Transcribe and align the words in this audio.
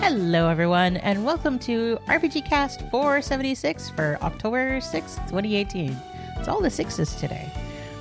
Hello, 0.00 0.48
everyone, 0.48 0.98
and 0.98 1.24
welcome 1.24 1.58
to 1.60 1.98
RPG 2.06 2.44
Cast 2.46 2.82
476 2.90 3.90
for 3.90 4.18
October 4.20 4.78
6th, 4.78 5.16
2018. 5.28 5.96
It's 6.36 6.48
all 6.48 6.60
the 6.60 6.68
sixes 6.68 7.14
today. 7.14 7.50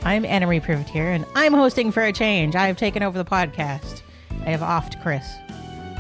I'm 0.04 0.26
Anna 0.26 0.46
Marie 0.46 0.60
Privateer, 0.60 1.12
and 1.12 1.26
I'm 1.36 1.54
hosting 1.54 1.90
for 1.92 2.04
a 2.04 2.12
change. 2.12 2.54
I 2.56 2.68
have 2.68 2.76
taken 2.76 3.02
over 3.02 3.18
the 3.18 3.24
podcast. 3.24 4.02
I 4.46 4.50
have 4.50 4.60
offed 4.60 5.02
Chris. 5.02 5.26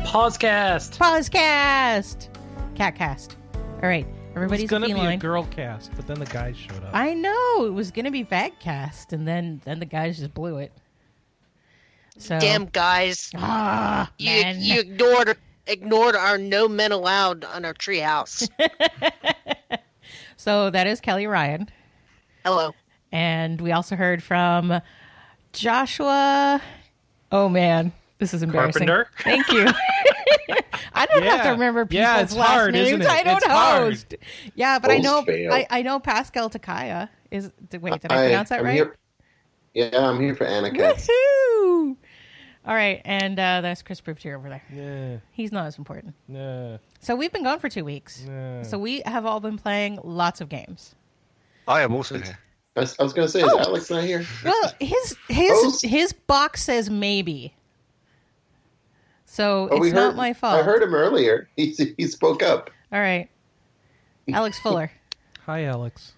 Pausecast. 0.06 0.98
Pausecast! 0.98 2.28
Catcast. 2.76 3.36
All 3.82 3.88
right, 3.90 4.06
everybody's 4.36 4.70
gonna 4.70 4.88
be 4.88 4.92
a 4.92 4.96
feline. 4.96 5.20
girl 5.20 5.46
cast, 5.46 5.96
but 5.96 6.08
then 6.08 6.20
the 6.20 6.26
guys 6.26 6.58
showed 6.58 6.84
up. 6.84 6.90
I 6.94 7.14
know 7.14 7.66
it 7.66 7.74
was 7.74 7.90
gonna 7.92 8.12
be 8.12 8.26
Vagcast, 8.26 9.14
and 9.14 9.26
then 9.26 9.62
then 9.64 9.80
the 9.80 9.86
guys 9.86 10.20
just 10.20 10.34
blew 10.34 10.58
it. 10.58 10.74
So 12.18 12.40
Damn 12.40 12.66
guys, 12.66 13.30
ah 13.36 14.12
you 14.18 14.30
man. 14.42 14.62
you 14.62 14.80
ignored 14.80 15.38
ignored 15.68 16.16
our 16.16 16.38
no 16.38 16.68
men 16.68 16.92
allowed 16.92 17.44
on 17.44 17.66
our 17.66 17.74
treehouse. 17.74 18.48
so 20.38 20.70
that 20.70 20.88
is 20.88 21.00
Kelly 21.02 21.28
Ryan. 21.28 21.70
Hello. 22.46 22.72
And 23.12 23.60
we 23.62 23.72
also 23.72 23.96
heard 23.96 24.22
from 24.24 24.82
Joshua. 25.54 26.62
Oh 27.32 27.50
man, 27.50 27.92
this 28.20 28.34
is 28.34 28.44
embarrassing. 28.44 28.88
Carpenter. 28.88 29.10
Thank 29.24 29.52
you. 29.52 29.66
I 30.94 31.06
don't 31.08 31.24
have 31.24 31.44
to 31.44 31.50
remember 31.52 31.86
people's 31.86 32.02
Yeah, 32.02 32.18
last 32.18 32.36
hard, 32.36 32.74
names. 32.74 33.04
it? 33.06 33.10
I 33.12 33.24
don't 33.24 33.38
It's 33.38 33.46
hard. 33.46 33.94
host. 33.94 34.16
Yeah, 34.56 34.80
but 34.80 34.92
I 34.92 34.98
know 35.00 35.24
fail. 35.24 35.52
I, 35.52 35.68
I 35.70 35.82
know 35.82 36.00
Pascal 36.00 36.50
Tekaia. 36.50 37.10
Is 37.32 37.52
wait, 37.82 38.02
did 38.02 38.12
I 38.12 38.16
Hi, 38.16 38.26
pronounce 38.28 38.50
that 38.50 38.60
I'm 38.60 38.66
right? 38.66 38.74
Here, 38.76 38.96
yeah, 39.74 39.90
I'm 40.10 40.20
here 40.22 40.36
for 40.36 40.46
Anacast. 40.46 41.10
Woohoo! 41.10 41.98
All 42.68 42.74
right, 42.74 43.00
and 43.06 43.38
uh, 43.40 43.62
that's 43.62 43.84
Chris 43.84 44.02
Privateer 44.02 44.36
over 44.38 44.50
there. 44.50 44.62
Nah, 44.72 45.20
He's 45.32 45.52
not 45.52 45.68
as 45.68 45.78
important. 45.78 46.16
nah, 46.28 46.78
So 47.00 47.16
we've 47.16 47.32
been 47.32 47.44
gone 47.44 47.60
for 47.60 47.70
two 47.70 47.86
weeks. 47.86 48.24
nah. 48.28 48.64
So 48.64 48.80
we 48.80 49.04
have 49.06 49.26
all 49.26 49.40
been 49.40 49.58
playing 49.58 50.00
lots 50.04 50.42
of 50.42 50.50
games. 50.50 50.96
I 51.68 51.82
am 51.82 51.94
also 51.94 52.18
here. 52.18 52.40
I 52.76 52.80
was, 52.82 52.96
I 53.00 53.04
was 53.04 53.14
going 53.14 53.28
to 53.28 53.32
say, 53.32 53.42
is 53.42 53.50
Oh. 53.52 53.60
Alex 53.60 53.90
not 53.92 54.04
here? 54.04 54.26
Well, 54.44 54.74
his 54.80 55.16
his 55.30 55.52
Host? 55.52 55.86
his 55.86 56.12
box 56.14 56.64
says 56.64 56.90
maybe. 56.90 57.54
So 59.26 59.70
Oh, 59.72 59.76
it's 59.78 59.82
we 59.82 59.92
not 59.92 60.08
heard, 60.10 60.16
my 60.16 60.34
fault. 60.34 60.60
I 60.60 60.64
heard 60.64 60.82
him 60.84 60.94
earlier. 60.94 61.48
He 61.56 61.74
he 61.98 62.08
spoke 62.08 62.42
up. 62.44 62.70
All 62.92 63.00
right. 63.00 63.30
Alex 64.32 64.60
Fuller. 64.60 64.92
Hi, 65.46 65.66
Alex. 65.66 66.14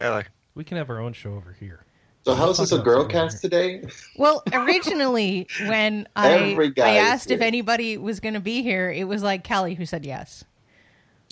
Hello. 0.00 0.22
We 0.54 0.64
can 0.64 0.76
have 0.78 0.90
our 0.90 0.98
own 1.00 1.12
show 1.12 1.32
over 1.34 1.56
here. 1.58 1.84
So 2.26 2.34
how's 2.34 2.58
this 2.58 2.72
a 2.72 2.80
girl 2.80 3.04
cast 3.04 3.40
today? 3.40 3.84
Well, 4.16 4.42
originally 4.52 5.46
when 5.60 6.08
I 6.16 6.58
I 6.76 6.96
asked 6.96 7.30
if 7.30 7.40
anybody 7.40 7.96
was 7.98 8.18
going 8.18 8.34
to 8.34 8.40
be 8.40 8.62
here, 8.64 8.90
it 8.90 9.04
was 9.04 9.22
like 9.22 9.44
Kelly 9.44 9.76
who 9.76 9.86
said 9.86 10.04
yes. 10.04 10.42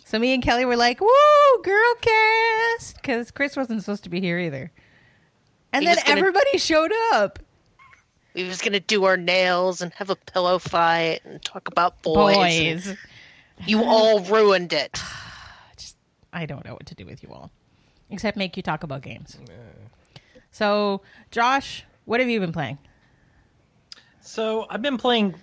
So 0.05 0.21
me 0.21 0.33
and 0.35 0.41
Kelly 0.41 0.65
were 0.65 0.77
like, 0.77 1.01
"Woo, 1.01 1.09
girl 1.65 1.95
cast!" 2.01 2.95
Because 2.95 3.33
Chris 3.33 3.57
wasn't 3.57 3.83
supposed 3.83 4.05
to 4.05 4.09
be 4.09 4.21
here 4.21 4.39
either. 4.39 4.71
And 5.73 5.83
He 5.83 5.87
then 5.93 5.99
gonna- 6.07 6.21
everybody 6.21 6.59
showed 6.59 6.93
up. 7.13 7.41
We 8.35 8.45
was 8.45 8.63
gonna 8.63 8.79
do 8.79 9.03
our 9.03 9.17
nails 9.17 9.81
and 9.81 9.93
have 9.95 10.11
a 10.11 10.17
pillow 10.17 10.61
fight 10.61 11.23
and 11.25 11.43
talk 11.43 11.67
about 11.67 12.03
boys. 12.03 12.37
Boys. 12.87 12.97
You 13.67 13.83
all 13.83 14.21
ruined 14.21 14.73
it. 14.73 15.03
Just, 15.77 15.97
I 16.33 16.47
don't 16.47 16.65
know 16.65 16.75
what 16.75 16.87
to 16.87 16.95
do 16.95 17.05
with 17.05 17.21
you 17.25 17.31
all, 17.31 17.51
except 18.11 18.37
make 18.37 18.57
you 18.57 18.63
talk 18.63 18.85
about 18.85 19.03
games. 19.03 19.37
So, 20.55 21.01
Josh, 21.33 21.85
what 22.05 22.21
have 22.21 22.29
you 22.29 22.39
been 22.39 22.53
playing? 22.53 22.79
So 24.21 24.67
I've 24.71 24.83
been 24.83 24.99
playing 24.99 25.35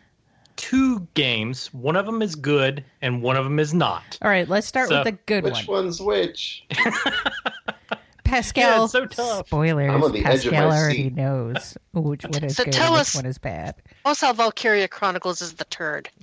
two 0.56 1.06
games. 1.16 1.73
One 1.73 1.98
of 1.98 2.06
them 2.06 2.22
is 2.22 2.34
good, 2.36 2.86
and 3.02 3.22
one 3.22 3.36
of 3.36 3.44
them 3.44 3.59
is 3.59 3.73
not. 3.73 4.18
All 4.22 4.30
right, 4.30 4.47
let's 4.47 4.66
start 4.68 4.88
So- 4.88 5.00
with 5.00 5.03
the 5.03 5.12
good 5.25 5.44
Which 5.44 5.52
one. 5.53 5.59
Which 5.62 5.68
one's 5.68 6.02
which? 6.02 6.66
Pascal. 8.24 8.63
Yeah, 8.63 8.84
it's 8.85 8.94
so 8.94 9.06
tough. 9.06 9.47
Spoilers. 9.47 9.91
I'm 9.91 10.02
on 10.02 10.13
the 10.13 10.24
edge 10.24 10.46
of 10.46 10.53
my 10.53 10.59
Pascal 10.59 10.72
already 10.72 10.96
seat. 11.03 11.16
knows 11.16 11.78
which 11.91 12.24
one 12.24 12.44
is 12.46 12.56
So 12.56 12.64
good 12.64 12.72
tell 12.72 12.94
and 12.94 13.02
us- 13.02 13.14
which 13.14 13.22
one 13.24 13.30
is 13.30 13.38
bad. 13.38 13.75
Also, 14.06 14.31
Valkyria 14.31 14.88
Chronicles 14.88 15.41
is 15.41 15.53
the 15.56 15.66
turd. 15.66 16.09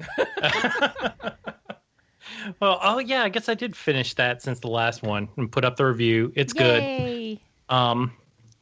Well, 2.60 2.78
oh 2.82 2.98
yeah, 2.98 3.22
I 3.24 3.30
guess 3.30 3.48
I 3.48 3.54
did 3.54 3.74
finish 3.76 4.14
that 4.14 4.42
since 4.42 4.60
the 4.60 4.68
last 4.68 5.02
one 5.02 5.28
and 5.36 5.50
put 5.50 5.64
up 5.64 5.76
the 5.76 5.84
review. 5.86 6.32
It's 6.36 6.52
good. 6.52 7.38
Um, 7.68 8.00
We'll 8.00 8.10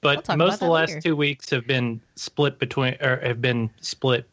but 0.00 0.24
talk 0.24 0.36
most 0.38 0.54
of 0.54 0.60
the 0.60 0.66
last 0.68 0.90
later. 0.90 1.00
two 1.00 1.16
weeks 1.16 1.50
have 1.50 1.66
been 1.66 2.00
split 2.14 2.58
between, 2.58 2.96
or 3.00 3.16
have 3.22 3.40
been 3.42 3.70
split 3.80 4.28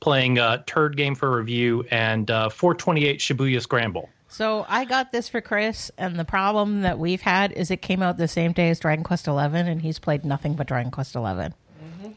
playing 0.00 0.38
uh, 0.38 0.62
Turd 0.66 0.96
Game 0.96 1.14
for 1.14 1.36
Review 1.36 1.84
and 1.90 2.30
uh, 2.30 2.48
428 2.48 3.18
Shibuya 3.18 3.60
Scramble. 3.60 4.08
So 4.28 4.64
I 4.68 4.84
got 4.84 5.10
this 5.10 5.28
for 5.28 5.40
Chris, 5.40 5.90
and 5.98 6.16
the 6.18 6.24
problem 6.24 6.82
that 6.82 6.98
we've 6.98 7.22
had 7.22 7.50
is 7.52 7.70
it 7.70 7.80
came 7.82 8.02
out 8.02 8.18
the 8.18 8.28
same 8.28 8.52
day 8.52 8.68
as 8.70 8.78
Dragon 8.78 9.02
Quest 9.02 9.26
Eleven, 9.26 9.66
and 9.66 9.80
he's 9.80 9.98
played 9.98 10.24
nothing 10.24 10.54
but 10.54 10.66
Dragon 10.66 10.90
Quest 10.90 11.14
Eleven. 11.16 11.54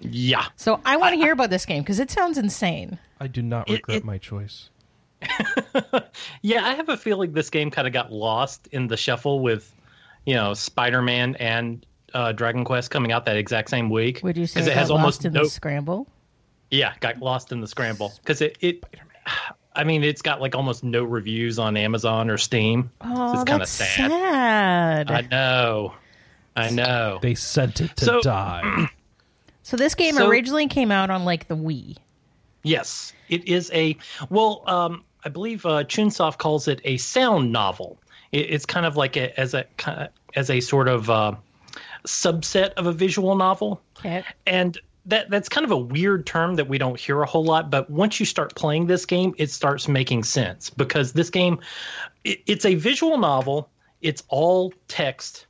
Yeah. 0.02 0.46
So 0.58 0.80
I 0.86 0.98
want 0.98 1.14
to 1.14 1.18
hear 1.18 1.32
about 1.32 1.50
this 1.50 1.66
game 1.66 1.82
because 1.84 2.00
it 2.00 2.12
sounds 2.12 2.38
insane. 2.38 3.00
I 3.20 3.28
do 3.28 3.42
not 3.42 3.70
It- 3.70 3.74
regret 3.76 3.98
it- 3.98 4.04
my 4.06 4.18
choice. 4.18 4.70
Yeah, 6.42 6.66
I 6.66 6.74
have 6.74 6.90
a 6.90 6.98
feeling 6.98 7.32
this 7.34 7.50
game 7.50 7.72
kind 7.72 7.88
of 7.88 7.94
got 7.94 8.12
lost 8.12 8.68
in 8.72 8.88
the 8.88 8.98
shuffle 8.98 9.40
with, 9.40 9.74
you 10.26 10.34
know, 10.36 10.54
Spider 10.54 11.02
Man 11.02 11.36
and 11.36 11.86
uh, 12.14 12.32
Dragon 12.32 12.64
Quest 12.66 12.92
coming 12.92 13.12
out 13.12 13.26
that 13.26 13.38
exact 13.38 13.70
same 13.70 13.90
week. 13.90 14.22
Would 14.24 14.38
you 14.38 14.48
say 14.48 14.60
Because 14.60 14.68
it 14.68 14.72
it 14.72 14.78
has 14.78 14.88
got 14.90 14.96
almost 14.96 15.26
in 15.26 15.34
no. 15.34 15.44
the 15.44 15.50
scramble? 15.50 16.08
Yeah, 16.70 16.94
got 17.00 17.20
lost 17.20 17.52
in 17.52 17.60
the 17.62 17.68
scramble 17.68 18.14
because 18.22 18.42
it, 18.42 18.58
it. 18.62 18.84
I 19.76 19.84
mean, 19.84 20.04
it's 20.04 20.22
got 20.22 20.42
like 20.42 20.56
almost 20.56 20.84
no 20.84 21.04
reviews 21.04 21.60
on 21.60 21.76
Amazon 21.78 22.30
or 22.30 22.38
Steam. 22.38 22.92
Oh, 23.02 23.34
it's 23.34 23.44
kind 23.44 23.62
of 23.62 23.68
that's 23.68 23.72
sad. 23.72 24.10
sad. 24.12 25.12
I 25.12 25.22
know. 25.22 25.94
I 26.56 26.70
know. 26.70 27.20
They 27.22 27.36
sent 27.36 27.82
it 27.82 27.96
to 27.98 28.06
So- 28.06 28.22
die. 28.24 28.90
So 29.64 29.78
this 29.78 29.96
game 29.96 30.16
So- 30.16 30.28
originally 30.30 30.68
came 30.68 30.92
out 30.92 31.10
on 31.10 31.24
like 31.26 31.48
the 31.48 31.56
Wii. 31.56 31.98
Yes, 32.64 33.14
it 33.28 33.48
is 33.48 33.72
a 33.74 33.98
well. 34.30 34.64
Um, 34.68 35.04
I 35.24 35.30
believe 35.30 35.66
uh, 35.66 35.84
Chunsoft 35.84 36.38
calls 36.38 36.68
it 36.68 36.80
a 36.84 36.98
sound 36.98 37.52
novel. 37.52 37.98
It, 38.32 38.52
it's 38.52 38.66
kind 38.66 38.86
of 38.86 38.96
like 38.98 39.18
a, 39.18 39.38
as 39.40 39.54
a 39.56 39.66
as 40.36 40.50
a 40.50 40.60
sort 40.62 40.88
of 40.88 41.10
uh, 41.10 41.34
subset 42.06 42.74
of 42.74 42.88
a 42.88 42.94
visual 42.94 43.36
novel, 43.36 43.82
Okay. 44.00 44.24
and 44.46 44.78
that 45.06 45.30
that's 45.30 45.50
kind 45.50 45.66
of 45.66 45.72
a 45.72 45.78
weird 45.78 46.26
term 46.26 46.56
that 46.56 46.68
we 46.68 46.78
don't 46.78 47.00
hear 47.00 47.22
a 47.22 47.26
whole 47.26 47.44
lot. 47.44 47.70
But 47.70 47.90
once 47.90 48.20
you 48.20 48.26
start 48.26 48.56
playing 48.56 48.88
this 48.88 49.06
game, 49.06 49.34
it 49.38 49.50
starts 49.50 49.88
making 49.88 50.24
sense 50.24 50.70
because 50.70 51.14
this 51.14 51.30
game, 51.30 51.60
it, 52.24 52.42
it's 52.46 52.66
a 52.66 52.76
visual 52.76 53.18
novel. 53.18 53.70
It's 54.02 54.24
all 54.30 54.74
text. 54.88 55.48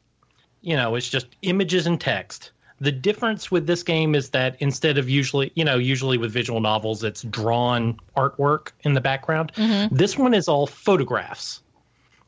You 0.62 0.76
know, 0.76 0.96
it's 0.96 1.10
just 1.10 1.28
images 1.42 1.88
and 1.88 2.00
text. 2.00 2.52
The 2.80 2.92
difference 2.92 3.52
with 3.52 3.68
this 3.68 3.84
game 3.84 4.16
is 4.16 4.30
that 4.30 4.56
instead 4.60 4.98
of 4.98 5.10
usually, 5.10 5.52
you 5.56 5.64
know, 5.64 5.78
usually 5.78 6.18
with 6.18 6.32
visual 6.32 6.62
novels, 6.62 7.04
it's 7.04 7.22
drawn 7.24 8.00
artwork 8.18 8.72
in 8.82 8.94
the 8.94 9.02
background. 9.02 9.52
Mm-hmm. 9.56 9.96
This 9.96 10.18
one 10.18 10.34
is 10.34 10.48
all 10.48 10.66
photographs. 10.66 11.62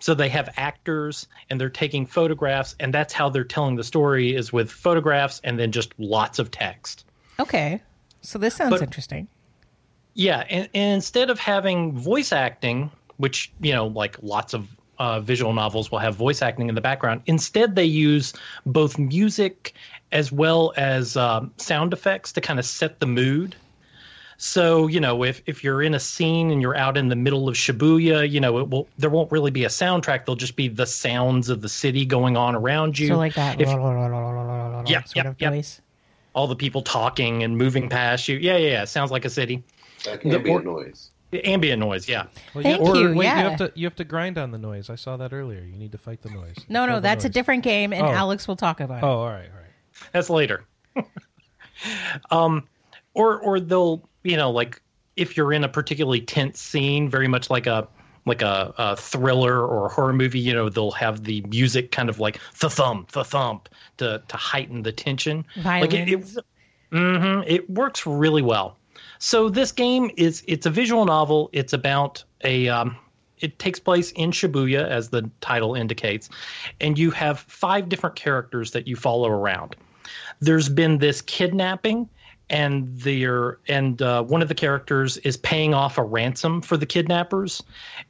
So 0.04 0.14
they 0.14 0.28
have 0.28 0.50
actors 0.58 1.28
and 1.50 1.62
they're 1.62 1.70
taking 1.70 2.06
photographs, 2.06 2.76
and 2.78 2.94
that's 2.94 3.14
how 3.14 3.30
they're 3.30 3.46
telling 3.46 3.78
the 3.78 3.86
story 3.86 4.36
is 4.36 4.52
with 4.52 4.70
photographs 4.70 5.40
and 5.46 5.58
then 5.58 5.72
just 5.72 5.94
lots 5.98 6.40
of 6.40 6.52
text. 6.52 7.06
Okay. 7.40 7.82
So 8.20 8.38
this 8.38 8.54
sounds 8.56 8.72
But- 8.72 8.82
interesting. 8.82 9.30
Yeah, 10.14 10.44
and, 10.50 10.68
and 10.74 10.96
instead 10.96 11.30
of 11.30 11.40
having 11.40 11.94
voice 11.94 12.34
acting, 12.34 12.92
which 13.16 13.54
you 13.62 13.72
know, 13.72 13.88
like 13.88 14.18
lots 14.22 14.54
of 14.54 14.68
uh, 15.00 15.22
visual 15.22 15.54
novels 15.54 15.90
will 15.90 16.00
have 16.00 16.16
voice 16.16 16.42
acting 16.42 16.68
in 16.68 16.76
the 16.76 16.82
background, 16.82 17.22
instead 17.26 17.74
they 17.78 17.86
use 17.86 18.34
both 18.66 19.00
music 19.00 19.74
as 20.12 20.34
well 20.34 20.74
as 20.76 21.16
um, 21.16 21.54
sound 21.56 21.94
effects 21.94 22.34
to 22.34 22.42
kind 22.42 22.60
of 22.60 22.66
set 22.66 23.00
the 23.00 23.08
mood. 23.08 23.56
So 24.46 24.88
you 24.88 25.00
know, 25.00 25.24
if 25.24 25.42
if 25.46 25.64
you're 25.64 25.82
in 25.82 25.94
a 25.94 26.00
scene 26.02 26.52
and 26.52 26.62
you're 26.62 26.76
out 26.76 26.98
in 26.98 27.08
the 27.08 27.16
middle 27.16 27.48
of 27.48 27.56
Shibuya, 27.56 28.30
you 28.30 28.42
know, 28.42 28.60
it 28.60 28.70
will 28.70 28.90
there 28.98 29.10
won't 29.10 29.32
really 29.32 29.52
be 29.52 29.64
a 29.64 29.70
soundtrack. 29.70 30.26
There'll 30.26 30.36
just 30.36 30.58
be 30.58 30.68
the 30.68 30.86
sounds 30.86 31.48
of 31.48 31.62
the 31.62 31.70
city 31.70 32.06
going 32.06 32.36
on 32.36 32.54
around 32.54 33.00
you. 33.00 33.08
So 33.08 33.16
like 33.18 33.36
that 33.36 33.62
If- 33.62 33.70
yeah, 33.70 34.84
Yep, 34.86 35.08
sort 35.08 35.16
yep, 35.16 35.26
of 35.28 35.36
yep. 35.42 35.54
voice. 35.54 35.80
all 36.34 36.48
the 36.48 36.58
people 36.58 36.82
talking 36.82 37.44
and 37.44 37.58
moving 37.58 37.88
past 37.88 38.28
you. 38.28 38.36
Yeah, 38.38 38.58
yeah, 38.58 38.68
yeah. 38.72 38.84
Sounds 38.86 39.12
like 39.12 39.24
a 39.24 39.30
city. 39.30 39.64
That 40.04 40.22
The 40.22 40.30
can't 40.32 40.44
be 40.44 40.50
a 40.50 40.54
or- 40.56 40.62
noise. 40.62 41.12
Ambient 41.46 41.80
noise. 41.80 42.08
Yeah. 42.10 42.26
Well, 42.54 42.64
Thank 42.64 42.82
or, 42.82 42.96
you, 42.98 43.14
Wait, 43.16 43.24
yeah. 43.26 43.44
you 43.44 43.50
have 43.50 43.58
to 43.60 43.72
you 43.76 43.86
have 43.88 43.96
to 43.96 44.04
grind 44.04 44.38
on 44.38 44.52
the 44.52 44.58
noise. 44.60 44.90
I 44.90 44.96
saw 44.96 45.16
that 45.18 45.32
earlier. 45.32 45.62
You 45.62 45.78
need 45.78 45.94
to 45.94 45.98
fight 45.98 46.22
the 46.22 46.30
noise. 46.30 46.58
No, 46.70 46.86
no, 46.86 46.96
the 46.96 47.02
that's 47.02 47.24
a 47.26 47.30
different 47.30 47.64
game, 47.64 47.92
and 47.94 48.06
Oh. 48.06 48.10
Alex 48.12 48.46
will 48.48 48.58
talk 48.58 48.82
about 48.82 48.98
it. 49.02 49.04
Oh, 49.06 49.20
all 49.20 49.30
right, 49.30 49.50
all 49.50 49.58
right. 49.62 50.12
That's 50.12 50.30
later. 50.30 50.64
um, 52.30 52.68
or 53.14 53.40
or 53.40 53.60
they'll 53.60 54.08
you 54.24 54.38
know 54.38 54.52
like 54.52 54.82
if 55.16 55.38
you're 55.38 55.54
in 55.54 55.64
a 55.64 55.70
particularly 55.70 56.22
tense 56.22 56.60
scene, 56.60 57.10
very 57.10 57.28
much 57.28 57.50
like 57.50 57.68
a 57.68 57.88
like 58.26 58.42
a, 58.42 58.74
a 58.78 58.96
thriller 58.96 59.66
or 59.66 59.88
a 59.88 59.90
horror 59.90 60.14
movie, 60.14 60.40
you 60.40 60.54
know, 60.54 60.70
they'll 60.70 60.92
have 60.92 61.26
the 61.26 61.42
music 61.50 61.92
kind 61.92 62.10
of 62.10 62.20
like 62.20 62.40
the 62.60 62.70
thump, 62.70 63.12
the 63.12 63.24
thump 63.24 63.70
to 63.98 64.24
to 64.28 64.38
heighten 64.38 64.84
the 64.84 64.92
tension. 64.92 65.46
Like 65.56 65.94
it, 65.94 66.08
Violence. 66.08 66.38
it 66.38 66.46
hmm 66.92 67.42
It 67.46 67.70
works 67.70 68.06
really 68.06 68.42
well. 68.42 68.78
So 69.20 69.50
this 69.50 69.72
game 69.72 70.12
is 70.18 70.44
it's 70.48 70.66
a 70.66 70.70
visual 70.70 71.06
novel. 71.06 71.50
It's 71.54 71.74
about 71.74 72.24
a 72.44 72.70
um, 72.70 72.98
it 73.40 73.60
takes 73.60 73.80
place 73.80 74.12
in 74.12 74.32
Shibuya 74.32 74.88
as 74.88 75.10
the 75.10 75.30
title 75.42 75.76
indicates, 75.76 76.30
and 76.80 76.98
you 76.98 77.12
have 77.12 77.40
five 77.40 77.90
different 77.90 78.16
characters 78.16 78.72
that 78.72 78.88
you 78.88 78.96
follow 78.96 79.30
around. 79.30 79.76
There's 80.40 80.70
been 80.70 80.98
this 80.98 81.22
kidnapping, 81.22 82.10
and 82.50 82.98
there 83.00 83.58
and 83.68 84.02
uh, 84.02 84.24
one 84.24 84.42
of 84.42 84.48
the 84.48 84.56
characters 84.56 85.18
is 85.18 85.38
paying 85.38 85.74
off 85.74 85.98
a 85.98 86.04
ransom 86.04 86.62
for 86.62 86.78
the 86.78 86.86
kidnappers, 86.86 87.64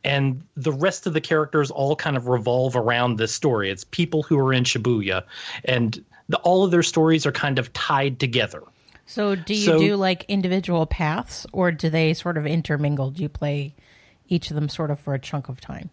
and 0.03 0.44
the 0.56 0.71
rest 0.71 1.06
of 1.07 1.13
the 1.13 1.21
characters 1.21 1.71
all 1.71 1.95
kind 1.95 2.18
of 2.18 2.27
revolve 2.27 2.75
around 2.75 3.18
this 3.18 3.33
story. 3.33 3.69
It's 3.69 3.83
people 3.83 4.24
who 4.24 4.38
are 4.39 4.51
in 4.53 4.63
Shibuya, 4.63 5.24
and 5.65 6.03
the, 6.30 6.38
all 6.39 6.63
of 6.63 6.71
their 6.71 6.83
stories 6.83 7.25
are 7.25 7.31
kind 7.31 7.59
of 7.59 7.71
tied 7.74 8.19
together. 8.19 8.63
So, 9.06 9.35
do 9.35 9.53
you 9.53 9.65
So- 9.65 9.80
do 9.80 9.95
like 9.95 10.25
individual 10.27 10.86
paths, 10.86 11.45
or 11.51 11.71
do 11.71 11.89
they 11.89 12.13
sort 12.13 12.38
of 12.38 12.45
intermingle? 12.45 13.12
Do 13.12 13.21
you 13.21 13.29
play 13.29 13.75
each 14.29 14.50
of 14.50 14.56
them 14.56 14.69
sort 14.69 14.89
of 14.91 15.00
for 15.00 15.13
a 15.13 15.19
chunk 15.19 15.50
of 15.50 15.59
time? 15.62 15.89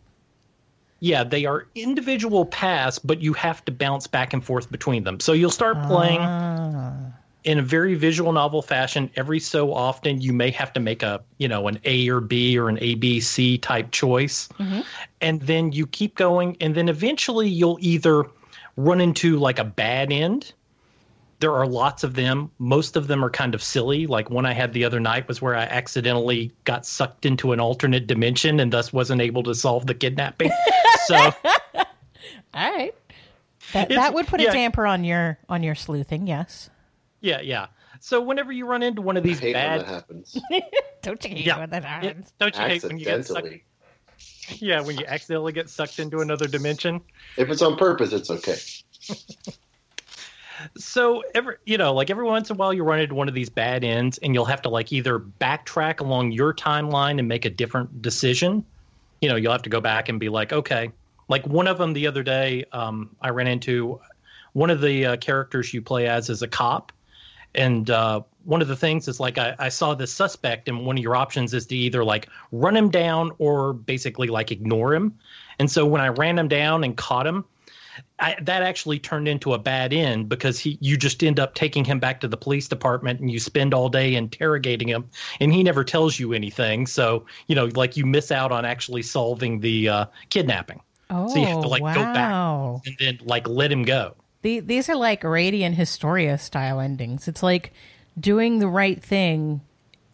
Yeah, 1.02 1.24
they 1.24 1.46
are 1.46 1.66
individual 1.74 2.44
paths, 2.44 2.98
but 2.98 3.20
you 3.22 3.32
have 3.32 3.64
to 3.64 3.72
bounce 3.72 4.06
back 4.06 4.32
and 4.34 4.44
forth 4.44 4.70
between 4.70 5.04
them. 5.04 5.18
So 5.18 5.32
you'll 5.32 5.50
start 5.50 5.82
playing 5.86 6.20
in 7.44 7.58
a 7.58 7.62
very 7.62 7.94
visual 7.94 8.32
novel 8.32 8.62
fashion. 8.62 9.10
Every 9.16 9.40
so 9.40 9.72
often, 9.72 10.20
you 10.20 10.32
may 10.32 10.50
have 10.50 10.72
to 10.74 10.80
make 10.80 11.02
a 11.02 11.22
you 11.38 11.48
know 11.48 11.68
an 11.68 11.78
A 11.84 12.08
or 12.08 12.20
B 12.20 12.58
or 12.58 12.68
an 12.68 12.78
A 12.80 12.94
B 12.94 13.20
C 13.20 13.58
type 13.58 13.90
choice, 13.90 14.48
mm-hmm. 14.58 14.80
and 15.20 15.40
then 15.42 15.72
you 15.72 15.86
keep 15.86 16.16
going, 16.16 16.56
and 16.60 16.74
then 16.74 16.88
eventually 16.88 17.48
you'll 17.48 17.78
either 17.80 18.24
run 18.76 19.00
into 19.00 19.38
like 19.38 19.58
a 19.58 19.64
bad 19.64 20.12
end. 20.12 20.52
There 21.40 21.54
are 21.54 21.66
lots 21.66 22.04
of 22.04 22.14
them. 22.14 22.50
Most 22.58 22.96
of 22.96 23.06
them 23.06 23.24
are 23.24 23.30
kind 23.30 23.54
of 23.54 23.62
silly. 23.62 24.06
Like 24.06 24.28
one 24.28 24.44
I 24.44 24.52
had 24.52 24.74
the 24.74 24.84
other 24.84 25.00
night 25.00 25.26
was 25.26 25.40
where 25.40 25.56
I 25.56 25.62
accidentally 25.62 26.52
got 26.64 26.84
sucked 26.84 27.24
into 27.24 27.52
an 27.52 27.60
alternate 27.60 28.06
dimension 28.06 28.60
and 28.60 28.70
thus 28.70 28.92
wasn't 28.92 29.22
able 29.22 29.42
to 29.44 29.54
solve 29.54 29.86
the 29.86 29.94
kidnapping. 29.94 30.50
so 31.06 31.32
All 32.52 32.70
right, 32.72 32.94
that 33.72 33.88
that 33.90 34.14
would 34.14 34.26
put 34.26 34.40
a 34.40 34.46
damper 34.46 34.86
on 34.86 35.04
your 35.04 35.38
on 35.48 35.62
your 35.62 35.74
sleuthing. 35.74 36.26
Yes, 36.26 36.68
Yeah, 37.20 37.40
yeah. 37.40 37.66
So 38.00 38.20
whenever 38.20 38.52
you 38.52 38.66
run 38.66 38.82
into 38.82 39.02
one 39.02 39.16
of 39.16 39.24
I 39.24 39.26
these 39.26 39.40
hate 39.40 39.54
when 39.54 39.62
that 39.64 39.86
bad, 39.86 39.94
happens. 39.94 40.36
don't 41.02 41.22
you 41.24 41.30
hate 41.30 41.46
Yeah. 41.46 41.58
when 41.58 41.70
that 41.70 41.82
Yeah, 41.82 41.88
happens? 41.88 42.32
don't 42.38 42.56
you 42.56 42.62
hate 42.62 42.82
when 42.84 42.98
you 42.98 43.04
get 43.04 43.26
sucked? 43.26 43.48
Yeah, 44.58 44.80
when 44.80 44.98
you 44.98 45.06
accidentally 45.06 45.52
get 45.52 45.70
sucked 45.70 45.98
into 45.98 46.20
another 46.20 46.46
dimension. 46.46 47.00
If 47.36 47.48
it's 47.50 47.62
on 47.62 47.76
purpose, 47.76 48.12
it's 48.12 48.30
okay. 48.30 48.56
So 50.76 51.22
every, 51.34 51.56
you 51.64 51.78
know, 51.78 51.94
like 51.94 52.10
every 52.10 52.24
once 52.24 52.50
in 52.50 52.56
a 52.56 52.58
while, 52.58 52.72
you 52.72 52.82
run 52.84 53.00
into 53.00 53.14
one 53.14 53.28
of 53.28 53.34
these 53.34 53.48
bad 53.48 53.82
ends, 53.82 54.18
and 54.18 54.34
you'll 54.34 54.44
have 54.44 54.62
to 54.62 54.68
like 54.68 54.92
either 54.92 55.18
backtrack 55.18 56.00
along 56.00 56.32
your 56.32 56.52
timeline 56.52 57.18
and 57.18 57.26
make 57.26 57.44
a 57.44 57.50
different 57.50 58.02
decision. 58.02 58.64
You 59.20 59.28
know, 59.30 59.36
you'll 59.36 59.52
have 59.52 59.62
to 59.62 59.70
go 59.70 59.80
back 59.80 60.08
and 60.08 60.20
be 60.20 60.28
like, 60.28 60.52
okay, 60.52 60.90
like 61.28 61.46
one 61.46 61.66
of 61.66 61.78
them 61.78 61.92
the 61.92 62.06
other 62.06 62.22
day, 62.22 62.64
um, 62.72 63.16
I 63.20 63.30
ran 63.30 63.46
into 63.46 64.00
one 64.52 64.70
of 64.70 64.80
the 64.80 65.06
uh, 65.06 65.16
characters 65.16 65.72
you 65.72 65.80
play 65.80 66.06
as 66.08 66.28
is 66.28 66.42
a 66.42 66.48
cop, 66.48 66.92
and 67.54 67.90
uh, 67.90 68.22
one 68.44 68.62
of 68.62 68.68
the 68.68 68.76
things 68.76 69.08
is 69.08 69.20
like 69.20 69.38
I, 69.38 69.54
I 69.58 69.68
saw 69.68 69.94
this 69.94 70.12
suspect, 70.12 70.68
and 70.68 70.86
one 70.86 70.96
of 70.96 71.02
your 71.02 71.16
options 71.16 71.54
is 71.54 71.66
to 71.66 71.76
either 71.76 72.04
like 72.04 72.28
run 72.52 72.76
him 72.76 72.90
down 72.90 73.32
or 73.38 73.72
basically 73.72 74.28
like 74.28 74.50
ignore 74.50 74.94
him. 74.94 75.18
And 75.58 75.70
so 75.70 75.84
when 75.84 76.00
I 76.00 76.08
ran 76.08 76.38
him 76.38 76.48
down 76.48 76.84
and 76.84 76.96
caught 76.96 77.26
him, 77.26 77.44
I, 78.18 78.36
that 78.42 78.62
actually 78.62 78.98
turned 78.98 79.28
into 79.28 79.52
a 79.52 79.58
bad 79.58 79.92
end 79.92 80.28
because 80.28 80.58
he 80.58 80.78
you 80.80 80.96
just 80.96 81.22
end 81.22 81.40
up 81.40 81.54
taking 81.54 81.84
him 81.84 81.98
back 81.98 82.20
to 82.20 82.28
the 82.28 82.36
police 82.36 82.68
department 82.68 83.20
and 83.20 83.30
you 83.30 83.38
spend 83.38 83.74
all 83.74 83.88
day 83.88 84.14
interrogating 84.14 84.88
him 84.88 85.08
and 85.40 85.52
he 85.52 85.62
never 85.62 85.84
tells 85.84 86.18
you 86.18 86.32
anything. 86.32 86.86
So 86.86 87.26
you 87.46 87.54
know, 87.54 87.66
like 87.74 87.96
you 87.96 88.06
miss 88.06 88.30
out 88.30 88.52
on 88.52 88.64
actually 88.64 89.02
solving 89.02 89.60
the 89.60 89.88
uh, 89.88 90.06
kidnapping. 90.30 90.80
Oh, 91.10 91.28
So 91.28 91.40
you 91.40 91.46
have 91.46 91.62
to 91.62 91.68
like 91.68 91.82
wow. 91.82 91.94
go 91.94 92.02
back 92.02 92.86
and 92.86 92.96
then 92.98 93.26
like 93.26 93.48
let 93.48 93.72
him 93.72 93.82
go. 93.82 94.14
The, 94.42 94.60
these 94.60 94.88
are 94.88 94.96
like 94.96 95.22
Radiant 95.22 95.76
Historia 95.76 96.38
style 96.38 96.80
endings. 96.80 97.28
It's 97.28 97.42
like 97.42 97.72
doing 98.18 98.58
the 98.58 98.68
right 98.68 99.02
thing 99.02 99.60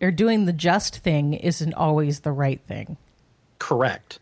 or 0.00 0.10
doing 0.10 0.44
the 0.44 0.52
just 0.52 0.98
thing 0.98 1.34
isn't 1.34 1.74
always 1.74 2.20
the 2.20 2.32
right 2.32 2.60
thing. 2.66 2.96
Correct. 3.58 4.18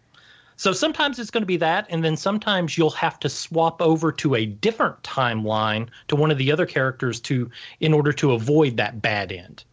So 0.57 0.73
sometimes 0.73 1.19
it's 1.19 1.31
going 1.31 1.43
to 1.43 1.47
be 1.47 1.57
that, 1.59 1.87
and 1.91 2.05
then 2.05 2.17
sometimes 2.17 2.79
you'll 2.79 2.91
have 2.91 3.19
to 3.21 3.29
swap 3.29 3.83
over 3.83 4.13
to 4.13 4.37
a 4.37 4.47
different 4.47 5.03
timeline 5.03 5.89
to 6.09 6.17
one 6.17 6.31
of 6.31 6.39
the 6.39 6.53
other 6.53 6.65
characters 6.65 7.21
to 7.23 7.51
in 7.81 7.93
order 7.93 8.13
to 8.13 8.33
avoid 8.33 8.77
that 8.77 9.03
bad 9.03 9.33
end. 9.33 9.65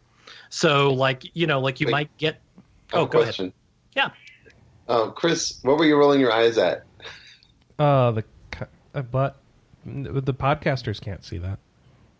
So 0.50 0.92
like 0.92 1.24
you 1.34 1.46
know, 1.46 1.60
like 1.60 1.80
you 1.80 1.86
Wait. 1.86 1.92
might 1.92 2.16
get. 2.18 2.40
Oh, 2.92 3.04
a 3.04 3.08
go 3.08 3.20
ahead. 3.20 3.52
Yeah. 3.94 4.10
Um, 4.88 5.12
Chris, 5.12 5.60
what 5.62 5.78
were 5.78 5.84
you 5.84 5.96
rolling 5.96 6.20
your 6.20 6.32
eyes 6.32 6.58
at? 6.58 6.84
Uh, 7.78 8.10
the 8.10 8.24
cu- 8.50 8.66
uh, 8.94 9.02
but 9.02 9.36
the 9.84 10.34
podcasters 10.34 11.00
can't 11.00 11.24
see 11.24 11.38
that. 11.38 11.58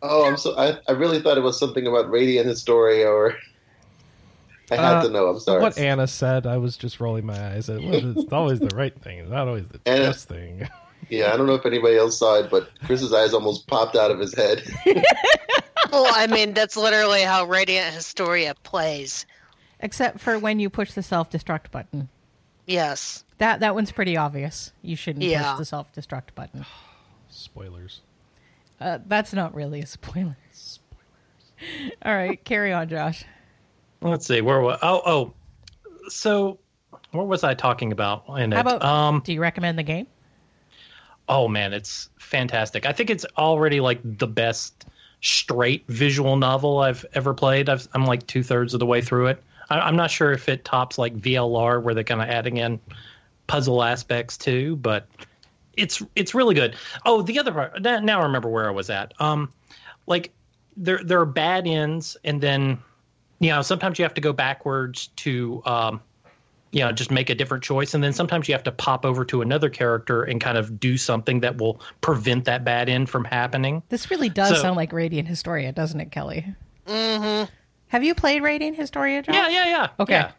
Oh, 0.03 0.27
I'm 0.27 0.37
so. 0.37 0.57
I, 0.59 0.79
I 0.89 0.93
really 0.93 1.21
thought 1.21 1.37
it 1.39 1.43
was 1.43 1.59
something 1.59 1.87
about 1.87 2.11
Radiant 2.11 2.47
Historia, 2.47 3.09
or 3.09 3.37
I 4.71 4.77
had 4.77 4.85
Uh, 4.97 5.03
to 5.05 5.09
know. 5.11 5.29
I'm 5.29 5.39
sorry. 5.39 5.61
What 5.63 5.79
Anna 5.79 6.07
said, 6.07 6.47
I 6.47 6.57
was 6.57 6.77
just 6.77 6.99
rolling 7.01 7.25
my 7.27 7.53
eyes 7.55 7.69
at. 7.69 7.81
Well, 7.83 8.19
it's 8.19 8.33
always 8.33 8.59
the 8.61 8.75
right 8.75 8.99
thing. 9.01 9.19
It's 9.19 9.31
not 9.31 9.47
always 9.47 9.67
the 9.69 9.81
Anna- 9.87 10.07
best 10.07 10.29
thing. 10.29 10.69
Yeah, 11.09 11.35
I 11.35 11.37
don't 11.37 11.47
know 11.49 11.57
if 11.57 11.67
anybody 11.67 11.97
else 11.97 12.17
saw 12.17 12.37
it, 12.39 12.49
but 12.49 12.71
Chris's 12.87 13.13
eyes 13.13 13.35
almost 13.35 13.67
popped 13.67 13.97
out 13.97 14.13
of 14.13 14.19
his 14.21 14.33
head. 14.35 14.63
Well, 15.91 16.07
I 16.11 16.27
mean, 16.29 16.55
that's 16.55 16.75
literally 16.77 17.21
how 17.23 17.45
Radiant 17.45 17.93
Historia 17.93 18.55
plays. 18.63 19.27
Except 19.81 20.21
for 20.21 20.39
when 20.39 20.59
you 20.59 20.71
push 20.71 20.93
the 20.93 21.03
self 21.03 21.29
destruct 21.29 21.71
button. 21.71 22.09
Yes. 22.67 23.25
That 23.39 23.61
that 23.61 23.75
one's 23.75 23.93
pretty 23.93 24.17
obvious. 24.17 24.73
You 24.81 24.97
shouldn't 24.97 25.25
Yeah. 25.25 25.51
push 25.53 25.59
the 25.59 25.65
self 25.67 25.93
destruct 25.93 26.35
button. 26.35 26.65
Spoilers. 27.33 28.01
Uh, 28.81 28.99
that's 29.07 29.33
not 29.33 29.55
really 29.55 29.81
a 29.81 29.87
spoiler. 29.87 30.37
Spoilers. 30.53 31.93
All 32.05 32.15
right, 32.15 32.43
carry 32.45 32.73
on, 32.73 32.89
Josh. 32.89 33.25
Let's 34.01 34.27
see 34.27 34.41
where. 34.41 34.61
wa- 34.61 34.79
Oh, 34.83 35.03
oh. 35.07 35.33
So, 36.09 36.59
what 37.13 37.27
was 37.29 37.45
I 37.45 37.55
talking 37.55 37.93
about? 37.93 38.25
In 38.39 38.53
it? 38.53 38.59
About 38.59 38.83
um, 38.85 39.23
do 39.25 39.33
you 39.33 39.41
recommend 39.41 39.79
the 39.79 39.83
game? 39.83 40.07
oh 41.29 41.47
man, 41.49 41.73
it's 41.73 42.11
fantastic. 42.19 42.85
I 42.85 42.93
think 42.93 43.09
it's 43.09 43.25
already 43.39 43.81
like 43.81 44.01
the 44.19 44.27
best 44.27 44.87
straight 45.21 45.85
visual 45.87 46.37
novel 46.37 46.81
I've 46.81 47.07
ever 47.15 47.33
played. 47.33 47.69
I've, 47.69 47.89
I'm 47.95 48.05
like 48.05 48.27
two 48.27 48.43
thirds 48.43 48.75
of 48.75 48.81
the 48.81 48.87
way 48.87 49.01
through 49.01 49.29
it. 49.29 49.43
I, 49.71 49.79
I'm 49.79 49.95
not 49.97 50.11
sure 50.11 50.33
if 50.33 50.49
it 50.49 50.65
tops 50.65 50.99
like 50.99 51.17
VLR, 51.17 51.81
where 51.81 51.95
they're 51.95 52.03
kind 52.05 52.21
of 52.21 52.29
adding 52.29 52.57
in 52.57 52.81
puzzle 53.47 53.83
aspects 53.85 54.37
too, 54.37 54.77
but 54.77 55.07
it's 55.77 56.03
it's 56.17 56.35
really 56.35 56.55
good. 56.55 56.77
Oh, 57.05 57.23
the 57.23 57.39
other 57.39 57.53
part. 57.53 57.81
Now 57.83 58.01
now 58.01 58.21
I 58.21 58.25
remember 58.25 58.49
where 58.49 58.67
I 58.69 58.71
was 58.71 58.91
at. 58.91 59.15
Um, 59.21 59.53
like 60.07 60.33
there 60.77 61.01
there 61.05 61.21
are 61.21 61.27
bad 61.27 61.67
ends, 61.67 62.17
and 62.25 62.41
then 62.41 62.79
you 63.41 63.51
know 63.51 63.63
sometimes 63.63 63.99
you 63.99 64.05
have 64.05 64.15
to 64.15 64.21
go 64.21 64.33
backwards 64.33 65.09
to 65.17 65.63
um, 65.67 66.01
you 66.73 66.81
know 66.81 66.93
just 66.93 67.11
make 67.11 67.31
a 67.31 67.35
different 67.35 67.63
choice, 67.65 67.95
and 67.95 68.03
then 68.03 68.13
sometimes 68.13 68.49
you 68.49 68.55
have 68.55 68.63
to 68.65 68.73
pop 68.73 69.05
over 69.05 69.25
to 69.27 69.43
another 69.43 69.69
character 69.71 70.23
and 70.23 70.41
kind 70.41 70.57
of 70.59 70.79
do 70.81 70.97
something 70.97 71.41
that 71.41 71.59
will 71.59 71.81
prevent 72.01 72.45
that 72.47 72.65
bad 72.65 72.89
end 72.89 73.09
from 73.11 73.25
happening. 73.25 73.83
This 73.89 74.11
really 74.11 74.29
does 74.29 74.51
So- 74.51 74.57
sound 74.63 74.77
like 74.77 74.93
Radiant 74.93 75.29
Historia, 75.29 75.73
doesn't 75.73 76.01
it, 76.01 76.11
Kelly? 76.11 76.47
Mm-hmm. 76.87 77.51
Have 77.89 78.03
you 78.05 78.15
played 78.15 78.43
Radiant 78.43 78.77
Historia, 78.77 79.23
Josh? 79.23 79.35
Yeah, 79.35 79.49
yeah, 79.49 79.67
yeah. 79.67 79.89
Okay. 80.01 80.15
yeah. 80.15 80.33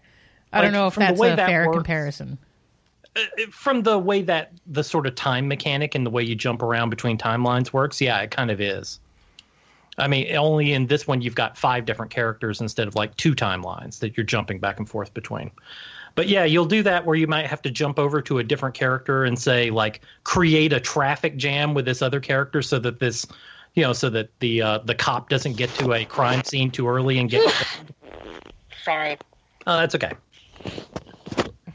I 0.51 0.61
don't 0.61 0.71
know 0.73 0.87
if 0.87 0.95
that's 0.95 1.19
a 1.19 1.35
that 1.35 1.47
fair 1.47 1.65
works- 1.67 1.77
comparison. 1.77 2.37
From 3.51 3.83
the 3.83 3.97
way 3.97 4.21
that 4.23 4.51
the 4.65 4.83
sort 4.83 5.05
of 5.05 5.15
time 5.15 5.47
mechanic 5.47 5.95
and 5.95 6.05
the 6.05 6.09
way 6.09 6.23
you 6.23 6.35
jump 6.35 6.61
around 6.61 6.89
between 6.89 7.17
timelines 7.17 7.71
works, 7.71 8.01
yeah, 8.01 8.19
it 8.21 8.31
kind 8.31 8.51
of 8.51 8.59
is. 8.59 8.99
I 9.97 10.07
mean, 10.07 10.35
only 10.35 10.73
in 10.73 10.87
this 10.87 11.05
one 11.05 11.21
you've 11.21 11.35
got 11.35 11.57
five 11.57 11.85
different 11.85 12.11
characters 12.11 12.61
instead 12.61 12.87
of 12.87 12.95
like 12.95 13.15
two 13.15 13.35
timelines 13.35 13.99
that 13.99 14.17
you're 14.17 14.25
jumping 14.25 14.59
back 14.59 14.79
and 14.79 14.89
forth 14.89 15.13
between. 15.13 15.51
But 16.15 16.27
yeah, 16.27 16.43
you'll 16.45 16.65
do 16.65 16.83
that 16.83 17.05
where 17.05 17.15
you 17.15 17.27
might 17.27 17.47
have 17.47 17.61
to 17.63 17.71
jump 17.71 17.99
over 17.99 18.21
to 18.21 18.39
a 18.39 18.43
different 18.43 18.75
character 18.75 19.23
and 19.23 19.37
say 19.37 19.69
like 19.69 20.01
create 20.23 20.73
a 20.73 20.79
traffic 20.79 21.37
jam 21.37 21.73
with 21.73 21.85
this 21.85 22.01
other 22.01 22.19
character 22.19 22.61
so 22.61 22.79
that 22.79 22.99
this, 22.99 23.27
you 23.75 23.83
know, 23.83 23.93
so 23.93 24.09
that 24.09 24.29
the 24.39 24.61
uh, 24.61 24.77
the 24.79 24.95
cop 24.95 25.29
doesn't 25.29 25.53
get 25.53 25.69
to 25.75 25.93
a 25.93 26.05
crime 26.05 26.43
scene 26.43 26.71
too 26.71 26.87
early 26.87 27.19
and 27.19 27.29
get 27.29 27.41
Sorry. 28.83 29.17
Oh, 29.65 29.77
that's 29.77 29.95
okay. 29.95 30.13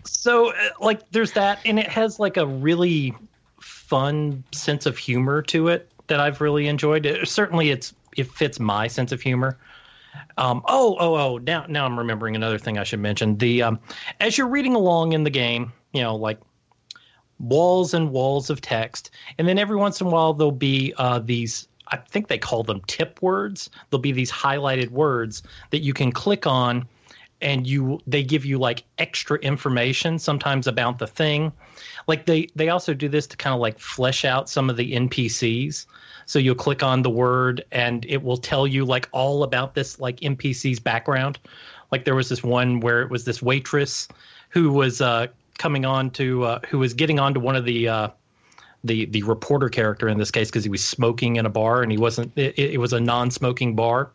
So, 0.08 0.50
uh, 0.50 0.54
like, 0.80 1.10
there's 1.10 1.32
that, 1.32 1.60
and 1.64 1.78
it 1.78 1.88
has 1.88 2.18
like 2.18 2.36
a 2.36 2.46
really 2.46 3.14
fun 3.60 4.44
sense 4.52 4.86
of 4.86 4.98
humor 4.98 5.42
to 5.42 5.68
it 5.68 5.90
that 6.08 6.20
I've 6.20 6.40
really 6.40 6.66
enjoyed. 6.66 7.06
It, 7.06 7.28
certainly, 7.28 7.70
it's 7.70 7.94
it 8.16 8.26
fits 8.26 8.58
my 8.58 8.88
sense 8.88 9.12
of 9.12 9.20
humor. 9.20 9.58
Um, 10.36 10.62
oh, 10.66 10.96
oh, 10.98 11.14
oh! 11.16 11.38
Now, 11.38 11.66
now 11.68 11.84
I'm 11.86 11.98
remembering 11.98 12.34
another 12.34 12.58
thing 12.58 12.78
I 12.78 12.84
should 12.84 13.00
mention. 13.00 13.36
The 13.36 13.62
um, 13.62 13.78
as 14.20 14.36
you're 14.36 14.48
reading 14.48 14.74
along 14.74 15.12
in 15.12 15.24
the 15.24 15.30
game, 15.30 15.72
you 15.92 16.02
know, 16.02 16.16
like 16.16 16.40
walls 17.38 17.94
and 17.94 18.10
walls 18.10 18.50
of 18.50 18.60
text, 18.60 19.10
and 19.38 19.46
then 19.46 19.58
every 19.58 19.76
once 19.76 20.00
in 20.00 20.06
a 20.06 20.10
while 20.10 20.34
there'll 20.34 20.50
be 20.50 20.94
uh, 20.98 21.20
these 21.20 21.68
I 21.90 21.96
think 21.96 22.28
they 22.28 22.38
call 22.38 22.62
them 22.62 22.82
tip 22.86 23.20
words. 23.22 23.70
There'll 23.90 24.02
be 24.02 24.12
these 24.12 24.30
highlighted 24.30 24.90
words 24.90 25.42
that 25.70 25.80
you 25.80 25.94
can 25.94 26.12
click 26.12 26.46
on 26.46 26.86
and 27.40 27.66
you 27.66 28.00
they 28.06 28.22
give 28.22 28.44
you 28.44 28.58
like 28.58 28.84
extra 28.98 29.38
information 29.38 30.18
sometimes 30.18 30.66
about 30.66 30.98
the 30.98 31.06
thing. 31.06 31.52
Like 32.06 32.26
they 32.26 32.48
they 32.56 32.68
also 32.68 32.94
do 32.94 33.08
this 33.08 33.26
to 33.28 33.36
kind 33.36 33.54
of 33.54 33.60
like 33.60 33.78
flesh 33.78 34.24
out 34.24 34.48
some 34.48 34.70
of 34.70 34.76
the 34.76 34.92
NPCs. 34.92 35.86
So 36.26 36.38
you'll 36.38 36.54
click 36.54 36.82
on 36.82 37.02
the 37.02 37.10
word 37.10 37.64
and 37.72 38.04
it 38.06 38.22
will 38.22 38.36
tell 38.36 38.66
you 38.66 38.84
like 38.84 39.08
all 39.12 39.42
about 39.42 39.74
this 39.74 40.00
like 40.00 40.20
NPC's 40.20 40.80
background. 40.80 41.38
Like 41.90 42.04
there 42.04 42.14
was 42.14 42.28
this 42.28 42.42
one 42.42 42.80
where 42.80 43.02
it 43.02 43.10
was 43.10 43.24
this 43.24 43.40
waitress 43.40 44.08
who 44.50 44.72
was 44.72 45.00
uh 45.00 45.28
coming 45.58 45.84
on 45.84 46.10
to 46.10 46.44
uh, 46.44 46.60
who 46.68 46.78
was 46.78 46.94
getting 46.94 47.18
onto 47.18 47.40
one 47.40 47.56
of 47.56 47.64
the 47.64 47.88
uh 47.88 48.08
the 48.84 49.06
the 49.06 49.22
reporter 49.24 49.68
character 49.68 50.08
in 50.08 50.18
this 50.18 50.30
case 50.30 50.48
because 50.48 50.64
he 50.64 50.70
was 50.70 50.84
smoking 50.84 51.36
in 51.36 51.46
a 51.46 51.50
bar 51.50 51.82
and 51.82 51.90
he 51.90 51.98
wasn't 51.98 52.32
it, 52.36 52.58
it 52.58 52.78
was 52.78 52.92
a 52.92 53.00
non-smoking 53.00 53.74
bar 53.74 54.10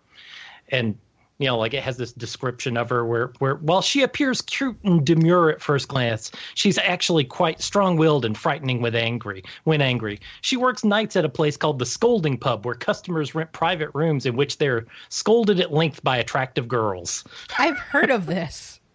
and 0.70 0.98
you 1.40 1.48
know 1.48 1.58
like 1.58 1.74
it 1.74 1.84
has 1.84 1.98
this 1.98 2.13
description 2.13 2.78
of 2.78 2.90
her 2.90 3.06
where 3.06 3.32
where 3.40 3.56
while 3.56 3.82
she 3.82 4.04
appears 4.04 4.42
cute 4.42 4.78
and 4.84 5.06
demure 5.06 5.50
at 5.50 5.62
first 5.62 5.88
glance 5.88 6.32
she's 6.54 6.78
actually 6.78 7.24
quite 7.24 7.62
strong-willed 7.62 8.25
and 8.25 8.38
frightening 8.38 8.82
with 8.82 8.96
angry 8.96 9.44
when 9.63 9.82
angry 9.82 10.20
she 10.42 10.56
works 10.58 10.84
nights 10.84 11.16
at 11.16 11.25
a 11.25 11.30
place 11.30 11.58
called 11.58 11.80
the 11.80 11.86
scolding 11.86 12.38
pub 12.38 12.66
where 12.66 12.75
customers 12.75 13.34
rent 13.36 13.52
private 13.52 13.90
rooms 13.94 14.25
in 14.25 14.36
which 14.36 14.58
they're 14.58 14.86
scolded 15.10 15.60
at 15.60 15.74
length 15.74 16.04
by 16.04 16.18
attractive 16.18 16.68
girls 16.68 17.24
I've 17.58 17.78
heard 17.78 18.10
of 18.10 18.25
this. 18.25 18.80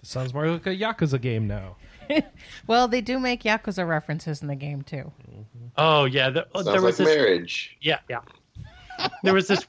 This 0.00 0.10
sounds 0.10 0.32
more 0.32 0.48
like 0.48 0.66
a 0.66 0.70
Yakuza 0.70 1.20
game 1.20 1.46
now. 1.46 1.76
Well, 2.66 2.88
they 2.88 3.00
do 3.02 3.18
make 3.18 3.42
Yakuza 3.42 3.86
references 3.86 4.40
in 4.40 4.48
the 4.48 4.54
game 4.54 4.82
too. 4.82 5.12
oh 5.76 6.04
yeah 6.06 6.30
the, 6.30 6.46
oh, 6.54 6.62
Sounds 6.62 6.66
there 6.66 6.82
was 6.82 6.98
like 6.98 7.06
this 7.06 7.16
marriage. 7.16 7.76
Yeah, 7.80 7.98
yeah. 8.08 8.20
There 9.22 9.34
was 9.34 9.48
this. 9.48 9.66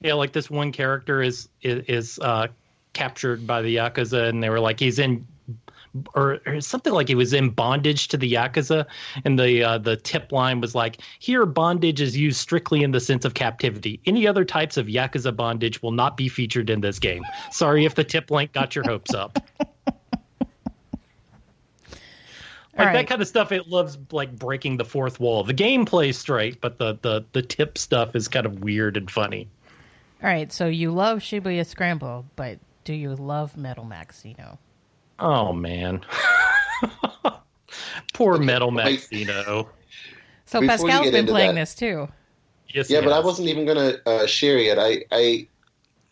yeah, 0.00 0.14
like 0.14 0.32
this 0.32 0.50
one 0.50 0.72
character 0.72 1.22
is 1.22 1.48
is, 1.62 1.84
is 1.88 2.18
uh, 2.20 2.48
captured 2.92 3.46
by 3.46 3.62
the 3.62 3.76
yakuza, 3.76 4.28
and 4.28 4.42
they 4.42 4.50
were 4.50 4.60
like 4.60 4.80
he's 4.80 4.98
in. 4.98 5.26
Or, 6.14 6.40
or 6.44 6.60
something 6.60 6.92
like 6.92 7.08
he 7.08 7.14
was 7.14 7.32
in 7.32 7.48
bondage 7.48 8.08
to 8.08 8.18
the 8.18 8.30
yakuza, 8.30 8.84
and 9.24 9.38
the 9.38 9.64
uh, 9.64 9.78
the 9.78 9.96
tip 9.96 10.30
line 10.30 10.60
was 10.60 10.74
like, 10.74 10.98
"Here, 11.20 11.46
bondage 11.46 12.02
is 12.02 12.14
used 12.14 12.36
strictly 12.36 12.82
in 12.82 12.90
the 12.90 13.00
sense 13.00 13.24
of 13.24 13.32
captivity. 13.32 13.98
Any 14.04 14.26
other 14.26 14.44
types 14.44 14.76
of 14.76 14.88
yakuza 14.88 15.34
bondage 15.34 15.80
will 15.80 15.92
not 15.92 16.18
be 16.18 16.28
featured 16.28 16.68
in 16.68 16.82
this 16.82 16.98
game. 16.98 17.22
Sorry 17.50 17.86
if 17.86 17.94
the 17.94 18.04
tip 18.04 18.30
link 18.30 18.52
got 18.52 18.74
your 18.74 18.84
hopes 18.84 19.14
up." 19.14 19.38
Like 22.76 22.88
All 22.88 22.92
that 22.92 23.06
kind 23.06 23.22
of 23.22 23.28
stuff, 23.28 23.52
it 23.52 23.68
loves 23.68 23.96
like 24.12 24.36
breaking 24.36 24.76
the 24.76 24.84
fourth 24.84 25.18
wall. 25.18 25.44
The 25.44 25.54
game 25.54 25.86
plays 25.86 26.18
straight, 26.18 26.60
but 26.60 26.78
the 26.78 26.98
the 27.00 27.24
the 27.32 27.40
tip 27.42 27.78
stuff 27.78 28.14
is 28.14 28.28
kind 28.28 28.44
of 28.44 28.60
weird 28.60 28.96
and 28.98 29.10
funny. 29.10 29.48
All 30.22 30.28
right, 30.28 30.52
so 30.52 30.66
you 30.66 30.90
love 30.92 31.20
Shibuya 31.20 31.64
Scramble, 31.64 32.26
but 32.36 32.58
do 32.84 32.92
you 32.94 33.14
love 33.14 33.56
Metal 33.56 33.84
Max 33.84 34.22
Xeno? 34.22 34.58
Oh 35.18 35.52
man, 35.54 36.04
poor 38.14 38.38
Metal 38.38 38.70
wait. 38.70 39.00
Maxino. 39.00 39.68
So 40.44 40.60
Before 40.60 40.86
you 40.86 40.92
Pascal's 40.92 41.10
been 41.10 41.26
playing 41.26 41.54
that- 41.54 41.60
this 41.62 41.74
too. 41.74 42.08
Yes, 42.68 42.90
Yeah, 42.90 43.00
but 43.00 43.12
I 43.12 43.20
wasn't 43.20 43.48
even 43.48 43.64
gonna 43.64 43.94
uh, 44.04 44.26
share 44.26 44.58
yet. 44.58 44.78
I, 44.78 45.04
I, 45.10 45.46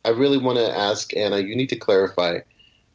I 0.05 0.11
really 0.11 0.39
want 0.39 0.57
to 0.59 0.77
ask 0.77 1.15
Anna. 1.15 1.39
You 1.39 1.55
need 1.57 1.69
to 1.71 1.77
clarify, 1.77 2.39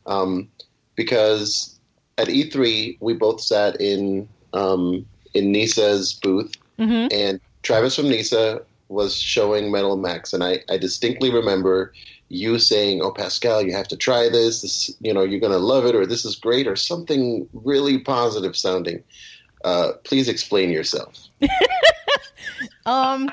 um, 0.07 0.49
because 0.95 1.78
at 2.19 2.27
E3 2.27 2.97
we 2.99 3.13
both 3.13 3.41
sat 3.41 3.79
in 3.81 4.27
um, 4.53 5.05
in 5.33 5.51
Nisa's 5.51 6.13
booth, 6.13 6.53
Mm-hmm. 6.79 7.07
and 7.11 7.41
Travis 7.61 7.95
from 7.97 8.07
Nisa 8.09 8.61
was 8.87 9.13
showing 9.15 9.69
Metal 9.69 9.97
Max, 9.97 10.31
and 10.33 10.43
I, 10.43 10.59
I 10.69 10.77
distinctly 10.77 11.29
remember 11.29 11.93
you 12.29 12.57
saying, 12.57 13.01
"Oh, 13.01 13.11
Pascal, 13.11 13.61
you 13.61 13.73
have 13.73 13.87
to 13.89 13.97
try 13.97 14.29
this. 14.29 14.61
This, 14.61 14.89
you 15.01 15.13
know, 15.13 15.23
you're 15.23 15.41
gonna 15.41 15.57
love 15.57 15.85
it, 15.85 15.93
or 15.93 16.05
this 16.05 16.23
is 16.25 16.35
great, 16.35 16.67
or 16.67 16.75
something 16.75 17.47
really 17.53 17.99
positive 17.99 18.55
sounding." 18.55 19.03
Uh, 19.65 19.91
please 20.05 20.29
explain 20.29 20.69
yourself. 20.71 21.27
Um, 22.85 23.31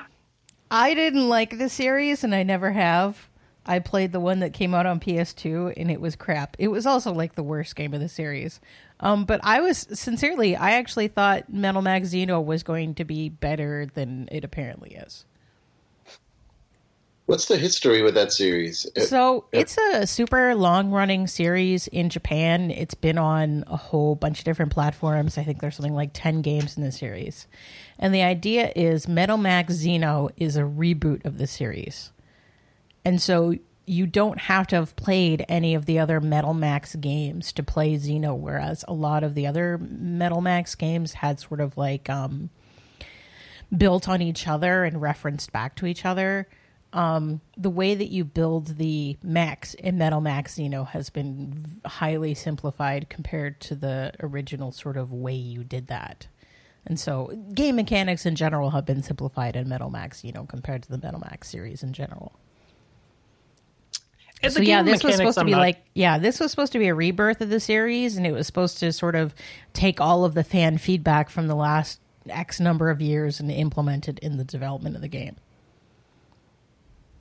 I 0.71 0.95
didn't 0.95 1.29
like 1.29 1.59
the 1.59 1.69
series, 1.69 2.23
and 2.25 2.35
I 2.35 2.43
never 2.43 2.73
have. 2.73 3.29
I 3.67 3.81
played 3.81 4.13
the 4.13 4.21
one 4.21 4.41
that 4.41 4.53
came 4.53 4.75
out 4.75 4.87
on 4.87 5.01
PS2, 5.01 5.75
and 5.77 5.91
it 5.91 6.01
was 6.01 6.17
crap. 6.17 6.57
It 6.59 6.69
was 6.69 6.87
also 6.87 7.13
like 7.13 7.35
the 7.35 7.43
worst 7.43 7.75
game 7.77 7.93
of 7.93 8.01
the 8.01 8.09
series. 8.09 8.61
Um, 9.01 9.25
but 9.25 9.41
I 9.43 9.61
was 9.61 9.87
sincerely, 9.93 10.57
I 10.57 10.73
actually 10.73 11.09
thought 11.09 11.53
Metal 11.53 11.83
Xeno 11.83 12.45
was 12.45 12.63
going 12.63 12.95
to 12.95 13.05
be 13.05 13.29
better 13.29 13.87
than 13.93 14.29
it 14.31 14.45
apparently 14.45 14.95
is. 14.95 15.25
What's 17.27 17.47
the 17.47 17.57
history 17.57 18.03
with 18.03 18.15
that 18.15 18.33
series? 18.33 18.87
So 19.09 19.47
it's 19.51 19.77
a 19.77 20.07
super 20.07 20.55
long 20.55 20.93
running 20.93 21.27
series 21.27 21.89
in 21.89 22.09
Japan. 22.09 22.71
It's 22.71 22.95
been 22.95 23.19
on 23.19 23.65
a 23.67 23.77
whole 23.77 24.15
bunch 24.15 24.39
of 24.39 24.45
different 24.45 24.73
platforms. 24.73 25.37
I 25.37 25.43
think 25.43 25.61
there's 25.61 25.75
something 25.75 25.95
like 25.95 26.11
10 26.13 26.43
games 26.43 26.77
in 26.77 26.85
the 26.85 26.93
series. 26.93 27.49
And 27.99 28.15
the 28.15 28.23
idea 28.23 28.73
is 28.77 29.09
Metal 29.09 29.39
Max 29.39 29.75
Xeno 29.75 30.31
is 30.37 30.57
a 30.57 30.63
reboot 30.63 31.25
of 31.25 31.39
the 31.39 31.49
series. 31.49 32.13
And 33.07 33.23
so 33.23 33.55
you 33.87 34.07
don't 34.07 34.39
have 34.39 34.67
to 34.67 34.77
have 34.77 34.97
played 34.97 35.47
any 35.49 35.75
of 35.75 35.87
the 35.87 35.99
other 35.99 36.21
Metal 36.21 36.53
Max 36.53 36.95
games 36.97 37.53
to 37.53 37.63
play 37.63 37.95
Xeno, 37.95 38.37
whereas 38.37 38.85
a 38.89 38.93
lot 38.93 39.23
of 39.23 39.35
the 39.35 39.47
other 39.47 39.79
Metal 39.79 40.41
Max 40.41 40.75
games 40.75 41.15
had 41.15 41.39
sort 41.41 41.61
of 41.61 41.77
like 41.77 42.11
um, 42.11 42.51
built 43.75 44.09
on 44.09 44.21
each 44.21 44.49
other 44.49 44.85
and 44.85 45.01
referenced 45.01 45.53
back 45.53 45.77
to 45.77 45.87
each 45.87 46.05
other 46.05 46.49
um, 46.93 47.41
the 47.57 47.71
way 47.71 47.95
that 47.95 48.11
you 48.11 48.25
build 48.25 48.79
the 48.79 49.17
max 49.23 49.75
in 49.75 49.99
Metal 49.99 50.21
Max 50.21 50.55
Xeno 50.55 50.87
has 50.89 51.11
been 51.11 51.81
highly 51.85 52.35
simplified 52.35 53.11
compared 53.11 53.61
to 53.61 53.75
the 53.75 54.13
original 54.21 54.73
sort 54.73 54.97
of 54.97 55.13
way 55.13 55.35
you 55.35 55.63
did 55.63 55.89
that. 55.89 56.27
And 56.87 56.99
so 56.99 57.33
game 57.53 57.77
mechanics 57.77 58.25
in 58.25 58.37
general 58.37 58.71
have 58.71 58.87
been 58.87 59.03
simplified 59.03 59.57
in 59.57 59.69
Metal 59.69 59.91
Max 59.91 60.23
Xeno 60.23 60.49
compared 60.49 60.85
to 60.85 60.89
the 60.89 60.99
Metal 60.99 61.21
Max 61.21 61.51
series 61.51 61.83
in 61.83 61.93
general. 61.93 62.33
And 64.43 64.53
So 64.53 64.61
yeah, 64.61 64.83
this 64.83 65.03
was 65.03 65.17
supposed 65.17 65.37
to 65.37 65.41
I'm 65.41 65.47
be 65.47 65.53
not- 65.53 65.59
like 65.61 65.83
yeah, 65.95 66.19
this 66.19 66.41
was 66.41 66.51
supposed 66.51 66.73
to 66.73 66.79
be 66.79 66.89
a 66.89 66.95
rebirth 66.95 67.41
of 67.41 67.49
the 67.49 67.61
series, 67.61 68.17
and 68.17 68.27
it 68.27 68.33
was 68.33 68.47
supposed 68.47 68.79
to 68.79 68.93
sort 68.93 69.15
of 69.17 69.35
take 69.73 70.01
all 70.01 70.25
of 70.25 70.35
the 70.35 70.45
fan 70.45 70.79
feedback 70.79 71.31
from 71.31 71.47
the 71.47 71.55
last 71.55 72.01
X 72.29 72.61
number 72.61 72.91
of 72.91 73.01
years 73.01 73.41
and 73.41 73.51
implement 73.51 74.09
it 74.09 74.19
in 74.19 74.37
the 74.37 74.45
development 74.45 74.95
of 74.97 75.03
the 75.03 75.09
game. 75.09 75.37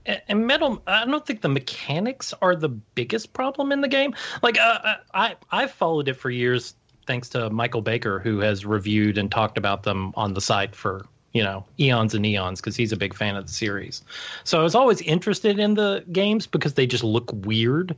And- 0.07 0.21
and 0.27 0.45
metal 0.47 0.83
i 0.85 1.03
don't 1.03 1.25
think 1.25 1.41
the 1.41 1.49
mechanics 1.49 2.31
are 2.41 2.55
the 2.55 2.69
biggest 2.69 3.33
problem 3.33 3.71
in 3.71 3.81
the 3.81 3.87
game 3.87 4.13
like 4.43 4.59
uh, 4.59 4.97
i 5.15 5.35
i've 5.51 5.71
followed 5.71 6.07
it 6.07 6.13
for 6.13 6.29
years 6.29 6.75
thanks 7.07 7.27
to 7.29 7.49
michael 7.49 7.81
baker 7.81 8.19
who 8.19 8.37
has 8.37 8.67
reviewed 8.67 9.17
and 9.17 9.31
talked 9.31 9.57
about 9.57 9.81
them 9.81 10.13
on 10.15 10.35
the 10.35 10.41
site 10.41 10.75
for 10.75 11.07
you 11.35 11.43
know 11.43 11.65
eons 11.79 12.15
and 12.15 12.25
eons 12.25 12.61
because 12.61 12.77
he's 12.77 12.93
a 12.93 12.97
big 12.97 13.13
fan 13.13 13.35
of 13.35 13.45
the 13.45 13.51
series 13.51 14.01
so 14.45 14.57
i 14.59 14.63
was 14.63 14.73
always 14.73 15.01
interested 15.01 15.59
in 15.59 15.73
the 15.73 16.03
games 16.11 16.47
because 16.47 16.75
they 16.75 16.87
just 16.87 17.03
look 17.03 17.29
weird 17.33 17.93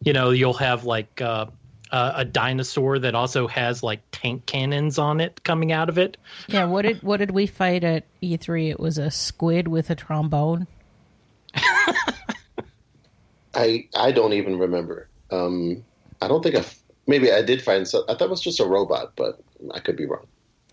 you 0.00 0.12
know 0.12 0.30
you'll 0.30 0.54
have 0.54 0.84
like 0.84 1.20
uh, 1.20 1.46
uh, 1.90 2.12
a 2.16 2.24
dinosaur 2.24 2.98
that 3.00 3.16
also 3.16 3.48
has 3.48 3.82
like 3.82 4.00
tank 4.12 4.46
cannons 4.46 4.96
on 4.98 5.20
it 5.20 5.42
coming 5.42 5.72
out 5.72 5.88
of 5.88 5.98
it 5.98 6.16
Yeah, 6.46 6.66
what 6.66 6.82
did 6.82 7.02
what 7.02 7.16
did 7.16 7.32
we 7.32 7.46
fight 7.46 7.82
at 7.82 8.04
E3? 8.22 8.70
It 8.70 8.78
was 8.80 8.98
a 8.98 9.10
squid 9.10 9.68
with 9.68 9.90
a 9.90 9.94
trombone. 9.94 10.66
I 13.54 13.88
I 13.94 14.12
don't 14.12 14.34
even 14.34 14.58
remember. 14.58 15.08
Um, 15.30 15.82
I 16.20 16.28
don't 16.28 16.42
think 16.42 16.56
I. 16.56 16.64
Maybe 17.06 17.32
I 17.32 17.40
did 17.40 17.62
find. 17.62 17.88
So, 17.88 18.04
I 18.06 18.12
thought 18.12 18.26
it 18.26 18.30
was 18.30 18.42
just 18.42 18.60
a 18.60 18.66
robot, 18.66 19.12
but 19.16 19.40
I 19.72 19.80
could 19.80 19.96
be 19.96 20.04
wrong. 20.04 20.26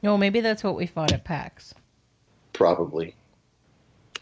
No, 0.04 0.18
maybe 0.18 0.42
that's 0.42 0.66
what 0.66 0.76
we 0.76 0.86
fought 0.86 1.14
at 1.14 1.24
PAX. 1.24 1.74
Probably. 2.56 3.16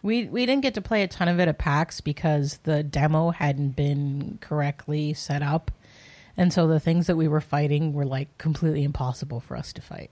We 0.02 0.25
we 0.25 0.46
didn't 0.46 0.63
get 0.63 0.74
to 0.74 0.82
play 0.82 1.04
a 1.04 1.08
ton 1.08 1.28
of 1.30 1.40
it 1.40 1.48
at 1.48 1.58
PAX 1.58 2.02
because 2.02 2.58
the 2.63 2.84
demo 2.84 3.30
hadn't 3.30 3.75
been 3.75 4.38
correctly 4.42 5.13
set 5.13 5.42
up, 5.42 5.72
and 6.36 6.52
so 6.52 6.68
the 6.68 6.80
things 6.80 7.08
that 7.08 7.16
we 7.16 7.28
were 7.30 7.40
fighting 7.40 7.94
were 7.94 8.06
like 8.06 8.38
completely 8.38 8.84
impossible 8.84 9.40
for 9.40 9.56
us 9.56 9.72
to 9.74 9.82
fight. 9.82 10.12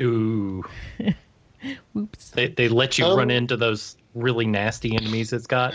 ooh 0.00 0.62
Oops. 1.96 2.30
they, 2.30 2.48
they 2.48 2.68
let 2.68 2.98
you 2.98 3.04
Um, 3.06 3.16
run 3.16 3.30
into 3.30 3.56
those 3.56 3.96
really 4.14 4.46
nasty 4.46 4.96
enemies 4.96 5.32
it's 5.32 5.46
got 5.46 5.74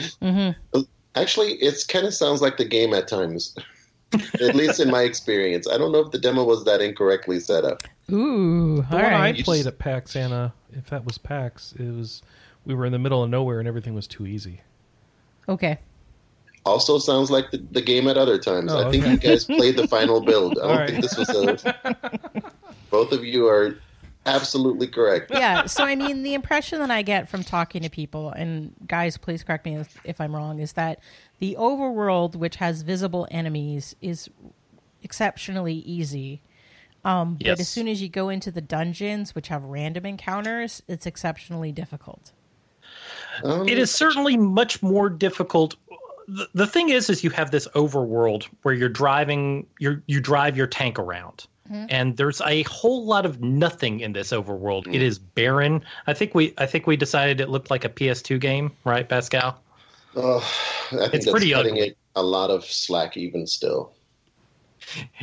Actually, 1.16 1.54
it 1.54 1.84
kind 1.88 2.06
of 2.06 2.14
sounds 2.14 2.42
like 2.42 2.58
the 2.58 2.66
game 2.66 2.94
at 2.94 3.08
times. 3.08 3.56
at 4.14 4.56
least 4.56 4.80
in 4.80 4.90
my 4.90 5.02
experience, 5.02 5.68
I 5.68 5.78
don't 5.78 5.92
know 5.92 6.00
if 6.00 6.12
the 6.12 6.20
demo 6.20 6.44
was 6.44 6.64
that 6.66 6.82
incorrectly 6.82 7.40
set 7.40 7.64
up. 7.66 7.84
Ooh, 8.12 8.86
The 8.90 8.96
all 8.96 9.04
one 9.04 9.14
I. 9.14 9.30
You 9.30 9.44
played 9.44 9.58
just- 9.58 9.68
at 9.68 9.80
PAX, 9.80 10.16
Anna, 10.16 10.54
if 10.74 10.90
that 10.90 11.06
was 11.06 11.18
PAX, 11.18 11.74
it 11.78 11.90
was 11.94 12.22
we 12.66 12.74
were 12.74 12.86
in 12.86 12.92
the 12.92 13.00
middle 13.00 13.24
of 13.24 13.30
nowhere 13.30 13.60
and 13.60 13.68
everything 13.68 13.94
was 13.94 14.08
too 14.08 14.26
easy. 14.26 14.62
Okay. 15.50 15.80
Also, 16.66 16.98
sounds 16.98 17.32
like 17.32 17.50
the, 17.52 17.60
the 17.72 17.82
game 17.82 18.10
at 18.10 18.18
other 18.18 18.38
times. 18.38 18.74
Oh, 18.74 18.86
I 18.86 18.92
think 18.92 19.04
okay. 19.04 19.12
you 19.14 19.18
guys 19.20 19.46
played 19.46 19.78
the 19.78 19.88
final 19.88 20.20
build. 20.20 20.58
I 20.60 20.62
don't 20.64 20.72
All 20.72 20.78
right. 20.78 20.90
think 20.90 21.02
this 21.02 21.18
was 21.18 21.30
a. 21.30 22.52
Both 22.92 23.14
of 23.14 23.24
you 23.24 23.48
are 23.48 23.78
absolutely 24.26 24.88
correct. 24.88 25.32
yeah. 25.34 25.66
So 25.66 25.86
I 25.86 25.96
mean, 25.96 26.24
the 26.24 26.34
impression 26.34 26.80
that 26.80 26.92
I 26.92 27.02
get 27.04 27.30
from 27.30 27.44
talking 27.46 27.84
to 27.84 27.90
people, 27.90 28.32
and 28.32 28.74
guys, 28.86 29.16
please 29.18 29.44
correct 29.44 29.64
me 29.66 29.76
if, 29.78 29.98
if 30.04 30.20
I'm 30.20 30.36
wrong, 30.36 30.60
is 30.60 30.74
that 30.74 31.00
the 31.40 31.56
overworld, 31.60 32.36
which 32.36 32.56
has 32.58 32.82
visible 32.82 33.28
enemies, 33.32 33.96
is 34.02 34.30
exceptionally 35.04 35.76
easy. 35.76 36.42
Um, 37.06 37.38
But 37.40 37.60
as 37.60 37.70
soon 37.70 37.88
as 37.88 38.02
you 38.02 38.10
go 38.10 38.30
into 38.30 38.52
the 38.52 38.62
dungeons, 38.62 39.34
which 39.36 39.48
have 39.48 39.64
random 39.64 40.06
encounters, 40.06 40.82
it's 40.88 41.06
exceptionally 41.06 41.72
difficult. 41.72 42.32
Um, 43.44 43.68
it 43.70 43.78
is 43.78 43.92
certainly 43.92 44.36
much 44.36 44.82
more 44.82 45.10
difficult. 45.10 45.76
The, 46.28 46.48
the 46.54 46.68
thing 46.68 46.90
is 46.90 47.10
is 47.10 47.24
you 47.24 47.30
have 47.30 47.52
this 47.52 47.68
overworld 47.76 48.48
where 48.64 48.74
you're 48.74 48.90
driving 48.90 49.68
you 49.80 50.02
you 50.08 50.20
drive 50.20 50.58
your 50.58 50.68
tank 50.68 51.00
around. 51.00 51.48
And 51.70 52.16
there's 52.16 52.40
a 52.40 52.64
whole 52.64 53.04
lot 53.06 53.26
of 53.26 53.42
nothing 53.42 54.00
in 54.00 54.14
this 54.14 54.32
overworld. 54.32 54.88
It 54.88 55.02
is 55.02 55.20
barren. 55.20 55.84
I 56.08 56.14
think 56.14 56.34
we 56.34 56.54
i 56.58 56.66
think 56.66 56.88
we 56.88 56.96
decided 56.96 57.42
it 57.42 57.50
looked 57.50 57.70
like 57.70 57.84
a 57.84 57.90
ps2 57.90 58.40
game 58.40 58.72
right 58.86 59.08
pascal 59.08 59.62
Oh, 60.20 60.38
I 60.92 60.96
think 60.96 61.14
It's 61.14 61.26
that's 61.26 61.32
pretty 61.32 61.52
cutting 61.52 61.74
ugly. 61.76 61.88
it 61.90 61.98
a 62.16 62.24
lot 62.24 62.50
of 62.50 62.66
slack 62.66 63.16
even 63.18 63.46
still. 63.46 63.94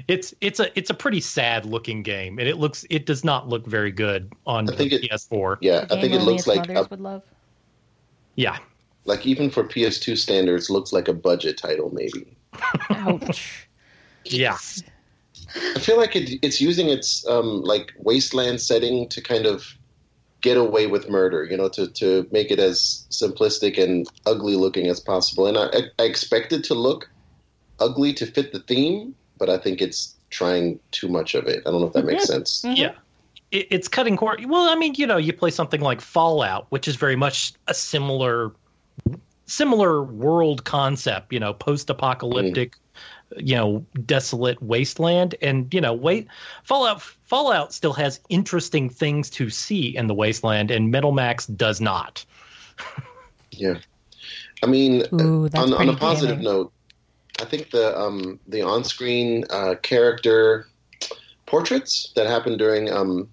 it's 0.08 0.34
it's 0.40 0.60
a 0.60 0.78
it's 0.78 0.90
a 0.90 0.94
pretty 0.94 1.20
sad 1.20 1.64
looking 1.66 2.02
game 2.02 2.38
and 2.38 2.46
it 2.46 2.58
looks 2.58 2.84
it 2.90 3.06
does 3.06 3.24
not 3.24 3.48
look 3.48 3.66
very 3.66 3.90
good 3.90 4.30
on 4.46 4.68
I 4.68 4.76
think 4.76 4.90
the 4.90 4.96
it- 5.04 5.10
ps4 5.10 5.56
Yeah, 5.60 5.86
I 5.90 6.00
think 6.00 6.12
it 6.14 6.20
looks 6.22 6.46
like 6.46 6.68
mothers 6.68 6.86
a, 6.86 6.88
would 6.90 7.00
love. 7.00 7.22
yeah 8.36 8.58
like 9.06 9.26
even 9.26 9.50
for 9.50 9.64
PS2 9.64 10.16
standards, 10.16 10.70
looks 10.70 10.90
like 10.92 11.08
a 11.08 11.12
budget 11.12 11.58
title 11.58 11.90
maybe. 11.92 12.36
Ouch. 12.90 13.68
yeah 14.24 14.56
I 15.74 15.78
feel 15.78 15.96
like 15.98 16.14
it, 16.16 16.38
it's 16.42 16.60
using 16.60 16.88
its 16.88 17.26
um, 17.28 17.62
like 17.62 17.92
wasteland 17.98 18.60
setting 18.60 19.08
to 19.10 19.20
kind 19.20 19.44
of 19.46 19.66
get 20.44 20.58
away 20.58 20.86
with 20.86 21.08
murder, 21.08 21.42
you 21.42 21.56
know, 21.56 21.70
to, 21.70 21.88
to 21.88 22.28
make 22.30 22.50
it 22.50 22.58
as 22.58 23.06
simplistic 23.10 23.82
and 23.82 24.06
ugly 24.26 24.56
looking 24.56 24.88
as 24.88 25.00
possible. 25.00 25.46
And 25.46 25.56
I, 25.56 25.84
I 25.98 26.04
expect 26.04 26.52
it 26.52 26.62
to 26.64 26.74
look 26.74 27.08
ugly 27.80 28.12
to 28.12 28.26
fit 28.26 28.52
the 28.52 28.60
theme, 28.60 29.14
but 29.38 29.48
I 29.48 29.56
think 29.56 29.80
it's 29.80 30.14
trying 30.28 30.78
too 30.90 31.08
much 31.08 31.34
of 31.34 31.46
it. 31.46 31.62
I 31.66 31.70
don't 31.70 31.80
know 31.80 31.86
if 31.86 31.94
that 31.94 32.04
makes 32.04 32.26
sense. 32.26 32.60
Mhm. 32.60 32.76
Yeah. 32.76 32.92
It, 33.52 33.68
it's 33.70 33.88
cutting 33.88 34.18
core. 34.18 34.36
Well, 34.46 34.68
I 34.68 34.74
mean, 34.74 34.94
you 34.98 35.06
know, 35.06 35.16
you 35.16 35.32
play 35.32 35.50
something 35.50 35.80
like 35.80 36.02
Fallout, 36.02 36.66
which 36.68 36.88
is 36.88 36.96
very 36.96 37.16
much 37.16 37.54
a 37.66 37.72
similar 37.72 38.52
similar 39.46 40.02
world 40.02 40.64
concept, 40.64 41.32
you 41.32 41.40
know, 41.40 41.52
post-apocalyptic, 41.54 42.76
you 43.36 43.56
know, 43.56 43.84
desolate 44.06 44.62
wasteland 44.62 45.34
and, 45.42 45.72
you 45.72 45.80
know, 45.80 45.92
wait 45.92 46.28
Fallout 46.62 47.02
Fallout 47.02 47.72
still 47.72 47.92
has 47.92 48.20
interesting 48.28 48.90
things 48.90 49.30
to 49.30 49.50
see 49.50 49.96
in 49.96 50.06
the 50.06 50.14
wasteland 50.14 50.70
and 50.70 50.90
Metal 50.90 51.12
Max 51.12 51.46
does 51.46 51.80
not. 51.80 52.24
Yeah. 53.58 53.78
I 54.62 54.66
mean, 54.66 55.04
Ooh, 55.12 55.48
on, 55.54 55.72
on 55.74 55.88
a 55.88 55.96
positive 55.96 56.38
gaming. 56.38 56.52
note, 56.52 56.72
I 57.40 57.44
think 57.44 57.70
the 57.70 57.98
um, 57.98 58.40
the 58.48 58.62
on 58.62 58.84
screen 58.84 59.44
uh, 59.50 59.74
character 59.82 60.66
portraits 61.46 62.12
that 62.16 62.26
happen 62.26 62.56
during 62.56 62.90
um, 62.90 63.28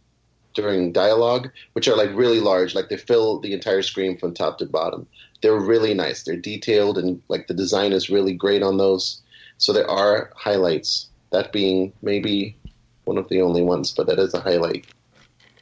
during 0.53 0.91
dialogue, 0.91 1.50
which 1.74 1.88
are 1.88 1.96
like 1.96 2.10
really 2.13 2.39
large, 2.39 2.75
like 2.75 2.89
they 2.89 2.98
fill 2.98 3.39
the 3.39 3.53
entire 3.53 3.82
screen 3.82 4.18
from 4.18 4.34
top 4.34 4.58
to 4.58 4.65
bottom. 4.65 5.08
They're 5.41 5.60
really 5.60 5.94
nice. 5.94 6.24
They're 6.24 6.36
detailed 6.36 6.98
and 6.98 7.22
like 7.30 7.48
the 7.48 7.53
design 7.53 7.94
is 7.94 8.10
really 8.10 8.34
great 8.34 8.62
on 8.62 8.77
those. 8.77 9.21
So 9.62 9.74
there 9.74 9.89
are 9.89 10.32
highlights. 10.36 11.08
That 11.32 11.53
being 11.53 11.94
maybe 12.01 12.58
one 13.06 13.18
of 13.18 13.30
the 13.30 13.41
only 13.41 13.62
ones, 13.62 13.94
but 13.94 14.08
that 14.08 14.20
is 14.20 14.34
a 14.34 14.41
highlight. 14.41 14.86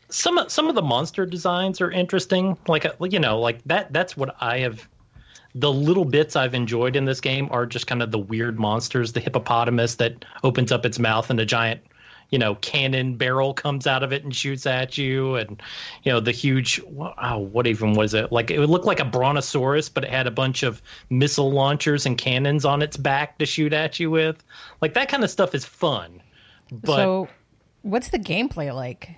some 0.10 0.40
some 0.48 0.68
of 0.68 0.76
the 0.76 0.82
monster 0.82 1.26
designs 1.26 1.82
are 1.82 1.92
interesting. 1.92 2.58
Like 2.68 2.86
uh, 2.86 2.94
you 3.02 3.20
know, 3.20 3.40
like 3.40 3.62
that. 3.66 3.94
That's 3.94 4.18
what 4.18 4.36
I 4.42 4.60
have. 4.60 4.88
The 5.56 5.72
little 5.72 6.06
bits 6.06 6.36
I've 6.36 6.54
enjoyed 6.54 6.96
in 6.96 7.06
this 7.06 7.22
game 7.22 7.50
are 7.52 7.66
just 7.66 7.88
kind 7.88 8.02
of 8.02 8.12
the 8.12 8.20
weird 8.20 8.60
monsters. 8.60 9.14
The 9.14 9.20
hippopotamus 9.20 9.96
that 9.96 10.26
opens 10.44 10.72
up 10.72 10.86
its 10.86 11.00
mouth 11.00 11.30
and 11.30 11.40
a 11.40 11.46
giant, 11.46 11.82
you 12.30 12.40
know, 12.40 12.56
cannon 12.56 13.16
barrel 13.16 13.54
comes 13.54 13.88
out 13.88 14.04
of 14.04 14.14
it 14.14 14.24
and 14.24 14.36
shoots 14.36 14.66
at 14.66 14.98
you, 14.98 15.36
and 15.36 15.62
you 16.04 16.12
know 16.12 16.20
the 16.20 16.32
huge. 16.32 16.82
Wow, 16.84 17.40
what 17.52 17.68
even 17.68 17.94
was 17.94 18.14
it? 18.14 18.32
Like 18.32 18.52
it 18.52 18.60
would 18.60 18.70
look 18.70 18.86
like 18.86 19.00
a 19.00 19.06
brontosaurus, 19.06 19.90
but 19.90 20.04
it 20.04 20.10
had 20.10 20.28
a 20.28 20.32
bunch 20.32 20.64
of 20.64 20.82
missile 21.10 21.52
launchers 21.52 22.06
and 22.06 22.18
cannons 22.18 22.66
on 22.66 22.82
its 22.82 22.98
back 22.98 23.38
to 23.40 23.46
shoot 23.46 23.74
at 23.74 24.00
you 24.00 24.12
with. 24.12 24.44
Like 24.82 24.94
that 24.94 25.10
kind 25.10 25.24
of 25.24 25.30
stuff 25.30 25.56
is 25.56 25.66
fun. 25.66 26.22
But 26.72 26.98
so, 26.98 27.28
what's 27.82 28.10
the 28.10 28.20
gameplay 28.20 28.74
like? 28.74 29.10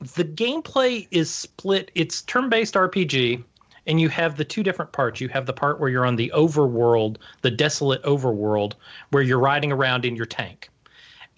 the 0.00 0.24
gameplay 0.24 1.06
is 1.10 1.30
split. 1.30 1.90
It's 1.94 2.22
turn-based 2.22 2.74
RPG, 2.74 3.42
and 3.86 4.00
you 4.00 4.08
have 4.08 4.36
the 4.36 4.44
two 4.44 4.62
different 4.62 4.92
parts. 4.92 5.20
You 5.20 5.28
have 5.28 5.46
the 5.46 5.52
part 5.52 5.80
where 5.80 5.88
you're 5.88 6.06
on 6.06 6.16
the 6.16 6.32
overworld, 6.34 7.16
the 7.42 7.50
desolate 7.50 8.02
overworld, 8.02 8.74
where 9.10 9.22
you're 9.22 9.38
riding 9.38 9.72
around 9.72 10.04
in 10.04 10.16
your 10.16 10.26
tank. 10.26 10.68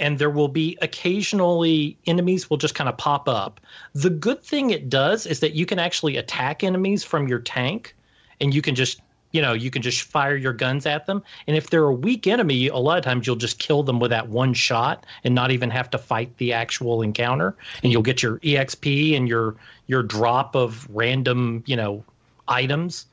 And 0.01 0.19
there 0.19 0.31
will 0.31 0.49
be 0.49 0.79
occasionally 0.81 1.99
enemies 2.07 2.49
will 2.49 2.57
just 2.57 2.75
kind 2.75 2.89
of 2.89 2.97
pop 2.97 3.29
up. 3.29 3.61
The 3.95 4.11
good 4.11 4.43
thing 4.43 4.71
it 4.71 4.89
does 4.89 5.27
is 5.27 5.41
that 5.41 5.55
you 5.55 5.67
can 5.67 5.79
actually 5.79 6.17
attack 6.17 6.63
enemies 6.63 7.03
from 7.03 7.27
your 7.27 7.41
tank, 7.41 7.97
and 8.41 8.55
you 8.55 8.63
can 8.63 8.75
just 8.75 9.01
you 9.33 9.43
know 9.43 9.53
you 9.53 9.71
can 9.71 9.83
just 9.83 10.03
fire 10.03 10.37
your 10.37 10.53
guns 10.53 10.87
at 10.87 11.07
them. 11.07 11.23
And 11.47 11.57
if 11.57 11.71
they're 11.71 11.85
a 11.85 11.93
weak 11.93 12.27
enemy 12.27 12.69
a 12.69 12.77
lot 12.77 12.99
of 12.99 13.05
times 13.05 13.27
you'll 13.27 13.37
just 13.37 13.59
kill 13.59 13.83
them 13.83 14.01
with 14.01 14.11
that 14.11 14.29
one 14.29 14.55
shot 14.55 15.05
and 15.25 15.35
not 15.35 15.51
even 15.51 15.71
have 15.71 15.91
to 15.91 15.99
fight 15.99 16.37
the 16.39 16.53
actual 16.53 17.03
encounter. 17.03 17.55
And 17.83 17.93
you'll 17.93 18.03
get 18.03 18.23
your 18.23 18.39
exp 18.39 19.17
and 19.17 19.29
your 19.29 19.57
your 19.87 20.03
drop 20.03 20.57
of 20.57 20.89
random 20.91 21.63
you 21.67 21.77
know 21.77 22.05
items. 22.47 23.07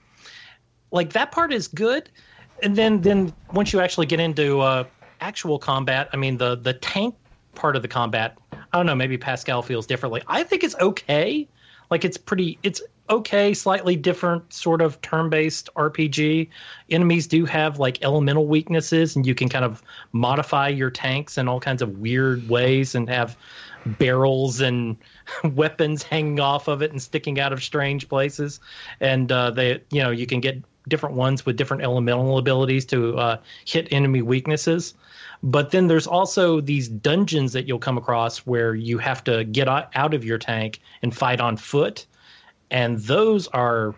Like 0.91 1.13
that 1.13 1.31
part 1.31 1.51
is 1.51 1.67
good. 1.67 2.09
And 2.63 2.75
then 2.77 3.01
then 3.01 3.33
once 3.51 3.73
you 3.73 3.81
actually 3.81 4.05
get 4.05 4.19
into 4.19 4.61
uh 4.61 4.85
actual 5.25 5.57
combat 5.57 6.07
i 6.13 6.17
mean 6.17 6.37
the 6.37 6.55
the 6.55 6.73
tank 6.73 7.15
part 7.55 7.75
of 7.75 7.81
the 7.81 7.87
combat 7.87 8.37
i 8.51 8.77
don't 8.77 8.85
know 8.85 8.95
maybe 8.95 9.17
pascal 9.17 9.61
feels 9.61 9.87
differently. 9.87 10.21
I 10.27 10.43
think 10.43 10.63
it's 10.63 10.75
okay. 10.75 11.47
Like 11.89 12.03
it's 12.03 12.17
pretty 12.17 12.59
it's 12.63 12.81
okay 13.09 13.53
slightly 13.53 13.95
different 13.95 14.51
sort 14.51 14.81
of 14.81 14.99
turn-based 15.01 15.69
rpg 15.77 16.49
enemies 16.89 17.27
do 17.27 17.45
have 17.45 17.77
like 17.77 18.03
elemental 18.03 18.47
weaknesses 18.47 19.15
and 19.15 19.27
you 19.27 19.35
can 19.35 19.47
kind 19.47 19.63
of 19.63 19.83
modify 20.11 20.67
your 20.69 20.89
tanks 20.89 21.37
in 21.37 21.47
all 21.47 21.59
kinds 21.59 21.83
of 21.83 21.99
weird 21.99 22.49
ways 22.49 22.95
and 22.95 23.07
have 23.07 23.37
barrels 23.85 24.59
and 24.59 24.97
weapons 25.43 26.01
hanging 26.01 26.39
off 26.39 26.67
of 26.67 26.81
it 26.81 26.91
and 26.91 27.01
sticking 27.01 27.39
out 27.39 27.53
of 27.53 27.63
strange 27.63 28.09
places. 28.09 28.59
And 28.99 29.31
uh, 29.31 29.51
they 29.51 29.81
you 29.91 30.01
know 30.01 30.09
you 30.09 30.25
can 30.25 30.39
get 30.39 30.63
different 30.87 31.15
ones 31.15 31.45
with 31.45 31.57
different 31.57 31.83
elemental 31.83 32.37
abilities 32.37 32.85
to 32.85 33.17
uh, 33.17 33.37
hit 33.65 33.87
enemy 33.91 34.21
weaknesses. 34.21 34.93
But 35.43 35.71
then 35.71 35.87
there's 35.87 36.07
also 36.07 36.61
these 36.61 36.87
dungeons 36.87 37.53
that 37.53 37.67
you'll 37.67 37.79
come 37.79 37.97
across 37.97 38.39
where 38.39 38.73
you 38.73 38.97
have 38.97 39.23
to 39.25 39.43
get 39.43 39.67
out 39.67 40.13
of 40.13 40.23
your 40.23 40.37
tank 40.37 40.79
and 41.01 41.15
fight 41.15 41.39
on 41.39 41.57
foot. 41.57 42.05
And 42.71 42.99
those 42.99 43.47
are 43.49 43.93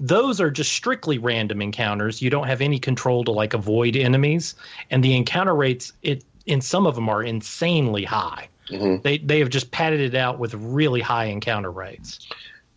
those 0.00 0.40
are 0.40 0.50
just 0.50 0.72
strictly 0.72 1.18
random 1.18 1.60
encounters. 1.60 2.22
You 2.22 2.30
don't 2.30 2.46
have 2.46 2.60
any 2.60 2.78
control 2.78 3.24
to 3.24 3.32
like 3.32 3.52
avoid 3.52 3.96
enemies. 3.96 4.54
And 4.90 5.02
the 5.02 5.16
encounter 5.16 5.54
rates 5.54 5.92
it 6.02 6.24
in 6.46 6.60
some 6.60 6.86
of 6.86 6.94
them 6.94 7.08
are 7.08 7.22
insanely 7.22 8.04
high. 8.04 8.48
Mhm. 8.70 9.02
they 9.02 9.18
they 9.18 9.38
have 9.38 9.48
just 9.48 9.70
padded 9.70 10.00
it 10.00 10.14
out 10.14 10.38
with 10.38 10.52
really 10.54 11.00
high 11.00 11.24
encounter 11.24 11.70
rates. 11.70 12.18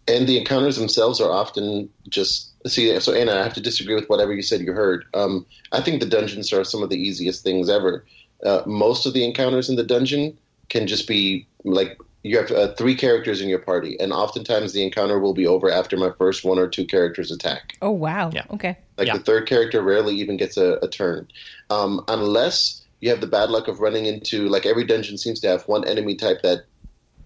And 0.07 0.25
the 0.27 0.37
encounters 0.37 0.77
themselves 0.77 1.19
are 1.19 1.31
often 1.31 1.89
just 2.07 2.50
see. 2.67 2.99
So 2.99 3.13
Anna, 3.13 3.33
I 3.33 3.43
have 3.43 3.53
to 3.53 3.61
disagree 3.61 3.95
with 3.95 4.07
whatever 4.09 4.33
you 4.33 4.41
said 4.41 4.61
you 4.61 4.73
heard. 4.73 5.05
Um, 5.13 5.45
I 5.71 5.81
think 5.81 5.99
the 5.99 6.09
dungeons 6.09 6.51
are 6.53 6.63
some 6.63 6.83
of 6.83 6.89
the 6.89 6.97
easiest 7.01 7.43
things 7.43 7.69
ever. 7.69 8.05
Uh, 8.45 8.63
most 8.65 9.05
of 9.05 9.13
the 9.13 9.23
encounters 9.23 9.69
in 9.69 9.75
the 9.75 9.83
dungeon 9.83 10.37
can 10.69 10.87
just 10.87 11.07
be 11.07 11.47
like 11.63 11.97
you 12.23 12.37
have 12.37 12.51
uh, 12.51 12.73
three 12.75 12.95
characters 12.95 13.41
in 13.41 13.49
your 13.49 13.59
party, 13.59 13.99
and 13.99 14.13
oftentimes 14.13 14.73
the 14.73 14.83
encounter 14.83 15.19
will 15.19 15.33
be 15.33 15.47
over 15.47 15.71
after 15.71 15.97
my 15.97 16.11
first 16.17 16.43
one 16.43 16.59
or 16.59 16.67
two 16.67 16.85
characters 16.85 17.31
attack. 17.31 17.73
Oh 17.81 17.91
wow. 17.91 18.29
Yeah. 18.31 18.45
Okay. 18.51 18.77
Like 18.97 19.07
Yeah. 19.07 19.17
the 19.17 19.23
third 19.23 19.47
character 19.47 19.81
rarely 19.81 20.15
even 20.15 20.37
gets 20.37 20.57
a, 20.57 20.77
a 20.83 20.87
turn, 20.87 21.27
um, 21.69 22.03
unless 22.07 22.81
you 22.99 23.09
have 23.09 23.21
the 23.21 23.27
bad 23.27 23.49
luck 23.49 23.67
of 23.67 23.79
running 23.79 24.05
into 24.05 24.47
like 24.47 24.65
every 24.65 24.85
dungeon 24.85 25.17
seems 25.17 25.39
to 25.39 25.47
have 25.47 25.63
one 25.63 25.87
enemy 25.87 26.15
type 26.15 26.41
that 26.43 26.65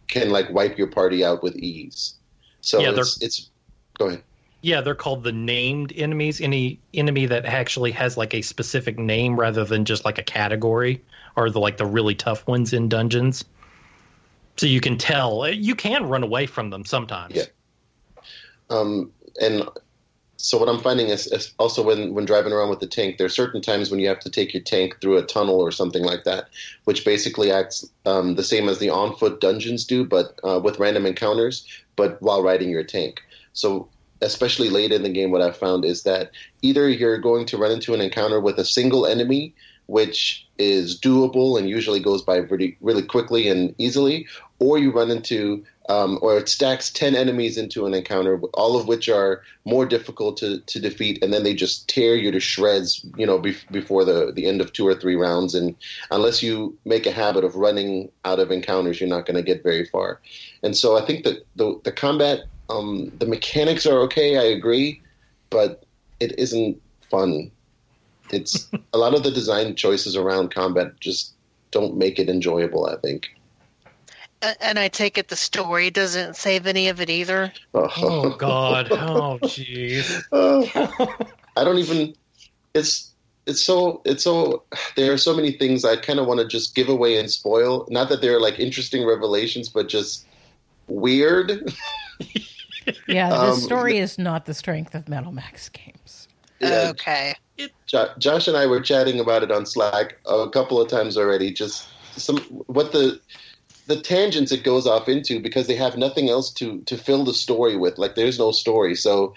can 0.08 0.30
like 0.30 0.50
wipe 0.52 0.78
your 0.78 0.88
party 0.88 1.26
out 1.26 1.44
with 1.44 1.56
ease. 1.58 2.16
So 2.62 2.80
Yeah, 2.80 2.94
it's, 2.96 3.22
it's 3.22 3.50
go 4.00 4.08
ahead. 4.08 4.24
Yeah 4.66 4.82
they're 4.82 4.96
called 4.96 5.24
the 5.24 5.32
named 5.32 5.94
enemies 5.96 6.42
any 6.42 6.80
enemy 6.94 7.28
that 7.28 7.46
actually 7.46 7.92
has 7.92 8.18
like 8.18 8.34
a 8.34 8.42
specific 8.42 8.98
name 8.98 9.40
rather 9.40 9.64
than 9.64 9.86
just 9.86 10.04
like 10.04 10.18
a 10.18 10.24
category 10.24 11.02
are 11.38 11.50
the 11.50 11.60
like 11.60 11.78
the 11.78 11.86
really 11.86 12.16
tough 12.16 12.48
ones 12.48 12.74
in 12.74 12.90
dungeons 12.90 13.46
so 14.58 14.66
you 14.66 14.82
can 14.82 14.98
tell 14.98 15.48
you 15.50 15.76
can 15.76 16.10
run 16.10 16.24
away 16.24 16.48
from 16.48 16.72
them 16.72 16.84
sometimes 16.84 17.36
Yeah. 17.36 17.44
Um, 18.72 19.12
and 19.40 19.70
so 20.38 20.58
what 20.58 20.70
I'm 20.70 20.80
finding 20.80 21.10
is, 21.10 21.28
is 21.28 21.54
also 21.60 21.84
when, 21.84 22.14
when 22.14 22.26
driving 22.26 22.52
around 22.52 22.70
with 22.70 22.80
the 22.80 22.88
tank, 22.88 23.18
there 23.18 23.26
are 23.26 23.30
certain 23.30 23.62
times 23.62 23.90
when 23.90 24.00
you 24.00 24.08
have 24.08 24.20
to 24.22 24.30
take 24.30 24.54
your 24.54 24.64
tank 24.64 25.00
through 25.02 25.18
a 25.18 25.24
tunnel 25.24 25.60
or 25.60 25.72
something 25.72 26.04
like 26.04 26.24
that, 26.24 26.50
which 26.86 27.06
basically 27.06 27.52
acts 27.52 27.88
um, 28.06 28.36
the 28.36 28.44
same 28.44 28.68
as 28.70 28.80
the 28.80 28.90
on 28.90 29.16
foot 29.16 29.40
dungeons 29.40 29.86
do, 29.86 30.04
but 30.06 30.40
uh, 30.44 30.60
with 30.64 30.80
random 30.80 31.06
encounters, 31.06 31.68
but 31.96 32.22
while 32.22 32.44
riding 32.44 32.70
your 32.70 32.84
tank. 32.84 33.22
So 33.54 33.88
especially 34.26 34.70
late 34.70 34.92
in 34.92 35.04
the 35.04 35.10
game, 35.10 35.32
what 35.32 35.42
I've 35.42 35.58
found 35.58 35.86
is 35.86 36.04
that 36.04 36.32
either 36.62 36.90
you're 36.90 37.18
going 37.18 37.46
to 37.48 37.58
run 37.58 37.72
into 37.72 37.94
an 37.94 38.02
encounter 38.02 38.40
with 38.40 38.58
a 38.58 38.66
single 38.66 39.06
enemy, 39.06 39.54
which 39.86 40.48
is 40.58 41.00
doable 41.00 41.60
and 41.60 41.70
usually 41.70 42.00
goes 42.00 42.22
by 42.22 42.38
really, 42.38 42.78
really 42.82 43.04
quickly 43.04 43.48
and 43.48 43.76
easily, 43.78 44.28
or 44.60 44.78
you 44.78 44.92
run 44.92 45.12
into 45.12 45.64
um, 45.88 46.18
or 46.22 46.38
it 46.38 46.50
stacks 46.50 46.90
10 46.90 47.16
enemies 47.16 47.58
into 47.58 47.86
an 47.86 47.94
encounter, 47.94 48.40
all 48.54 48.80
of 48.80 48.88
which 48.88 49.08
are 49.08 49.44
more 49.66 49.86
difficult 49.86 50.38
to, 50.38 50.60
to 50.62 50.80
defeat, 50.80 51.24
and 51.24 51.32
then 51.32 51.44
they 51.44 51.54
just 51.54 51.88
tear 51.88 52.16
you 52.16 52.32
to 52.32 52.40
shreds, 52.40 53.06
you 53.18 53.26
know, 53.26 53.38
be- 53.38 53.56
before 53.72 54.04
the, 54.04 54.32
the 54.32 54.48
end 54.48 54.62
of 54.62 54.74
two 54.74 54.88
or 54.88 54.96
three 54.96 55.16
rounds. 55.16 55.54
And 55.54 55.76
unless 56.10 56.42
you 56.42 56.76
make 56.86 57.06
a 57.06 57.12
habit 57.12 57.44
of 57.44 57.56
running 57.56 58.10
out 58.24 58.40
of 58.40 58.52
encounters, 58.52 59.00
you're 59.00 59.10
not 59.10 59.26
going 59.26 59.36
to 59.36 59.44
get 59.44 59.64
very 59.64 59.86
far. 59.86 60.20
And 60.64 60.76
so 60.76 60.98
I 60.98 61.06
think 61.06 61.24
that 61.26 61.46
the, 61.56 61.80
the 61.84 61.92
combat, 61.92 62.46
um, 62.70 63.12
the 63.18 63.26
mechanics 63.26 63.86
are 63.86 64.00
okay, 64.02 64.38
I 64.38 64.44
agree, 64.44 65.02
but 65.50 65.86
it 66.20 66.38
isn't 66.40 66.82
fun. 67.10 67.52
It's 68.32 68.70
a 68.94 68.98
lot 68.98 69.14
of 69.14 69.24
the 69.24 69.32
design 69.32 69.76
choices 69.76 70.16
around 70.16 70.54
combat 70.54 71.00
just 71.00 71.34
don't 71.72 71.98
make 71.98 72.20
it 72.20 72.30
enjoyable, 72.30 72.88
I 72.88 72.98
think. 72.98 73.28
And 74.62 74.78
I 74.78 74.90
take 74.90 75.18
it 75.18 75.28
the 75.28 75.36
story 75.36 75.90
doesn't 75.90 76.36
save 76.36 76.68
any 76.68 76.90
of 76.90 77.02
it 77.02 77.10
either. 77.10 77.52
Oh 77.74 78.36
God. 78.38 78.90
Oh 78.92 79.40
jeez. 79.42 80.24
Oh, 80.32 80.70
I 81.56 81.64
don't 81.64 81.80
even. 81.80 82.16
It's 82.74 83.12
it's 83.48 83.64
so 83.64 84.02
it's 84.06 84.24
so. 84.24 84.64
There 84.96 85.12
are 85.14 85.18
so 85.18 85.36
many 85.36 85.54
things 85.54 85.84
I 85.84 85.96
kind 85.96 86.20
of 86.20 86.28
want 86.28 86.42
to 86.42 86.48
just 86.48 86.76
give 86.76 86.90
away 86.90 87.18
and 87.18 87.32
spoil. 87.32 87.88
Not 87.90 88.10
that 88.10 88.22
they're 88.22 88.40
like 88.40 88.60
interesting 88.60 89.06
revelations, 89.06 89.70
but 89.70 89.88
just 89.88 90.26
weird. 90.88 91.74
Yeah, 93.08 93.30
the 93.30 93.52
Um, 93.52 93.60
story 93.60 93.98
is 93.98 94.18
not 94.18 94.46
the 94.46 94.54
strength 94.54 94.96
of 94.96 95.08
Metal 95.10 95.32
Max 95.32 95.70
games. 95.70 96.28
Yeah, 96.60 96.90
Okay. 96.90 97.36
Jo- 97.88 98.10
Josh 98.18 98.48
and 98.48 98.58
I 98.58 98.66
were 98.66 98.82
chatting 98.82 99.20
about 99.20 99.44
it 99.44 99.52
on 99.52 99.66
Slack 99.66 100.18
a 100.26 100.50
couple 100.50 100.80
of 100.82 100.90
times 100.90 101.18
already. 101.18 101.52
Just 101.52 101.88
some 102.18 102.38
what 102.68 102.92
the 102.92 103.20
the 103.88 104.02
tangents 104.02 104.52
it 104.52 104.64
goes 104.64 104.88
off 104.88 105.08
into 105.08 105.40
because 105.40 105.68
they 105.68 105.76
have 105.76 105.98
nothing 105.98 106.30
else 106.30 106.52
to 106.54 106.82
to 106.82 106.98
fill 106.98 107.24
the 107.24 107.34
story 107.34 107.78
with. 107.78 107.98
Like 107.98 108.16
there's 108.16 108.40
no 108.40 108.52
story, 108.52 108.96
so 108.96 109.34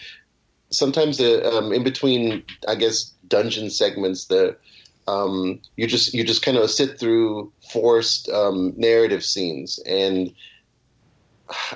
sometimes 0.71 1.19
the 1.19 1.47
um, 1.49 1.73
in 1.73 1.83
between, 1.85 2.43
I 2.67 2.75
guess, 2.75 3.13
dungeon 3.29 3.71
segments, 3.71 4.27
the 4.27 4.57
um, 5.07 5.61
you 5.77 5.87
just 5.87 6.13
you 6.15 6.25
just 6.25 6.43
kind 6.43 6.57
of 6.57 6.71
sit 6.71 6.99
through 6.99 7.53
forced 7.73 8.29
um, 8.31 8.75
narrative 8.77 9.25
scenes, 9.25 9.79
and 9.87 10.33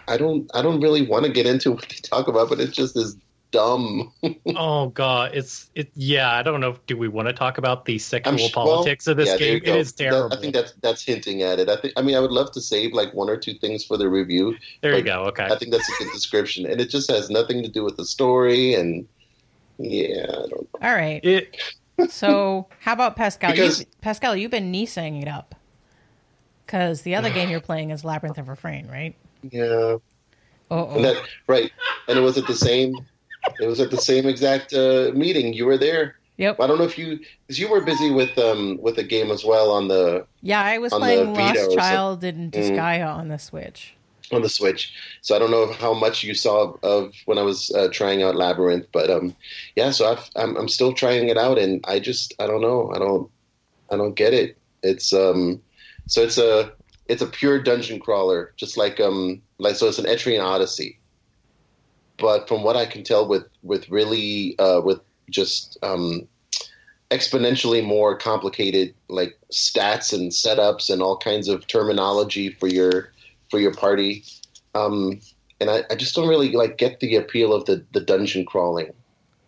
I 0.09 0.17
don't 0.17 0.51
I 0.55 0.63
don't 0.63 0.81
really 0.81 1.07
want 1.07 1.25
to 1.27 1.33
get 1.33 1.47
into 1.47 1.73
what 1.73 1.89
they 1.89 1.97
talk 1.97 2.29
about, 2.29 2.49
but 2.49 2.61
it's 2.61 2.77
just 2.77 2.95
this 2.95 3.17
dumb. 3.51 4.13
Oh 4.57 4.89
God. 4.89 5.33
It's 5.35 5.71
it. 5.75 5.91
Yeah. 5.95 6.33
I 6.33 6.43
don't 6.43 6.61
know. 6.61 6.77
Do 6.87 6.97
we 6.97 7.09
want 7.09 7.29
to 7.29 7.35
talk 7.35 7.59
about 7.59 7.85
the 7.85 7.99
sexual 7.99 8.37
sh- 8.39 8.55
well, 8.57 8.67
politics 8.67 9.07
of 9.07 9.17
this 9.17 9.29
yeah, 9.29 9.37
game? 9.37 9.55
you 9.55 9.61
go. 9.61 9.75
It 9.75 9.81
is 9.81 9.93
That- 9.93 10.05
terrible. 10.05 10.37
I 10.37 10.41
think 10.41 10.55
that's 10.55 10.73
that's 10.83 11.03
hinting 11.05 11.43
at 11.43 11.59
it. 11.59 11.69
I 11.69 11.77
think. 11.77 11.95
I 11.97 12.03
mean, 12.03 12.17
I 12.17 12.21
would 12.21 12.33
love 12.33 12.51
to 12.53 12.61
save 12.61 12.93
like 12.93 13.13
one 13.15 13.29
or 13.31 13.37
two 13.37 13.55
things 13.55 13.85
for 13.85 13.97
the 13.97 14.09
review. 14.09 14.57
there 14.81 14.97
you 14.97 15.03
go. 15.03 15.25
Okay. 15.25 15.45
I 15.45 15.57
think 15.57 15.71
that's 15.73 15.89
a 15.89 16.05
good 16.05 16.13
description, 16.13 16.67
and 16.67 16.81
it 16.81 16.91
just 16.91 17.11
has 17.11 17.31
nothing 17.31 17.63
to 17.63 17.69
do 17.69 17.85
with 17.85 17.97
the 17.97 18.05
story. 18.05 18.75
And 18.75 19.07
yeah, 19.79 20.25
I 20.29 20.47
don't. 20.49 20.69
All 20.83 20.95
right. 20.95 21.25
It. 21.25 21.57
So, 22.09 22.67
how 22.81 22.95
about 22.95 23.17
Pascal? 23.17 23.53
Because- 23.53 23.81
you, 23.81 23.87
Pascal, 24.01 24.35
you've 24.35 24.51
been 24.51 24.71
knee-saying 24.71 25.17
it 25.23 25.29
up. 25.29 25.55
Because 26.67 27.03
the 27.03 27.15
other 27.15 27.31
game 27.35 27.51
you're 27.51 27.61
playing 27.61 27.91
is 27.91 28.05
Labyrinth 28.05 28.39
of 28.39 28.49
Refrain, 28.49 28.89
right? 28.89 29.15
Yeah, 29.43 29.97
Oh, 30.71 31.03
that 31.03 31.17
right, 31.49 31.71
and 32.09 32.19
it 32.19 32.23
was 32.23 32.39
at 32.39 32.47
the 32.47 32.55
same. 32.55 32.97
It 33.59 33.67
was 33.67 33.81
at 33.81 33.91
the 33.91 33.99
same 33.99 34.27
exact 34.27 34.73
uh, 34.73 35.11
meeting. 35.15 35.53
You 35.53 35.67
were 35.67 35.77
there. 35.79 36.17
Yep. 36.39 36.61
I 36.61 36.67
don't 36.67 36.79
know 36.79 36.85
if 36.85 36.97
you 36.99 37.19
because 37.47 37.59
you 37.59 37.69
were 37.69 37.81
busy 37.83 38.11
with 38.11 38.37
um 38.39 38.79
with 38.81 38.97
the 38.97 39.03
game 39.03 39.31
as 39.31 39.45
well 39.45 39.71
on 39.71 39.89
the 39.89 40.27
Yeah, 40.41 40.63
I 40.63 40.79
was 40.79 40.93
playing 40.93 41.35
Lost 41.35 41.77
Child 41.77 42.25
and 42.25 42.51
Mm. 42.53 42.59
Disgaea 42.77 43.07
on 43.07 43.29
the 43.29 43.39
Switch. 43.39 43.95
on 44.33 44.43
the 44.43 44.49
Switch. 44.49 44.93
So 45.21 45.37
I 45.37 45.39
don't 45.39 45.51
know 45.51 45.73
how 45.73 45.93
much 45.93 46.25
you 46.25 46.35
saw 46.35 46.73
of 46.83 47.13
when 47.27 47.39
I 47.39 47.43
was 47.43 47.71
uh, 47.75 47.89
trying 47.93 48.23
out 48.23 48.35
Labyrinth, 48.37 48.87
but 48.93 49.11
um, 49.11 49.37
yeah. 49.77 49.91
So 49.91 50.11
I've, 50.11 50.31
I'm 50.37 50.57
I'm 50.57 50.69
still 50.69 50.93
trying 50.95 51.29
it 51.29 51.37
out, 51.37 51.59
and 51.59 51.85
I 51.87 52.01
just 52.01 52.35
I 52.39 52.47
don't 52.47 52.63
know. 52.63 52.91
I 52.95 52.99
don't 52.99 53.31
I 53.91 53.97
don't 53.97 54.15
get 54.15 54.33
it. 54.33 54.57
It's 54.83 55.13
um, 55.13 55.63
so 56.07 56.23
it's 56.23 56.39
a 56.39 56.73
it's 57.13 57.21
a 57.21 57.27
pure 57.27 57.63
dungeon 57.63 58.01
crawler, 58.01 58.55
just 58.57 58.79
like 58.79 58.99
um 58.99 59.43
like 59.59 59.77
so 59.77 59.87
it's 59.87 59.99
an 59.99 60.07
Etrian 60.07 60.43
Odyssey. 60.43 60.99
But 62.17 62.49
from 62.49 62.63
what 62.65 62.75
I 62.75 62.87
can 62.87 63.05
tell, 63.05 63.29
with 63.29 63.47
with 63.63 63.89
really 63.91 64.59
uh, 64.59 64.81
with 64.83 65.01
just 65.29 65.77
um, 65.83 66.27
exponentially 67.11 67.85
more 67.85 68.17
complicated 68.17 68.95
like 69.09 69.39
stats 69.53 70.15
and 70.15 70.33
setups 70.33 70.89
and 70.89 71.03
all 71.03 71.19
kinds 71.19 71.49
of 71.49 71.67
terminology 71.67 72.49
for 72.49 72.67
your 72.67 73.13
for 73.51 73.61
your 73.61 73.75
party. 73.75 74.25
Um, 74.75 75.21
and 75.61 75.69
I, 75.69 75.85
I 75.91 75.95
just 75.95 76.15
don't 76.15 76.29
really 76.29 76.53
like 76.53 76.79
get 76.79 77.01
the 77.01 77.17
appeal 77.17 77.53
of 77.53 77.67
the, 77.67 77.85
the 77.93 78.01
dungeon 78.01 78.47
crawling. 78.47 78.91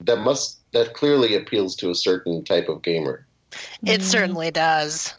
That 0.03 0.18
must 0.18 0.59
that 0.72 0.92
clearly 0.92 1.35
appeals 1.35 1.77
to 1.77 1.90
a 1.90 1.94
certain 1.94 2.44
type 2.44 2.68
of 2.68 2.83
gamer. 2.83 3.27
It 3.87 4.03
certainly 4.03 4.50
does. 4.50 5.14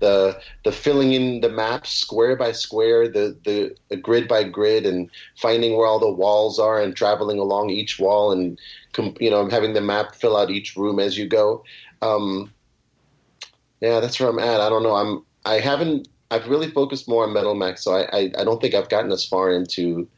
The 0.00 0.40
the 0.64 0.72
filling 0.72 1.12
in 1.12 1.40
the 1.40 1.48
maps 1.48 1.90
square 1.90 2.36
by 2.36 2.52
square, 2.52 3.08
the, 3.08 3.36
the 3.44 3.74
the 3.88 3.96
grid 3.96 4.28
by 4.28 4.44
grid, 4.44 4.86
and 4.86 5.10
finding 5.36 5.76
where 5.76 5.86
all 5.86 5.98
the 5.98 6.10
walls 6.10 6.58
are, 6.58 6.80
and 6.80 6.94
traveling 6.94 7.38
along 7.38 7.70
each 7.70 7.98
wall, 7.98 8.32
and 8.32 8.58
you 9.20 9.30
know 9.30 9.48
having 9.48 9.72
the 9.72 9.80
map 9.80 10.14
fill 10.14 10.36
out 10.36 10.50
each 10.50 10.76
room 10.76 11.00
as 11.00 11.18
you 11.18 11.26
go. 11.26 11.64
Um, 12.02 12.52
yeah, 13.80 14.00
that's 14.00 14.18
where 14.18 14.28
I'm 14.28 14.38
at. 14.38 14.60
I 14.60 14.68
don't 14.68 14.82
know. 14.82 14.94
I'm 14.94 15.24
I 15.44 15.60
haven't. 15.60 16.08
I've 16.30 16.48
really 16.48 16.70
focused 16.70 17.08
more 17.08 17.24
on 17.24 17.32
Metal 17.32 17.54
Max, 17.54 17.82
so 17.82 17.94
I, 17.94 18.02
I 18.12 18.32
I 18.38 18.44
don't 18.44 18.60
think 18.60 18.74
I've 18.74 18.88
gotten 18.88 19.12
as 19.12 19.24
far 19.24 19.52
into 19.52 20.08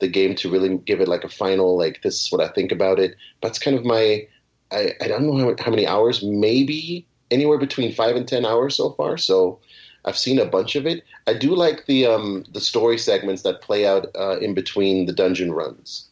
the 0.00 0.08
game 0.08 0.34
to 0.36 0.50
really 0.50 0.78
give 0.78 1.00
it 1.00 1.08
like 1.08 1.24
a 1.24 1.28
final 1.28 1.76
like 1.76 2.02
this 2.02 2.22
is 2.22 2.32
what 2.32 2.40
I 2.40 2.48
think 2.48 2.72
about 2.72 2.98
it. 2.98 3.16
That's 3.42 3.58
kind 3.58 3.76
of 3.76 3.84
my. 3.84 4.26
I 4.70 4.92
I 5.00 5.08
don't 5.08 5.26
know 5.26 5.36
how, 5.38 5.54
how 5.64 5.70
many 5.70 5.86
hours, 5.86 6.22
maybe 6.22 7.06
anywhere 7.30 7.58
between 7.58 7.94
five 7.94 8.16
and 8.16 8.26
ten 8.26 8.44
hours 8.44 8.76
so 8.76 8.90
far. 8.92 9.16
So 9.18 9.58
I've 10.04 10.18
seen 10.18 10.38
a 10.38 10.46
bunch 10.46 10.76
of 10.76 10.86
it. 10.86 11.04
I 11.26 11.34
do 11.34 11.54
like 11.54 11.86
the 11.86 12.06
um, 12.06 12.44
the 12.52 12.60
story 12.60 12.98
segments 12.98 13.42
that 13.42 13.60
play 13.60 13.86
out 13.86 14.06
uh, 14.18 14.38
in 14.38 14.54
between 14.54 15.06
the 15.06 15.12
dungeon 15.12 15.52
runs. 15.52 16.06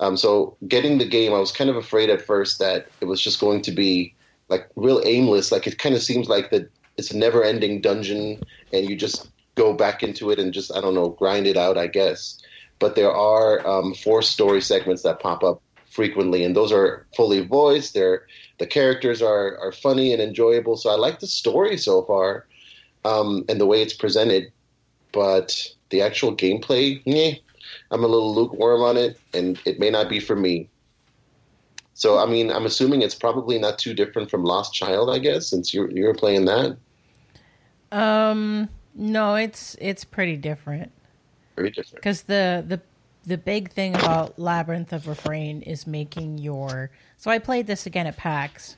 Um, 0.00 0.16
so 0.16 0.56
getting 0.66 0.98
the 0.98 1.08
game, 1.08 1.32
I 1.34 1.38
was 1.38 1.52
kind 1.52 1.70
of 1.70 1.76
afraid 1.76 2.08
at 2.10 2.22
first 2.22 2.58
that 2.58 2.88
it 3.00 3.06
was 3.06 3.20
just 3.20 3.40
going 3.40 3.62
to 3.62 3.72
be 3.72 4.14
like 4.48 4.68
real 4.76 5.02
aimless. 5.04 5.52
Like 5.52 5.66
it 5.66 5.78
kind 5.78 5.94
of 5.94 6.02
seems 6.02 6.28
like 6.28 6.50
that 6.50 6.70
it's 6.96 7.10
a 7.10 7.16
never 7.16 7.44
ending 7.44 7.80
dungeon, 7.80 8.42
and 8.72 8.88
you 8.88 8.96
just 8.96 9.28
go 9.54 9.72
back 9.72 10.02
into 10.02 10.30
it 10.30 10.38
and 10.38 10.52
just 10.52 10.74
I 10.74 10.80
don't 10.80 10.94
know 10.94 11.10
grind 11.10 11.46
it 11.46 11.56
out, 11.56 11.78
I 11.78 11.86
guess. 11.86 12.38
But 12.78 12.94
there 12.94 13.12
are 13.12 13.66
um, 13.66 13.92
four 13.94 14.22
story 14.22 14.60
segments 14.60 15.02
that 15.02 15.20
pop 15.20 15.42
up 15.42 15.60
frequently, 15.98 16.44
and 16.44 16.54
those 16.54 16.70
are 16.70 17.04
fully 17.16 17.40
voiced. 17.40 17.92
They're 17.92 18.20
the 18.58 18.66
characters 18.68 19.20
are 19.20 19.58
are 19.58 19.72
funny 19.72 20.12
and 20.12 20.22
enjoyable. 20.22 20.76
So 20.76 20.90
I 20.90 20.94
like 20.94 21.18
the 21.18 21.26
story 21.26 21.76
so 21.76 22.02
far, 22.04 22.46
um, 23.04 23.44
and 23.48 23.60
the 23.60 23.66
way 23.66 23.82
it's 23.82 23.94
presented. 23.94 24.52
But 25.10 25.48
the 25.90 26.00
actual 26.02 26.36
gameplay, 26.36 27.02
yeah, 27.04 27.32
I'm 27.90 28.04
a 28.04 28.06
little 28.06 28.32
lukewarm 28.32 28.80
on 28.82 28.96
it, 28.96 29.18
and 29.34 29.58
it 29.64 29.80
may 29.80 29.90
not 29.90 30.08
be 30.08 30.20
for 30.20 30.36
me. 30.36 30.68
So 31.94 32.18
I 32.24 32.26
mean, 32.26 32.52
I'm 32.52 32.64
assuming 32.64 33.02
it's 33.02 33.16
probably 33.26 33.58
not 33.58 33.76
too 33.84 33.92
different 33.92 34.30
from 34.30 34.44
Lost 34.44 34.72
Child, 34.72 35.10
I 35.10 35.18
guess, 35.18 35.48
since 35.48 35.74
you're 35.74 35.90
you're 35.90 36.14
playing 36.14 36.44
that. 36.44 36.76
Um, 37.90 38.68
no, 38.94 39.34
it's 39.34 39.76
it's 39.80 40.04
pretty 40.04 40.36
different 40.36 40.92
Very 41.56 41.70
different. 41.70 41.96
because 41.96 42.22
the 42.22 42.62
the 42.68 42.80
the 43.28 43.38
big 43.38 43.70
thing 43.70 43.94
about 43.94 44.38
Labyrinth 44.38 44.92
of 44.92 45.06
Refrain 45.06 45.62
is 45.62 45.86
making 45.86 46.38
your. 46.38 46.90
So 47.18 47.30
I 47.30 47.38
played 47.38 47.66
this 47.66 47.86
again 47.86 48.06
at 48.06 48.16
PAX, 48.16 48.76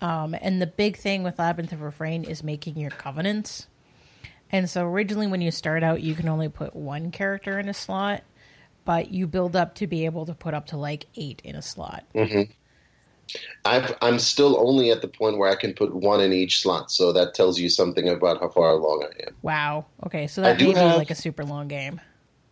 um, 0.00 0.34
and 0.40 0.60
the 0.60 0.66
big 0.66 0.96
thing 0.96 1.22
with 1.22 1.38
Labyrinth 1.38 1.72
of 1.72 1.80
Refrain 1.82 2.24
is 2.24 2.42
making 2.42 2.76
your 2.78 2.90
covenants. 2.90 3.68
And 4.50 4.68
so 4.68 4.84
originally, 4.86 5.26
when 5.26 5.40
you 5.40 5.50
start 5.50 5.82
out, 5.82 6.02
you 6.02 6.14
can 6.14 6.28
only 6.28 6.48
put 6.48 6.74
one 6.76 7.10
character 7.10 7.58
in 7.58 7.68
a 7.68 7.74
slot, 7.74 8.22
but 8.84 9.10
you 9.10 9.26
build 9.26 9.56
up 9.56 9.76
to 9.76 9.86
be 9.86 10.04
able 10.04 10.26
to 10.26 10.34
put 10.34 10.54
up 10.54 10.66
to 10.68 10.76
like 10.76 11.06
eight 11.16 11.40
in 11.44 11.56
a 11.56 11.62
slot. 11.62 12.04
I've, 13.64 13.96
I'm 14.00 14.20
still 14.20 14.56
only 14.60 14.92
at 14.92 15.02
the 15.02 15.08
point 15.08 15.38
where 15.38 15.50
I 15.50 15.56
can 15.56 15.74
put 15.74 15.92
one 15.92 16.20
in 16.20 16.32
each 16.32 16.62
slot, 16.62 16.92
so 16.92 17.12
that 17.12 17.34
tells 17.34 17.58
you 17.58 17.68
something 17.68 18.08
about 18.08 18.40
how 18.40 18.48
far 18.48 18.70
along 18.70 19.04
I 19.04 19.26
am. 19.26 19.34
Wow. 19.42 19.86
Okay, 20.06 20.28
so 20.28 20.42
I 20.42 20.50
that 20.50 20.58
do 20.58 20.68
may 20.68 20.74
be 20.74 20.78
have- 20.80 20.96
like 20.96 21.10
a 21.10 21.16
super 21.16 21.44
long 21.44 21.66
game. 21.66 22.00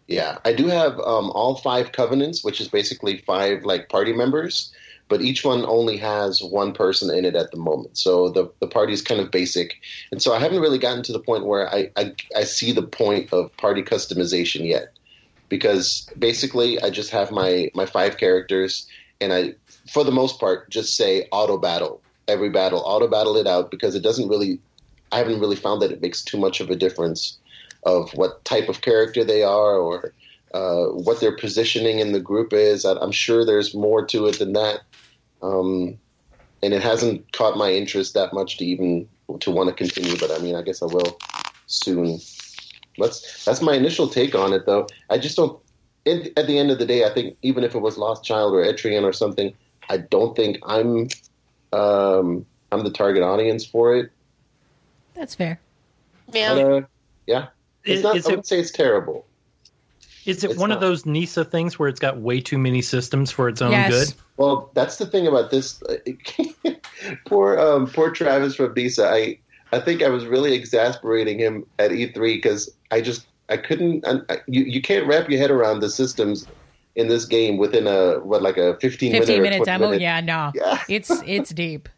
Yeah, 0.07 0.39
I 0.45 0.53
do 0.53 0.67
have 0.67 0.99
um, 1.01 1.31
all 1.31 1.57
five 1.57 1.93
covenants, 1.93 2.45
which 2.45 2.61
is 2.61 2.69
basically 2.69 3.19
five 3.27 3.65
like 3.65 3.89
party 3.89 4.13
members, 4.13 4.73
but 5.09 5.23
each 5.23 5.45
one 5.45 5.65
only 5.65 5.97
has 5.97 6.43
one 6.43 6.73
person 6.73 7.17
in 7.17 7.25
it 7.25 7.35
at 7.35 7.51
the 7.51 7.57
moment. 7.57 7.97
So 7.97 8.29
the 8.29 8.53
the 8.61 8.67
party 8.67 8.93
is 8.93 9.01
kind 9.01 9.21
of 9.21 9.31
basic, 9.31 9.77
and 10.11 10.21
so 10.21 10.35
I 10.35 10.39
haven't 10.39 10.61
really 10.61 10.79
gotten 10.79 11.03
to 11.05 11.13
the 11.13 11.21
point 11.21 11.47
where 11.47 11.73
I 11.75 11.91
I, 11.97 12.13
I 12.37 12.45
see 12.45 12.73
the 12.73 12.83
point 12.83 13.33
of 13.33 13.57
party 13.57 13.83
customization 13.83 14.69
yet, 14.69 14.93
because 15.49 16.07
basically 16.19 16.81
I 16.83 16.91
just 16.91 17.11
have 17.11 17.31
my 17.31 17.71
my 17.75 17.87
five 17.87 18.19
characters, 18.19 18.87
and 19.23 19.33
I 19.33 19.55
for 19.91 20.05
the 20.05 20.13
most 20.13 20.39
part 20.39 20.71
just 20.71 20.97
say 20.97 21.29
auto 21.33 21.57
battle 21.57 22.03
every 22.29 22.51
battle, 22.51 22.83
auto 22.85 23.09
battle 23.09 23.37
it 23.37 23.47
out 23.47 23.71
because 23.71 23.95
it 23.95 24.03
doesn't 24.03 24.29
really. 24.29 24.61
I 25.13 25.19
haven't 25.19 25.39
really 25.39 25.57
found 25.57 25.81
that 25.81 25.93
it 25.93 26.03
makes 26.03 26.25
too 26.25 26.39
much 26.39 26.61
of 26.61 26.71
a 26.71 26.77
difference 26.77 27.39
of 27.85 28.11
what 28.13 28.45
type 28.45 28.69
of 28.69 28.81
character 28.81 29.25
they 29.25 29.43
are 29.43 29.77
or 29.77 30.13
uh, 30.55 30.87
what 30.87 31.21
their 31.21 31.37
positioning 31.37 31.99
in 31.99 32.13
the 32.13 32.21
group 32.21 32.53
is. 32.53 32.85
I, 32.85 32.95
I'm 32.95 33.13
sure 33.13 33.45
there's 33.45 33.75
more 33.75 34.05
to 34.07 34.27
it 34.27 34.39
than 34.39 34.53
that, 34.53 34.81
um, 35.43 35.99
and 36.63 36.73
it 36.73 36.83
hasn't 36.83 37.33
caught 37.33 37.57
my 37.57 37.73
interest 37.73 38.15
that 38.15 38.33
much 38.33 38.59
to 38.59 38.65
even 38.65 39.09
to 39.41 39.51
want 39.51 39.69
to 39.69 39.75
continue. 39.75 40.19
But 40.19 40.31
I 40.31 40.39
mean, 40.39 40.55
I 40.55 40.63
guess 40.63 40.83
I 40.83 40.87
will 40.87 41.19
soon. 41.67 42.21
That's 42.99 43.45
that's 43.45 43.61
my 43.61 43.75
initial 43.75 44.09
take 44.09 44.35
on 44.35 44.53
it, 44.53 44.67
though. 44.67 44.87
I 45.11 45.19
just 45.19 45.37
don't. 45.37 45.61
It, 46.05 46.39
at 46.39 46.47
the 46.47 46.59
end 46.59 46.71
of 46.71 46.79
the 46.79 46.87
day, 46.87 47.05
I 47.05 47.11
think 47.11 47.37
even 47.43 47.65
if 47.65 47.75
it 47.75 47.81
was 47.81 47.97
Lost 47.97 48.25
Child 48.25 48.55
or 48.55 48.63
Etrian 48.63 49.05
or 49.05 49.13
something, 49.13 49.55
I 49.89 49.97
don't 49.97 50.37
think 50.37 50.59
I'm 50.63 51.09
um, 51.73 52.47
I'm 52.71 52.85
the 52.85 52.91
target 52.91 53.23
audience 53.23 53.65
for 53.65 53.97
it. 53.97 54.11
That's 55.15 55.35
fair. 55.35 55.61
Yeah. 56.33 56.55
But, 56.55 56.73
uh, 56.73 56.81
yeah. 57.27 57.47
It's 57.85 57.99
Is, 57.99 58.03
not, 58.03 58.17
is 58.17 58.27
I 58.27 58.33
it 58.33 58.37
would 58.37 58.47
say 58.47 58.59
it's 58.61 58.71
terrible. 58.71 59.27
is 60.27 60.43
it 60.43 60.53
it's 60.53 60.61
one 60.61 60.71
not. 60.71 60.77
of 60.77 60.81
those 60.81 61.05
NISA 61.05 61.45
things 61.45 61.79
where 61.79 61.89
it's 61.89 62.01
got 62.01 62.19
way 62.21 62.41
too 62.41 62.59
many 62.59 62.81
systems 62.83 63.31
for 63.31 63.49
its 63.49 63.61
own 63.61 63.73
Yes. 63.73 63.91
good? 64.13 64.15
Well, 64.37 64.71
that's 64.75 64.97
the 64.97 65.07
thing 65.07 65.27
about 65.27 65.51
this. 65.51 65.83
poor, 67.27 67.59
um, 67.59 67.87
poor 67.87 68.11
Travis 68.11 68.57
from 68.57 68.73
Nisa. 68.75 69.09
I, 69.09 69.39
I 69.73 69.81
think 69.81 70.03
I 70.03 70.09
was 70.09 70.25
really 70.27 70.55
exasperating 70.55 71.39
him 71.39 71.67
at 71.79 71.91
E3 71.91 72.15
because 72.37 72.71
I 72.91 73.01
just, 73.01 73.27
I 73.49 73.57
couldn't. 73.59 74.07
I, 74.07 74.21
I- 74.33 74.39
you, 74.47 74.65
you 74.65 74.81
can't 74.81 75.07
wrap 75.07 75.29
your 75.29 75.41
head 75.41 75.51
around 75.51 75.81
the 75.81 75.91
systems 75.91 76.47
in 76.97 77.09
this 77.09 77.25
game 77.25 77.59
within 77.59 77.87
a 77.87 78.21
what, 78.21 78.41
like 78.43 78.57
a 78.57 78.79
15, 78.81 79.13
15 79.13 79.13
minute 79.13 79.43
minute 79.43 79.57
20 79.59 79.65
demo. 79.67 79.87
minute- 79.91 80.01
Yeah, 80.01 80.21
no. 80.21 80.53
Yeah. 80.55 80.79
It's 80.89 81.11
it's 81.27 81.51
deep. 81.51 81.89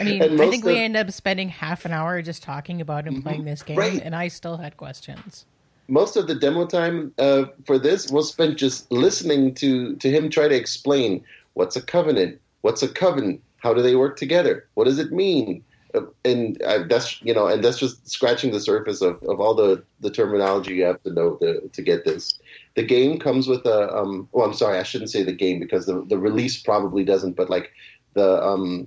I 0.00 0.04
mean, 0.04 0.40
I 0.40 0.48
think 0.50 0.64
we 0.64 0.78
ended 0.78 1.06
up 1.06 1.12
spending 1.12 1.48
half 1.48 1.84
an 1.84 1.92
hour 1.92 2.22
just 2.22 2.42
talking 2.42 2.80
about 2.80 3.06
and 3.06 3.22
playing 3.22 3.44
this 3.44 3.62
game, 3.62 3.76
Right. 3.78 4.00
and 4.02 4.16
I 4.16 4.28
still 4.28 4.56
had 4.56 4.76
questions. 4.76 5.44
most 5.88 6.16
of 6.16 6.26
the 6.28 6.34
demo 6.36 6.66
time 6.66 7.12
uh, 7.18 7.44
for 7.66 7.76
this 7.78 8.08
was 8.10 8.28
spent 8.30 8.56
just 8.56 8.90
listening 8.92 9.52
to 9.56 9.96
to 9.96 10.08
him 10.08 10.30
try 10.30 10.46
to 10.48 10.54
explain 10.54 11.22
what's 11.54 11.76
a 11.76 11.82
covenant, 11.82 12.40
what's 12.62 12.82
a 12.82 12.88
covenant, 12.88 13.40
how 13.58 13.74
do 13.74 13.82
they 13.82 13.96
work 13.96 14.16
together, 14.16 14.66
what 14.74 14.84
does 14.84 14.98
it 14.98 15.10
mean, 15.12 15.62
Uh, 15.92 16.02
and 16.24 16.62
uh, 16.62 16.84
that's 16.88 17.20
you 17.22 17.34
know, 17.34 17.46
and 17.48 17.64
that's 17.64 17.80
just 17.80 17.96
scratching 18.08 18.52
the 18.52 18.60
surface 18.60 19.00
of, 19.02 19.14
of 19.24 19.40
all 19.40 19.54
the, 19.62 19.82
the 20.00 20.10
terminology 20.10 20.74
you 20.74 20.84
have 20.84 21.02
to 21.02 21.10
know 21.12 21.34
to, 21.42 21.68
to 21.76 21.82
get 21.82 22.04
this. 22.04 22.38
The 22.76 22.84
game 22.84 23.18
comes 23.18 23.48
with 23.48 23.66
a 23.66 23.92
um. 23.98 24.28
Well, 24.32 24.46
I'm 24.46 24.54
sorry, 24.54 24.78
I 24.78 24.84
shouldn't 24.84 25.10
say 25.10 25.24
the 25.24 25.32
game 25.44 25.58
because 25.58 25.86
the 25.86 25.96
the 26.12 26.18
release 26.28 26.62
probably 26.62 27.02
doesn't, 27.04 27.34
but 27.34 27.50
like 27.50 27.72
the 28.14 28.28
um, 28.50 28.86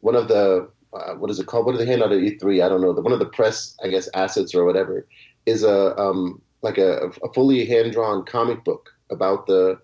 one 0.00 0.16
of 0.16 0.28
the 0.28 0.68
uh, 0.92 1.14
what 1.14 1.30
is 1.30 1.38
it 1.38 1.46
called? 1.46 1.66
What 1.66 1.72
do 1.72 1.78
they 1.78 1.86
hand 1.86 2.02
out 2.02 2.12
at 2.12 2.18
E3? 2.18 2.64
I 2.64 2.68
don't 2.68 2.80
know. 2.80 2.92
The, 2.92 3.02
one 3.02 3.12
of 3.12 3.20
the 3.20 3.26
press, 3.26 3.76
I 3.82 3.88
guess, 3.88 4.08
assets 4.14 4.54
or 4.54 4.64
whatever 4.64 5.06
is 5.46 5.62
a 5.62 5.96
um, 5.98 6.42
like 6.62 6.78
a, 6.78 7.10
a 7.22 7.32
fully 7.32 7.64
hand 7.64 7.92
drawn 7.92 8.24
comic 8.24 8.64
book 8.64 8.90
about 9.10 9.46
the 9.46 9.80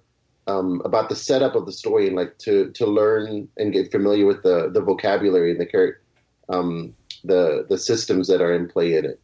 um, 0.47 0.83
about 0.85 1.09
the 1.09 1.17
setup 1.17 1.55
of 1.55 1.67
the 1.67 1.73
story 1.73 2.07
and 2.07 2.17
like 2.17 2.39
to 2.39 2.71
to 2.73 2.87
learn 2.87 3.49
and 3.57 3.73
get 3.73 3.93
familiar 3.93 4.27
with 4.27 4.43
the 4.43 4.71
the 4.73 4.81
vocabulary 4.81 5.51
and 5.53 5.61
the 5.61 5.67
character 5.67 6.03
um, 6.49 6.95
the 7.25 7.67
the 7.69 7.79
systems 7.79 8.29
that 8.29 8.41
are 8.41 8.55
in 8.55 8.69
play 8.69 8.97
in 8.97 9.05
it. 9.05 9.21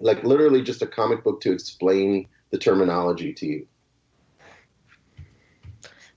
Like 0.00 0.24
literally 0.24 0.62
just 0.62 0.82
a 0.82 0.86
comic 0.86 1.22
book 1.22 1.40
to 1.42 1.52
explain 1.52 2.28
the 2.50 2.58
terminology 2.58 3.32
to 3.34 3.46
you. 3.46 3.66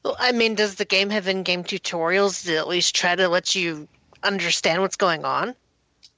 Well, 0.06 0.16
I 0.20 0.34
mean, 0.34 0.54
does 0.54 0.76
the 0.76 0.86
game 0.86 1.10
have 1.10 1.28
in-game 1.28 1.64
tutorials 1.64 2.44
that 2.44 2.58
at 2.58 2.68
least 2.68 2.96
try 2.96 3.16
to 3.16 3.28
let 3.28 3.56
you 3.56 3.88
understand 4.22 4.84
what's 4.84 4.98
going 4.98 5.26
on? 5.26 5.56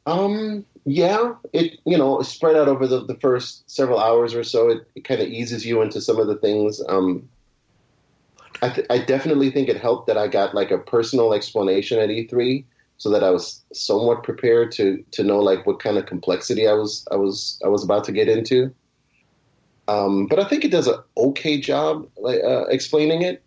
Um, 0.05 0.65
yeah, 0.83 1.35
it 1.53 1.79
you 1.85 1.97
know 1.97 2.21
spread 2.21 2.57
out 2.57 2.67
over 2.67 2.85
the, 2.85 3.05
the 3.05 3.15
first 3.15 3.69
several 3.71 3.97
hours 3.97 4.35
or 4.35 4.43
so. 4.43 4.67
It, 4.67 4.87
it 4.95 5.05
kind 5.05 5.21
of 5.21 5.29
eases 5.29 5.65
you 5.65 5.81
into 5.81 6.01
some 6.01 6.19
of 6.19 6.27
the 6.27 6.35
things. 6.35 6.81
Um, 6.89 7.29
I, 8.61 8.69
th- 8.69 8.87
I 8.89 8.97
definitely 8.97 9.51
think 9.51 9.69
it 9.69 9.79
helped 9.79 10.07
that 10.07 10.17
I 10.17 10.27
got 10.27 10.53
like 10.53 10.71
a 10.71 10.77
personal 10.77 11.33
explanation 11.33 11.97
at 11.97 12.09
E3, 12.09 12.65
so 12.97 13.09
that 13.09 13.23
I 13.23 13.29
was 13.29 13.63
somewhat 13.71 14.21
prepared 14.23 14.73
to 14.73 15.01
to 15.11 15.23
know 15.23 15.39
like 15.39 15.65
what 15.65 15.79
kind 15.79 15.97
of 15.97 16.05
complexity 16.07 16.67
I 16.67 16.73
was 16.73 17.07
I 17.09 17.15
was 17.15 17.57
I 17.63 17.69
was 17.69 17.85
about 17.85 18.03
to 18.05 18.11
get 18.11 18.27
into. 18.27 18.73
Um, 19.87 20.27
but 20.27 20.39
I 20.39 20.43
think 20.43 20.65
it 20.65 20.71
does 20.71 20.87
an 20.87 20.99
okay 21.15 21.57
job 21.57 22.09
like 22.17 22.43
uh, 22.43 22.65
explaining 22.65 23.21
it. 23.21 23.43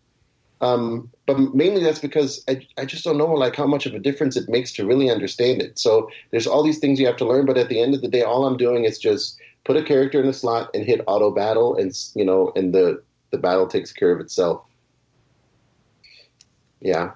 Um, 0.61 1.11
but 1.27 1.38
mainly 1.55 1.83
that's 1.83 1.99
because 1.99 2.44
I, 2.46 2.66
I 2.77 2.85
just 2.85 3.05
don't 3.05 3.16
know 3.16 3.33
like 3.33 3.57
how 3.57 3.66
much 3.66 3.87
of 3.87 3.94
a 3.94 3.99
difference 3.99 4.37
it 4.37 4.49
makes 4.49 4.73
to 4.73 4.87
really 4.87 5.09
understand 5.09 5.62
it. 5.62 5.79
So 5.79 6.11
there's 6.33 6.46
all 6.46 6.62
these 6.62 6.79
things 6.79 7.01
you 7.01 7.07
have 7.07 7.16
to 7.16 7.27
learn, 7.27 7.46
but 7.46 7.57
at 7.57 7.68
the 7.68 7.81
end 7.81 7.94
of 7.94 8.03
the 8.03 8.09
day, 8.09 8.23
all 8.23 8.44
I'm 8.44 8.59
doing 8.59 8.85
is 8.85 8.99
just 8.99 9.38
put 9.64 9.77
a 9.77 9.83
character 9.83 10.20
in 10.20 10.29
a 10.29 10.33
slot 10.33 10.70
and 10.75 10.85
hit 10.85 11.01
auto 11.07 11.31
battle, 11.31 11.77
and 11.77 11.92
you 12.14 12.25
know, 12.25 12.53
and 12.57 12.75
the 12.75 13.03
the 13.31 13.38
battle 13.38 13.66
takes 13.66 13.92
care 13.92 14.12
of 14.12 14.20
itself. 14.20 14.62
Yeah, 16.81 17.12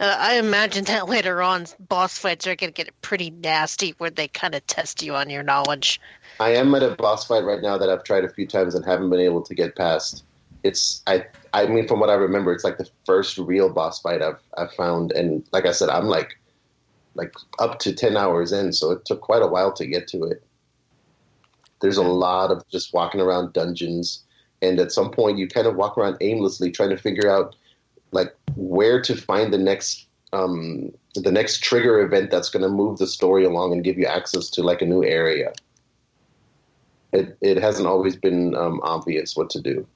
Uh, 0.00 0.16
I 0.18 0.38
imagine 0.38 0.84
that 0.84 1.08
later 1.08 1.42
on, 1.42 1.66
boss 1.78 2.18
fights 2.18 2.46
are 2.46 2.56
going 2.56 2.72
to 2.72 2.84
get 2.84 3.00
pretty 3.00 3.30
nasty, 3.30 3.94
where 3.98 4.10
they 4.10 4.28
kind 4.28 4.54
of 4.54 4.66
test 4.66 5.02
you 5.02 5.14
on 5.14 5.30
your 5.30 5.42
knowledge. 5.42 6.00
I 6.40 6.50
am 6.50 6.74
at 6.74 6.82
a 6.82 6.94
boss 6.96 7.26
fight 7.26 7.44
right 7.44 7.62
now 7.62 7.78
that 7.78 7.88
I've 7.88 8.04
tried 8.04 8.24
a 8.24 8.28
few 8.28 8.46
times 8.46 8.74
and 8.74 8.84
haven't 8.84 9.10
been 9.10 9.20
able 9.20 9.42
to 9.42 9.54
get 9.54 9.76
past. 9.76 10.24
It's 10.64 11.02
I 11.06 11.26
I 11.52 11.66
mean 11.66 11.86
from 11.86 12.00
what 12.00 12.10
I 12.10 12.14
remember, 12.14 12.52
it's 12.52 12.64
like 12.64 12.78
the 12.78 12.88
first 13.04 13.38
real 13.38 13.68
boss 13.68 14.00
fight 14.00 14.22
I've 14.22 14.40
I've 14.56 14.72
found, 14.72 15.12
and 15.12 15.46
like 15.52 15.66
I 15.66 15.72
said, 15.72 15.90
I'm 15.90 16.06
like 16.06 16.38
like 17.14 17.34
up 17.58 17.78
to 17.80 17.92
ten 17.92 18.16
hours 18.16 18.50
in, 18.50 18.72
so 18.72 18.90
it 18.90 19.04
took 19.04 19.20
quite 19.20 19.42
a 19.42 19.46
while 19.46 19.72
to 19.74 19.86
get 19.86 20.08
to 20.08 20.24
it. 20.24 20.42
There's 21.80 21.98
a 21.98 22.02
lot 22.02 22.50
of 22.50 22.66
just 22.70 22.94
walking 22.94 23.20
around 23.20 23.52
dungeons, 23.52 24.24
and 24.62 24.80
at 24.80 24.90
some 24.90 25.10
point 25.10 25.38
you 25.38 25.46
kind 25.46 25.66
of 25.66 25.76
walk 25.76 25.98
around 25.98 26.16
aimlessly 26.22 26.70
trying 26.70 26.90
to 26.90 26.96
figure 26.96 27.30
out 27.30 27.54
like 28.12 28.34
where 28.56 29.02
to 29.02 29.14
find 29.14 29.52
the 29.52 29.58
next 29.58 30.06
um, 30.32 30.90
the 31.14 31.30
next 31.30 31.62
trigger 31.62 32.00
event 32.00 32.30
that's 32.30 32.48
going 32.48 32.62
to 32.62 32.68
move 32.70 32.98
the 32.98 33.06
story 33.06 33.44
along 33.44 33.72
and 33.72 33.84
give 33.84 33.98
you 33.98 34.06
access 34.06 34.48
to 34.50 34.62
like 34.62 34.80
a 34.80 34.86
new 34.86 35.04
area. 35.04 35.52
It 37.12 37.36
it 37.42 37.58
hasn't 37.58 37.86
always 37.86 38.16
been 38.16 38.54
um, 38.54 38.80
obvious 38.82 39.36
what 39.36 39.50
to 39.50 39.60
do 39.60 39.86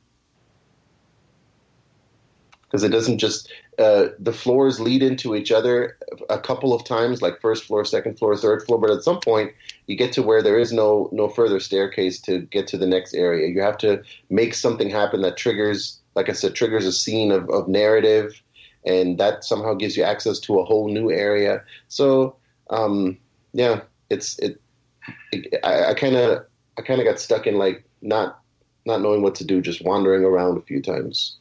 because 2.69 2.85
it 2.85 2.91
doesn't 2.91 3.19
just 3.19 3.51
uh, 3.79 4.09
the 4.19 4.33
floors 4.33 4.79
lead 4.81 5.03
into 5.03 5.35
each 5.35 5.51
other 5.51 5.97
a 6.29 6.39
couple 6.39 6.75
of 6.75 6.85
times, 6.85 7.23
like 7.23 7.41
first 7.41 7.65
floor, 7.65 7.85
second 7.85 8.19
floor, 8.19 8.37
third 8.37 8.63
floor. 8.65 8.79
But 8.79 8.91
at 8.91 9.03
some 9.03 9.21
point, 9.21 9.53
you 9.87 9.97
get 9.97 10.13
to 10.13 10.23
where 10.23 10.43
there 10.43 10.59
is 10.59 10.73
no 10.73 11.09
no 11.13 11.29
further 11.29 11.61
staircase 11.61 12.21
to 12.23 12.41
get 12.41 12.67
to 12.69 12.79
the 12.79 12.87
next 12.87 13.15
area. 13.15 13.49
You 13.49 13.63
have 13.63 13.79
to 13.79 14.03
make 14.29 14.55
something 14.55 14.91
happen 14.91 15.23
that 15.23 15.37
triggers, 15.37 15.99
like 16.15 16.29
I 16.29 16.33
said, 16.33 16.55
triggers 16.55 16.85
a 16.85 16.93
scene 16.93 17.33
of, 17.33 17.49
of 17.51 17.69
narrative, 17.69 18.43
and 18.85 19.19
that 19.19 19.45
somehow 19.45 19.75
gives 19.75 19.97
you 19.97 20.03
access 20.03 20.39
to 20.41 20.59
a 20.59 20.65
whole 20.65 20.89
new 20.89 21.11
area. 21.11 21.63
So, 21.89 22.37
um, 22.71 23.17
yeah, 23.53 23.81
it's 24.11 24.39
it. 24.41 24.61
it 25.33 25.65
I 25.65 25.95
kind 25.95 26.17
of 26.17 26.45
I 26.77 26.83
kind 26.83 27.01
of 27.01 27.07
got 27.07 27.19
stuck 27.19 27.47
in 27.47 27.57
like 27.57 27.85
not 28.03 28.41
not 28.85 29.01
knowing 29.01 29.23
what 29.23 29.37
to 29.37 29.45
do, 29.45 29.63
just 29.63 29.85
wandering 29.85 30.25
around 30.25 30.59
a 30.59 30.63
few 30.63 30.83
times. 30.83 31.38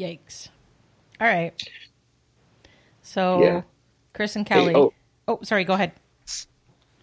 Yikes. 0.00 0.48
All 1.20 1.26
right. 1.26 1.52
So, 3.02 3.42
Yeah. 3.42 3.62
Chris 4.14 4.34
and 4.34 4.48
Hey, 4.48 4.54
Kelly. 4.54 4.74
oh. 4.74 4.92
oh, 5.28 5.38
sorry. 5.42 5.64
Go 5.64 5.74
ahead. 5.74 5.92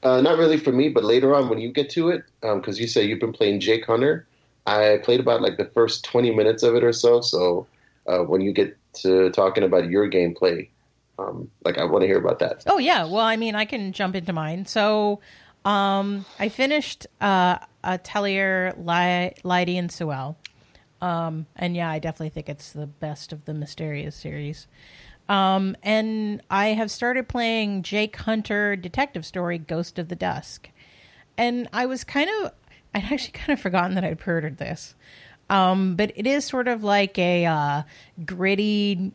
Uh, 0.04 0.22
not 0.22 0.38
really 0.38 0.58
for 0.58 0.72
me, 0.72 0.90
but 0.90 1.04
later 1.04 1.36
on 1.36 1.50
when 1.50 1.60
you 1.60 1.72
get 1.72 1.90
to 1.92 2.10
it, 2.10 2.24
because 2.42 2.80
you 2.80 2.88
say 2.88 3.04
you've 3.06 3.20
been 3.20 3.34
playing 3.34 3.60
Jake 3.60 3.86
Hunter, 3.86 4.28
I 4.66 5.00
played 5.04 5.20
about 5.20 5.42
like 5.42 5.58
the 5.58 5.66
first 5.66 6.04
twenty 6.04 6.34
minutes 6.34 6.62
of 6.64 6.76
it 6.76 6.84
or 6.84 6.94
so. 6.94 7.22
So 7.22 7.68
uh, 8.08 8.20
when 8.20 8.42
you 8.42 8.52
get 8.52 8.78
to 9.02 9.30
talking 9.32 9.64
about 9.64 9.90
your 9.90 10.10
gameplay, 10.10 10.70
um, 11.18 11.50
like 11.66 11.78
I 11.78 11.84
want 11.84 12.02
to 12.04 12.08
hear 12.08 12.20
about 12.20 12.40
that. 12.40 12.64
Oh 12.68 12.78
yeah. 12.78 13.06
Well, 13.06 13.22
I 13.26 13.38
mean, 13.38 13.56
I 13.56 13.66
can 13.66 13.92
jump 13.92 14.16
into 14.16 14.34
mine. 14.34 14.66
So, 14.66 15.20
um, 15.66 16.26
I 16.40 16.50
finished 16.50 17.08
uh, 17.20 17.58
Atelier 17.84 18.74
Li- 18.78 19.34
Lydie 19.44 19.78
and 19.78 19.90
Suelle. 19.90 20.36
Um, 21.02 21.46
and 21.56 21.76
yeah, 21.76 21.90
I 21.90 22.00
definitely 22.00 22.30
think 22.30 22.50
it's 22.50 22.72
the 22.72 22.88
best 22.88 23.32
of 23.32 23.46
the 23.46 23.54
Mysterious 23.54 24.16
series. 24.16 24.68
Um, 25.30 25.76
and 25.84 26.42
I 26.50 26.68
have 26.68 26.90
started 26.90 27.28
playing 27.28 27.84
Jake 27.84 28.16
Hunter 28.16 28.76
Detective 28.76 29.26
Story 29.26 29.58
Ghost 29.58 30.00
of 30.00 30.08
the 30.08 30.16
Dusk. 30.16 30.70
And 31.38 31.68
I 31.74 31.86
was 31.86 32.04
kind 32.04 32.30
of 32.42 32.52
I'd 32.94 33.04
actually 33.12 33.32
kind 33.34 33.52
of 33.52 33.60
forgotten 33.60 33.96
that 33.96 34.04
I'd 34.04 34.20
pre-ordered 34.20 34.58
this. 34.58 34.96
Um, 35.50 35.96
but 35.96 36.12
it 36.16 36.28
is 36.28 36.46
sort 36.46 36.68
of 36.68 36.84
like 36.84 37.18
a 37.18 37.46
uh, 37.46 37.84
gritty 38.26 39.14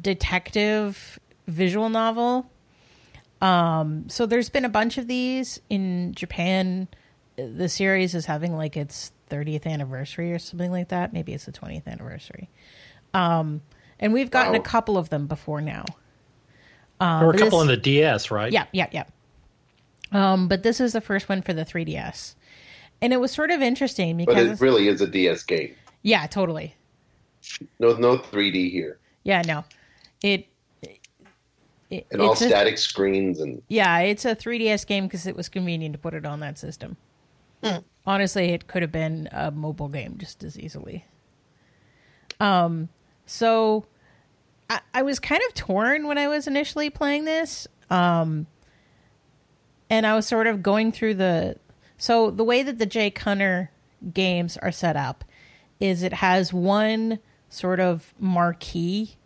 detective 0.00 1.18
visual 1.46 1.88
novel. 1.88 2.50
Um, 3.40 4.08
so 4.08 4.26
there's 4.26 4.50
been 4.50 4.64
a 4.64 4.70
bunch 4.70 4.98
of 4.98 5.06
these 5.06 5.60
in 5.68 6.14
Japan. 6.14 6.88
The 7.36 7.68
series 7.68 8.14
is 8.14 8.26
having 8.26 8.56
like 8.56 8.76
its 8.76 9.12
30th 9.30 9.66
anniversary 9.66 10.32
or 10.32 10.38
something 10.38 10.70
like 10.70 10.88
that. 10.88 11.12
Maybe 11.12 11.32
it's 11.32 11.44
the 11.46 11.52
20th 11.52 11.86
anniversary. 11.86 12.48
Um, 13.14 13.62
and 13.98 14.12
we've 14.12 14.30
gotten 14.30 14.54
a 14.54 14.60
couple 14.60 14.98
of 14.98 15.08
them 15.10 15.26
before 15.26 15.60
now. 15.60 15.84
There 17.00 17.26
were 17.26 17.30
a 17.30 17.38
couple 17.38 17.58
this- 17.58 17.60
on 17.60 17.66
the 17.68 17.76
DS, 17.76 18.30
right? 18.30 18.52
Yeah, 18.52 18.66
yeah, 18.72 18.88
yeah. 18.92 19.04
Um, 20.12 20.48
but 20.48 20.62
this 20.62 20.80
is 20.80 20.92
the 20.92 21.00
first 21.00 21.28
one 21.28 21.40
for 21.42 21.52
the 21.52 21.64
3DS. 21.64 22.34
And 23.00 23.12
it 23.12 23.16
was 23.18 23.30
sort 23.32 23.50
of 23.50 23.62
interesting 23.62 24.18
But 24.18 24.26
because 24.26 24.50
it 24.50 24.60
really 24.60 24.88
is 24.88 25.00
a 25.00 25.06
DS 25.06 25.42
game. 25.44 25.74
yeah, 26.02 26.26
totally. 26.26 26.74
No, 27.78 27.94
no 27.96 28.18
3D 28.18 28.70
here, 28.70 28.98
Yeah, 29.24 29.40
no. 29.46 29.64
It, 30.22 30.46
it 31.90 32.06
and 32.10 32.20
all 32.20 32.32
it's 32.32 32.42
a- 32.42 32.48
static 32.48 32.76
screens 32.76 33.40
and 33.40 33.62
Yeah, 33.68 34.00
it's 34.00 34.24
a 34.26 34.34
3DS 34.36 34.86
game 34.86 35.06
because 35.06 35.26
it 35.26 35.34
was 35.36 35.48
convenient 35.48 35.94
to 35.94 35.98
put 35.98 36.12
it 36.12 36.26
on 36.26 36.40
that 36.40 36.58
system. 36.58 36.96
Honestly, 38.06 38.50
it 38.50 38.66
could 38.66 38.82
have 38.82 38.92
been 38.92 39.28
a 39.32 39.50
mobile 39.50 39.88
game 39.88 40.16
just 40.18 40.42
as 40.42 40.58
easily. 40.58 41.04
Um, 42.40 42.88
so 43.26 43.86
I, 44.68 44.80
I 44.94 45.02
was 45.02 45.18
kind 45.18 45.42
of 45.48 45.54
torn 45.54 46.06
when 46.06 46.18
I 46.18 46.28
was 46.28 46.46
initially 46.46 46.90
playing 46.90 47.24
this. 47.24 47.68
Um, 47.90 48.46
and 49.90 50.06
I 50.06 50.14
was 50.14 50.26
sort 50.26 50.46
of 50.46 50.62
going 50.62 50.92
through 50.92 51.14
the. 51.14 51.56
So 51.98 52.30
the 52.30 52.44
way 52.44 52.62
that 52.62 52.78
the 52.78 52.86
Jake 52.86 53.18
Hunter 53.18 53.70
games 54.14 54.56
are 54.56 54.72
set 54.72 54.96
up 54.96 55.24
is 55.80 56.02
it 56.02 56.14
has 56.14 56.52
one 56.52 57.18
sort 57.48 57.80
of 57.80 58.14
marquee 58.18 59.16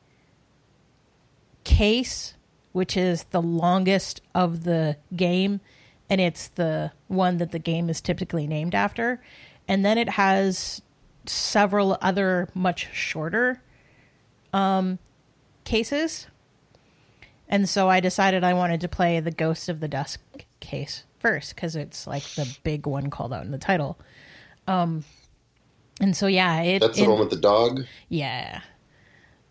case, 1.62 2.34
which 2.72 2.96
is 2.96 3.24
the 3.24 3.42
longest 3.42 4.20
of 4.34 4.64
the 4.64 4.96
game, 5.14 5.60
and 6.14 6.20
it's 6.20 6.46
the 6.50 6.92
one 7.08 7.38
that 7.38 7.50
the 7.50 7.58
game 7.58 7.90
is 7.90 8.00
typically 8.00 8.46
named 8.46 8.72
after. 8.72 9.20
And 9.66 9.84
then 9.84 9.98
it 9.98 10.08
has 10.10 10.80
several 11.26 11.98
other 12.00 12.48
much 12.54 12.86
shorter 12.94 13.60
um, 14.52 15.00
cases. 15.64 16.28
And 17.48 17.68
so 17.68 17.88
I 17.88 17.98
decided 17.98 18.44
I 18.44 18.54
wanted 18.54 18.80
to 18.82 18.88
play 18.88 19.18
the 19.18 19.32
Ghost 19.32 19.68
of 19.68 19.80
the 19.80 19.88
Dusk 19.88 20.20
case 20.60 21.02
first 21.18 21.56
because 21.56 21.74
it's 21.74 22.06
like 22.06 22.22
the 22.36 22.46
big 22.62 22.86
one 22.86 23.10
called 23.10 23.32
out 23.32 23.44
in 23.44 23.50
the 23.50 23.58
title. 23.58 23.98
Um, 24.68 25.02
and 26.00 26.16
so 26.16 26.28
yeah, 26.28 26.62
it 26.62 26.78
that's 26.78 26.96
the 26.96 27.02
in- 27.02 27.10
one 27.10 27.18
with 27.18 27.30
the 27.30 27.36
dog. 27.36 27.80
yeah. 28.08 28.60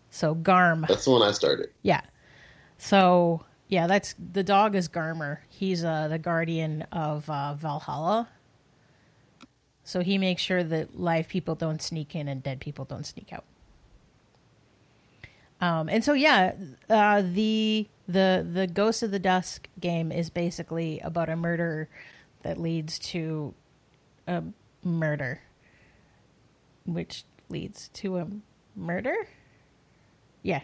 So 0.08 0.32
Garm. 0.34 0.86
That's 0.88 1.04
the 1.04 1.10
one 1.10 1.20
I 1.20 1.32
started. 1.32 1.68
Yeah. 1.82 2.00
So 2.78 3.44
yeah, 3.74 3.88
that's 3.88 4.14
the 4.32 4.44
dog 4.44 4.76
is 4.76 4.88
Garmer. 4.88 5.38
He's 5.48 5.84
uh, 5.84 6.06
the 6.06 6.18
guardian 6.18 6.82
of 6.92 7.28
uh, 7.28 7.54
Valhalla. 7.54 8.28
So 9.82 10.00
he 10.00 10.16
makes 10.16 10.40
sure 10.40 10.62
that 10.62 10.98
live 10.98 11.26
people 11.26 11.56
don't 11.56 11.82
sneak 11.82 12.14
in 12.14 12.28
and 12.28 12.40
dead 12.40 12.60
people 12.60 12.84
don't 12.84 13.04
sneak 13.04 13.32
out. 13.32 13.44
Um, 15.60 15.88
and 15.88 16.04
so 16.04 16.12
yeah, 16.12 16.52
uh, 16.88 17.22
the 17.22 17.88
the 18.06 18.46
the 18.48 18.68
Ghost 18.68 19.02
of 19.02 19.10
the 19.10 19.18
Dusk 19.18 19.68
game 19.80 20.12
is 20.12 20.30
basically 20.30 21.00
about 21.00 21.28
a 21.28 21.34
murder 21.34 21.88
that 22.42 22.60
leads 22.60 23.00
to 23.00 23.54
a 24.28 24.44
murder, 24.84 25.40
which 26.86 27.24
leads 27.48 27.88
to 27.94 28.18
a 28.18 28.28
murder. 28.76 29.16
Yeah, 30.42 30.62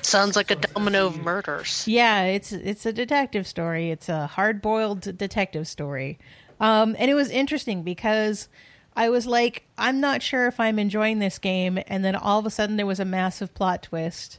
Sounds 0.00 0.36
like 0.36 0.50
a 0.50 0.56
domino 0.56 1.06
of 1.06 1.22
murders. 1.22 1.86
Yeah, 1.86 2.22
it's 2.22 2.52
it's 2.52 2.86
a 2.86 2.92
detective 2.92 3.46
story. 3.46 3.90
It's 3.90 4.08
a 4.08 4.26
hard-boiled 4.26 5.16
detective 5.18 5.68
story. 5.68 6.18
Um, 6.60 6.96
and 6.98 7.10
it 7.10 7.14
was 7.14 7.30
interesting 7.30 7.82
because 7.82 8.48
I 8.94 9.10
was 9.10 9.26
like, 9.26 9.64
I'm 9.78 10.00
not 10.00 10.22
sure 10.22 10.46
if 10.46 10.60
I'm 10.60 10.78
enjoying 10.78 11.18
this 11.18 11.38
game, 11.38 11.78
and 11.86 12.04
then 12.04 12.14
all 12.14 12.38
of 12.38 12.46
a 12.46 12.50
sudden 12.50 12.76
there 12.76 12.86
was 12.86 13.00
a 13.00 13.04
massive 13.04 13.54
plot 13.54 13.82
twist. 13.82 14.38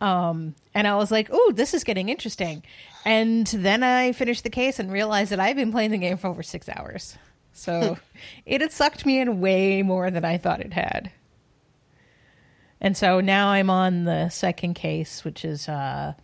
Um, 0.00 0.54
and 0.74 0.88
I 0.88 0.96
was 0.96 1.10
like, 1.10 1.28
"Oh, 1.30 1.52
this 1.54 1.74
is 1.74 1.84
getting 1.84 2.08
interesting." 2.08 2.62
And 3.04 3.46
then 3.46 3.82
I 3.82 4.12
finished 4.12 4.44
the 4.44 4.50
case 4.50 4.78
and 4.78 4.90
realized 4.90 5.30
that 5.30 5.40
I've 5.40 5.56
been 5.56 5.72
playing 5.72 5.90
the 5.92 5.98
game 5.98 6.16
for 6.16 6.28
over 6.28 6.42
six 6.42 6.68
hours. 6.68 7.16
So 7.52 7.98
it 8.46 8.60
had 8.60 8.72
sucked 8.72 9.06
me 9.06 9.20
in 9.20 9.40
way 9.40 9.82
more 9.82 10.10
than 10.10 10.24
I 10.24 10.38
thought 10.38 10.60
it 10.60 10.72
had. 10.72 11.10
And 12.82 12.96
so 12.96 13.20
now 13.20 13.48
I'm 13.48 13.70
on 13.70 14.04
the 14.04 14.28
second 14.28 14.74
case, 14.74 15.24
which 15.24 15.44
is 15.44 15.68
uh, 15.68 16.14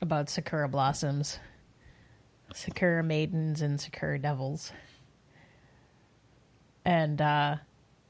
about 0.00 0.30
Sakura 0.30 0.68
blossoms, 0.68 1.40
Sakura 2.54 3.02
maidens, 3.02 3.60
and 3.62 3.80
Sakura 3.80 4.20
devils. 4.20 4.70
And 6.84 7.20
uh, 7.20 7.56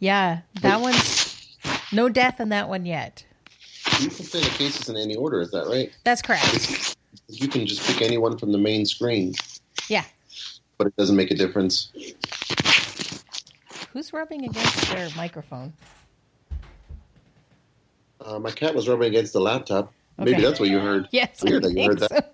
yeah, 0.00 0.40
that 0.60 0.82
one's 0.82 1.56
no 1.90 2.10
death 2.10 2.40
in 2.40 2.50
that 2.50 2.68
one 2.68 2.84
yet. 2.84 3.24
You 4.00 4.10
can 4.10 4.26
play 4.26 4.42
the 4.42 4.50
cases 4.50 4.90
in 4.90 4.96
any 4.96 5.16
order. 5.16 5.40
Is 5.40 5.50
that 5.52 5.66
right? 5.66 5.90
That's 6.04 6.20
correct. 6.20 6.94
You 7.28 7.48
can 7.48 7.66
just 7.66 7.80
pick 7.86 8.02
anyone 8.02 8.36
from 8.36 8.52
the 8.52 8.58
main 8.58 8.84
screen, 8.84 9.34
Yeah. 9.88 10.04
but 10.76 10.86
it 10.88 10.96
doesn't 10.96 11.16
make 11.16 11.30
a 11.30 11.34
difference. 11.34 11.90
Who's 13.94 14.12
rubbing 14.12 14.44
against 14.44 14.90
their 14.90 15.08
microphone? 15.16 15.72
Uh, 18.28 18.38
my 18.38 18.50
cat 18.50 18.74
was 18.74 18.88
rubbing 18.88 19.08
against 19.08 19.32
the 19.32 19.40
laptop. 19.40 19.92
Maybe 20.18 20.42
that's 20.42 20.60
what 20.60 20.68
you 20.68 20.80
heard. 20.80 21.08
Yes, 21.12 21.42
Weird 21.42 21.62
that 21.62 21.72
you 21.72 21.84
heard 21.86 22.00
think 22.00 22.24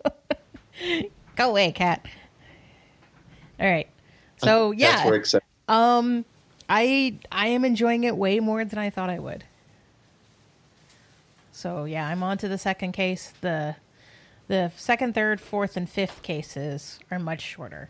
so. 0.81 1.09
Go 1.37 1.51
away, 1.51 1.71
cat. 1.71 2.05
All 3.61 3.71
right. 3.71 3.89
So 4.39 4.73
yeah, 4.73 5.09
Um, 5.69 6.25
I 6.69 7.17
I 7.31 7.49
am 7.49 7.65
enjoying 7.65 8.05
it 8.05 8.17
way 8.17 8.41
more 8.41 8.65
than 8.65 8.79
I 8.79 8.91
thought 8.91 9.09
I 9.09 9.19
would. 9.21 9.45
So 11.53 11.85
yeah, 11.85 12.09
I'm 12.09 12.23
on 12.23 12.39
to 12.39 12.49
the 12.49 12.59
second 12.59 12.93
case. 12.93 13.33
The 13.41 13.77
the 14.49 14.73
second, 14.77 15.15
third, 15.15 15.41
fourth, 15.41 15.77
and 15.77 15.89
fifth 15.89 16.23
cases 16.23 16.99
are 17.11 17.19
much 17.19 17.41
shorter. 17.41 17.89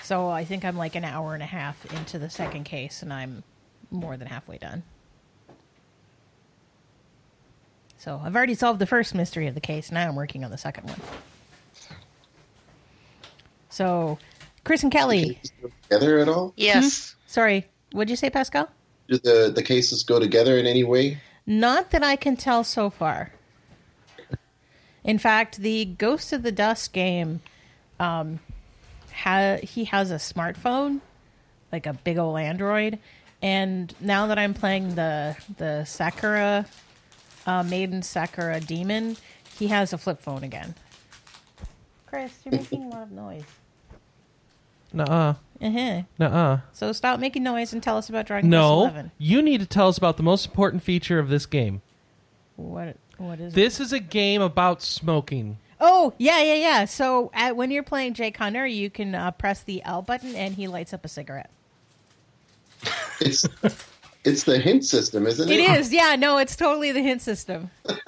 So 0.00 0.28
I 0.28 0.44
think 0.44 0.64
I'm 0.64 0.76
like 0.76 0.94
an 0.96 1.04
hour 1.04 1.34
and 1.34 1.42
a 1.42 1.46
half 1.46 1.84
into 1.94 2.18
the 2.18 2.30
second 2.30 2.64
case, 2.64 3.02
and 3.02 3.12
I'm 3.12 3.44
more 3.90 4.16
than 4.16 4.28
halfway 4.28 4.58
done. 4.58 4.82
So 8.02 8.20
I've 8.20 8.34
already 8.34 8.54
solved 8.54 8.80
the 8.80 8.86
first 8.86 9.14
mystery 9.14 9.46
of 9.46 9.54
the 9.54 9.60
case. 9.60 9.92
Now 9.92 10.08
I'm 10.08 10.16
working 10.16 10.42
on 10.42 10.50
the 10.50 10.58
second 10.58 10.88
one. 10.88 10.98
So, 13.70 14.18
Chris 14.64 14.82
and 14.82 14.90
Kelly. 14.90 15.38
together 15.88 16.18
at 16.18 16.28
all? 16.28 16.52
Yes. 16.56 17.14
Sorry, 17.28 17.64
what'd 17.92 18.10
you 18.10 18.16
say, 18.16 18.28
Pascal? 18.28 18.68
Do 19.06 19.18
the 19.18 19.52
the 19.54 19.62
cases 19.62 20.02
go 20.02 20.18
together 20.18 20.58
in 20.58 20.66
any 20.66 20.82
way? 20.82 21.20
Not 21.46 21.92
that 21.92 22.02
I 22.02 22.16
can 22.16 22.36
tell 22.36 22.64
so 22.64 22.90
far. 22.90 23.30
In 25.04 25.18
fact, 25.18 25.58
the 25.58 25.84
Ghost 25.84 26.32
of 26.32 26.42
the 26.42 26.52
Dusk 26.52 26.92
game, 26.92 27.40
um, 28.00 28.40
ha- 29.12 29.58
he 29.62 29.84
has 29.84 30.10
a 30.10 30.16
smartphone, 30.16 31.02
like 31.70 31.86
a 31.86 31.92
big 31.92 32.18
old 32.18 32.40
Android, 32.40 32.98
and 33.40 33.94
now 34.00 34.26
that 34.26 34.40
I'm 34.40 34.54
playing 34.54 34.96
the 34.96 35.36
the 35.56 35.84
Sakura 35.84 36.66
uh, 37.46 37.62
Maiden 37.62 38.02
Sakura 38.02 38.60
Demon, 38.60 39.16
he 39.58 39.68
has 39.68 39.92
a 39.92 39.98
flip 39.98 40.20
phone 40.20 40.44
again. 40.44 40.74
Chris, 42.06 42.32
you're 42.44 42.52
making 42.60 42.84
a 42.84 42.88
lot 42.88 43.02
of 43.02 43.12
noise. 43.12 43.44
Nuh-uh. 44.92 45.34
Uh-huh. 45.60 46.02
Nuh-uh. 46.18 46.60
So 46.72 46.92
stop 46.92 47.20
making 47.20 47.42
noise 47.42 47.72
and 47.72 47.82
tell 47.82 47.96
us 47.96 48.08
about 48.08 48.26
Dragon 48.26 48.50
Quest 48.50 48.60
No. 48.60 48.80
Eleven. 48.82 49.10
You 49.18 49.40
need 49.40 49.60
to 49.60 49.66
tell 49.66 49.88
us 49.88 49.96
about 49.96 50.16
the 50.16 50.22
most 50.22 50.46
important 50.46 50.82
feature 50.82 51.18
of 51.18 51.28
this 51.28 51.46
game. 51.46 51.80
What 52.56 52.96
what 53.16 53.40
is 53.40 53.52
it? 53.52 53.56
This 53.56 53.80
is 53.80 53.92
a 53.92 54.00
game 54.00 54.42
about 54.42 54.82
smoking. 54.82 55.58
Oh, 55.80 56.12
yeah, 56.18 56.40
yeah, 56.42 56.54
yeah. 56.54 56.84
So 56.84 57.30
at, 57.34 57.56
when 57.56 57.70
you're 57.70 57.82
playing 57.82 58.14
Jake 58.14 58.36
Hunter, 58.36 58.66
you 58.66 58.90
can 58.90 59.14
uh, 59.14 59.30
press 59.32 59.62
the 59.62 59.82
L 59.84 60.02
button 60.02 60.34
and 60.34 60.54
he 60.54 60.68
lights 60.68 60.92
up 60.92 61.04
a 61.04 61.08
cigarette. 61.08 61.50
It's 63.20 63.46
it's 64.24 64.44
the 64.44 64.58
hint 64.58 64.84
system, 64.84 65.26
isn't 65.26 65.50
it? 65.50 65.58
It 65.60 65.70
is, 65.78 65.92
yeah. 65.92 66.16
No, 66.16 66.38
it's 66.38 66.56
totally 66.56 66.92
the 66.92 67.02
hint 67.02 67.22
system. 67.22 67.70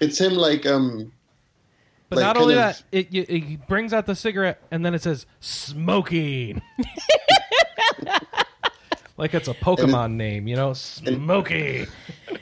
It's 0.00 0.20
him 0.20 0.34
like 0.34 0.66
um 0.66 1.12
But 2.08 2.16
Like, 2.16 2.24
not 2.26 2.36
only 2.36 2.54
of- 2.54 2.58
that, 2.60 2.82
it, 2.92 3.08
it, 3.14 3.30
it 3.32 3.66
brings 3.68 3.92
out 3.92 4.06
the 4.06 4.14
cigarette 4.16 4.60
and 4.70 4.84
then 4.84 4.92
it 4.92 5.02
says 5.02 5.24
smoking. 5.40 6.60
like 9.16 9.32
it's 9.34 9.48
a 9.48 9.54
Pokemon 9.54 10.12
name, 10.14 10.48
you 10.48 10.56
know? 10.56 10.72
Smoky. 10.72 11.78
and 11.78 11.88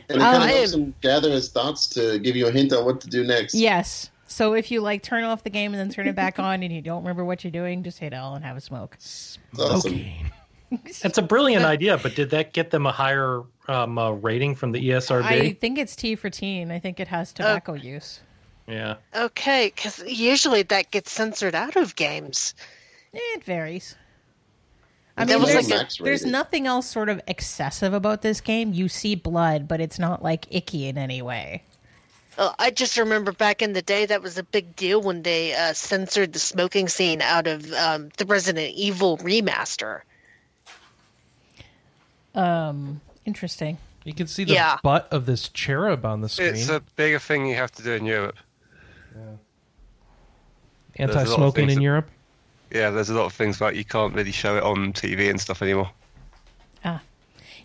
it 0.09 0.11
Oh, 0.11 0.17
kind 0.19 0.37
of 0.37 0.43
I 0.43 0.49
helps 0.53 0.73
him 0.75 0.95
gather 1.03 1.31
his 1.31 1.51
thoughts 1.51 1.87
to 1.89 2.19
give 2.21 2.37
you 2.37 2.47
a 2.47 2.51
hint 2.51 2.73
on 2.73 2.85
what 2.87 3.01
to 3.03 3.09
do 3.09 3.23
next. 3.23 3.55
Yes. 3.55 4.11
So 4.27 4.55
if 4.55 4.71
you 4.71 4.81
like 4.81 5.03
turn 5.03 5.25
off 5.25 5.45
the 5.45 5.51
game 5.51 5.73
and 5.75 5.81
then 5.81 5.91
turn 5.91 6.09
it 6.09 6.17
back 6.17 6.39
on 6.39 6.63
and 6.63 6.73
you 6.73 6.81
don't 6.81 7.03
remember 7.03 7.25
what 7.25 7.45
you're 7.45 7.51
doing, 7.51 7.83
just 7.83 7.99
hit 7.99 8.15
L 8.15 8.35
and 8.35 8.43
have 8.45 8.57
a 8.57 8.61
smoke. 8.63 8.95
It's 8.95 9.39
awesome. 9.59 10.07
Okay. 10.83 10.93
It's 11.05 11.19
a 11.19 11.23
brilliant 11.23 11.67
idea, 11.67 11.99
but 11.99 12.15
did 12.15 12.31
that 12.31 12.55
get 12.55 12.71
them 12.71 12.87
a 12.87 12.93
higher 12.93 13.43
um, 13.69 13.99
uh, 13.99 14.13
rating 14.13 14.55
from 14.55 14.73
the 14.73 14.89
ESRB? 14.89 15.23
I 15.23 15.53
think 15.53 15.79
it's 15.79 15.95
T 15.95 16.15
for 16.15 16.31
teen. 16.31 16.71
I 16.71 16.79
think 16.79 16.99
it 16.99 17.09
has 17.09 17.33
tobacco 17.33 17.75
use. 17.75 18.21
Yeah. 18.67 18.97
Okay, 19.15 19.71
because 19.75 20.03
usually 20.07 20.63
that 20.63 20.91
gets 20.91 21.13
censored 21.13 21.55
out 21.55 21.77
of 21.77 21.95
games. 21.95 22.55
It 23.13 23.45
varies. 23.45 23.97
I 25.17 25.27
mean, 25.27 25.41
was 25.41 25.53
there's, 25.53 25.69
like 25.69 25.79
max 25.79 25.99
there's 25.99 26.25
nothing 26.25 26.67
else 26.67 26.89
sort 26.89 27.11
of 27.11 27.21
excessive 27.27 27.93
about 27.93 28.23
this 28.23 28.41
game. 28.41 28.73
You 28.73 28.89
see 28.89 29.15
blood, 29.15 29.69
but 29.69 29.81
it's 29.81 29.99
not 29.99 30.23
like 30.23 30.47
icky 30.51 30.89
in 30.89 30.97
any 30.97 31.21
way. 31.21 31.65
Uh, 32.39 32.53
I 32.59 32.71
just 32.71 32.97
remember 32.97 33.33
back 33.33 33.61
in 33.61 33.75
the 33.75 33.83
day 33.83 34.07
that 34.07 34.23
was 34.23 34.39
a 34.39 34.43
big 34.43 34.75
deal 34.75 35.03
when 35.03 35.23
they 35.23 35.53
uh, 35.55 35.75
censored 35.75 36.33
the 36.33 36.39
smoking 36.39 36.89
scene 36.89 37.21
out 37.21 37.47
of 37.47 37.71
um, 37.75 38.09
the 38.17 38.25
Resident 38.25 38.73
Evil 38.75 39.19
remaster. 39.19 40.01
Um, 42.35 43.01
interesting. 43.25 43.79
You 44.05 44.15
can 44.15 44.27
see 44.27 44.45
the 44.45 44.55
Yeah. 44.55 44.79
butt 44.83 45.09
of 45.13 45.27
this 45.27 45.49
cherub 45.49 46.05
on 46.05 46.21
the 46.23 46.29
screen. 46.29 46.55
It's 46.55 46.69
a 46.69 46.81
bigger 46.97 47.19
thing 47.19 47.47
you 47.47 47.55
have 47.57 47.71
to 47.73 47.83
do 47.83 47.93
in 47.93 48.05
Europe. 48.05 48.37
there's 50.97 51.11
a 51.11 51.13
lot 51.13 51.23
of 51.23 51.27
Anti-smoking 51.29 51.55
things 51.55 51.73
in 51.73 51.79
that- 51.79 51.83
Europe. 51.83 52.11
Yeah, 52.71 52.91
there's 52.91 53.11
a 53.11 53.15
lot 53.15 53.27
of 53.27 53.33
things 53.33 53.61
like 53.61 53.77
you 53.77 53.85
can't 53.85 54.15
really 54.15 54.33
show 54.33 54.57
it 54.57 54.63
on 54.63 54.93
TV 54.93 55.29
and 55.31 55.41
stuff 55.41 55.63
anymore. 55.63 55.91
Ah. 56.85 57.01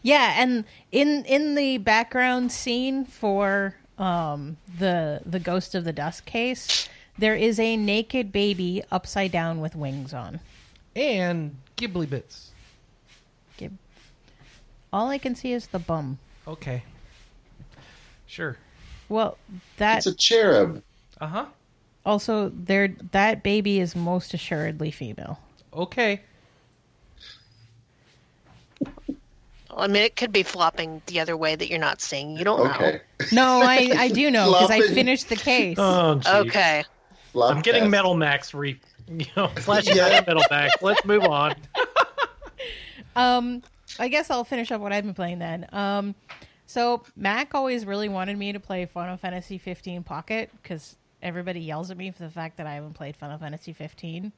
Yeah, 0.01 0.33
and 0.41 0.63
in 0.91 1.23
in 1.25 1.55
the 1.55 1.77
background 1.79 2.51
scene 2.51 3.05
for 3.05 3.75
um 3.97 4.57
the 4.79 5.21
the 5.25 5.39
Ghost 5.39 5.75
of 5.75 5.83
the 5.85 5.93
Dusk 5.93 6.25
case, 6.25 6.87
there 7.17 7.35
is 7.35 7.59
a 7.59 7.77
naked 7.77 8.31
baby 8.31 8.83
upside 8.91 9.31
down 9.31 9.59
with 9.61 9.75
wings 9.75 10.13
on. 10.13 10.39
And 10.95 11.55
Ghibli 11.77 12.09
bits. 12.09 12.51
Gib- 13.57 13.77
All 14.93 15.09
I 15.09 15.17
can 15.17 15.35
see 15.35 15.51
is 15.53 15.67
the 15.67 15.79
bum. 15.79 16.17
Okay. 16.47 16.83
Sure. 18.25 18.57
Well, 19.09 19.37
that 19.77 19.97
It's 19.99 20.07
a 20.07 20.13
cherub. 20.15 20.81
Uh 21.19 21.27
huh. 21.27 21.45
also 22.05 22.49
there 22.53 22.89
that 23.11 23.43
baby 23.43 23.79
is 23.79 23.95
most 23.95 24.33
assuredly 24.33 24.91
female. 24.91 25.39
Okay. 25.73 26.21
I 29.75 29.85
mean, 29.87 30.01
it 30.03 30.15
could 30.15 30.31
be 30.31 30.41
flopping 30.43 31.01
the 31.05 31.19
other 31.19 31.37
way 31.37 31.55
that 31.55 31.69
you're 31.69 31.79
not 31.79 32.01
seeing. 32.01 32.35
You 32.37 32.43
don't 32.43 32.61
Okay. 32.71 33.01
No, 33.31 33.61
I 33.61 33.89
I 33.95 34.09
do 34.09 34.31
know 34.31 34.51
because 34.51 34.71
I 34.71 34.77
Flopping. 34.79 34.95
finished 34.95 35.29
the 35.29 35.35
case. 35.35 35.77
Oh, 35.79 36.15
know. 36.15 36.19
geez. 36.19 36.27
Okay. 36.49 36.83
I'm 37.39 37.61
getting 37.61 37.83
Flopcast. 37.83 37.89
Metal 37.89 38.13
Max 38.15 38.53
re, 38.53 38.79
you 39.07 39.25
know, 39.35 39.47
flashing 39.57 39.95
Yeah. 39.95 40.23
Metal 40.25 40.43
Max. 40.49 40.81
Let's 40.81 41.03
move 41.05 41.23
on. 41.23 41.55
Um, 43.15 43.61
I 43.99 44.07
guess 44.07 44.29
I'll 44.29 44.43
finish 44.43 44.71
up 44.71 44.81
what 44.81 44.93
I've 44.93 45.03
been 45.03 45.13
playing 45.13 45.39
then. 45.39 45.67
Um, 45.71 46.15
so 46.65 47.03
Mac 47.15 47.55
always 47.55 47.85
really 47.85 48.09
wanted 48.09 48.37
me 48.37 48.53
to 48.53 48.59
play 48.59 48.85
Final 48.85 49.17
Fantasy 49.17 49.57
15 49.57 50.03
Pocket 50.03 50.49
because 50.61 50.95
everybody 51.21 51.61
yells 51.61 51.91
at 51.91 51.97
me 51.97 52.11
for 52.11 52.23
the 52.23 52.29
fact 52.29 52.57
that 52.57 52.67
I 52.67 52.73
haven't 52.73 52.93
played 52.93 53.15
Final 53.15 53.37
Fantasy 53.37 53.73
15. 53.73 54.31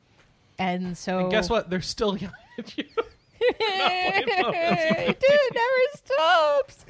And 0.60 0.97
so 0.97 1.20
And 1.20 1.32
guess 1.32 1.49
what? 1.49 1.70
They're 1.70 1.82
still 1.82 2.18
yelling 2.18 2.36
at 2.57 2.78
you. 2.78 2.86
Dude, 3.39 5.16
it 5.22 5.55
never 5.55 5.95
stops. 5.95 6.86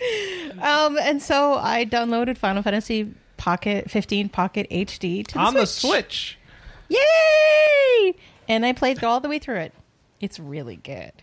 Um, 0.60 0.98
and 0.98 1.22
so 1.22 1.54
I 1.54 1.86
downloaded 1.86 2.38
Final 2.38 2.64
Fantasy 2.64 3.14
Pocket 3.38 3.90
15 3.90 4.30
Pocket 4.30 4.68
HD 4.70 5.26
to 5.28 5.34
the 5.36 5.40
on 5.40 5.54
the 5.54 5.66
Switch. 5.66 6.38
Switch. 6.38 6.38
Yay! 6.90 8.16
And 8.48 8.66
I 8.66 8.74
played 8.74 9.04
all 9.04 9.20
the 9.20 9.30
way 9.30 9.40
through 9.40 9.60
it. 9.60 9.74
It's 10.20 10.40
really 10.40 10.76
good. 10.78 11.14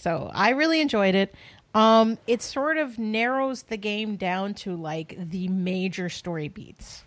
So 0.00 0.30
I 0.32 0.50
really 0.50 0.80
enjoyed 0.80 1.14
it. 1.14 1.34
Um, 1.74 2.16
it 2.26 2.40
sort 2.40 2.78
of 2.78 2.98
narrows 2.98 3.64
the 3.64 3.76
game 3.76 4.16
down 4.16 4.54
to 4.54 4.74
like 4.74 5.14
the 5.30 5.48
major 5.48 6.08
story 6.08 6.48
beats. 6.48 7.04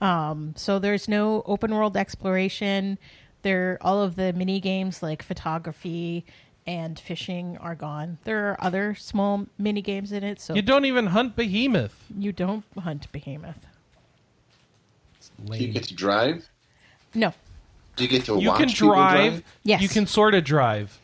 Um, 0.00 0.52
so 0.56 0.80
there's 0.80 1.06
no 1.08 1.42
open 1.46 1.72
world 1.72 1.96
exploration. 1.96 2.98
There, 3.42 3.78
all 3.80 4.02
of 4.02 4.16
the 4.16 4.32
mini 4.32 4.58
games 4.58 5.00
like 5.02 5.22
photography 5.22 6.24
and 6.66 6.98
fishing 6.98 7.56
are 7.58 7.76
gone. 7.76 8.18
There 8.24 8.48
are 8.50 8.56
other 8.60 8.96
small 8.96 9.46
mini 9.56 9.80
games 9.80 10.10
in 10.10 10.24
it, 10.24 10.40
so 10.40 10.54
You 10.54 10.62
don't 10.62 10.84
even 10.84 11.06
hunt 11.06 11.36
behemoth. 11.36 12.04
you 12.18 12.32
don't 12.32 12.64
hunt 12.78 13.10
behemoth. 13.12 13.64
Do 15.46 15.56
you 15.56 15.72
get 15.72 15.84
to 15.84 15.94
drive? 15.94 16.48
No, 17.14 17.32
Do 17.96 18.04
you 18.04 18.10
get 18.10 18.24
to 18.24 18.40
You 18.40 18.48
watch 18.48 18.58
can 18.58 18.68
people 18.68 18.88
drive. 18.88 19.44
Yes. 19.62 19.82
You 19.82 19.88
can 19.88 20.06
sort 20.06 20.34
of 20.34 20.44
drive. 20.44 20.98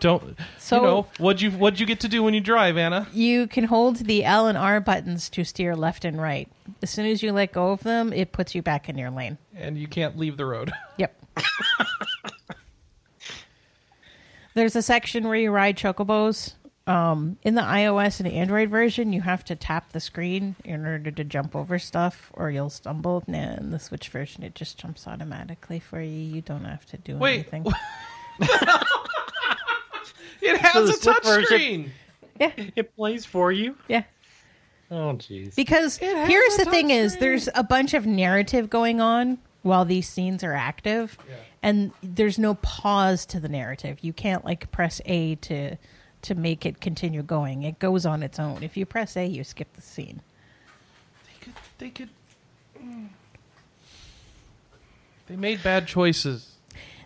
Don't. 0.00 0.36
So- 0.58 0.76
you 0.76 0.82
know 0.82 1.06
what'd 1.18 1.40
you 1.40 1.50
what'd 1.52 1.78
you 1.80 1.86
get 1.86 2.00
to 2.00 2.08
do 2.08 2.22
when 2.22 2.34
you 2.34 2.40
drive, 2.40 2.76
Anna? 2.76 3.06
You 3.12 3.46
can 3.46 3.64
hold 3.64 3.96
the 3.96 4.24
L 4.24 4.46
and 4.48 4.58
R 4.58 4.80
buttons 4.80 5.28
to 5.30 5.44
steer 5.44 5.76
left 5.76 6.04
and 6.04 6.20
right. 6.20 6.48
As 6.82 6.90
soon 6.90 7.06
as 7.06 7.22
you 7.22 7.32
let 7.32 7.52
go 7.52 7.70
of 7.72 7.82
them, 7.82 8.12
it 8.12 8.32
puts 8.32 8.54
you 8.54 8.62
back 8.62 8.88
in 8.88 8.98
your 8.98 9.10
lane. 9.10 9.38
And 9.56 9.78
you 9.78 9.86
can't 9.86 10.16
leave 10.18 10.36
the 10.36 10.46
road. 10.46 10.72
Yep. 10.98 11.20
There's 14.54 14.76
a 14.76 14.82
section 14.82 15.26
where 15.26 15.36
you 15.36 15.50
ride 15.50 15.76
chocobos. 15.76 16.54
Um, 16.86 17.38
in 17.42 17.54
the 17.54 17.62
iOS 17.62 18.20
and 18.20 18.28
Android 18.28 18.68
version, 18.68 19.12
you 19.12 19.22
have 19.22 19.42
to 19.46 19.56
tap 19.56 19.90
the 19.92 20.00
screen 20.00 20.54
in 20.64 20.84
order 20.86 21.10
to 21.10 21.24
jump 21.24 21.56
over 21.56 21.78
stuff, 21.78 22.30
or 22.34 22.50
you'll 22.50 22.70
stumble. 22.70 23.24
Nah, 23.26 23.54
in 23.54 23.70
the 23.70 23.78
Switch 23.78 24.08
version, 24.10 24.42
it 24.44 24.54
just 24.54 24.78
jumps 24.78 25.08
automatically 25.08 25.80
for 25.80 26.00
you. 26.00 26.10
You 26.36 26.42
don't 26.42 26.64
have 26.64 26.84
to 26.86 26.98
do 26.98 27.16
Wait. 27.16 27.34
anything. 27.52 27.64
It 30.44 30.60
has 30.60 30.72
So 30.72 30.84
a 30.84 30.86
Switch 30.92 31.02
touch 31.22 31.44
screen. 31.44 31.90
yeah, 32.40 32.52
It 32.76 32.94
plays 32.96 33.24
for 33.24 33.50
you. 33.52 33.76
yeah. 33.88 34.04
Oh, 34.90 35.14
jeez. 35.14 35.54
Because 35.56 35.96
here's 35.96 36.56
the 36.58 36.66
thing: 36.66 36.90
is 36.90 37.16
there's 37.16 37.48
a 37.54 37.64
bunch 37.64 37.94
of 37.94 38.06
narrative 38.06 38.68
going 38.70 39.00
on 39.00 39.38
while 39.62 39.84
these 39.84 40.06
scenes 40.08 40.44
are 40.44 40.52
active, 40.52 41.16
and 41.62 41.90
there's 42.02 42.38
no 42.38 42.54
pause 42.56 43.24
to 43.26 43.40
the 43.40 43.48
narrative. 43.48 43.98
You 44.02 44.12
can't 44.12 44.44
like 44.44 44.70
press 44.70 45.00
A 45.06 45.36
to 45.36 45.76
to 46.22 46.34
make 46.34 46.64
it 46.66 46.80
continue 46.80 47.22
going. 47.22 47.62
It 47.64 47.78
goes 47.78 48.04
on 48.06 48.22
its 48.22 48.38
own. 48.38 48.62
If 48.62 48.76
you 48.76 48.84
press 48.86 49.16
A, 49.16 49.24
you 49.26 49.42
skip 49.42 49.72
the 49.74 49.82
scene. 49.82 50.20
They 51.26 51.44
could. 51.44 51.54
They 51.78 51.90
could. 51.90 52.08
mm. 52.80 53.08
They 55.26 55.36
made 55.36 55.62
bad 55.62 55.86
choices. 55.86 56.53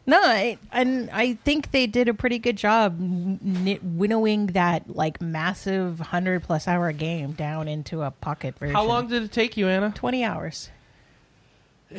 No, 0.08 0.18
I, 0.20 0.56
and 0.72 1.10
I 1.12 1.34
think 1.44 1.70
they 1.70 1.86
did 1.86 2.08
a 2.08 2.14
pretty 2.14 2.38
good 2.38 2.56
job 2.56 2.98
n- 2.98 3.78
winnowing 3.82 4.46
that 4.48 4.88
like 4.96 5.20
massive 5.20 6.00
hundred 6.00 6.42
plus 6.42 6.66
hour 6.66 6.90
game 6.92 7.32
down 7.32 7.68
into 7.68 8.02
a 8.02 8.10
pocket 8.10 8.58
version. 8.58 8.74
How 8.74 8.84
long 8.84 9.08
did 9.08 9.22
it 9.22 9.32
take 9.32 9.56
you, 9.58 9.68
Anna? 9.68 9.92
Twenty 9.94 10.24
hours. 10.24 10.70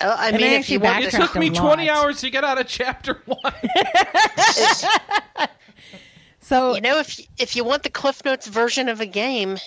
Oh, 0.00 0.14
I 0.16 0.28
And 0.28 0.36
mean, 0.36 0.44
I 0.52 0.54
if 0.54 0.70
you 0.70 0.78
actually 0.84 1.02
want 1.02 1.14
It 1.14 1.16
took 1.32 1.34
me 1.40 1.50
20 1.50 1.88
lot. 1.88 1.96
hours 1.96 2.20
to 2.20 2.30
get 2.30 2.44
out 2.44 2.56
of 2.60 2.68
chapter 2.68 3.20
one. 3.24 3.52
So 6.40 6.76
you 6.76 6.80
know, 6.80 6.98
if 7.00 7.20
if 7.38 7.56
you 7.56 7.64
want 7.64 7.82
the 7.82 7.90
Cliff 7.90 8.24
Notes 8.24 8.46
version 8.46 8.88
of 8.88 9.00
a 9.00 9.06
game, 9.06 9.58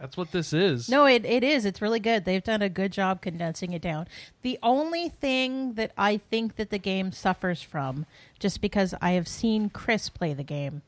That's 0.00 0.16
what 0.16 0.30
this 0.30 0.52
is. 0.52 0.88
No, 0.88 1.06
it, 1.06 1.24
it 1.24 1.42
is. 1.42 1.64
It's 1.64 1.82
really 1.82 1.98
good. 1.98 2.24
They've 2.24 2.42
done 2.44 2.62
a 2.62 2.68
good 2.68 2.92
job 2.92 3.20
condensing 3.20 3.72
it 3.72 3.82
down. 3.82 4.06
The 4.42 4.56
only 4.62 5.08
thing 5.08 5.74
that 5.74 5.90
I 5.98 6.18
think 6.18 6.54
that 6.56 6.70
the 6.70 6.78
game 6.78 7.10
suffers 7.10 7.60
from, 7.62 8.06
just 8.38 8.60
because 8.60 8.94
I 9.00 9.12
have 9.12 9.26
seen 9.26 9.70
Chris 9.70 10.08
play 10.08 10.34
the 10.34 10.44
game, 10.44 10.82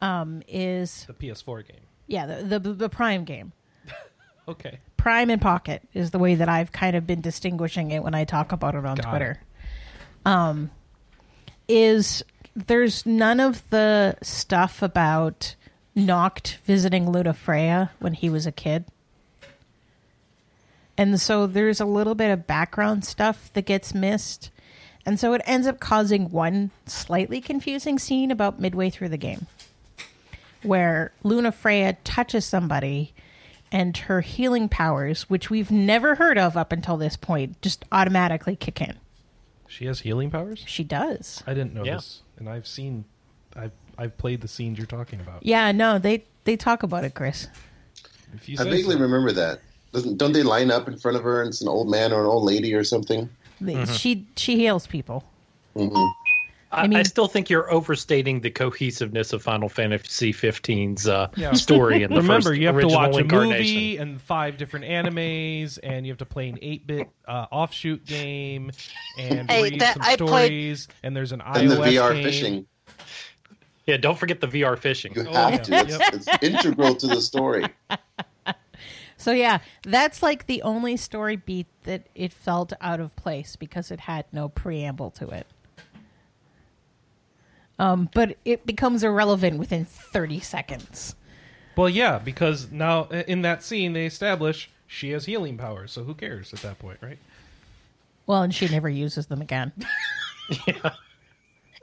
um, 0.00 0.42
is 0.48 1.04
The 1.06 1.12
PS4 1.12 1.68
game. 1.68 1.80
yeah, 2.06 2.24
the, 2.42 2.58
the 2.58 2.72
the 2.72 2.88
Prime 2.88 3.24
game. 3.24 3.52
Okay. 4.48 4.78
Prime 4.96 5.28
and 5.30 5.42
Pocket 5.42 5.82
is 5.92 6.12
the 6.12 6.20
way 6.20 6.36
that 6.36 6.48
I've 6.48 6.70
kind 6.70 6.94
of 6.94 7.04
been 7.04 7.20
distinguishing 7.20 7.90
it 7.90 8.04
when 8.04 8.14
I 8.14 8.22
talk 8.24 8.52
about 8.52 8.76
it 8.76 8.86
on 8.86 8.94
Got 8.96 9.10
Twitter. 9.10 9.40
Um, 10.24 10.70
is 11.66 12.22
there's 12.54 13.04
none 13.04 13.40
of 13.40 13.68
the 13.70 14.16
stuff 14.22 14.82
about 14.82 15.56
Noct 15.96 16.56
visiting 16.64 17.06
Lunafreya 17.06 17.90
when 17.98 18.12
he 18.12 18.28
was 18.28 18.46
a 18.46 18.52
kid. 18.52 18.84
And 20.98 21.20
so 21.20 21.46
there's 21.46 21.80
a 21.80 21.84
little 21.86 22.14
bit 22.14 22.30
of 22.30 22.46
background 22.46 23.04
stuff 23.04 23.50
that 23.54 23.62
gets 23.66 23.94
missed. 23.94 24.50
And 25.04 25.20
so 25.20 25.34
it 25.34 25.42
ends 25.44 25.66
up 25.66 25.78
causing 25.78 26.30
one 26.30 26.70
slightly 26.86 27.40
confusing 27.40 27.98
scene 27.98 28.30
about 28.30 28.60
midway 28.60 28.90
through 28.90 29.10
the 29.10 29.16
game 29.16 29.46
where 30.62 31.12
Luna 31.22 31.52
Freya 31.52 31.96
touches 32.02 32.44
somebody 32.44 33.12
and 33.70 33.96
her 33.96 34.20
healing 34.20 34.68
powers, 34.68 35.28
which 35.30 35.48
we've 35.50 35.70
never 35.70 36.16
heard 36.16 36.38
of 36.38 36.56
up 36.56 36.72
until 36.72 36.96
this 36.96 37.16
point, 37.16 37.60
just 37.62 37.84
automatically 37.92 38.56
kick 38.56 38.80
in. 38.80 38.96
She 39.68 39.84
has 39.86 40.00
healing 40.00 40.30
powers? 40.30 40.64
She 40.66 40.82
does. 40.82 41.42
I 41.46 41.54
didn't 41.54 41.74
know 41.74 41.84
Yeah. 41.84 41.96
this. 41.96 42.22
And 42.38 42.48
I've 42.48 42.66
seen 42.66 43.04
I've 43.54 43.72
I've 43.98 44.16
played 44.18 44.40
the 44.40 44.48
scenes 44.48 44.78
you're 44.78 44.86
talking 44.86 45.20
about. 45.20 45.44
Yeah, 45.44 45.72
no, 45.72 45.98
they 45.98 46.24
they 46.44 46.56
talk 46.56 46.82
about 46.82 47.04
it, 47.04 47.14
Chris. 47.14 47.48
If 48.34 48.48
you 48.48 48.56
I 48.60 48.64
vaguely 48.64 48.94
so. 48.94 49.00
remember 49.00 49.32
that. 49.32 49.60
Doesn't 49.92 50.18
don't 50.18 50.32
they 50.32 50.42
line 50.42 50.70
up 50.70 50.88
in 50.88 50.98
front 50.98 51.16
of 51.16 51.22
her 51.22 51.40
and 51.40 51.48
it's 51.48 51.62
an 51.62 51.68
old 51.68 51.88
man 51.90 52.12
or 52.12 52.20
an 52.20 52.26
old 52.26 52.44
lady 52.44 52.74
or 52.74 52.84
something? 52.84 53.28
The- 53.60 53.86
She 53.86 54.26
she 54.36 54.56
heals 54.56 54.86
people. 54.86 55.24
hmm 55.74 55.94
I, 56.72 56.90
I 56.92 57.02
still 57.04 57.28
think 57.28 57.48
you're 57.48 57.72
overstating 57.72 58.40
the 58.40 58.50
cohesiveness 58.50 59.32
of 59.32 59.40
Final 59.42 59.68
Fantasy 59.68 60.32
15's 60.32 61.06
uh, 61.08 61.28
Yeah. 61.36 61.52
story. 61.52 62.02
In 62.02 62.10
the 62.10 62.16
Remember, 62.20 62.50
first 62.50 62.60
you 62.60 62.66
have 62.66 62.74
to 62.74 62.78
original 62.80 62.96
watch 62.96 63.14
a 63.14 63.18
incarnation. 63.20 63.56
movie 63.76 63.96
and 63.98 64.20
five 64.20 64.58
different 64.58 64.84
animes, 64.84 65.78
and 65.84 66.04
you 66.04 66.10
have 66.10 66.18
to 66.18 66.26
play 66.26 66.48
an 66.48 66.58
eight-bit 66.60 67.08
uh, 67.28 67.46
offshoot 67.52 68.04
game 68.04 68.72
and 69.16 69.48
Hey, 69.50 69.62
read 69.62 69.80
that- 69.80 69.94
some 69.94 70.02
I 70.02 70.16
played- 70.16 70.28
stories. 70.48 70.88
And 71.04 71.16
there's 71.16 71.30
an 71.32 71.40
And 71.40 71.70
iOS 71.70 71.76
the 71.76 71.82
VR 71.96 72.12
game. 72.14 72.24
fishing. 72.24 72.66
Yeah, 73.86 73.96
don't 73.96 74.18
forget 74.18 74.40
the 74.40 74.48
VR 74.48 74.78
fishing. 74.78 75.14
You 75.14 75.26
Oh, 75.28 75.32
have 75.32 75.68
yeah. 75.68 75.82
to. 75.82 75.96
It's, 76.14 76.26
it's 76.28 76.42
integral 76.42 76.94
to 76.96 77.06
the 77.06 77.20
story. 77.20 77.66
So 79.18 79.32
yeah, 79.32 79.58
that's 79.82 80.22
like 80.22 80.46
the 80.46 80.60
only 80.62 80.96
story 80.98 81.36
beat 81.36 81.66
that 81.84 82.06
it 82.14 82.32
felt 82.34 82.74
out 82.82 83.00
of 83.00 83.16
place 83.16 83.56
because 83.56 83.90
it 83.90 83.98
had 83.98 84.26
no 84.30 84.50
preamble 84.50 85.10
to 85.12 85.28
it. 85.30 85.46
Um, 87.78 88.08
but 88.14 88.36
it 88.44 88.66
becomes 88.66 89.02
irrelevant 89.02 89.58
within 89.58 89.84
30 89.86 90.40
seconds. 90.40 91.14
Well, 91.76 91.88
yeah, 91.88 92.18
because 92.18 92.70
now 92.70 93.04
uh, 93.10 93.22
in 93.26 93.42
that 93.42 93.62
scene 93.62 93.94
they 93.94 94.06
establish 94.06 94.70
she 94.86 95.10
has 95.10 95.24
healing 95.24 95.56
powers, 95.56 95.92
so 95.92 96.04
who 96.04 96.14
cares 96.14 96.52
at 96.52 96.60
that 96.60 96.78
point, 96.78 96.98
right? 97.00 97.18
Well, 98.26 98.42
and 98.42 98.54
she 98.54 98.68
never 98.68 98.88
uses 98.88 99.26
them 99.26 99.40
again. 99.40 99.72
yeah. 100.66 100.90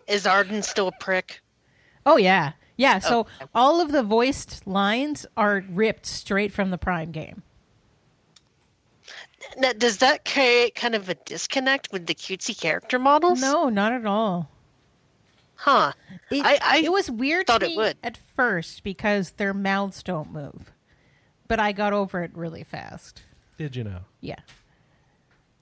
Is 0.07 0.25
Ardyn 0.25 0.63
still 0.63 0.87
a 0.89 0.93
prick? 0.99 1.41
Oh 2.05 2.17
yeah, 2.17 2.53
yeah. 2.77 2.99
So 2.99 3.21
Okay. 3.21 3.45
all 3.55 3.81
of 3.81 3.91
the 3.91 4.03
voiced 4.03 4.65
lines 4.67 5.25
are 5.37 5.63
ripped 5.69 6.05
straight 6.05 6.51
from 6.51 6.69
the 6.71 6.77
Prime 6.77 7.11
game. 7.11 7.43
Now, 9.57 9.73
does 9.73 9.97
that 9.97 10.25
create 10.25 10.73
kind 10.75 10.95
of 10.95 11.09
a 11.09 11.15
disconnect 11.15 11.89
with 11.91 12.05
the 12.05 12.15
cutesy 12.15 12.59
character 12.59 12.97
models? 12.97 13.41
No, 13.41 13.69
not 13.69 13.91
at 13.91 14.05
all. 14.05 14.49
Huh. 15.55 15.91
It, 16.31 16.45
I- 16.45 16.59
I 16.61 16.77
it 16.83 16.91
was 16.91 17.09
weird 17.11 17.47
thought 17.47 17.61
to 17.61 17.69
it 17.69 17.75
would. 17.77 17.97
at 18.03 18.17
first 18.35 18.83
because 18.83 19.31
their 19.31 19.53
mouths 19.53 20.01
don't 20.01 20.31
move, 20.31 20.71
but 21.47 21.59
I 21.59 21.71
got 21.71 21.93
over 21.93 22.23
it 22.23 22.31
really 22.35 22.63
fast. 22.63 23.21
Did 23.57 23.75
you 23.75 23.83
know? 23.83 23.99
Yeah. 24.21 24.39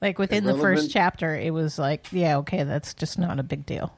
Like 0.01 0.17
within 0.17 0.45
the 0.45 0.57
first 0.57 0.89
chapter, 0.91 1.35
it 1.35 1.51
was 1.53 1.77
like, 1.77 2.07
yeah, 2.11 2.37
okay, 2.37 2.63
that's 2.63 2.93
just 2.95 3.19
not 3.19 3.39
a 3.39 3.43
big 3.43 3.65
deal. 3.65 3.93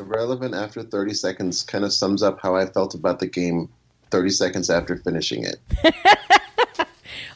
Irrelevant 0.00 0.54
after 0.54 0.82
30 0.82 1.14
seconds 1.14 1.62
kind 1.62 1.84
of 1.84 1.92
sums 1.92 2.22
up 2.22 2.40
how 2.40 2.56
I 2.56 2.66
felt 2.66 2.94
about 2.94 3.20
the 3.20 3.26
game 3.26 3.68
30 4.10 4.30
seconds 4.30 4.70
after 4.70 4.96
finishing 4.96 5.44
it. 5.44 5.56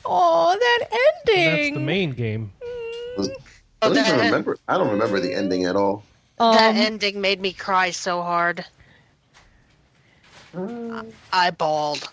Oh, 0.06 0.54
that 0.58 0.88
ending! 1.26 1.74
That's 1.74 1.74
the 1.78 1.80
main 1.80 2.10
game. 2.12 2.52
I 2.60 3.26
Oh, 3.82 3.94
don't 3.94 4.06
even 4.06 4.20
remember. 4.20 4.58
I 4.68 4.76
don't 4.76 4.90
remember 4.90 5.18
the 5.20 5.32
ending 5.34 5.64
at 5.64 5.76
all. 5.76 6.02
that 6.38 6.70
Um, 6.70 6.76
ending 6.76 7.20
made 7.22 7.40
me 7.40 7.52
cry 7.54 7.90
so 7.90 8.22
hard. 8.22 8.64
I 11.32 11.50
bawled. 11.50 12.10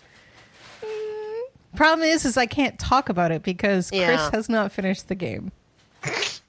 Problem 1.76 2.08
is, 2.08 2.24
is 2.24 2.36
I 2.36 2.46
can't 2.46 2.78
talk 2.78 3.08
about 3.08 3.30
it 3.30 3.42
because 3.42 3.90
Chris 3.90 4.28
has 4.30 4.48
not 4.48 4.72
finished 4.72 5.08
the 5.08 5.14
game. 5.14 5.52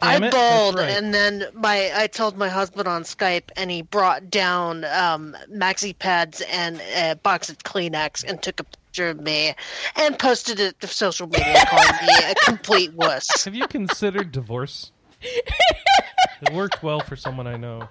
I 0.00 0.16
it, 0.16 0.30
bawled, 0.32 0.76
right. 0.76 0.90
and 0.90 1.14
then 1.14 1.46
my 1.54 1.90
I 1.94 2.06
told 2.06 2.36
my 2.36 2.48
husband 2.48 2.88
on 2.88 3.02
Skype, 3.02 3.50
and 3.56 3.70
he 3.70 3.82
brought 3.82 4.30
down 4.30 4.84
um, 4.84 5.36
maxi 5.50 5.98
pads 5.98 6.42
and 6.50 6.80
a 6.94 7.14
box 7.22 7.48
of 7.48 7.58
Kleenex 7.58 8.24
and 8.24 8.42
took 8.42 8.60
a 8.60 8.64
picture 8.64 9.08
of 9.08 9.20
me 9.20 9.54
and 9.96 10.18
posted 10.18 10.60
it 10.60 10.78
to 10.80 10.86
social 10.86 11.26
media, 11.26 11.64
calling 11.68 12.06
me 12.06 12.14
a 12.30 12.34
complete 12.44 12.92
wuss. 12.94 13.44
Have 13.44 13.54
you 13.54 13.66
considered 13.66 14.30
divorce? 14.30 14.92
it 15.22 16.52
worked 16.52 16.82
well 16.82 17.00
for 17.00 17.16
someone 17.16 17.46
I 17.46 17.56
know. 17.56 17.88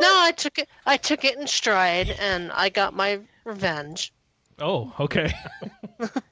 No, 0.00 0.08
I 0.08 0.32
took 0.32 0.58
it. 0.58 0.68
I 0.86 0.96
took 0.96 1.24
it 1.24 1.36
in 1.36 1.46
stride, 1.46 2.16
and 2.18 2.50
I 2.52 2.70
got 2.70 2.94
my 2.94 3.20
revenge 3.44 4.12
Oh, 4.60 4.92
okay. 5.00 5.32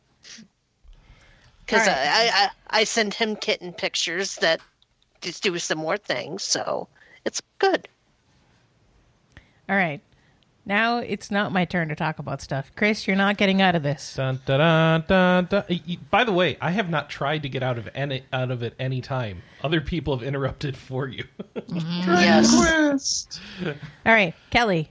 because 1.69 1.87
All 1.87 1.95
right. 1.95 2.09
I, 2.09 2.31
I 2.45 2.81
I 2.81 2.85
send 2.85 3.13
him 3.15 3.37
kitten 3.37 3.73
pictures 3.73 4.37
that 4.37 4.61
just 5.21 5.43
do 5.43 5.57
some 5.59 5.79
more 5.79 5.97
things. 5.99 6.43
So 6.43 6.89
it's 7.25 7.43
good. 7.59 7.89
All 9.69 9.77
right. 9.77 10.01
Now 10.65 10.99
it's 10.99 11.31
not 11.31 11.51
my 11.53 11.65
turn 11.65 11.89
to 11.89 11.95
talk 11.95 12.19
about 12.19 12.43
stuff. 12.43 12.71
Chris, 12.77 13.07
you're 13.07 13.17
not 13.17 13.39
getting 13.39 13.63
out 13.63 13.75
of 13.75 13.83
this. 13.83 14.15
Dun, 14.17 14.39
dun, 14.45 14.59
dun, 14.61 15.05
dun, 15.09 15.45
dun. 15.47 15.65
Y- 15.71 15.81
y- 15.89 15.97
By 16.11 16.25
the 16.25 16.33
way, 16.33 16.59
I 16.61 16.71
have 16.73 16.91
not 16.91 17.09
tried 17.09 17.43
to 17.45 17.49
get 17.49 17.63
out 17.63 17.79
of 17.79 17.89
any 17.95 18.23
out 18.33 18.51
of 18.51 18.63
it 18.63 18.75
any 18.79 19.01
time. 19.01 19.43
Other 19.63 19.81
people 19.81 20.17
have 20.17 20.27
interrupted 20.27 20.77
for 20.77 21.07
you. 21.09 21.25
Mm-hmm. 21.57 22.11
Yes, 22.11 23.41
All 24.07 24.13
right, 24.13 24.35
Kelly 24.51 24.91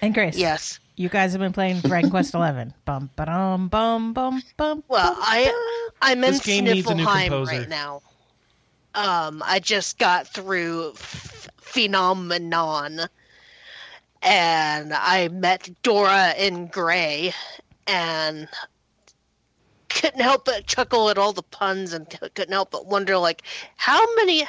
and 0.00 0.14
Chris. 0.14 0.36
yes. 0.36 0.78
You 0.96 1.08
guys 1.08 1.32
have 1.32 1.40
been 1.40 1.52
playing 1.52 1.80
Dragon 1.80 2.10
Quest 2.10 2.34
Eleven. 2.34 2.72
Bum 2.84 3.10
ba-dum, 3.16 3.68
bum 3.68 4.12
bum 4.12 4.42
bum. 4.56 4.84
Well, 4.88 5.16
I 5.18 5.52
I'm 6.00 6.22
in 6.22 6.32
This 6.32 6.44
game 6.44 6.64
needs 6.64 6.88
a 6.88 6.94
new 6.94 7.04
Sniffelheim 7.04 7.22
composer. 7.28 7.52
right 7.52 7.68
now. 7.68 8.02
Um, 8.94 9.42
I 9.44 9.58
just 9.58 9.98
got 9.98 10.28
through 10.28 10.90
F- 10.92 11.48
Phnom 11.60 12.28
Nonh, 12.48 13.08
and 14.22 14.92
I 14.94 15.28
met 15.28 15.68
Dora 15.82 16.32
in 16.38 16.68
Gray, 16.68 17.34
and 17.88 18.46
couldn't 19.88 20.20
help 20.20 20.44
but 20.44 20.66
chuckle 20.66 21.10
at 21.10 21.18
all 21.18 21.32
the 21.32 21.42
puns, 21.42 21.92
and 21.92 22.08
couldn't 22.08 22.52
help 22.52 22.70
but 22.70 22.86
wonder, 22.86 23.16
like, 23.18 23.42
how 23.76 24.14
many. 24.16 24.46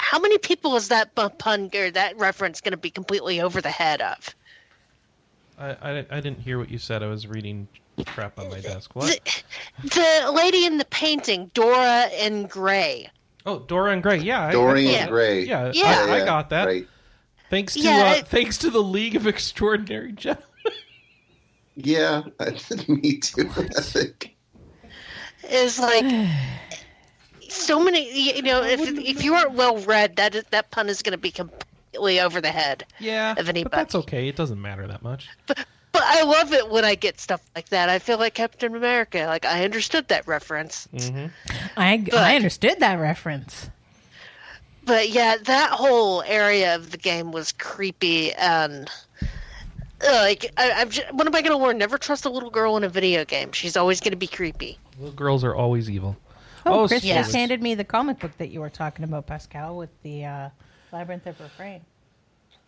How 0.00 0.20
many 0.20 0.38
people 0.38 0.76
is 0.76 0.88
that 0.88 1.14
pun 1.16 1.70
or 1.74 1.90
that 1.90 2.16
reference 2.16 2.60
going 2.62 2.70
to 2.70 2.78
be 2.78 2.88
completely 2.88 3.40
over 3.42 3.60
the 3.60 3.68
head 3.70 4.00
of? 4.00 4.34
I, 5.58 5.70
I, 5.70 5.98
I 6.10 6.20
didn't 6.20 6.38
hear 6.40 6.58
what 6.58 6.70
you 6.70 6.78
said. 6.78 7.02
I 7.02 7.06
was 7.06 7.26
reading 7.26 7.66
crap 8.06 8.38
on 8.38 8.48
my 8.48 8.60
desk. 8.60 8.94
What? 8.94 9.20
The, 9.82 9.88
the 10.24 10.32
lady 10.32 10.64
in 10.66 10.78
the 10.78 10.84
painting, 10.86 11.50
Dora 11.54 12.08
in 12.18 12.46
Gray. 12.46 13.10
Oh, 13.44 13.58
Dora 13.60 13.92
and 13.92 14.02
Gray. 14.02 14.18
Yeah, 14.18 14.40
I- 14.42 14.48
I, 14.48 14.52
Dorian 14.52 14.92
Yeah. 14.92 15.08
Gray. 15.08 15.44
Yeah, 15.44 15.72
Yeah. 15.74 16.06
I, 16.08 16.22
I 16.22 16.24
got 16.24 16.50
that. 16.50 16.66
Right. 16.66 16.86
Thanks 17.50 17.74
to 17.74 17.80
Yeah, 17.80 18.12
uh, 18.12 18.18
it- 18.18 18.28
thanks 18.28 18.58
to 18.58 18.70
the 18.70 18.82
League 18.82 19.16
of 19.16 19.26
Extraordinary 19.26 20.12
Gentlemen. 20.12 20.44
Yeah, 21.80 22.22
me 22.88 23.18
too. 23.18 23.48
I 23.56 23.80
think. 23.80 24.34
is 25.48 25.78
like 25.78 26.04
so 27.48 27.78
many 27.82 28.32
you 28.36 28.42
know 28.42 28.64
if 28.64 28.80
if 28.80 29.22
you 29.22 29.34
aren't 29.34 29.52
well 29.52 29.78
read 29.78 30.16
that 30.16 30.34
is, 30.34 30.42
that 30.50 30.72
pun 30.72 30.88
is 30.88 31.02
going 31.02 31.12
to 31.12 31.18
be 31.18 31.30
completely 31.98 32.20
over 32.20 32.40
the 32.40 32.50
head 32.50 32.84
Yeah, 33.00 33.34
Of 33.36 33.46
but 33.46 33.72
that's 33.72 33.94
okay. 33.94 34.28
It 34.28 34.36
doesn't 34.36 34.60
matter 34.60 34.86
that 34.86 35.02
much. 35.02 35.28
but 35.46 35.58
but 35.90 36.02
i 36.04 36.22
love 36.22 36.52
it 36.52 36.68
when 36.68 36.84
i 36.84 36.94
get 36.94 37.18
stuff 37.18 37.40
like 37.56 37.70
that 37.70 37.88
i 37.88 37.98
feel 37.98 38.18
like 38.18 38.34
captain 38.34 38.74
america 38.76 39.24
like 39.26 39.46
i 39.46 39.64
understood 39.64 40.06
that 40.08 40.28
reference 40.28 40.86
hmm 40.96 41.26
I 41.78 41.96
But- 42.04 42.14
I 42.14 42.36
understood 42.36 42.78
that 42.80 42.96
reference. 43.00 43.70
but 44.84 45.08
yeah 45.08 45.36
that 45.44 45.70
whole 45.70 46.22
area 46.22 46.74
of 46.76 46.90
the 46.90 46.98
game 46.98 47.32
was 47.32 47.52
creepy 47.52 48.32
and 48.34 48.88
like 50.04 50.52
I, 50.58 50.72
I'm 50.72 50.90
just, 50.90 51.10
what 51.12 51.26
am 51.26 51.34
i 51.34 51.40
going 51.42 51.58
to 51.58 51.64
learn 51.64 51.78
never 51.78 51.96
trust 51.98 52.26
a 52.26 52.30
little 52.30 52.50
girl 52.50 52.76
in 52.76 52.84
a 52.84 52.88
video 52.88 53.24
game 53.24 53.52
she's 53.52 53.76
always 53.76 54.00
going 54.00 54.12
to 54.12 54.16
be 54.18 54.28
creepy 54.28 54.78
Little 54.98 55.14
girls 55.14 55.42
are 55.44 55.54
always 55.54 55.88
evil. 55.88 56.16
Oh, 56.66 56.80
Oh, 56.82 56.88
Chris 56.88 57.02
yes. 57.04 57.26
just 57.26 57.34
handed 57.34 57.62
me 57.62 57.74
the 57.76 57.84
comic 57.84 58.18
book 58.18 58.36
that 58.38 58.48
you 58.50 58.60
were 58.60 58.68
talking 58.68 59.04
about, 59.04 59.26
Pascal, 59.28 59.76
with 59.76 59.90
the 60.02 60.24
uh, 60.24 60.48
Labyrinth 60.92 61.26
of 61.26 61.38
Refrain. 61.40 61.80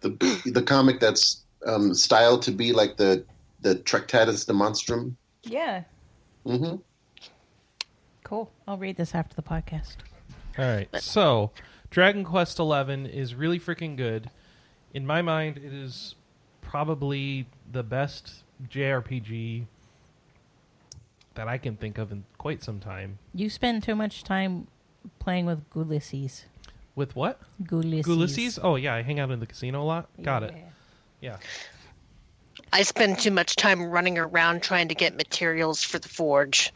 The 0.00 0.10
the 0.52 0.62
comic 0.62 1.00
that's 1.00 1.44
um, 1.66 1.94
styled 1.94 2.42
to 2.42 2.52
be 2.52 2.72
like 2.72 2.96
the 2.96 3.24
the 3.60 3.76
Tractatus 3.76 4.44
de 4.46 4.52
Monstrum. 4.52 5.16
Yeah, 5.44 5.84
hmm 6.44 6.76
cool. 8.30 8.48
I'll 8.68 8.78
read 8.78 8.96
this 8.96 9.12
after 9.12 9.34
the 9.34 9.42
podcast. 9.42 9.96
All 10.56 10.64
right. 10.64 10.88
So, 11.02 11.50
Dragon 11.90 12.24
Quest 12.24 12.58
XI 12.58 13.08
is 13.12 13.34
really 13.34 13.58
freaking 13.58 13.96
good. 13.96 14.30
In 14.94 15.04
my 15.04 15.20
mind, 15.20 15.56
it 15.56 15.72
is 15.72 16.14
probably 16.60 17.46
the 17.72 17.82
best 17.82 18.44
JRPG 18.68 19.66
that 21.34 21.48
I 21.48 21.58
can 21.58 21.76
think 21.76 21.98
of 21.98 22.12
in 22.12 22.24
quite 22.38 22.62
some 22.62 22.78
time. 22.78 23.18
You 23.34 23.50
spend 23.50 23.82
too 23.82 23.96
much 23.96 24.22
time 24.22 24.68
playing 25.18 25.46
with 25.46 25.64
Ulysses. 25.74 26.44
With 27.00 27.16
what? 27.16 27.40
Ulysses. 27.70 28.06
Ulysses? 28.06 28.58
Oh, 28.62 28.76
yeah, 28.76 28.94
I 28.94 29.00
hang 29.00 29.20
out 29.20 29.30
in 29.30 29.40
the 29.40 29.46
casino 29.46 29.82
a 29.82 29.84
lot. 29.84 30.10
Got 30.20 30.42
it. 30.42 30.54
Yeah. 31.22 31.38
i 32.74 32.82
spend 32.82 33.18
too 33.18 33.30
much 33.30 33.56
time 33.56 33.82
running 33.82 34.18
around 34.18 34.62
trying 34.62 34.88
to 34.88 34.94
get 34.94 35.16
materials 35.16 35.82
for 35.82 35.98
the 35.98 36.10
forge 36.10 36.70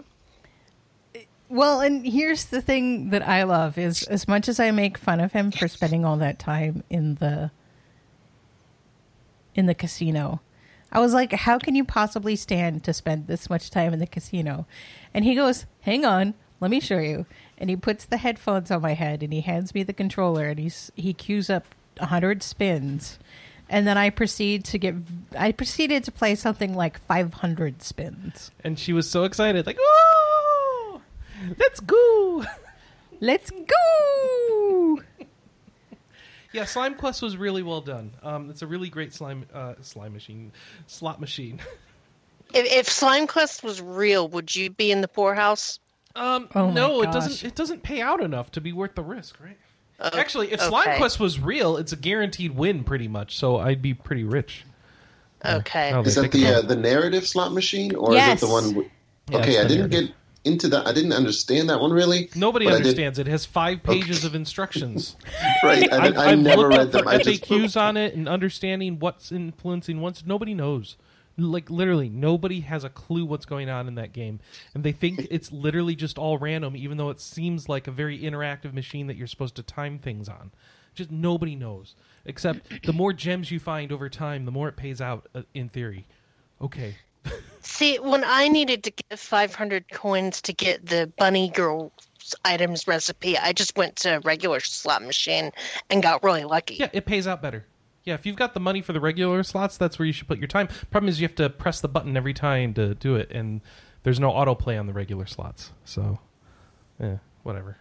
Well, 1.50 1.82
and 1.82 2.06
here's 2.06 2.46
the 2.46 2.62
thing 2.62 3.10
that 3.10 3.20
I 3.28 3.42
love 3.42 3.76
is 3.76 4.04
as 4.04 4.26
much 4.26 4.48
as 4.48 4.58
I 4.58 4.70
make 4.70 4.96
fun 4.96 5.20
of 5.20 5.30
him 5.30 5.50
for 5.50 5.68
spending 5.68 6.06
all 6.06 6.16
that 6.16 6.38
time 6.38 6.82
in 6.88 7.16
the 7.16 7.50
in 9.54 9.66
the 9.66 9.74
casino, 9.74 10.40
I 10.90 11.00
was 11.00 11.12
like, 11.12 11.32
how 11.32 11.58
can 11.58 11.74
you 11.74 11.84
possibly 11.84 12.34
stand 12.36 12.82
to 12.84 12.94
spend 12.94 13.26
this 13.26 13.50
much 13.50 13.68
time 13.68 13.92
in 13.92 13.98
the 13.98 14.06
casino? 14.06 14.66
And 15.12 15.22
he 15.22 15.34
goes, 15.34 15.66
hang 15.82 16.06
on, 16.06 16.32
let 16.60 16.70
me 16.70 16.80
show 16.80 16.98
you. 16.98 17.26
And 17.58 17.70
he 17.70 17.76
puts 17.76 18.04
the 18.04 18.16
headphones 18.16 18.70
on 18.70 18.82
my 18.82 18.94
head 18.94 19.22
and 19.22 19.32
he 19.32 19.40
hands 19.40 19.74
me 19.74 19.82
the 19.82 19.92
controller 19.92 20.46
and 20.46 20.58
he's 20.58 20.90
he 20.96 21.12
queues 21.12 21.48
up 21.50 21.64
a 21.98 22.06
hundred 22.06 22.42
spins. 22.42 23.18
And 23.68 23.86
then 23.86 23.96
I 23.96 24.10
proceed 24.10 24.64
to 24.66 24.78
get 24.78 24.94
I 25.38 25.52
proceeded 25.52 26.04
to 26.04 26.12
play 26.12 26.34
something 26.34 26.74
like 26.74 27.00
five 27.06 27.32
hundred 27.32 27.82
spins. 27.82 28.50
And 28.62 28.78
she 28.78 28.92
was 28.92 29.08
so 29.08 29.24
excited, 29.24 29.66
like, 29.66 29.78
oh, 29.80 31.00
let's 31.58 31.80
go. 31.80 32.44
Let's 33.20 33.50
go. 33.50 35.00
Yeah, 36.52 36.66
Slime 36.66 36.94
Quest 36.94 37.20
was 37.20 37.36
really 37.36 37.64
well 37.64 37.80
done. 37.80 38.12
Um, 38.22 38.48
it's 38.48 38.62
a 38.62 38.66
really 38.68 38.88
great 38.88 39.12
slime 39.12 39.44
uh, 39.52 39.74
slime 39.82 40.12
machine, 40.12 40.52
slot 40.86 41.20
machine. 41.20 41.60
If, 42.52 42.66
if 42.72 42.88
Slime 42.88 43.26
Quest 43.26 43.64
was 43.64 43.80
real, 43.80 44.28
would 44.28 44.54
you 44.54 44.70
be 44.70 44.92
in 44.92 45.00
the 45.00 45.08
poorhouse? 45.08 45.80
Um, 46.16 46.48
Oh 46.54 46.70
no, 46.70 47.02
it 47.02 47.10
doesn't. 47.12 47.44
It 47.46 47.54
doesn't 47.54 47.82
pay 47.82 48.00
out 48.00 48.22
enough 48.22 48.52
to 48.52 48.60
be 48.60 48.72
worth 48.72 48.94
the 48.94 49.02
risk, 49.02 49.38
right? 49.40 49.58
Oh, 50.00 50.10
Actually, 50.18 50.52
if 50.52 50.60
okay. 50.60 50.68
Slime 50.68 50.96
Quest 50.98 51.18
was 51.20 51.38
real, 51.40 51.76
it's 51.76 51.92
a 51.92 51.96
guaranteed 51.96 52.54
win, 52.56 52.84
pretty 52.84 53.08
much. 53.08 53.36
So 53.36 53.58
I'd 53.58 53.80
be 53.82 53.94
pretty 53.94 54.24
rich. 54.24 54.64
Okay. 55.44 55.90
Now 55.90 56.02
Is 56.02 56.14
that 56.16 56.32
the 56.32 56.46
uh, 56.46 56.62
the 56.62 56.76
narrative 56.76 57.26
slot 57.26 57.52
machine, 57.52 57.94
or 57.94 58.12
Yes. 58.14 58.38
is 58.38 58.42
it 58.42 58.46
the 58.46 58.52
one? 58.52 58.68
w- 58.70 58.90
Yeah, 59.30 59.38
okay, 59.38 59.58
I 59.58 59.62
didn't 59.62 59.90
narrative. 59.90 60.08
get 60.08 60.14
into 60.44 60.68
that. 60.68 60.86
I 60.86 60.92
didn't 60.92 61.12
understand 61.12 61.68
that 61.70 61.80
one 61.80 61.92
really. 61.92 62.30
Nobody 62.34 62.64
But 62.66 62.74
I 62.74 62.76
did- 62.78 62.86
understands 62.86 63.18
it. 63.18 63.28
It 63.28 63.30
has 63.30 63.44
five 63.46 63.82
pages 63.82 64.24
of 64.24 64.34
instructions. 64.34 65.16
Right, 65.62 65.90
I, 65.92 66.06
I've, 66.06 66.18
I 66.18 66.24
I've 66.32 66.38
never 66.38 66.68
read 66.68 66.80
up 66.80 66.90
the 66.92 66.98
them. 66.98 67.08
I 67.08 67.18
just 67.18 67.42
FAQs 67.44 67.80
on 67.80 67.96
it 67.96 68.14
and 68.14 68.28
understanding 68.28 68.98
what's 68.98 69.32
influencing 69.32 70.00
what's. 70.02 70.26
Nobody 70.26 70.52
knows. 70.54 70.96
Like 71.36 71.68
literally, 71.68 72.08
nobody 72.08 72.60
has 72.60 72.84
a 72.84 72.88
clue 72.88 73.24
what's 73.24 73.44
going 73.44 73.68
on 73.68 73.88
in 73.88 73.96
that 73.96 74.12
game, 74.12 74.38
and 74.74 74.84
they 74.84 74.92
think 74.92 75.26
it's 75.30 75.50
literally 75.50 75.96
just 75.96 76.16
all 76.16 76.38
random, 76.38 76.76
even 76.76 76.96
though 76.96 77.10
it 77.10 77.20
seems 77.20 77.68
like 77.68 77.88
a 77.88 77.90
very 77.90 78.18
interactive 78.18 78.72
machine 78.72 79.08
that 79.08 79.16
you're 79.16 79.26
supposed 79.26 79.56
to 79.56 79.62
time 79.62 79.98
things 79.98 80.28
on. 80.28 80.52
Just 80.94 81.10
nobody 81.10 81.56
knows. 81.56 81.96
Except 82.24 82.84
the 82.84 82.92
more 82.92 83.12
gems 83.12 83.50
you 83.50 83.58
find 83.58 83.90
over 83.90 84.08
time, 84.08 84.44
the 84.44 84.52
more 84.52 84.68
it 84.68 84.76
pays 84.76 85.00
out. 85.00 85.26
Uh, 85.34 85.42
in 85.54 85.68
theory, 85.68 86.06
okay. 86.60 86.94
See, 87.62 87.98
when 87.98 88.22
I 88.24 88.48
needed 88.48 88.84
to 88.84 88.90
get 88.90 89.18
500 89.18 89.90
coins 89.90 90.40
to 90.42 90.52
get 90.52 90.86
the 90.86 91.10
Bunny 91.18 91.48
Girl 91.50 91.90
items 92.44 92.86
recipe, 92.86 93.36
I 93.36 93.52
just 93.52 93.76
went 93.76 93.96
to 93.96 94.16
a 94.16 94.20
regular 94.20 94.60
slot 94.60 95.02
machine 95.02 95.50
and 95.90 96.02
got 96.02 96.22
really 96.22 96.44
lucky. 96.44 96.76
Yeah, 96.76 96.90
it 96.92 97.06
pays 97.06 97.26
out 97.26 97.42
better. 97.42 97.66
Yeah, 98.04 98.14
if 98.14 98.26
you've 98.26 98.36
got 98.36 98.52
the 98.52 98.60
money 98.60 98.82
for 98.82 98.92
the 98.92 99.00
regular 99.00 99.42
slots, 99.42 99.78
that's 99.78 99.98
where 99.98 100.06
you 100.06 100.12
should 100.12 100.28
put 100.28 100.38
your 100.38 100.46
time. 100.46 100.68
Problem 100.90 101.08
is, 101.08 101.20
you 101.20 101.26
have 101.26 101.36
to 101.36 101.48
press 101.48 101.80
the 101.80 101.88
button 101.88 102.16
every 102.16 102.34
time 102.34 102.74
to 102.74 102.94
do 102.94 103.16
it, 103.16 103.30
and 103.30 103.62
there's 104.02 104.20
no 104.20 104.30
autoplay 104.30 104.78
on 104.78 104.86
the 104.86 104.92
regular 104.92 105.26
slots. 105.26 105.72
So, 105.84 106.18
yeah, 107.00 107.18
whatever. 107.42 107.78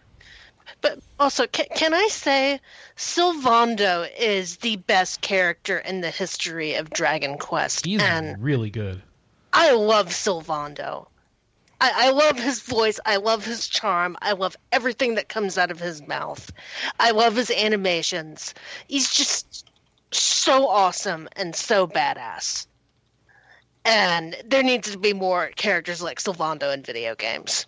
But 0.80 0.98
also, 1.20 1.46
can, 1.46 1.66
can 1.74 1.92
I 1.92 2.08
say, 2.08 2.60
Sylvando 2.96 4.08
is 4.18 4.56
the 4.56 4.76
best 4.76 5.20
character 5.20 5.78
in 5.78 6.00
the 6.00 6.10
history 6.10 6.74
of 6.74 6.88
Dragon 6.88 7.36
Quest, 7.36 7.84
He's 7.84 8.00
and 8.02 8.42
really 8.42 8.70
good. 8.70 9.02
I 9.52 9.72
love 9.72 10.08
Sylvando. 10.08 11.06
I, 11.80 12.06
I 12.06 12.10
love 12.12 12.38
his 12.38 12.62
voice. 12.62 12.98
I 13.04 13.16
love 13.16 13.44
his 13.44 13.68
charm. 13.68 14.16
I 14.22 14.32
love 14.32 14.56
everything 14.72 15.16
that 15.16 15.28
comes 15.28 15.58
out 15.58 15.70
of 15.70 15.80
his 15.80 16.06
mouth. 16.06 16.50
I 16.98 17.10
love 17.10 17.36
his 17.36 17.50
animations. 17.50 18.54
He's 18.88 19.10
just 19.10 19.70
so 20.18 20.68
awesome 20.68 21.28
and 21.36 21.54
so 21.54 21.86
badass. 21.86 22.66
And 23.84 24.36
there 24.46 24.62
needs 24.62 24.90
to 24.92 24.98
be 24.98 25.12
more 25.12 25.48
characters 25.56 26.02
like 26.02 26.18
Sylvando 26.18 26.72
in 26.72 26.82
video 26.82 27.14
games. 27.14 27.66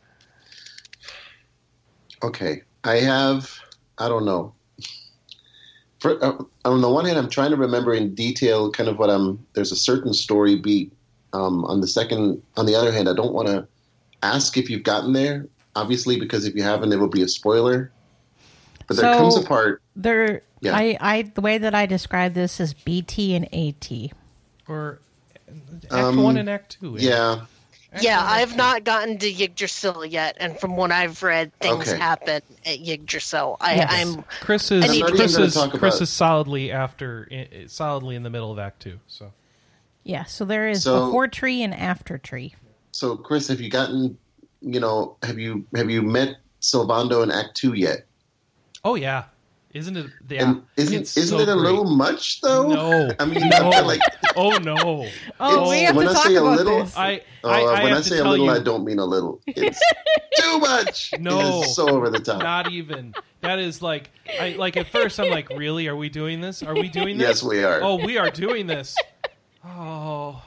Okay, 2.23 2.63
I 2.85 2.97
have. 2.97 3.53
I 3.99 4.09
don't 4.09 4.25
know. 4.25 4.55
For, 6.01 6.23
uh, 6.25 6.43
on 6.65 6.81
the 6.81 6.91
one 6.91 7.05
hand, 7.05 7.19
I'm 7.19 7.29
trying 7.29 7.51
to 7.51 7.57
remember 7.57 7.93
in 7.95 8.15
detail 8.15 8.71
kind 8.71 8.89
of 8.89 8.99
what 8.99 9.11
I'm. 9.11 9.47
There's 9.53 9.73
a 9.73 9.77
certain 9.77 10.15
story 10.15 10.57
beat. 10.57 10.93
Um, 11.33 11.65
on 11.67 11.81
the 11.81 11.89
second, 11.89 12.43
on 12.57 12.65
the 12.65 12.75
other 12.75 12.93
hand, 12.93 13.09
I 13.09 13.15
don't 13.15 13.35
want 13.35 13.49
to 13.49 13.67
ask 14.23 14.57
if 14.57 14.71
you've 14.71 14.85
gotten 14.85 15.13
there. 15.13 15.49
Obviously, 15.75 16.19
because 16.19 16.47
if 16.47 16.55
you 16.55 16.63
haven't, 16.63 16.93
it 16.93 16.97
will 16.97 17.09
be 17.09 17.23
a 17.23 17.29
spoiler. 17.29 17.93
But 18.87 18.97
there 18.97 19.13
So- 19.15 19.19
comes 19.19 19.37
a 19.37 19.43
part. 19.47 19.83
There, 19.97 20.43
Yeah. 20.61 20.77
I, 20.77 20.97
I, 21.01 21.23
the 21.23 21.41
way 21.41 21.59
that 21.59 21.75
I 21.75 21.87
describe 21.87 22.35
this 22.35 22.61
is 22.61 22.73
BT 22.75 23.35
and 23.35 23.47
AT. 23.55 24.13
Or 24.69 25.01
Act 25.49 25.93
Um, 25.93 26.23
One 26.23 26.37
and 26.37 26.49
Act 26.51 26.79
Two. 26.81 26.97
Yeah, 26.99 27.43
Act 27.93 28.03
yeah, 28.05 28.19
One 28.23 28.33
I've 28.33 28.49
Act 28.51 28.57
not 28.59 28.85
gotten 28.85 29.19
to 29.19 29.27
Yggdrasil 29.45 30.05
yet, 30.07 30.37
and 30.41 30.59
from 30.59 30.77
what 30.77 30.91
I've 30.93 31.23
read, 31.23 31.53
things 31.61 31.89
Okay. 31.89 31.99
happen 31.99 32.43
at 32.65 32.79
Yggdrasil. 32.81 33.57
I, 33.61 33.75
Yes. 33.77 33.93
I'm 33.93 34.23
Chris 34.41 34.71
is 34.71 34.85
I 34.85 34.89
need- 34.89 35.03
I'm 35.05 35.11
Chris 35.17 35.39
is 35.39 35.57
Chris 35.75 36.01
is 36.01 36.11
solidly 36.11 36.71
after 36.73 37.29
i- 37.31 37.49
i- 37.63 37.67
solidly 37.67 38.17
in 38.17 38.23
the 38.23 38.31
middle 38.31 38.51
of 38.53 38.59
Act 38.59 38.81
Two. 38.83 38.99
So 39.09 39.33
Yeah, 40.05 40.25
so 40.25 40.45
there 40.45 40.69
is 40.69 40.83
So- 40.85 41.07
before 41.07 41.27
tree 41.29 41.63
and 41.63 41.75
after 41.75 42.19
tree. 42.19 42.55
So, 42.93 43.17
Chris, 43.17 43.49
have 43.49 43.61
you 43.61 43.69
gotten? 43.71 44.17
You 44.63 44.81
know, 44.81 45.17
have 45.23 45.39
you 45.39 45.65
have 45.75 45.91
you 45.91 46.03
met 46.03 46.37
Sylvando 46.61 47.23
in 47.23 47.31
Act 47.31 47.55
Two 47.57 47.75
yet? 47.75 48.05
Oh 48.87 48.95
yeah, 48.95 49.25
isn't 49.75 49.97
it? 49.97 50.07
Yeah, 50.29 50.43
And 50.49 50.63
isn't 50.77 50.95
it's 51.03 51.17
isn't 51.17 51.37
so 51.39 51.43
it 51.43 51.49
a 51.49 51.53
great. 51.55 51.65
little 51.65 51.85
much 51.97 52.41
though? 52.41 52.69
No, 52.69 53.11
I 53.19 53.25
mean, 53.25 53.49
no. 53.49 53.69
like 53.85 54.01
oh 54.37 54.57
no. 54.59 55.07
Oh, 55.41 55.69
we 55.71 55.77
It's- 55.77 55.87
have 55.89 55.97
when 55.97 56.07
to 56.07 56.11
I 56.13 56.15
talk 56.15 56.27
say 56.27 56.35
a 56.37 56.41
about 56.41 56.57
little, 56.59 56.79
this. 56.85 56.97
I, 56.97 57.17
uh, 57.45 57.49
I, 57.49 57.61
I 57.61 57.85
when 57.85 57.93
I 57.93 58.01
say 58.01 58.19
a 58.19 58.25
little, 58.25 58.47
you, 58.47 58.53
I 58.53 58.59
don't 58.61 58.85
mean 58.85 58.99
a 58.99 59.05
little. 59.05 59.41
It's 59.47 59.81
too 60.41 60.59
much. 60.61 61.13
No. 61.21 61.39
it 61.41 61.67
is 61.67 61.75
so 61.77 61.89
over 61.91 62.09
the 62.11 62.21
top. 62.21 62.41
Not 62.43 62.71
even. 62.73 63.15
That 63.43 63.59
is 63.59 63.83
like, 63.83 64.11
I 64.41 64.51
like 64.65 64.77
at 64.77 64.87
first 64.89 65.21
I'm 65.21 65.31
like, 65.31 65.49
really? 65.51 65.89
Are 65.89 65.97
we 65.97 66.09
doing 66.09 66.41
this? 66.41 66.63
Are 66.63 66.75
we 66.75 66.89
doing 66.89 67.19
this? 67.19 67.29
yes, 67.29 67.43
we 67.43 67.63
are. 67.65 67.81
Oh, 67.83 67.97
we 67.97 68.17
are 68.19 68.31
doing 68.31 68.67
this. 68.67 68.97
Oh, 69.65 70.43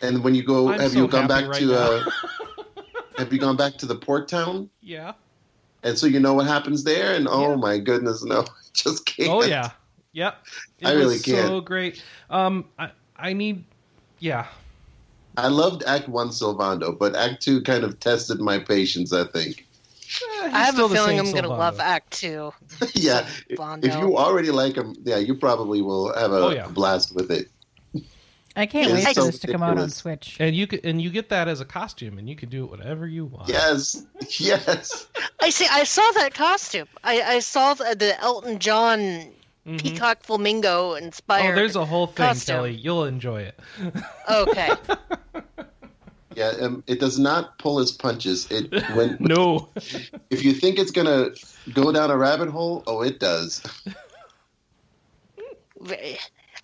and 0.00 0.22
when 0.24 0.34
you 0.34 0.42
go, 0.42 0.70
I'm 0.72 0.80
have 0.80 0.92
so 0.92 0.98
you 1.00 1.08
gone 1.08 1.28
back 1.28 1.46
right 1.46 1.60
to? 1.60 1.74
Uh, 1.78 2.04
have 3.18 3.32
you 3.32 3.38
gone 3.38 3.56
back 3.56 3.74
to 3.78 3.86
the 3.86 3.94
port 3.94 4.28
town? 4.28 4.70
yeah. 4.80 5.12
And 5.82 5.98
so 5.98 6.06
you 6.06 6.20
know 6.20 6.34
what 6.34 6.46
happens 6.46 6.84
there? 6.84 7.14
And 7.14 7.26
oh 7.28 7.50
Yeah. 7.50 7.56
my 7.56 7.78
goodness, 7.78 8.24
no, 8.24 8.44
just 8.72 9.06
can't. 9.06 9.28
Oh 9.30 9.42
yeah. 9.42 9.70
Yep. 10.12 10.36
It 10.80 10.86
I 10.86 10.92
really 10.92 11.14
was 11.14 11.22
can't. 11.22 11.48
so 11.48 11.60
great. 11.60 12.02
Um, 12.30 12.66
I 12.78 12.90
I 13.16 13.32
need. 13.32 13.64
Yeah. 14.18 14.46
I 15.36 15.48
loved 15.48 15.82
Act 15.84 16.08
One 16.08 16.28
Sylvando, 16.28 16.96
but 16.98 17.16
Act 17.16 17.42
Two 17.42 17.62
kind 17.62 17.84
of 17.84 17.98
tested 18.00 18.38
my 18.40 18.58
patience. 18.58 19.12
I 19.12 19.24
think. 19.24 19.66
Eh, 20.42 20.50
I 20.52 20.64
have 20.64 20.78
a 20.78 20.88
feeling 20.90 21.18
I'm 21.18 21.30
going 21.32 21.44
to 21.44 21.48
love 21.48 21.80
Act 21.80 22.10
Two. 22.12 22.52
yeah, 22.94 23.26
Sylvando. 23.50 23.84
if 23.84 23.94
you 23.96 24.18
already 24.18 24.50
like 24.50 24.76
him, 24.76 24.94
yeah, 25.04 25.16
you 25.16 25.34
probably 25.34 25.80
will 25.80 26.12
have 26.14 26.32
a 26.32 26.36
Oh, 26.36 26.50
yeah. 26.50 26.68
blast 26.68 27.14
with 27.14 27.30
it. 27.30 27.48
I 28.54 28.66
can't 28.66 28.92
wait 28.92 29.04
for 29.08 29.14
so 29.14 29.24
this 29.26 29.38
to 29.40 29.46
come 29.52 29.62
out 29.62 29.78
on. 29.78 29.88
Switch. 29.90 30.36
And 30.38 30.54
you 30.54 30.66
could, 30.66 30.84
and 30.84 31.00
you 31.00 31.08
get 31.10 31.30
that 31.30 31.48
as 31.48 31.60
a 31.60 31.64
costume, 31.64 32.18
and 32.18 32.28
you 32.28 32.36
can 32.36 32.48
do 32.50 32.64
it 32.64 32.70
whatever 32.70 33.06
you 33.06 33.24
want. 33.24 33.48
Yes, 33.48 34.04
yes. 34.38 35.06
I 35.40 35.50
see. 35.50 35.66
I 35.70 35.84
saw 35.84 36.02
that 36.16 36.34
costume. 36.34 36.88
I, 37.02 37.22
I 37.22 37.38
saw 37.38 37.74
the, 37.74 37.94
the 37.98 38.20
Elton 38.20 38.58
John 38.58 39.32
Mhm. 39.64 39.80
peacock 39.80 40.24
flamingo 40.24 40.94
inspired. 40.94 41.52
Oh, 41.52 41.54
there's 41.54 41.76
a 41.76 41.84
whole 41.84 42.08
thing, 42.08 42.26
costume. 42.26 42.56
Kelly. 42.56 42.74
You'll 42.74 43.04
enjoy 43.04 43.42
it. 43.42 43.60
Okay. 44.28 44.70
Yeah, 46.34 46.52
um, 46.62 46.82
it 46.86 46.98
does 46.98 47.18
not 47.18 47.58
pull 47.58 47.78
its 47.78 47.92
punches. 47.92 48.50
It 48.50 48.72
when 48.96 49.18
No. 49.20 49.68
if 50.30 50.42
you 50.42 50.54
think 50.54 50.78
it's 50.78 50.90
gonna 50.90 51.28
go 51.74 51.92
down 51.92 52.10
a 52.10 52.16
rabbit 52.16 52.48
hole, 52.48 52.82
oh, 52.86 53.02
it 53.02 53.20
does. 53.20 53.62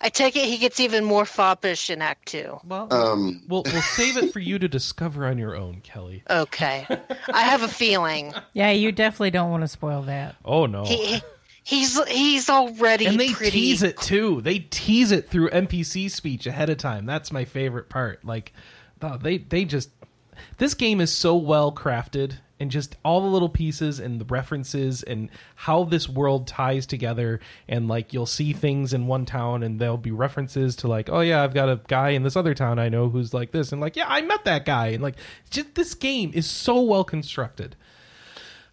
I 0.01 0.09
take 0.09 0.35
it 0.35 0.45
he 0.45 0.57
gets 0.57 0.79
even 0.79 1.03
more 1.03 1.25
foppish 1.25 1.89
in 1.89 2.01
Act 2.01 2.27
Two. 2.27 2.59
Well, 2.65 2.87
Um, 2.91 3.43
we'll 3.47 3.63
we'll 3.65 3.81
save 3.81 4.17
it 4.17 4.31
for 4.31 4.39
you 4.39 4.57
to 4.59 4.67
discover 4.67 5.25
on 5.25 5.37
your 5.37 5.55
own, 5.55 5.81
Kelly. 5.81 6.23
Okay. 6.29 6.87
I 7.33 7.41
have 7.41 7.63
a 7.63 7.67
feeling 7.67 8.33
Yeah, 8.53 8.71
you 8.71 8.91
definitely 8.91 9.31
don't 9.31 9.51
want 9.51 9.61
to 9.61 9.67
spoil 9.67 10.03
that. 10.03 10.35
Oh 10.45 10.65
no. 10.65 10.85
he, 10.85 11.05
he 11.15 11.21
he's 11.63 12.01
he's 12.07 12.49
already 12.49 13.05
and 13.07 13.19
they 13.19 13.33
pretty. 13.33 13.51
tease 13.51 13.83
it 13.83 13.97
too. 13.97 14.41
They 14.41 14.59
tease 14.59 15.11
it 15.11 15.29
through 15.29 15.49
NPC 15.49 16.09
speech 16.09 16.47
ahead 16.47 16.69
of 16.69 16.77
time. 16.77 17.05
That's 17.05 17.31
my 17.31 17.43
favorite 17.45 17.89
part. 17.89 18.23
Like, 18.23 18.53
they 19.21 19.37
they 19.39 19.65
just 19.65 19.89
this 20.57 20.73
game 20.73 21.01
is 21.01 21.11
so 21.11 21.35
well 21.35 21.71
crafted 21.73 22.35
and 22.59 22.69
just 22.69 22.95
all 23.03 23.21
the 23.21 23.27
little 23.27 23.49
pieces 23.49 23.99
and 23.99 24.19
the 24.19 24.25
references 24.25 25.03
and 25.03 25.29
how 25.55 25.83
this 25.83 26.09
world 26.09 26.47
ties 26.47 26.85
together 26.85 27.39
and 27.67 27.87
like 27.87 28.13
you'll 28.13 28.25
see 28.25 28.53
things 28.53 28.93
in 28.93 29.07
one 29.07 29.25
town 29.25 29.63
and 29.63 29.79
there'll 29.79 29.97
be 29.97 30.11
references 30.11 30.75
to 30.75 30.87
like 30.87 31.09
oh 31.09 31.21
yeah 31.21 31.43
i've 31.43 31.53
got 31.53 31.69
a 31.69 31.79
guy 31.87 32.09
in 32.09 32.23
this 32.23 32.35
other 32.35 32.53
town 32.53 32.79
i 32.79 32.89
know 32.89 33.09
who's 33.09 33.33
like 33.33 33.51
this 33.51 33.71
and 33.71 33.81
like 33.81 33.95
yeah 33.95 34.05
i 34.07 34.21
met 34.21 34.43
that 34.45 34.65
guy 34.65 34.87
and 34.87 35.03
like 35.03 35.15
just 35.49 35.73
this 35.75 35.93
game 35.93 36.31
is 36.33 36.49
so 36.49 36.81
well 36.81 37.03
constructed 37.03 37.75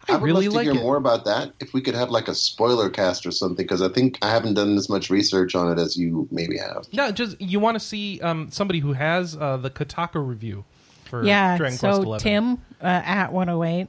I, 0.09 0.13
I 0.13 0.17
would 0.17 0.25
really 0.25 0.47
love 0.47 0.51
to 0.51 0.57
like 0.57 0.63
hear 0.65 0.75
it. 0.75 0.83
more 0.83 0.95
about 0.95 1.25
that. 1.25 1.51
If 1.59 1.73
we 1.73 1.81
could 1.81 1.95
have 1.95 2.09
like 2.09 2.27
a 2.27 2.35
spoiler 2.35 2.89
cast 2.89 3.25
or 3.25 3.31
something, 3.31 3.65
because 3.65 3.81
I 3.81 3.89
think 3.89 4.17
I 4.21 4.29
haven't 4.29 4.53
done 4.53 4.77
as 4.77 4.89
much 4.89 5.09
research 5.09 5.53
on 5.53 5.69
it 5.69 5.81
as 5.81 5.97
you 5.97 6.27
maybe 6.31 6.57
have. 6.57 6.87
No, 6.93 7.11
just 7.11 7.39
you 7.41 7.59
want 7.59 7.75
to 7.75 7.79
see 7.79 8.21
um, 8.21 8.49
somebody 8.49 8.79
who 8.79 8.93
has 8.93 9.35
uh, 9.35 9.57
the 9.57 9.69
Kotaku 9.69 10.25
review 10.25 10.63
for 11.07 11.23
yeah. 11.23 11.57
Dragon 11.57 11.77
Quest 11.77 12.01
So 12.01 12.17
XI. 12.17 12.23
Tim 12.23 12.53
uh, 12.81 12.85
at 12.85 13.31
108 13.31 13.87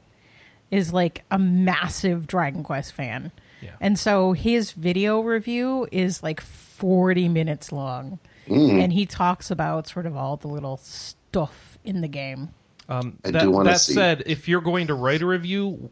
is 0.71 0.93
like 0.93 1.25
a 1.31 1.39
massive 1.39 2.27
Dragon 2.27 2.63
Quest 2.63 2.93
fan. 2.93 3.33
Yeah. 3.61 3.71
And 3.81 3.99
so 3.99 4.33
his 4.33 4.73
video 4.73 5.21
review 5.21 5.89
is 5.91 6.23
like 6.23 6.41
40 6.41 7.29
minutes 7.29 7.73
long. 7.73 8.19
Mm. 8.47 8.85
And 8.85 8.93
he 8.93 9.05
talks 9.05 9.51
about 9.51 9.89
sort 9.89 10.07
of 10.07 10.17
all 10.17 10.37
the 10.37 10.49
little 10.49 10.79
stuff 10.79 11.79
in 11.85 12.01
the 12.01 12.09
game. 12.09 12.51
Um, 12.89 13.19
I 13.25 13.31
that, 13.33 13.43
do 13.43 13.65
that 13.65 13.81
see. 13.81 13.93
said, 13.93 14.23
if 14.27 14.49
you're 14.49 14.63
going 14.63 14.87
to 14.87 14.95
write 14.95 15.21
a 15.21 15.27
review, 15.27 15.91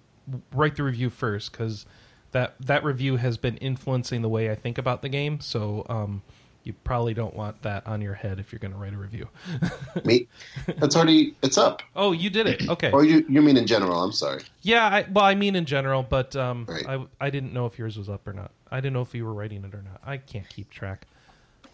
write 0.54 0.76
the 0.76 0.82
review 0.82 1.10
first 1.10 1.52
because 1.52 1.84
that 2.32 2.54
that 2.60 2.84
review 2.84 3.16
has 3.16 3.36
been 3.36 3.56
influencing 3.58 4.22
the 4.22 4.28
way 4.28 4.50
I 4.50 4.54
think 4.54 4.78
about 4.78 5.02
the 5.02 5.08
game. 5.08 5.40
So 5.40 5.84
um, 5.88 6.22
you 6.66 6.72
probably 6.82 7.14
don't 7.14 7.34
want 7.34 7.62
that 7.62 7.86
on 7.86 8.00
your 8.00 8.14
head 8.14 8.40
if 8.40 8.50
you're 8.50 8.58
going 8.58 8.72
to 8.72 8.76
write 8.78 8.92
a 8.92 8.96
review. 8.96 9.28
Me, 10.04 10.26
it's 10.66 10.96
already 10.96 11.36
it's 11.40 11.56
up. 11.56 11.80
oh, 11.94 12.10
you 12.10 12.28
did 12.28 12.48
it. 12.48 12.68
Okay. 12.68 12.90
Or 12.90 13.04
you 13.04 13.24
you 13.28 13.40
mean 13.40 13.56
in 13.56 13.68
general? 13.68 14.02
I'm 14.02 14.10
sorry. 14.10 14.42
Yeah. 14.62 14.84
I, 14.86 15.06
well, 15.12 15.24
I 15.24 15.36
mean 15.36 15.54
in 15.54 15.64
general, 15.64 16.02
but 16.02 16.34
um, 16.34 16.66
Right. 16.68 16.84
I 16.88 17.06
I 17.20 17.30
didn't 17.30 17.52
know 17.52 17.66
if 17.66 17.78
yours 17.78 17.96
was 17.96 18.08
up 18.08 18.26
or 18.26 18.32
not. 18.32 18.50
I 18.72 18.78
didn't 18.80 18.94
know 18.94 19.02
if 19.02 19.14
you 19.14 19.24
were 19.24 19.32
writing 19.32 19.64
it 19.64 19.74
or 19.74 19.82
not. 19.82 20.00
I 20.04 20.16
can't 20.16 20.48
keep 20.48 20.68
track. 20.70 21.06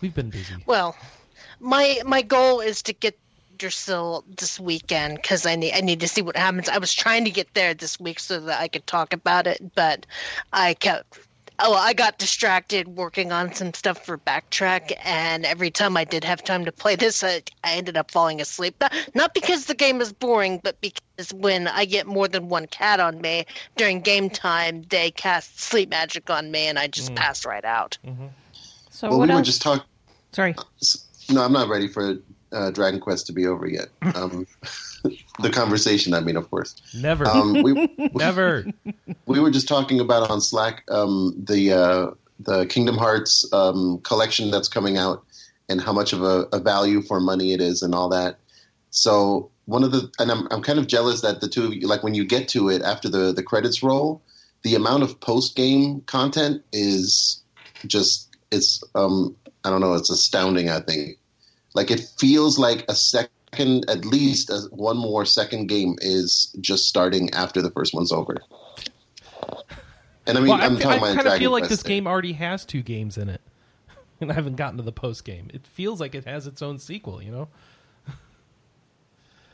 We've 0.03 0.15
been 0.15 0.29
busy. 0.29 0.57
Well, 0.67 0.95
my 1.59 2.01
my 2.05 2.21
goal 2.21 2.61
is 2.61 2.83
to 2.83 2.93
get 2.93 3.19
Yggdrasil 3.55 4.25
this 4.37 4.61
weekend 4.61 5.17
because 5.17 5.47
I 5.47 5.57
need 5.57 5.73
I 5.73 5.81
need 5.81 6.01
to 6.01 6.09
see 6.09 6.21
what 6.21 6.37
happens. 6.37 6.69
I 6.69 6.77
was 6.79 6.93
trying 6.93 7.25
to 7.25 7.31
get 7.31 7.55
there 7.55 7.73
this 7.73 7.99
week 7.99 8.21
so 8.21 8.41
that 8.41 8.61
I 8.61 8.69
could 8.69 8.87
talk 8.87 9.15
about 9.15 9.47
it, 9.47 9.75
but 9.75 10.05
I 10.53 10.75
kept. 10.75 11.19
Oh, 11.59 11.75
I 11.75 11.93
got 11.93 12.19
distracted 12.19 12.89
working 12.89 13.31
on 13.31 13.55
some 13.55 13.73
stuff 13.75 14.05
for 14.05 14.19
Backtrack, 14.19 14.93
and 15.05 15.45
every 15.45 15.71
time 15.71 15.97
I 15.97 16.05
did 16.05 16.25
have 16.25 16.43
time 16.43 16.65
to 16.65 16.73
play 16.73 16.97
this, 16.97 17.23
I, 17.23 17.43
I 17.63 17.75
ended 17.75 17.97
up 17.97 18.11
falling 18.11 18.41
asleep. 18.41 18.75
Not, 18.81 18.93
not 19.15 19.35
because 19.35 19.67
the 19.67 19.75
game 19.75 20.01
is 20.01 20.13
boring, 20.13 20.61
but 20.63 20.81
because 20.81 21.33
when 21.33 21.69
I 21.69 21.85
get 21.85 22.07
more 22.07 22.27
than 22.27 22.49
one 22.49 22.67
cat 22.67 23.01
on 23.01 23.21
me 23.21 23.47
during 23.77 24.01
game 24.01 24.31
time, 24.31 24.83
they 24.89 25.11
cast 25.11 25.61
sleep 25.61 25.91
magic 25.91 26.31
on 26.31 26.51
me, 26.51 26.67
and 26.67 26.79
I 26.79 26.87
just 26.89 27.13
mm. 27.13 27.17
pass 27.17 27.45
right 27.45 27.65
out. 27.65 27.99
Mm-hmm. 28.05 28.27
So 28.91 29.09
well, 29.11 29.19
what 29.21 29.29
we 29.29 29.35
were 29.35 29.43
just 29.43 29.63
talking. 29.63 29.85
Sorry. 30.33 30.55
No, 31.31 31.43
I'm 31.43 31.53
not 31.53 31.69
ready 31.69 31.89
for 31.89 32.17
uh, 32.53 32.71
Dragon 32.71 33.01
Quest 33.01 33.27
to 33.27 33.33
be 33.33 33.47
over 33.47 33.67
yet. 33.67 33.89
Um, 34.15 34.47
the 35.41 35.51
conversation, 35.51 36.15
I 36.15 36.21
mean, 36.21 36.37
of 36.37 36.51
course. 36.51 36.75
Never. 36.95 37.27
Um, 37.27 37.63
we 37.63 37.89
Never. 38.15 38.67
we 39.27 39.41
were 39.41 39.51
just 39.51 39.69
talking 39.69 40.01
about 40.01 40.31
on 40.31 40.41
Slack 40.41 40.85
um, 40.91 41.35
the 41.39 41.73
uh, 41.73 42.11
the 42.41 42.67
Kingdom 42.67 42.97
Hearts 42.97 43.51
um, 43.53 44.01
collection 44.03 44.51
that's 44.51 44.69
coming 44.69 44.99
out 44.99 45.25
and 45.69 45.81
how 45.81 45.93
much 45.93 46.13
of 46.13 46.23
a, 46.23 46.47
a 46.53 46.61
value 46.61 47.03
for 47.03 47.21
money 47.21 47.53
it 47.53 47.61
is 47.61 47.83
and 47.83 47.95
all 47.95 48.09
that. 48.11 48.39
So 48.91 49.51
one 49.65 49.85
of 49.85 49.93
the 49.93 50.11
and 50.19 50.31
I'm 50.31 50.49
I'm 50.51 50.63
kind 50.63 50.79
of 50.79 50.87
jealous 50.87 51.23
that 51.23 51.41
the 51.41 51.49
two 51.49 51.65
of 51.65 51.75
you 51.75 51.87
like 51.87 52.03
when 52.03 52.15
you 52.15 52.25
get 52.25 52.49
to 52.49 52.69
it 52.69 52.83
after 52.83 53.09
the 53.09 53.33
the 53.33 53.43
credits 53.43 53.83
roll, 53.83 54.23
the 54.63 54.75
amount 54.75 55.03
of 55.03 55.21
post 55.21 55.57
game 55.57 56.03
content 56.03 56.63
is 56.73 57.43
just 57.87 58.29
it's 58.51 58.83
um 58.95 59.37
I 59.65 59.71
don't 59.71 59.81
know 59.81 59.95
it's 59.95 60.11
astounding. 60.11 60.69
I 60.69 60.81
think 60.81 61.19
like 61.75 61.91
it 61.91 62.01
feels 62.19 62.59
like 62.59 62.85
a 62.89 62.95
second 62.95 63.89
at 63.89 64.05
least 64.05 64.51
a, 64.51 64.61
one 64.71 64.97
more 64.97 65.25
second 65.25 65.67
game 65.67 65.97
is 66.01 66.55
just 66.61 66.89
starting 66.89 67.31
after 67.35 67.61
the 67.61 67.71
first 67.71 67.93
one's 67.93 68.13
over. 68.13 68.39
And 70.27 70.39
I 70.39 70.41
mean, 70.41 70.51
well, 70.51 70.61
I, 70.61 70.67
I'm 70.67 70.77
fe- 70.77 70.83
talking 70.85 71.03
I 71.03 71.15
kind 71.15 71.27
of 71.27 71.39
feel 71.39 71.51
like 71.51 71.69
this 71.69 71.83
game 71.83 72.07
already 72.07 72.33
has 72.35 72.65
two 72.65 72.83
games 72.83 73.19
in 73.19 73.29
it, 73.29 73.41
and 74.21 74.31
I 74.31 74.35
haven't 74.35 74.57
gotten 74.57 74.77
to 74.77 74.83
the 74.83 74.93
post 74.93 75.25
game. 75.25 75.51
It 75.53 75.67
feels 75.67 76.01
like 76.01 76.15
it 76.15 76.25
has 76.25 76.47
its 76.47 76.63
own 76.63 76.79
sequel. 76.79 77.23
You 77.23 77.33
know. 77.33 77.49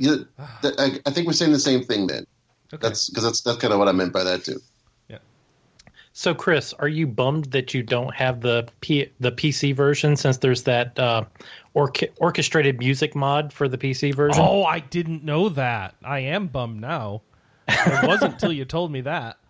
Yeah, 0.00 0.16
I, 0.38 1.00
I 1.06 1.10
think 1.10 1.26
we're 1.26 1.32
saying 1.32 1.52
the 1.52 1.58
same 1.58 1.84
thing 1.84 2.06
then. 2.06 2.26
Okay. 2.70 2.86
That's 2.86 3.08
because 3.08 3.24
that's 3.24 3.40
that's 3.40 3.56
kind 3.56 3.72
of 3.72 3.78
what 3.78 3.88
I 3.88 3.92
meant 3.92 4.12
by 4.12 4.22
that 4.24 4.44
too. 4.44 4.60
So, 6.12 6.34
Chris, 6.34 6.72
are 6.74 6.88
you 6.88 7.06
bummed 7.06 7.46
that 7.52 7.74
you 7.74 7.82
don't 7.82 8.12
have 8.14 8.40
the 8.40 8.68
P- 8.80 9.10
the 9.20 9.30
PC 9.30 9.74
version 9.74 10.16
since 10.16 10.38
there's 10.38 10.64
that 10.64 10.98
uh, 10.98 11.24
orche- 11.76 12.10
orchestrated 12.16 12.78
music 12.78 13.14
mod 13.14 13.52
for 13.52 13.68
the 13.68 13.78
PC 13.78 14.14
version? 14.14 14.42
Oh, 14.44 14.64
I 14.64 14.80
didn't 14.80 15.22
know 15.22 15.48
that. 15.50 15.94
I 16.02 16.20
am 16.20 16.48
bummed 16.48 16.80
now. 16.80 17.22
It 17.68 18.06
wasn't 18.06 18.32
until 18.34 18.52
you 18.52 18.64
told 18.64 18.90
me 18.92 19.02
that. 19.02 19.38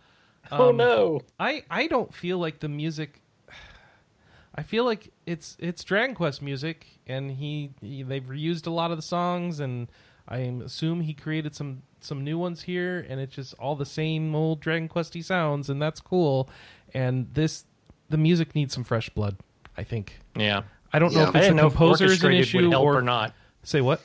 Oh, 0.50 0.70
Um, 0.70 0.78
no! 0.78 1.20
I 1.38 1.62
I 1.70 1.88
don't 1.88 2.12
feel 2.14 2.38
like 2.38 2.61
the 2.61 2.68
music. 2.70 3.20
I 4.54 4.62
feel 4.62 4.84
like 4.84 5.12
it's 5.26 5.56
it's 5.61 5.84
Dragon 5.84 6.14
Quest 6.14 6.40
music, 6.40 6.86
and 7.06 7.30
he, 7.30 7.70
he 7.82 8.02
they've 8.02 8.24
reused 8.24 8.66
a 8.66 8.70
lot 8.70 8.90
of 8.90 8.96
the 8.96 9.02
songs, 9.02 9.61
and 9.61 9.88
I 10.29 10.39
assume 10.64 11.01
he 11.01 11.14
created 11.14 11.55
some 11.55 11.83
some 12.01 12.22
new 12.22 12.39
ones 12.39 12.62
here, 12.62 13.05
and 13.09 13.18
it's 13.20 13.35
just 13.35 13.55
all 13.55 13.74
the 13.74 13.87
same 13.87 14.35
old 14.35 14.61
Dragon 14.61 14.89
Questy 14.89 15.24
sounds, 15.24 15.68
and 15.70 15.81
that's 15.81 16.01
cool. 16.01 16.49
And 16.95 17.29
this 17.35 17.64
the 18.11 18.18
music 18.18 18.55
needs 18.55 18.74
some 18.74 18.85
fresh 18.85 19.09
blood. 19.11 19.37
I 19.76 19.85
think. 19.85 20.18
Yeah, 20.37 20.62
I 20.93 20.99
don't 20.99 21.12
know 21.14 21.20
Yeah. 21.22 21.29
if 21.31 21.35
I 21.35 21.39
it's 21.39 21.47
didn't 21.47 21.57
the 21.57 21.62
know 21.62 21.66
if 21.68 21.74
composer 21.74 22.05
is 22.07 22.22
an 22.24 22.33
issue 22.33 22.62
would 22.62 22.70
help 22.70 22.85
or, 22.85 22.99
or 22.99 23.03
not. 23.03 23.35
Say 23.62 23.81
what? 23.81 24.03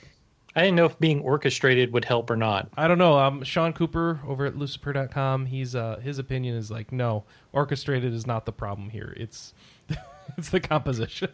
I 0.55 0.61
didn't 0.61 0.76
know 0.76 0.86
if 0.86 0.99
being 0.99 1.19
orchestrated 1.21 1.91
would 1.93 2.05
help 2.05 2.30
or 2.30 2.38
not. 2.38 2.69
I 2.78 2.88
don't 2.88 2.99
know. 2.99 3.17
Um, 3.17 3.43
Sean 3.43 3.74
Cooper 3.74 4.19
over 4.28 4.45
at 4.45 4.55
Lucifer.com, 4.55 5.47
he's 5.47 5.76
uh, 5.76 5.99
his 6.03 6.19
opinion 6.19 6.55
is 6.55 6.69
like, 6.69 6.91
no, 6.91 7.24
orchestrated 7.53 8.13
is 8.13 8.28
not 8.28 8.45
the 8.45 8.51
problem 8.51 8.91
here. 8.91 9.15
It's 9.17 9.55
it's 10.38 10.49
the 10.49 10.59
composition. 10.59 11.30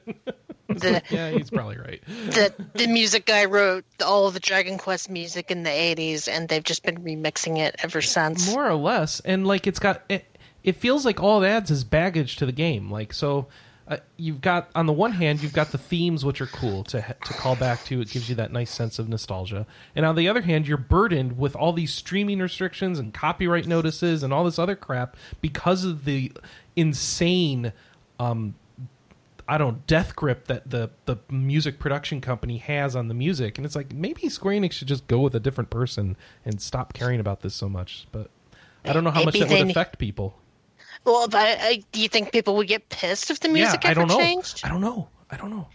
The, 0.68 1.02
yeah, 1.10 1.32
he's 1.32 1.50
probably 1.50 1.78
right. 1.78 2.02
the 2.08 2.54
the 2.74 2.88
music 2.88 3.26
guy 3.26 3.46
wrote 3.46 3.86
all 4.06 4.28
of 4.28 4.34
the 4.34 4.40
Dragon 4.40 4.78
Quest 4.78 5.10
music 5.10 5.52
in 5.52 5.64
the 5.64 5.70
'80s, 5.70 6.28
and 6.28 6.48
they've 6.48 6.64
just 6.64 6.84
been 6.84 7.00
remixing 7.00 7.58
it 7.58 7.76
ever 7.80 8.02
since. 8.02 8.52
More 8.52 8.68
or 8.68 8.76
less, 8.76 9.20
and 9.22 9.48
like 9.48 9.68
it's 9.68 9.80
got 9.80 10.04
it. 10.10 10.26
It 10.64 10.76
feels 10.76 11.06
like 11.06 11.22
all 11.22 11.42
it 11.44 11.48
adds 11.48 11.72
is 11.72 11.84
baggage 11.84 12.36
to 12.38 12.46
the 12.46 12.52
game. 12.52 12.92
Like 12.92 13.14
so, 13.14 13.48
uh, 13.90 13.98
you've 14.18 14.40
got 14.40 14.70
on 14.76 14.86
the 14.86 14.94
one 14.94 15.12
hand 15.12 15.42
you've 15.42 15.54
got 15.54 15.72
the 15.72 15.78
themes 15.78 16.24
which 16.24 16.42
are 16.42 16.48
cool 16.48 16.84
to 16.84 17.02
to 17.02 17.34
call 17.34 17.56
back 17.56 17.84
to. 17.86 18.00
It 18.02 18.10
gives 18.10 18.30
you 18.30 18.36
that 18.36 18.52
nice 18.52 18.70
sense 18.70 19.00
of 19.00 19.10
nostalgia. 19.10 19.66
And 19.96 20.06
on 20.06 20.16
the 20.16 20.28
other 20.28 20.42
hand, 20.42 20.68
you're 20.68 20.78
burdened 20.78 21.38
with 21.40 21.56
all 21.56 21.74
these 21.74 21.94
streaming 21.94 22.40
restrictions 22.40 23.00
and 23.00 23.14
copyright 23.14 23.66
notices 23.66 24.22
and 24.22 24.32
all 24.32 24.44
this 24.44 24.60
other 24.60 24.76
crap 24.76 25.18
because 25.42 25.84
of 25.84 26.06
the 26.06 26.32
insane. 26.76 27.74
Um, 28.20 28.54
I 29.50 29.58
don't 29.58 29.86
death 29.88 30.16
grip 30.16 30.45
that 30.45 30.70
the 30.70 30.91
the 31.06 31.18
music 31.30 31.80
production 31.80 32.22
company 32.22 32.58
has 32.58 32.95
on 32.95 33.08
the 33.08 33.16
music, 33.16 33.58
and 33.58 33.66
it's 33.66 33.76
like 33.76 33.91
maybe 33.93 34.30
Square 34.30 34.62
Enix 34.62 34.74
should 34.74 34.88
just 34.88 35.08
go 35.08 35.20
with 35.20 35.34
a 35.34 35.39
different 35.39 35.72
person 35.72 36.16
and 36.45 36.62
stop 36.62 36.93
caring 36.93 37.20
about 37.20 37.41
this 37.41 37.56
so 37.56 37.68
much. 37.68 38.08
But 38.12 38.30
I 38.86 38.93
don't 38.93 39.04
know 39.04 39.12
how 39.12 39.24
much 39.24 39.39
that 39.39 39.50
would 39.50 39.70
affect 39.70 39.97
people. 39.97 40.38
Well, 41.04 41.28
but 41.28 41.58
I, 41.60 41.84
do 41.91 42.02
you 42.02 42.10
think 42.10 42.32
people 42.32 42.56
would 42.58 42.68
get 42.68 42.89
pissed 42.89 43.32
if 43.32 43.39
the 43.39 43.50
music 43.50 43.84
yeah, 43.84 43.89
I 43.89 43.91
ever 43.91 44.02
don't 44.02 44.10
know. 44.10 44.18
changed? 44.18 44.62
I 44.64 44.70
don't 44.70 44.82
know. 44.82 45.08
I 45.32 45.38
don't 45.38 45.50
know. 45.50 45.68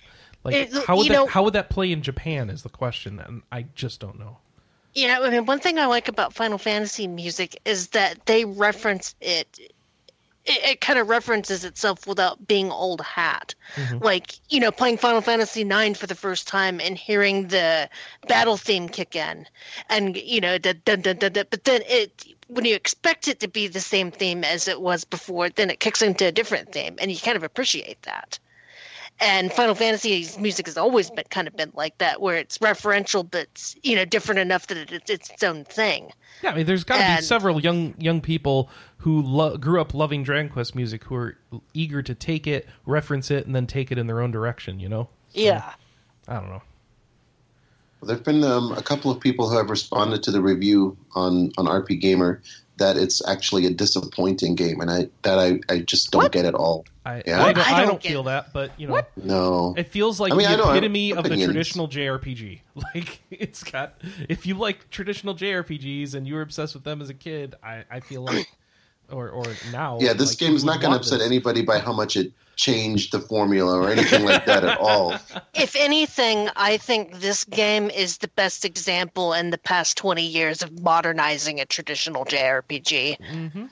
Like 0.44 0.54
It- 0.54 0.84
how 0.86 0.96
would 0.96 1.08
that 1.08 1.12
know- 1.12 1.26
how 1.26 1.42
would 1.42 1.54
that 1.54 1.70
play 1.70 1.90
in 1.90 2.02
Japan 2.02 2.50
is 2.50 2.62
the 2.62 2.68
question, 2.68 3.18
and 3.18 3.42
I 3.50 3.66
just 3.74 3.98
don't 4.00 4.18
know. 4.18 4.38
Know, 4.96 5.24
I 5.24 5.30
mean, 5.30 5.46
one 5.46 5.58
thing 5.58 5.78
I 5.80 5.86
like 5.86 6.06
about 6.06 6.34
Final 6.34 6.58
Fantasy 6.58 7.08
music 7.08 7.60
is 7.64 7.88
that 7.88 8.26
they 8.26 8.44
reference 8.44 9.16
it. 9.20 9.73
It, 10.46 10.70
it 10.70 10.80
kind 10.80 10.98
of 10.98 11.08
references 11.08 11.64
itself 11.64 12.06
without 12.06 12.46
being 12.46 12.70
old 12.70 13.00
hat. 13.00 13.54
Mm-hmm. 13.76 13.98
Like, 13.98 14.38
you 14.50 14.60
know, 14.60 14.70
playing 14.70 14.98
Final 14.98 15.20
Fantasy 15.20 15.62
IX 15.62 15.98
for 15.98 16.06
the 16.06 16.14
first 16.14 16.46
time 16.46 16.80
and 16.80 16.96
hearing 16.96 17.48
the 17.48 17.88
battle 18.28 18.56
theme 18.56 18.88
kick 18.88 19.16
in. 19.16 19.46
And, 19.88 20.16
you 20.16 20.40
know, 20.40 20.58
dun, 20.58 20.82
dun, 20.84 21.00
dun, 21.00 21.16
dun, 21.16 21.32
dun, 21.32 21.46
but 21.50 21.64
then 21.64 21.82
it, 21.86 22.26
when 22.48 22.64
you 22.64 22.74
expect 22.74 23.28
it 23.28 23.40
to 23.40 23.48
be 23.48 23.68
the 23.68 23.80
same 23.80 24.10
theme 24.10 24.44
as 24.44 24.68
it 24.68 24.80
was 24.80 25.04
before, 25.04 25.48
then 25.48 25.70
it 25.70 25.80
kicks 25.80 26.02
into 26.02 26.26
a 26.26 26.32
different 26.32 26.72
theme. 26.72 26.96
And 26.98 27.10
you 27.10 27.18
kind 27.18 27.36
of 27.36 27.42
appreciate 27.42 28.02
that. 28.02 28.38
And 29.20 29.52
Final 29.52 29.74
Fantasy's 29.74 30.38
music 30.38 30.66
has 30.66 30.76
always 30.76 31.10
been 31.10 31.24
kind 31.30 31.46
of 31.46 31.56
been 31.56 31.72
like 31.74 31.96
that, 31.98 32.20
where 32.20 32.36
it's 32.36 32.58
referential, 32.58 33.28
but 33.28 33.74
you 33.82 33.96
know, 33.96 34.04
different 34.04 34.40
enough 34.40 34.66
that 34.66 34.76
it, 34.76 35.08
it's 35.08 35.30
its 35.30 35.42
own 35.42 35.64
thing. 35.64 36.10
Yeah, 36.42 36.50
I 36.50 36.56
mean, 36.56 36.66
there's 36.66 36.84
got 36.84 36.98
to 36.98 37.16
be 37.16 37.22
several 37.22 37.60
young 37.60 37.94
young 37.98 38.20
people 38.20 38.68
who 38.98 39.22
lo- 39.22 39.56
grew 39.56 39.80
up 39.80 39.94
loving 39.94 40.24
Dragon 40.24 40.50
Quest 40.50 40.74
music 40.74 41.04
who 41.04 41.14
are 41.14 41.38
eager 41.74 42.02
to 42.02 42.14
take 42.14 42.46
it, 42.46 42.66
reference 42.86 43.30
it, 43.30 43.46
and 43.46 43.54
then 43.54 43.66
take 43.66 43.92
it 43.92 43.98
in 43.98 44.06
their 44.06 44.20
own 44.20 44.30
direction. 44.30 44.80
You 44.80 44.88
know? 44.88 45.08
Yeah. 45.32 45.72
I 46.26 46.34
don't 46.34 46.48
know. 46.48 46.62
There've 48.02 48.24
been 48.24 48.44
um, 48.44 48.72
a 48.72 48.82
couple 48.82 49.10
of 49.10 49.20
people 49.20 49.48
who 49.48 49.56
have 49.56 49.70
responded 49.70 50.22
to 50.24 50.30
the 50.30 50.42
review 50.42 50.96
on 51.14 51.52
on 51.56 51.66
RPGamer 51.66 52.40
that 52.76 52.96
it's 52.96 53.26
actually 53.28 53.66
a 53.66 53.70
disappointing 53.70 54.54
game, 54.54 54.80
and 54.80 54.90
I 54.90 55.08
that 55.22 55.38
I, 55.38 55.60
I 55.72 55.80
just 55.80 56.10
don't 56.10 56.24
What? 56.24 56.32
get 56.32 56.44
it 56.44 56.54
all. 56.54 56.84
I, 57.06 57.22
Yeah. 57.26 57.44
I, 57.44 57.52
don't, 57.52 57.66
I 57.66 57.76
I 57.76 57.78
don't 57.80 57.88
don't 57.88 58.02
feel 58.02 58.22
that, 58.24 58.52
but 58.52 58.72
you 58.78 58.86
know, 58.86 58.94
What? 58.94 59.10
No, 59.16 59.74
it 59.76 59.88
feels 59.88 60.18
like 60.18 60.32
I 60.32 60.36
mean, 60.36 60.46
I 60.46 60.52
the 60.52 60.56
don't 60.56 60.66
have 60.68 60.76
epitome 60.76 61.12
of 61.12 61.24
the 61.24 61.44
traditional 61.44 61.88
JRPG. 61.88 62.60
Like 62.94 63.20
it's 63.30 63.62
got, 63.62 63.94
if 64.28 64.46
you 64.46 64.56
like 64.56 64.90
traditional 64.90 65.34
JRPGs 65.34 66.14
and 66.14 66.26
you 66.26 66.34
were 66.34 66.42
obsessed 66.42 66.74
with 66.74 66.82
them 66.82 67.00
as 67.00 67.08
a 67.08 67.14
kid, 67.14 67.54
I, 67.62 67.84
I 67.90 68.00
feel 68.00 68.22
like, 68.22 68.50
or 69.10 69.28
or 69.28 69.58
now, 69.62 69.98
yeah, 70.00 70.12
this 70.12 70.30
like, 70.30 70.40
you 70.40 70.46
game's 70.48 70.64
would 70.64 70.72
not 70.72 70.80
going 70.80 70.92
to 70.92 70.98
upset 70.98 71.18
this. 71.18 71.26
anybody 71.26 71.62
by 71.62 71.78
how 71.78 71.92
much 71.92 72.16
it 72.16 72.32
changed 72.56 73.12
the 73.12 73.20
formula 73.20 73.76
or 73.78 73.90
anything 73.90 74.24
like 74.24 74.44
that 74.46 74.64
at 74.64 74.78
all. 74.78 75.18
If 75.54 75.76
anything, 75.76 76.48
I 76.56 76.76
think 76.76 77.20
this 77.20 77.44
game 77.44 77.90
is 77.90 78.18
the 78.18 78.28
best 78.28 78.64
example 78.64 79.32
in 79.32 79.50
the 79.50 79.58
past 79.58 79.96
20 79.96 80.24
years 80.24 80.62
of 80.62 80.80
modernizing 80.80 81.60
a 81.60 81.64
traditional 81.64 82.24
JRPG. 82.24 83.16
hmm 83.20 83.66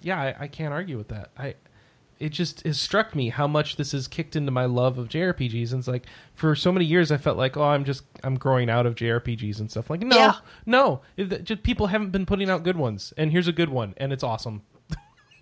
Yeah, 0.00 0.20
I, 0.20 0.44
I 0.44 0.48
can't 0.48 0.72
argue 0.72 0.96
with 0.98 1.08
that. 1.08 1.30
I 1.36 1.54
it 2.20 2.30
just 2.30 2.62
has 2.64 2.78
struck 2.80 3.14
me 3.14 3.28
how 3.28 3.46
much 3.46 3.76
this 3.76 3.92
has 3.92 4.08
kicked 4.08 4.34
into 4.36 4.50
my 4.50 4.64
love 4.64 4.98
of 4.98 5.08
JRPGs. 5.08 5.70
And 5.72 5.78
it's 5.80 5.88
like 5.88 6.06
for 6.34 6.54
so 6.54 6.72
many 6.72 6.84
years, 6.84 7.10
I 7.12 7.16
felt 7.16 7.36
like, 7.36 7.56
oh, 7.56 7.62
I'm 7.62 7.84
just 7.84 8.04
I'm 8.24 8.36
growing 8.36 8.68
out 8.68 8.86
of 8.86 8.94
JRPGs 8.94 9.60
and 9.60 9.70
stuff. 9.70 9.90
Like, 9.90 10.00
no, 10.00 10.16
Yeah. 10.16 10.34
no, 10.66 11.00
it, 11.16 11.44
just 11.44 11.62
people 11.62 11.86
haven't 11.88 12.10
been 12.10 12.26
putting 12.26 12.50
out 12.50 12.64
good 12.64 12.76
ones, 12.76 13.12
and 13.16 13.30
here's 13.30 13.48
a 13.48 13.52
good 13.52 13.68
one, 13.68 13.94
and 13.96 14.12
it's 14.12 14.22
awesome. 14.24 14.62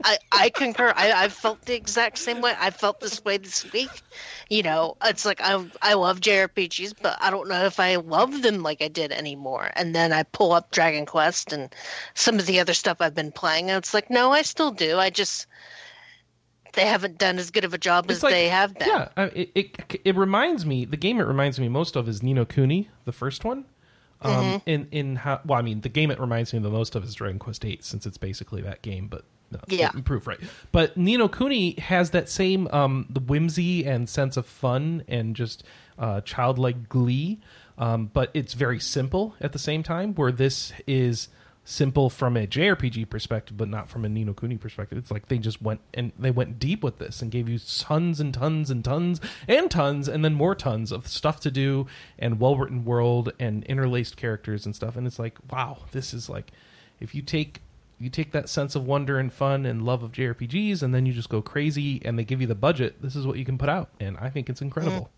I, 0.05 0.19
I 0.31 0.51
concur. 0.51 0.93
I, 0.95 1.25
I 1.25 1.29
felt 1.31 1.63
the 1.63 1.75
exact 1.75 2.19
same 2.19 2.43
way. 2.43 2.53
I 2.59 2.69
felt 2.71 3.01
this 3.01 3.25
way 3.25 3.39
this 3.39 3.73
week. 3.73 4.03
You 4.51 4.63
know, 4.63 4.99
it's 5.03 5.25
like 5.25 5.41
I 5.41 5.65
I 5.81 5.95
love 5.95 6.21
JRPGs, 6.21 6.95
but 7.01 7.17
I 7.19 7.31
don't 7.31 7.49
know 7.49 7.65
if 7.65 7.81
I 7.81 7.97
love 7.97 8.43
them 8.43 8.63
like 8.63 8.83
I 8.83 8.89
did 8.89 9.11
anymore. 9.11 9.71
And 9.75 9.95
then 9.95 10.13
I 10.13 10.25
pull 10.25 10.53
up 10.53 10.71
Dragon 10.71 11.07
Quest 11.07 11.55
and 11.55 11.75
some 12.13 12.39
of 12.39 12.45
the 12.45 12.61
other 12.61 12.75
stuff 12.75 12.99
I've 13.01 13.15
been 13.15 13.33
playing, 13.33 13.71
and 13.71 13.79
it's 13.79 13.95
like, 13.95 14.11
no, 14.11 14.33
I 14.33 14.43
still 14.43 14.71
do. 14.71 14.99
I 14.99 15.09
just 15.09 15.47
they 16.77 16.87
haven't 16.87 17.19
done 17.19 17.39
as 17.39 17.51
good 17.51 17.65
of 17.65 17.75
a 17.75 17.79
job 17.79 18.09
as 18.11 18.23
like- 18.23 18.33
they 18.33 18.49
have 18.49 18.75
been. 18.79 18.89
Yeah, 18.89 19.09
it, 19.35 19.51
it 19.55 20.01
it 20.05 20.15
reminds 20.17 20.65
me. 20.65 20.85
The 20.85 20.97
game 20.97 21.19
it 21.19 21.25
reminds 21.27 21.59
me 21.59 21.69
most 21.69 21.97
of 21.97 22.09
is 22.09 22.23
Ni 22.23 22.33
no 22.35 22.45
Kuni, 22.45 22.89
the 23.05 23.13
first 23.13 23.45
one. 23.45 23.65
Um, 24.23 24.33
Mm-hmm. 24.33 24.57
in 24.71 24.89
in 24.93 25.17
how 25.17 25.41
well, 25.45 25.59
I 25.59 25.63
mean, 25.63 25.81
the 25.83 25.89
game 25.91 26.11
it 26.11 26.19
reminds 26.21 26.53
me 26.53 26.59
the 26.61 26.71
most 26.71 26.95
of 26.95 27.05
is 27.05 27.15
Dragon 27.15 27.39
Quest 27.39 27.65
Eight, 27.65 27.85
since 27.85 28.07
it's 28.07 28.17
basically 28.17 28.63
that 28.63 28.81
game, 28.83 29.09
but 29.09 29.25
no, 29.51 29.59
Yeah. 29.69 29.91
improved, 29.95 30.27
right? 30.27 30.39
But 30.73 30.97
Ni 30.97 31.17
no 31.19 31.29
Kuni 31.29 31.73
has 31.81 32.11
that 32.13 32.29
same 32.31 32.67
um, 32.69 33.07
the 33.11 33.21
whimsy 33.21 33.85
and 33.85 34.09
sense 34.09 34.37
of 34.39 34.47
fun 34.47 35.03
and 35.07 35.37
just 35.37 35.65
uh, 35.99 36.21
childlike 36.23 36.89
glee, 36.89 37.41
um, 37.79 38.11
but 38.13 38.31
it's 38.33 38.55
very 38.55 38.81
simple 38.81 39.35
at 39.41 39.53
the 39.53 39.59
same 39.59 39.83
time. 39.83 40.15
Where 40.15 40.33
this 40.33 40.73
is 40.87 41.29
simple 41.69 42.09
from 42.09 42.37
a 42.37 42.47
JRPG 42.47 43.11
perspective, 43.11 43.57
but 43.57 43.69
not 43.69 43.89
from 43.89 44.05
a 44.05 44.09
Ni 44.09 44.23
no 44.25 44.33
Kuni 44.33 44.57
perspective. 44.57 44.97
It's 44.97 45.11
like 45.11 45.27
they 45.27 45.37
just 45.39 45.61
went 45.61 45.81
and 45.93 46.13
they 46.17 46.31
went 46.31 46.61
deep 46.61 46.83
with 46.85 46.99
this 46.99 47.21
and 47.21 47.31
gave 47.31 47.49
you 47.49 47.59
tons 47.59 48.21
and 48.21 48.33
tons 48.33 48.71
and 48.71 48.85
tons 48.85 49.21
and 49.49 49.69
tons 49.69 50.09
and 50.09 50.25
then 50.25 50.33
more 50.33 50.55
tons 50.55 50.93
of 50.93 51.09
stuff 51.09 51.41
to 51.41 51.51
do 51.51 51.87
and 52.21 52.39
well 52.41 52.57
written 52.57 52.85
world 52.85 53.33
and 53.41 53.65
interlaced 53.65 54.17
characters 54.17 54.65
and 54.65 54.77
stuff. 54.77 54.97
And 54.97 55.07
it's 55.09 55.19
like, 55.19 55.35
wow, 55.51 55.79
this 55.91 56.15
is 56.15 56.31
like 56.31 56.53
if 57.01 57.15
you 57.15 57.21
take 57.21 57.61
you 57.99 58.11
take 58.11 58.31
that 58.31 58.49
sense 58.49 58.77
of 58.77 58.87
wonder 58.87 59.19
and 59.19 59.33
fun 59.33 59.67
and 59.67 59.83
love 59.83 60.03
of 60.05 60.13
JRPGs 60.13 60.83
and 60.83 60.95
then 60.95 61.05
you 61.05 61.13
just 61.13 61.31
go 61.31 61.43
crazy 61.43 62.01
and 62.05 62.17
they 62.19 62.25
give 62.25 62.41
you 62.41 62.47
the 62.47 62.55
budget, 62.55 63.03
this 63.03 63.17
is 63.17 63.27
what 63.27 63.39
you 63.39 63.45
can 63.45 63.59
put 63.59 63.69
out. 63.69 63.89
And 63.99 64.17
I 64.19 64.29
think 64.31 64.49
it's 64.49 64.63
incredible. 64.63 65.11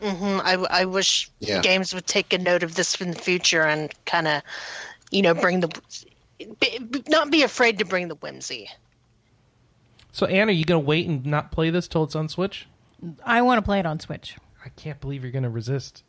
Mm-hmm. 0.00 0.40
I, 0.42 0.80
I 0.80 0.84
wish 0.86 1.30
Yeah. 1.38 1.60
games 1.60 1.94
would 1.94 2.06
take 2.06 2.32
a 2.32 2.38
note 2.38 2.62
of 2.62 2.74
this 2.74 3.00
in 3.00 3.12
the 3.12 3.18
future 3.18 3.62
and 3.62 3.92
kind 4.06 4.26
of, 4.26 4.42
you 5.14 5.22
know, 5.22 5.32
bring 5.32 5.60
the 5.60 5.68
be, 6.38 6.78
be- 6.78 7.04
not 7.08 7.30
be 7.30 7.42
afraid 7.42 7.78
to 7.78 7.84
bring 7.84 8.08
the 8.08 8.16
whimsy. 8.16 8.68
So 10.12 10.26
Anne, 10.26 10.48
are 10.48 10.52
you 10.52 10.64
gonna 10.64 10.80
wait 10.80 11.06
and 11.06 11.24
not 11.24 11.52
play 11.52 11.70
this 11.70 11.88
till 11.88 12.04
it's 12.04 12.16
on 12.16 12.28
Switch? 12.28 12.66
I 13.24 13.42
want 13.42 13.58
to 13.58 13.62
play 13.62 13.78
it 13.78 13.86
on 13.86 14.00
Switch. 14.00 14.36
I 14.64 14.70
can't 14.70 15.00
believe 15.00 15.22
you're 15.22 15.32
gonna 15.32 15.50
resist. 15.50 16.02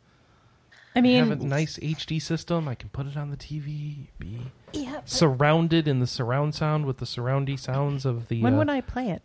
I 0.94 1.02
mean, 1.02 1.22
I 1.22 1.26
have 1.26 1.40
a 1.40 1.44
nice 1.44 1.78
HD 1.78 2.20
system. 2.20 2.66
I 2.68 2.74
can 2.74 2.88
put 2.88 3.06
it 3.06 3.16
on 3.16 3.30
the 3.30 3.36
TV. 3.36 4.06
Be 4.18 4.40
yeah, 4.72 5.02
surrounded 5.04 5.86
in 5.86 6.00
the 6.00 6.06
surround 6.06 6.54
sound 6.54 6.86
with 6.86 6.98
the 6.98 7.04
surroundy 7.04 7.58
sounds 7.58 8.04
of 8.04 8.28
the. 8.28 8.42
when 8.42 8.54
uh, 8.54 8.58
would 8.58 8.70
I 8.70 8.80
play 8.80 9.10
it? 9.10 9.22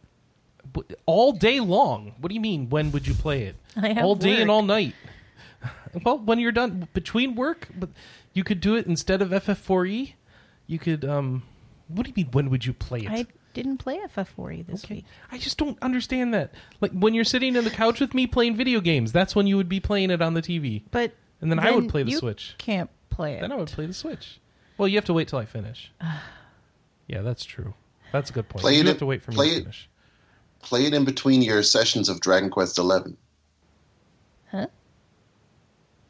all 1.08 1.32
day 1.32 1.60
long? 1.60 2.14
What 2.20 2.30
do 2.30 2.36
you 2.36 2.42
mean? 2.42 2.70
When 2.70 2.92
would 2.92 3.08
you 3.08 3.14
play 3.16 3.44
it? 3.44 3.56
I 3.76 3.94
have 3.94 4.04
all 4.04 4.16
day 4.16 4.42
and 4.42 4.52
all 4.52 4.64
night. 4.64 4.94
Well, 6.04 6.18
when 6.18 6.40
you're 6.40 6.54
done 6.54 6.88
between 6.94 7.36
work, 7.36 7.68
but 7.78 7.90
you 8.34 8.44
could 8.44 8.62
do 8.62 8.76
it 8.76 8.86
instead 8.88 9.22
of 9.22 9.30
FFXIV. 9.30 10.14
You 10.68 10.80
could. 10.80 11.04
um 11.06 11.44
What 11.88 12.04
do 12.06 12.10
you 12.10 12.16
mean? 12.16 12.32
When 12.32 12.50
would 12.50 12.66
you 12.66 12.74
play 12.74 13.00
it? 13.02 13.10
I 13.10 13.26
didn't 13.54 13.78
play 13.80 14.00
FFXIV 14.16 14.66
this 14.68 14.86
Okay. 14.86 14.96
week. 14.96 15.06
I 15.32 15.38
just 15.38 15.58
don't 15.58 15.78
understand 15.82 16.34
that. 16.34 16.54
Like 16.80 16.92
when 16.94 17.14
you're 17.14 17.26
sitting 17.26 17.58
on 17.58 17.64
the 17.66 17.70
couch 17.70 18.00
with 18.00 18.14
me 18.14 18.28
playing 18.28 18.56
video 18.56 18.80
games, 18.80 19.12
that's 19.12 19.36
when 19.36 19.48
you 19.48 19.58
would 19.58 19.68
be 19.70 19.80
playing 19.82 20.10
it 20.12 20.22
on 20.22 20.34
the 20.36 20.42
TV. 20.42 20.84
But 20.92 21.14
And 21.42 21.52
then 21.52 21.60
I 21.60 21.72
would 21.72 21.90
play 21.90 22.04
the 22.04 22.12
you 22.12 22.18
Switch. 22.18 22.56
Can't 22.58 22.90
play 23.10 23.34
it. 23.36 23.42
Then 23.42 23.52
I 23.52 23.56
would 23.58 23.68
play 23.70 23.86
the 23.88 23.94
Switch. 23.94 24.40
Well, 24.78 24.88
you 24.88 24.96
have 24.98 25.06
to 25.06 25.14
wait 25.14 25.28
till 25.28 25.40
I 25.40 25.46
finish. 25.46 25.92
yeah, 27.08 27.22
that's 27.22 27.44
true. 27.44 27.74
That's 28.14 28.30
a 28.30 28.34
good 28.34 28.48
point. 28.50 28.62
Play 28.62 28.76
you 28.76 28.82
it- 28.82 28.88
have 28.88 28.98
to 29.00 29.06
wait 29.06 29.22
for 29.22 29.32
me 29.32 29.36
play 29.36 29.50
to 29.50 29.56
it- 29.56 29.60
finish. 29.62 29.90
Play 30.62 30.86
it 30.86 30.94
in 30.94 31.06
between 31.06 31.42
your 31.42 31.64
sessions 31.64 32.08
of 32.08 32.20
Dragon 32.22 32.50
Quest 32.52 32.78
Eleven. 32.78 33.18
Huh? 34.52 34.68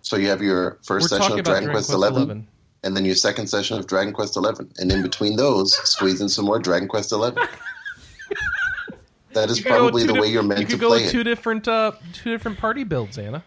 So 0.01 0.15
you 0.17 0.27
have 0.29 0.41
your 0.41 0.79
first 0.83 1.11
We're 1.11 1.19
session 1.19 1.39
of 1.39 1.43
Dragon, 1.43 1.43
Dragon 1.43 1.69
Quest 1.71 1.89
Quest 1.89 1.95
Eleven, 1.95 2.21
11. 2.21 2.47
and 2.83 2.97
then 2.97 3.05
your 3.05 3.15
second 3.15 3.47
session 3.47 3.77
of 3.77 3.87
Dragon 3.87 4.13
Quest 4.13 4.35
Eleven, 4.35 4.71
and 4.77 4.91
in 4.91 5.01
between 5.01 5.35
those, 5.35 5.73
squeeze 5.89 6.21
in 6.21 6.29
some 6.29 6.45
more 6.45 6.59
Dragon 6.59 6.87
Quest 6.87 7.11
Eleven. 7.11 7.43
That 9.33 9.49
is 9.49 9.59
You 9.59 9.63
could 9.63 9.69
go 9.69 9.77
probably 9.79 10.03
the 10.05 10.13
way 10.15 10.27
you're 10.27 10.43
meant 10.43 10.59
you 10.59 10.65
could 10.65 10.73
to 10.73 10.77
go 10.79 10.89
play 10.89 11.03
with 11.03 11.07
it. 11.07 11.11
two 11.11 11.23
different 11.23 11.67
uh, 11.67 11.93
two 12.11 12.31
different 12.31 12.57
party 12.59 12.83
builds, 12.83 13.17
Anna. 13.17 13.43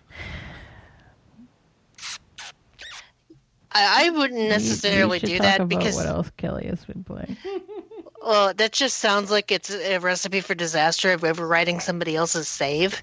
I, 3.70 4.06
I 4.06 4.10
wouldn't 4.10 4.48
necessarily 4.48 5.18
you 5.18 5.26
do 5.26 5.38
talk 5.38 5.42
that 5.42 5.56
about 5.60 5.68
because 5.68 5.96
what 5.96 6.06
else 6.06 6.30
Kelly 6.36 6.66
has 6.68 6.84
been 6.84 7.04
playing. 7.04 7.36
well, 8.22 8.54
that 8.54 8.72
just 8.72 8.98
sounds 8.98 9.30
like 9.30 9.50
it's 9.50 9.70
a 9.70 9.98
recipe 9.98 10.40
for 10.40 10.54
disaster 10.54 11.12
of 11.12 11.22
overwriting 11.22 11.82
somebody 11.82 12.16
else's 12.16 12.48
save, 12.48 13.02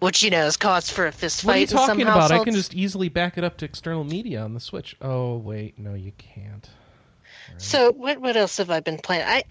which 0.00 0.22
you 0.22 0.30
know 0.30 0.46
is 0.46 0.56
cause 0.56 0.90
for 0.90 1.06
a 1.06 1.12
fist 1.12 1.44
What 1.44 1.56
are 1.56 1.58
you 1.60 1.66
fight 1.66 1.86
talking 1.86 2.02
about? 2.02 2.30
I 2.32 2.42
can 2.44 2.54
just 2.54 2.74
easily 2.74 3.08
back 3.08 3.38
it 3.38 3.44
up 3.44 3.56
to 3.58 3.64
external 3.64 4.04
media 4.04 4.42
on 4.42 4.54
the 4.54 4.60
Switch. 4.60 4.96
Oh 5.00 5.36
wait, 5.36 5.78
no, 5.78 5.94
you 5.94 6.12
can't. 6.18 6.68
So 7.58 7.92
what 7.92 8.20
what 8.20 8.36
else 8.36 8.56
have 8.58 8.70
I 8.70 8.80
been 8.80 8.98
playing? 8.98 9.24
I 9.26 9.42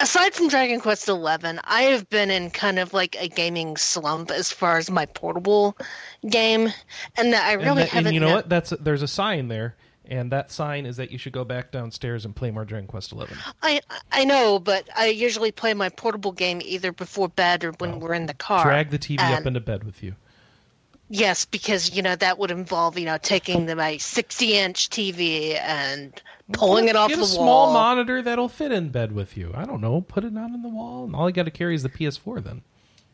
aside 0.00 0.34
from 0.34 0.48
Dragon 0.48 0.80
Quest 0.80 1.08
Eleven, 1.08 1.60
I 1.64 1.82
have 1.82 2.08
been 2.08 2.30
in 2.30 2.50
kind 2.50 2.78
of 2.78 2.92
like 2.94 3.16
a 3.20 3.28
gaming 3.28 3.76
slump 3.76 4.30
as 4.30 4.50
far 4.52 4.78
as 4.78 4.90
my 4.90 5.06
portable 5.06 5.76
game, 6.28 6.72
and 7.16 7.32
that 7.32 7.44
I 7.46 7.52
And, 7.54 7.62
really 7.62 7.82
that- 7.82 7.88
haven't. 7.90 8.06
and 8.08 8.14
you 8.14 8.20
know 8.20 8.28
kno- 8.28 8.34
what? 8.36 8.48
That's 8.48 8.70
there's 8.80 9.02
a 9.02 9.08
sign 9.08 9.48
there, 9.48 9.76
and 10.08 10.32
that 10.32 10.50
sign 10.50 10.86
is 10.86 10.96
that 10.96 11.10
you 11.10 11.18
should 11.18 11.32
go 11.32 11.44
back 11.44 11.70
downstairs 11.70 12.24
and 12.24 12.34
play 12.34 12.50
more 12.50 12.64
Dragon 12.64 12.86
Quest 12.86 13.12
Eleven. 13.12 13.36
I 13.62 13.80
I 14.10 14.24
know, 14.24 14.58
but 14.58 14.88
I 14.96 15.06
usually 15.08 15.52
play 15.52 15.74
my 15.74 15.88
portable 15.88 16.32
game 16.32 16.60
either 16.64 16.92
before 16.92 17.28
bed 17.28 17.64
or 17.64 17.72
when 17.72 18.00
we're 18.00 18.14
in 18.14 18.26
the 18.26 18.34
car. 18.34 18.64
Drag 18.64 18.90
the 18.90 18.98
TV 18.98 19.20
up 19.20 19.46
into 19.46 19.60
bed 19.60 19.84
with 19.84 20.02
you. 20.02 20.14
Yes, 21.10 21.44
because 21.44 21.94
you 21.94 22.02
know 22.02 22.16
that 22.16 22.38
would 22.38 22.50
involve 22.50 22.98
you 22.98 23.06
know 23.06 23.18
taking 23.18 23.66
the 23.66 23.76
my 23.76 23.96
sixty 23.96 24.54
inch 24.56 24.90
TV 24.90 25.58
and 25.60 26.12
pulling 26.52 26.88
it 26.88 26.96
off 26.96 27.08
Get 27.08 27.16
the 27.16 27.22
a 27.22 27.26
small 27.26 27.72
monitor 27.72 28.22
that'll 28.22 28.48
fit 28.48 28.72
in 28.72 28.90
bed 28.90 29.12
with 29.12 29.36
you. 29.36 29.52
I 29.54 29.64
don't 29.64 29.80
know. 29.80 30.00
Put 30.00 30.24
it 30.24 30.36
on 30.36 30.62
the 30.62 30.68
wall, 30.68 31.04
and 31.04 31.14
all 31.14 31.28
you 31.28 31.34
got 31.34 31.44
to 31.44 31.50
carry 31.50 31.74
is 31.74 31.82
the 31.82 31.88
PS4. 31.88 32.42
Then 32.42 32.62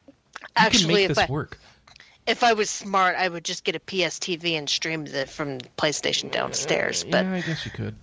you 0.07 0.13
Actually, 0.57 0.85
can 0.85 0.95
make 0.95 1.11
if 1.11 1.17
this 1.17 1.19
I, 1.19 1.27
work. 1.27 1.59
If 2.27 2.43
I 2.43 2.55
was 2.55 2.71
smart, 2.71 3.17
I 3.17 3.29
would 3.29 3.45
just 3.45 3.65
get 3.65 3.77
a 3.77 3.81
PS 3.81 4.19
TV 4.19 4.53
and 4.53 4.69
stream 4.69 5.07
it 5.07 5.29
from 5.29 5.59
PlayStation 5.79 6.31
downstairs. 6.31 7.05
But 7.05 7.25
yeah, 7.27 7.33
I 7.35 7.41
guess 7.41 7.65
you 7.65 7.71
could. 7.71 7.95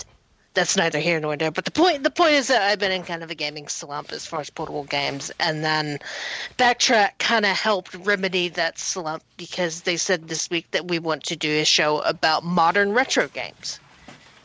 that's 0.53 0.76
neither 0.78 0.99
here 0.99 1.19
nor 1.19 1.36
there. 1.38 1.51
But 1.51 1.65
the 1.65 1.72
point 1.72 2.03
the 2.03 2.11
point 2.11 2.34
is 2.34 2.47
that 2.47 2.61
I've 2.61 2.80
been 2.80 2.91
in 2.91 3.03
kind 3.03 3.24
of 3.24 3.32
a 3.32 3.36
gaming 3.36 3.67
slump 3.67 4.11
as 4.11 4.26
far 4.26 4.41
as 4.41 4.49
portable 4.49 4.84
games, 4.84 5.32
and 5.39 5.63
then 5.63 5.99
Backtrack 6.57 7.17
kind 7.19 7.45
of 7.45 7.57
helped 7.57 7.93
remedy 7.95 8.49
that 8.49 8.78
slump 8.78 9.24
because 9.38 9.82
they 9.82 9.97
said 9.97 10.28
this 10.28 10.49
week 10.49 10.69
that 10.72 10.88
we 10.88 10.99
want 10.99 11.24
to 11.26 11.36
do 11.36 11.59
a 11.59 11.65
show 11.65 11.99
about 12.01 12.43
modern 12.43 12.91
retro 12.91 13.28
games, 13.28 13.80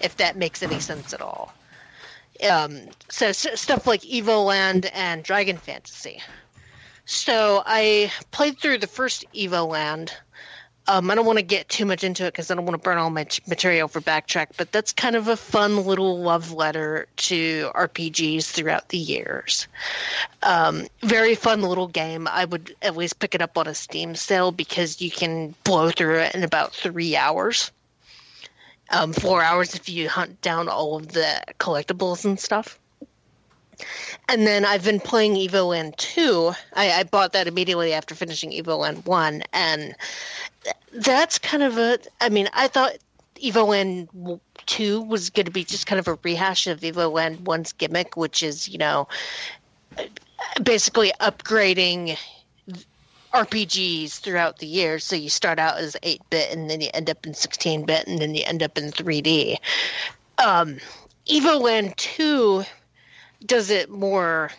if 0.00 0.16
that 0.16 0.36
makes 0.36 0.62
any 0.62 0.80
sense 0.80 1.12
at 1.12 1.20
all. 1.20 1.52
Um, 2.50 2.82
so 3.08 3.32
stuff 3.32 3.86
like 3.86 4.02
Evoland 4.02 4.90
and 4.92 5.22
Dragon 5.22 5.56
Fantasy. 5.56 6.22
So 7.06 7.62
I 7.64 8.12
played 8.32 8.58
through 8.58 8.78
the 8.78 8.86
first 8.88 9.24
Evoland 9.32 10.10
Um, 10.88 11.10
I 11.10 11.16
don't 11.16 11.26
want 11.26 11.38
to 11.38 11.44
get 11.44 11.68
too 11.68 11.84
much 11.84 12.04
into 12.04 12.24
it 12.26 12.32
because 12.32 12.50
I 12.50 12.54
don't 12.54 12.64
want 12.64 12.80
to 12.80 12.84
burn 12.84 12.98
all 12.98 13.10
my 13.10 13.26
material 13.48 13.88
for 13.88 14.00
backtrack, 14.00 14.48
but 14.56 14.70
that's 14.70 14.92
kind 14.92 15.16
of 15.16 15.26
a 15.26 15.36
fun 15.36 15.84
little 15.84 16.20
love 16.20 16.52
letter 16.52 17.08
to 17.16 17.70
RPGs 17.74 18.44
throughout 18.44 18.88
the 18.90 18.98
years. 18.98 19.66
Um, 20.44 20.86
very 21.00 21.34
fun 21.34 21.62
little 21.62 21.88
game. 21.88 22.28
I 22.28 22.44
would 22.44 22.76
at 22.82 22.96
least 22.96 23.18
pick 23.18 23.34
it 23.34 23.42
up 23.42 23.58
on 23.58 23.66
a 23.66 23.74
Steam 23.74 24.14
sale 24.14 24.52
because 24.52 25.00
you 25.00 25.10
can 25.10 25.56
blow 25.64 25.90
through 25.90 26.20
it 26.20 26.36
in 26.36 26.44
about 26.44 26.72
three 26.72 27.16
hours. 27.16 27.72
Um, 28.90 29.12
four 29.12 29.42
hours 29.42 29.74
if 29.74 29.88
you 29.88 30.08
hunt 30.08 30.40
down 30.40 30.68
all 30.68 30.96
of 30.96 31.08
the 31.08 31.42
collectibles 31.58 32.24
and 32.24 32.38
stuff. 32.38 32.78
And 34.28 34.46
then 34.46 34.64
I've 34.64 34.84
been 34.84 35.00
playing 35.00 35.34
Evo 35.34 35.68
Land 35.68 35.96
2. 35.98 36.52
I, 36.74 36.92
I 36.92 37.02
bought 37.04 37.32
that 37.32 37.46
immediately 37.46 37.92
after 37.92 38.14
finishing 38.14 38.50
Evo 38.50 38.78
Land 38.78 39.04
1. 39.04 39.42
And 39.52 39.94
that's 40.92 41.38
kind 41.38 41.62
of 41.62 41.78
a. 41.78 41.98
I 42.20 42.28
mean, 42.28 42.48
I 42.52 42.68
thought 42.68 42.96
Evo 43.36 43.66
Land 43.66 44.40
2 44.66 45.02
was 45.02 45.30
going 45.30 45.46
to 45.46 45.52
be 45.52 45.64
just 45.64 45.86
kind 45.86 45.98
of 45.98 46.08
a 46.08 46.18
rehash 46.22 46.66
of 46.66 46.80
Evo 46.80 47.12
Land 47.12 47.40
1's 47.40 47.72
gimmick, 47.72 48.16
which 48.16 48.42
is, 48.42 48.68
you 48.68 48.78
know, 48.78 49.08
basically 50.62 51.12
upgrading 51.20 52.18
RPGs 53.32 54.18
throughout 54.18 54.58
the 54.58 54.66
years. 54.66 55.04
So 55.04 55.16
you 55.16 55.28
start 55.28 55.58
out 55.58 55.78
as 55.78 55.96
8 56.02 56.22
bit 56.30 56.52
and 56.52 56.70
then 56.70 56.80
you 56.80 56.90
end 56.94 57.10
up 57.10 57.26
in 57.26 57.34
16 57.34 57.84
bit 57.84 58.06
and 58.06 58.18
then 58.18 58.34
you 58.34 58.42
end 58.44 58.62
up 58.62 58.78
in 58.78 58.90
3D. 58.90 59.56
Um, 60.38 60.78
Evo 61.28 61.60
Land 61.60 61.96
2 61.96 62.64
does 63.44 63.70
it 63.70 63.90
more 63.90 64.50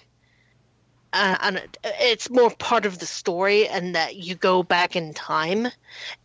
uh, 1.13 1.37
on 1.41 1.57
a- 1.57 1.61
it's 1.83 2.29
more 2.29 2.49
part 2.51 2.85
of 2.85 2.99
the 2.99 3.05
story 3.05 3.67
and 3.67 3.95
that 3.95 4.15
you 4.17 4.35
go 4.35 4.61
back 4.61 4.95
in 4.95 5.13
time 5.13 5.67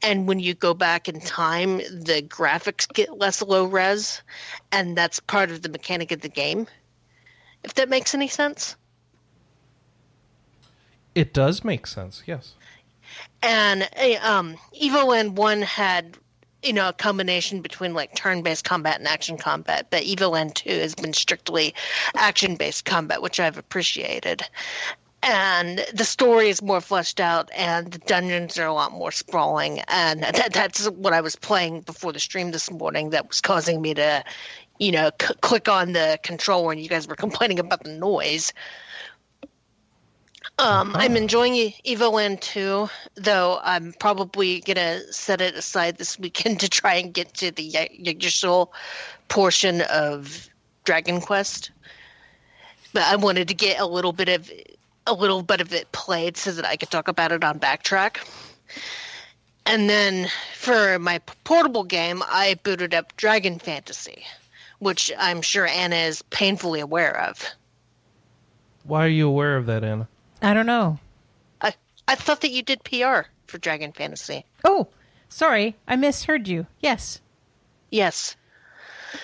and 0.02 0.26
when 0.26 0.40
you 0.40 0.54
go 0.54 0.74
back 0.74 1.08
in 1.08 1.20
time 1.20 1.78
the 1.78 2.22
graphics 2.28 2.92
get 2.92 3.16
less 3.16 3.40
low 3.42 3.64
res 3.64 4.22
and 4.72 4.96
that's 4.96 5.20
part 5.20 5.50
of 5.50 5.62
the 5.62 5.68
mechanic 5.68 6.10
of 6.12 6.20
the 6.20 6.28
game 6.28 6.66
if 7.64 7.74
that 7.74 7.88
makes 7.88 8.14
any 8.14 8.28
sense 8.28 8.76
It 11.14 11.34
does 11.34 11.62
make 11.62 11.86
sense. 11.86 12.22
Yes. 12.26 12.54
and 13.42 13.82
uh, 13.96 14.16
um 14.22 14.56
evo 14.80 15.06
land 15.06 15.36
1 15.36 15.62
had 15.62 16.16
you 16.62 16.72
know 16.72 16.88
a 16.88 16.92
combination 16.92 17.60
between 17.60 17.94
like 17.94 18.14
turn-based 18.14 18.64
combat 18.64 18.98
and 18.98 19.08
action 19.08 19.36
combat 19.36 19.86
but 19.90 20.02
Evoland 20.04 20.54
2 20.54 20.70
has 20.70 20.94
been 20.94 21.12
strictly 21.12 21.74
action-based 22.14 22.84
combat 22.84 23.22
which 23.22 23.40
i've 23.40 23.58
appreciated. 23.58 24.42
And 25.24 25.86
the 25.94 26.04
story 26.04 26.48
is 26.48 26.60
more 26.62 26.80
fleshed 26.80 27.20
out 27.20 27.48
and 27.56 27.92
the 27.92 27.98
dungeons 27.98 28.58
are 28.58 28.66
a 28.66 28.74
lot 28.74 28.90
more 28.90 29.12
sprawling 29.12 29.78
and 29.88 30.22
that, 30.22 30.52
that's 30.52 30.86
what 30.90 31.12
i 31.12 31.20
was 31.20 31.36
playing 31.36 31.82
before 31.82 32.12
the 32.12 32.20
stream 32.20 32.50
this 32.50 32.70
morning 32.70 33.10
that 33.10 33.28
was 33.28 33.40
causing 33.40 33.80
me 33.80 33.94
to 33.94 34.24
you 34.78 34.92
know 34.92 35.10
c- 35.20 35.34
click 35.40 35.68
on 35.68 35.92
the 35.92 36.18
controller 36.22 36.72
and 36.72 36.80
you 36.80 36.88
guys 36.88 37.06
were 37.06 37.14
complaining 37.26 37.58
about 37.58 37.84
the 37.84 37.92
noise 37.92 38.52
um, 40.58 40.94
I'm 40.94 41.16
enjoying 41.16 41.54
E- 41.54 41.76
Evoland 41.86 42.40
2, 42.40 42.88
though 43.16 43.58
I'm 43.62 43.94
probably 43.98 44.60
going 44.60 44.76
to 44.76 45.12
set 45.12 45.40
it 45.40 45.54
aside 45.54 45.96
this 45.96 46.18
weekend 46.18 46.60
to 46.60 46.68
try 46.68 46.94
and 46.94 47.12
get 47.12 47.34
to 47.34 47.50
the 47.50 47.76
Yggdrasil 47.76 48.72
portion 49.28 49.80
of 49.82 50.48
Dragon 50.84 51.20
Quest. 51.20 51.70
But 52.92 53.02
I 53.04 53.16
wanted 53.16 53.48
to 53.48 53.54
get 53.54 53.80
a 53.80 53.86
little 53.86 54.12
bit 54.12 54.28
of 54.28 54.50
a 55.06 55.14
little 55.14 55.42
bit 55.42 55.60
of 55.60 55.72
it 55.72 55.90
played 55.90 56.36
so 56.36 56.52
that 56.52 56.64
I 56.64 56.76
could 56.76 56.90
talk 56.90 57.08
about 57.08 57.32
it 57.32 57.42
on 57.42 57.58
Backtrack. 57.58 58.18
And 59.66 59.88
then 59.88 60.28
for 60.54 60.98
my 60.98 61.18
portable 61.44 61.84
game, 61.84 62.22
I 62.26 62.58
booted 62.62 62.94
up 62.94 63.16
Dragon 63.16 63.58
Fantasy, 63.58 64.24
which 64.78 65.10
I'm 65.18 65.42
sure 65.42 65.66
Anna 65.66 65.96
is 65.96 66.22
painfully 66.22 66.80
aware 66.80 67.18
of. 67.20 67.44
Why 68.84 69.04
are 69.04 69.08
you 69.08 69.28
aware 69.28 69.56
of 69.56 69.66
that, 69.66 69.82
Anna? 69.82 70.08
I 70.42 70.54
don't 70.54 70.66
know. 70.66 70.98
I 71.60 71.74
I 72.08 72.14
thought 72.14 72.40
that 72.42 72.50
you 72.50 72.62
did 72.62 72.84
PR 72.84 73.22
for 73.46 73.58
Dragon 73.58 73.92
Fantasy. 73.92 74.44
Oh, 74.64 74.88
sorry, 75.28 75.76
I 75.86 75.96
misheard 75.96 76.48
you. 76.48 76.66
Yes. 76.80 77.20
Yes. 77.90 78.36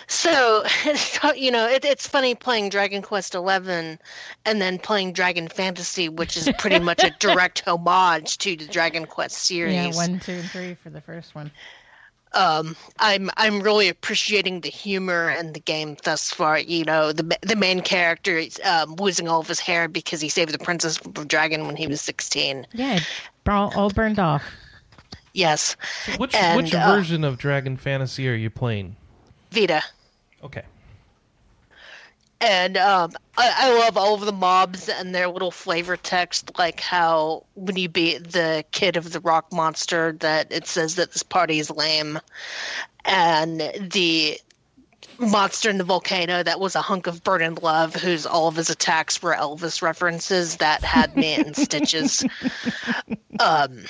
So, 0.07 0.65
you 1.37 1.51
know, 1.51 1.67
it, 1.67 1.85
it's 1.85 2.07
funny 2.07 2.35
playing 2.35 2.69
Dragon 2.69 3.03
Quest 3.03 3.35
Eleven 3.35 3.99
and 4.45 4.61
then 4.61 4.79
playing 4.79 5.13
Dragon 5.15 5.49
Fantasy, 5.49 6.09
which 6.09 6.37
is 6.37 6.51
pretty 6.59 6.79
much 6.79 7.03
a 7.03 7.11
direct 7.19 7.67
homage 7.67 8.39
to 8.39 8.57
the 8.57 8.67
Dragon 8.67 9.07
Quest 9.07 9.37
series. 9.37 9.75
Yeah, 9.75 9.91
one, 9.95 10.21
two, 10.21 10.33
and 10.33 10.51
three 10.51 10.75
for 10.75 10.91
the 10.91 11.01
first 11.01 11.35
one. 11.35 11.51
Um, 12.33 12.77
I'm 12.99 13.31
I'm 13.37 13.61
really 13.61 13.89
appreciating 13.89 14.61
the 14.61 14.69
humor 14.69 15.31
in 15.31 15.53
the 15.53 15.61
game 15.61 15.97
thus 16.05 16.31
far. 16.31 16.59
You 16.59 16.85
know, 16.85 17.13
the 17.13 17.37
the 17.43 17.57
main 17.57 17.81
character 17.81 18.37
is 18.37 18.61
um, 18.65 18.95
losing 18.97 19.29
all 19.29 19.41
of 19.41 19.49
his 19.49 19.61
hair 19.61 19.89
because 19.89 20.21
he 20.21 20.29
saved 20.29 20.53
the 20.53 20.59
princess 20.59 20.99
from 20.99 21.15
a 21.17 21.25
dragon 21.25 21.67
when 21.67 21.77
he 21.77 21.87
was 21.87 22.01
16. 22.01 22.67
Yeah, 22.73 23.01
all, 23.47 23.73
all 23.75 23.91
burned 23.91 24.19
off. 24.19 24.45
Yes, 25.35 25.77
Which 26.19 26.35
And, 26.35 26.57
which 26.57 26.75
uh, 26.75 26.85
version 26.85 27.23
of 27.23 27.39
Dragon 27.39 27.77
Fantasy 27.77 28.29
are 28.29 28.35
you 28.35 28.51
playing? 28.51 28.97
Vita. 29.51 29.83
Okay. 30.43 30.63
And 32.41 32.77
um, 32.77 33.13
I, 33.37 33.53
I 33.57 33.79
love 33.79 33.97
all 33.97 34.15
of 34.15 34.21
the 34.21 34.33
mobs 34.33 34.89
and 34.89 35.13
their 35.15 35.29
little 35.29 35.51
flavor 35.51 35.97
text, 35.97 36.57
like 36.57 36.81
how 36.81 37.45
when 37.55 37.77
you 37.77 37.89
beat 37.89 38.31
the 38.31 38.65
kid 38.71 38.97
of 38.97 39.13
the 39.13 39.21
rock 39.21 39.53
monster, 39.53 40.13
that 40.21 40.53
it 40.53 40.67
says 40.67 40.97
that 40.97 41.13
this 41.13 41.25
party 41.25 41.59
is 41.59 41.69
lame, 41.69 42.21
and 43.05 43.61
the 43.91 44.39
monster 45.19 45.69
in 45.69 45.79
the 45.79 45.85
volcano 45.85 46.43
that 46.43 46.61
was 46.61 46.77
a 46.77 46.83
hunk 46.83 47.09
of 47.09 47.25
burning 47.25 47.57
love, 47.57 47.95
whose 47.95 48.25
all 48.25 48.47
of 48.47 48.55
his 48.55 48.71
attacks 48.71 49.21
were 49.21 49.35
Elvis 49.35 49.83
references, 49.83 50.57
that 50.57 50.85
had 50.85 51.17
me 51.17 51.35
in 51.35 51.55
stitches. 51.55 52.25
Um, 53.41 53.85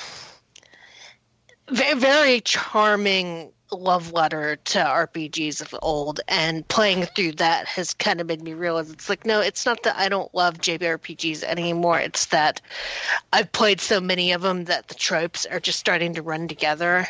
very, 1.70 1.98
very 1.98 2.40
charming 2.40 3.52
love 3.70 4.12
letter 4.12 4.56
to 4.56 4.78
RPGs 4.78 5.60
of 5.60 5.74
old, 5.82 6.20
and 6.28 6.66
playing 6.68 7.04
through 7.04 7.32
that 7.32 7.66
has 7.66 7.94
kind 7.94 8.20
of 8.20 8.26
made 8.26 8.42
me 8.42 8.54
realize 8.54 8.90
it's 8.90 9.08
like, 9.08 9.26
no, 9.26 9.40
it's 9.40 9.66
not 9.66 9.82
that 9.82 9.96
I 9.96 10.08
don't 10.08 10.34
love 10.34 10.58
JRPGs 10.58 11.42
anymore. 11.42 12.00
It's 12.00 12.26
that 12.26 12.60
I've 13.32 13.52
played 13.52 13.80
so 13.80 14.00
many 14.00 14.32
of 14.32 14.42
them 14.42 14.64
that 14.64 14.88
the 14.88 14.94
tropes 14.94 15.46
are 15.46 15.60
just 15.60 15.78
starting 15.78 16.14
to 16.14 16.22
run 16.22 16.48
together. 16.48 17.06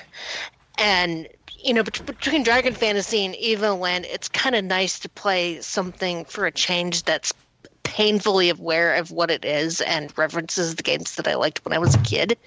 And 0.79 1.29
you 1.61 1.75
know, 1.75 1.83
between 1.83 2.45
Dragon 2.45 2.73
Fantasy 2.73 3.27
and 3.27 3.35
Evoland, 3.35 4.05
it's 4.05 4.29
kind 4.29 4.55
of 4.55 4.65
nice 4.65 5.01
to 5.01 5.09
play 5.09 5.61
something 5.61 6.25
for 6.25 6.47
a 6.47 6.53
change 6.53 7.03
that's 7.03 7.35
painfully 7.83 8.51
aware 8.51 8.95
of 8.95 9.11
what 9.11 9.31
it 9.31 9.45
is 9.45 9.81
and 9.81 10.17
references 10.17 10.77
the 10.77 10.83
games 10.83 11.17
that 11.17 11.27
I 11.27 11.35
liked 11.35 11.65
when 11.65 11.73
I 11.73 11.79
was 11.79 11.95
a 11.95 11.99
kid. 11.99 12.39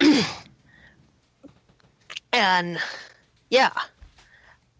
and 2.36 2.78
yeah, 3.48 3.70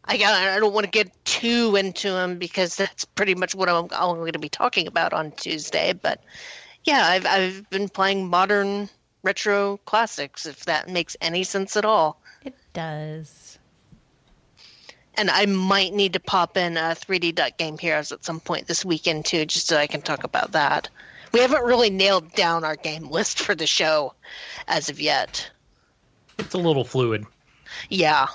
I 0.04 0.18
got, 0.18 0.34
I 0.34 0.61
don't 0.61 0.74
want 0.74 0.84
to 0.84 0.90
get 0.90 1.11
too 1.24 1.74
into 1.76 2.11
them 2.11 2.38
because 2.38 2.76
that's 2.76 3.04
pretty 3.04 3.34
much 3.34 3.54
what 3.54 3.68
I'm, 3.68 3.88
I'm 3.92 4.16
going 4.16 4.32
to 4.32 4.38
be 4.38 4.50
talking 4.50 4.86
about 4.86 5.12
on 5.12 5.32
Tuesday. 5.32 5.94
But 5.94 6.22
yeah, 6.84 7.07
I've 7.07 7.26
I've 7.26 7.70
been 7.70 7.88
playing 7.88 8.28
modern 8.28 8.90
retro 9.22 9.78
classics, 9.86 10.44
if 10.44 10.66
that 10.66 10.88
makes 10.88 11.16
any 11.20 11.44
sense 11.44 11.76
at 11.76 11.84
all. 11.84 12.20
It 12.44 12.54
does. 12.74 13.59
And 15.14 15.30
I 15.30 15.46
might 15.46 15.94
need 15.94 16.12
to 16.12 16.20
pop 16.20 16.59
in 16.59 16.76
a 16.76 16.94
3D 16.94 17.34
Dot 17.34 17.57
Game 17.57 17.78
Heroes 17.78 18.12
at 18.12 18.22
some 18.22 18.38
point 18.38 18.66
this 18.66 18.84
weekend 18.84 19.24
too, 19.24 19.46
just 19.46 19.66
so 19.66 19.78
I 19.78 19.86
can 19.86 20.02
talk 20.02 20.24
about 20.24 20.52
that. 20.52 20.90
We 21.32 21.40
haven't 21.40 21.64
really 21.64 21.88
nailed 21.88 22.32
down 22.34 22.64
our 22.64 22.76
game 22.76 23.09
list 23.11 23.40
for 23.40 23.54
the 23.54 23.66
show 23.66 24.12
as 24.68 24.90
of 24.90 25.00
yet. 25.00 25.50
It's 26.38 26.52
a 26.52 26.59
little 26.59 26.84
fluid. 26.84 27.24
Yeah. 27.91 28.27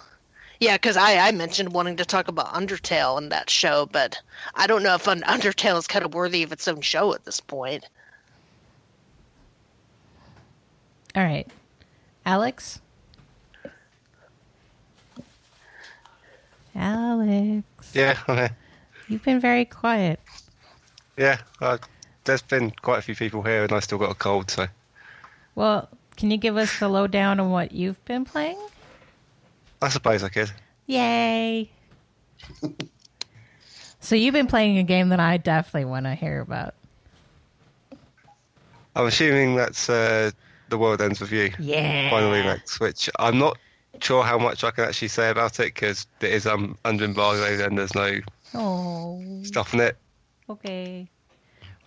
Yeah, 0.60 0.76
because 0.76 0.96
I, 0.96 1.18
I 1.18 1.32
mentioned 1.32 1.74
wanting 1.74 1.98
to 1.98 2.06
talk 2.06 2.28
about 2.28 2.54
Undertale 2.54 3.18
in 3.18 3.30
that 3.30 3.50
show, 3.50 3.88
but 3.92 4.22
I 4.54 4.68
don't 4.68 4.84
know 4.84 4.94
if 4.96 5.08
Un- 5.08 5.22
Undertale 5.28 5.78
is 5.80 5.88
kind 5.88 6.06
of 6.06 6.14
worthy 6.14 6.44
of 6.44 6.52
its 6.52 6.68
own 6.68 6.82
show 6.82 7.14
at 7.14 7.26
this 7.26 7.40
point. 7.40 7.86
All 11.16 11.24
right. 11.24 11.48
Alex? 12.26 12.80
Alex. 16.76 17.66
Yeah, 17.94 18.18
okay. 18.30 18.50
You've 19.10 19.24
been 19.24 19.40
very 19.40 19.66
quiet. 19.66 20.20
yeah. 21.18 21.40
Uh, 21.60 21.78
there's 22.24 22.42
been 22.42 22.72
quite 22.82 23.00
a 23.00 23.02
few 23.02 23.16
people 23.16 23.42
here, 23.42 23.64
and 23.64 23.72
I 23.74 23.80
still 23.80 23.98
got 23.98 24.12
a 24.12 24.16
cold, 24.16 24.52
so 24.52 24.68
Well, 25.56 25.90
can 26.16 26.30
you 26.32 26.38
give 26.38 26.56
us 26.56 26.78
the 26.80 26.88
lowdown 26.88 27.40
on 27.40 27.50
what 27.50 27.72
you've 27.72 28.04
been 28.06 28.26
playing? 28.26 28.60
I 29.82 29.90
suppose 29.90 30.24
I 30.24 30.30
could. 30.30 30.52
Yay. 30.88 31.70
so 34.00 34.16
you've 34.16 34.34
been 34.34 34.48
playing 34.48 34.78
a 34.78 34.84
game 34.84 35.10
that 35.10 35.20
I 35.20 35.38
definitely 35.38 35.86
want 35.86 36.06
to 36.06 36.16
hear 36.16 36.42
about. 36.42 36.76
I'm 38.96 39.06
assuming 39.08 39.56
that's 39.56 39.90
uh, 39.90 40.32
The 40.70 40.78
World 40.78 41.02
Ends 41.02 41.20
with 41.22 41.32
You. 41.32 41.52
Yeah. 41.60 42.10
Final 42.10 42.32
remix, 42.32 42.80
which 42.80 43.10
I'm 43.20 43.38
not 43.40 43.58
sure 44.02 44.24
how 44.24 44.38
much 44.38 44.64
I 44.64 44.72
can 44.72 44.84
actually 44.86 45.08
say 45.08 45.30
about 45.30 45.60
it 45.60 45.74
because 45.74 46.06
it 46.20 46.32
is 46.32 46.46
um, 46.46 46.78
under 46.86 47.06
embargo 47.06 47.64
and 47.66 47.78
there's 47.78 47.96
no 47.96 48.20
Oh. 48.54 49.22
stuff 49.44 49.74
in 49.74 49.80
it. 49.80 49.98
Okay. 50.50 51.08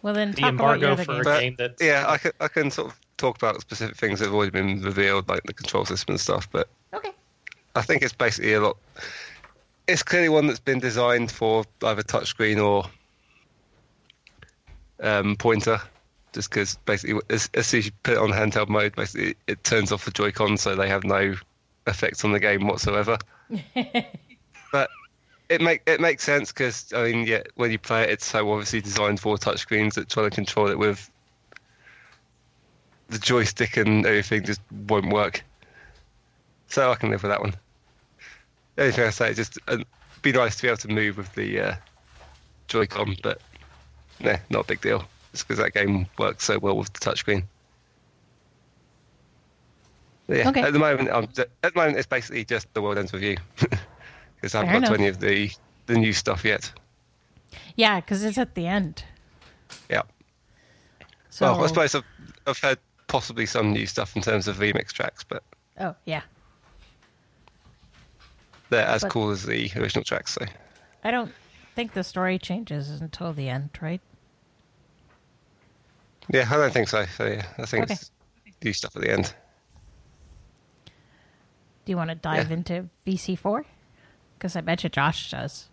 Well 0.01 0.15
then, 0.15 0.33
The 0.33 0.43
talk 0.43 0.55
about 0.55 0.81
your 0.81 0.91
embargo 0.93 1.05
for 1.05 1.21
a 1.21 1.25
game 1.25 1.57
that 1.59 1.77
Yeah, 1.81 2.07
I 2.09 2.17
can, 2.19 2.33
I 2.41 2.49
can 2.49 2.71
sort 2.71 2.89
of 2.89 2.99
talk 3.19 3.37
about 3.37 3.61
specific 3.61 3.97
things 3.97 4.19
that 4.21 4.27
have 4.27 4.35
already 4.35 4.51
been 4.51 4.81
revealed, 4.83 5.29
like 5.29 5.43
the 5.45 5.53
control 5.53 5.85
system 5.85 6.15
and 6.15 6.21
stuff, 6.21 6.51
but 6.51 6.69
Okay. 6.95 7.13
I 7.75 7.83
think 7.83 8.03
it's 8.03 8.13
basically 8.13 8.55
a 8.55 8.61
lot. 8.61 8.77
It's 9.87 10.03
clearly 10.03 10.29
one 10.29 10.47
that's 10.47 10.61
been 10.61 10.81
designed 10.81 11.31
for 11.31 11.65
either 11.83 12.03
touchscreen 12.03 12.65
or 12.65 12.89
um, 15.01 15.37
pointer, 15.37 15.81
just 16.33 16.51
because 16.51 16.77
basically 16.87 17.21
as, 17.31 17.51
as 17.55 17.67
soon 17.67 17.79
as 17.79 17.87
you 17.87 17.93
put 18.03 18.15
it 18.15 18.19
on 18.19 18.31
handheld 18.31 18.69
mode, 18.69 18.95
basically 18.95 19.37
it 19.47 19.63
turns 19.65 19.93
off 19.93 20.05
the 20.05 20.11
Joy-Con, 20.11 20.57
so 20.57 20.75
they 20.75 20.89
have 20.89 21.05
no 21.05 21.35
effect 21.87 22.25
on 22.25 22.33
the 22.33 22.41
game 22.41 22.67
whatsoever. 22.67 23.19
but 24.73 24.91
it 25.49 25.61
make 25.61 25.83
it 25.87 26.01
makes 26.01 26.25
sense 26.25 26.53
because 26.53 26.93
I 26.95 27.11
mean, 27.11 27.27
yeah, 27.27 27.43
when 27.57 27.71
you 27.71 27.79
play 27.79 28.05
it, 28.05 28.11
it's 28.11 28.25
so 28.25 28.51
obviously 28.51 28.81
designed 28.81 29.21
for 29.21 29.37
touchscreens 29.37 29.95
that 29.95 30.09
trying 30.09 30.31
to 30.31 30.35
control 30.35 30.69
it 30.69 30.79
with 30.79 31.11
the 33.09 33.19
joystick 33.19 33.77
and 33.77 34.07
everything 34.07 34.45
just 34.45 34.61
won't 34.89 35.13
work. 35.13 35.45
So 36.69 36.91
I 36.91 36.95
can 36.95 37.11
live 37.11 37.23
with 37.23 37.31
that 37.31 37.41
one. 37.41 37.55
Only 38.79 38.93
thing 38.93 39.05
I 39.07 39.11
say 39.11 39.35
just 39.35 39.59
uh, 39.69 39.79
be 40.23 40.33
nice 40.33 40.57
to 40.57 40.63
be 40.63 40.69
able 40.69 40.79
to 40.79 40.89
move 40.89 41.17
with 41.17 41.33
the 41.35 41.61
uh, 41.61 41.75
Joy-Con, 42.69 43.17
but 43.23 43.41
nah, 44.21 44.37
not 44.51 44.65
a 44.65 44.69
big 44.69 44.81
deal. 44.81 45.05
Just 45.33 45.47
because 45.47 45.63
that 45.63 45.73
game 45.75 46.07
works 46.19 46.45
so 46.45 46.59
well 46.59 46.77
with 46.77 46.93
the 46.93 46.99
touchscreen. 47.01 47.45
Yeah, 50.29 50.49
Okay. 50.49 50.63
at 50.63 50.73
the 50.73 50.79
moment, 50.79 51.11
I'm, 51.11 51.27
ju- 51.29 51.45
at 51.63 51.75
the 51.75 51.79
moment 51.79 51.99
it's 51.99 52.07
basically 52.07 52.45
just 52.45 52.73
the 52.73 52.81
world 52.81 52.97
ends 52.97 53.13
with 53.13 53.23
you 53.23 53.37
because 54.37 54.55
I 54.55 54.65
haven't 54.65 54.83
got 54.83 54.89
to 54.89 54.95
any 54.95 55.09
of 55.09 55.21
the 55.21 55.51
the 55.87 55.95
new 55.99 56.15
stuff 56.15 56.45
yet. 56.47 56.73
Yeah, 57.77 58.01
because 58.01 58.25
it's 58.25 58.39
at 58.39 58.55
the 58.55 58.67
end. 58.67 59.05
Yeah. 59.91 60.03
So. 61.29 61.53
Well, 61.53 61.65
I 61.65 61.67
suppose 61.67 61.95
I've, 61.95 62.05
I've 62.47 62.59
heard 62.59 62.79
possibly 63.07 63.45
some 63.45 63.73
new 63.73 63.85
stuff 63.87 64.17
in 64.17 64.23
terms 64.23 64.49
of 64.49 64.57
remix 64.57 64.93
tracks, 64.93 65.25
but 65.25 65.43
Oh 65.79 65.95
yeah. 66.07 66.23
They're 68.75 68.85
as 68.87 69.03
But- 69.03 69.13
cool 69.13 69.31
as 69.31 69.45
the 69.45 69.71
original 69.77 70.03
tracks. 70.05 70.33
So 70.35 70.45
I 71.05 71.13
don't 71.13 71.33
think 71.77 71.93
the 71.93 72.03
story 72.03 72.39
changes 72.41 72.91
until 72.91 73.33
the 73.33 73.49
end, 73.49 73.71
right? 73.81 74.01
yeah, 76.29 76.49
I 76.51 76.57
don't 76.57 76.73
think 76.73 76.89
so. 76.89 77.05
So 77.17 77.27
yeah, 77.27 77.47
I 77.59 77.67
think 77.67 77.85
Okay. 77.85 77.95
it's 77.95 78.11
new 78.65 78.73
stuff 78.73 78.97
at 78.97 79.03
the 79.03 79.13
end. 79.13 79.33
Do 81.85 81.93
you 81.93 81.97
want 81.97 82.09
to 82.11 82.17
dive 82.17 82.49
Yeah. 82.51 82.57
into 82.57 82.89
VC4? 83.07 83.65
Because 84.39 84.57
I 84.57 84.61
bet 84.63 84.83
you 84.83 84.89
Josh 84.91 85.31
does. 85.31 85.69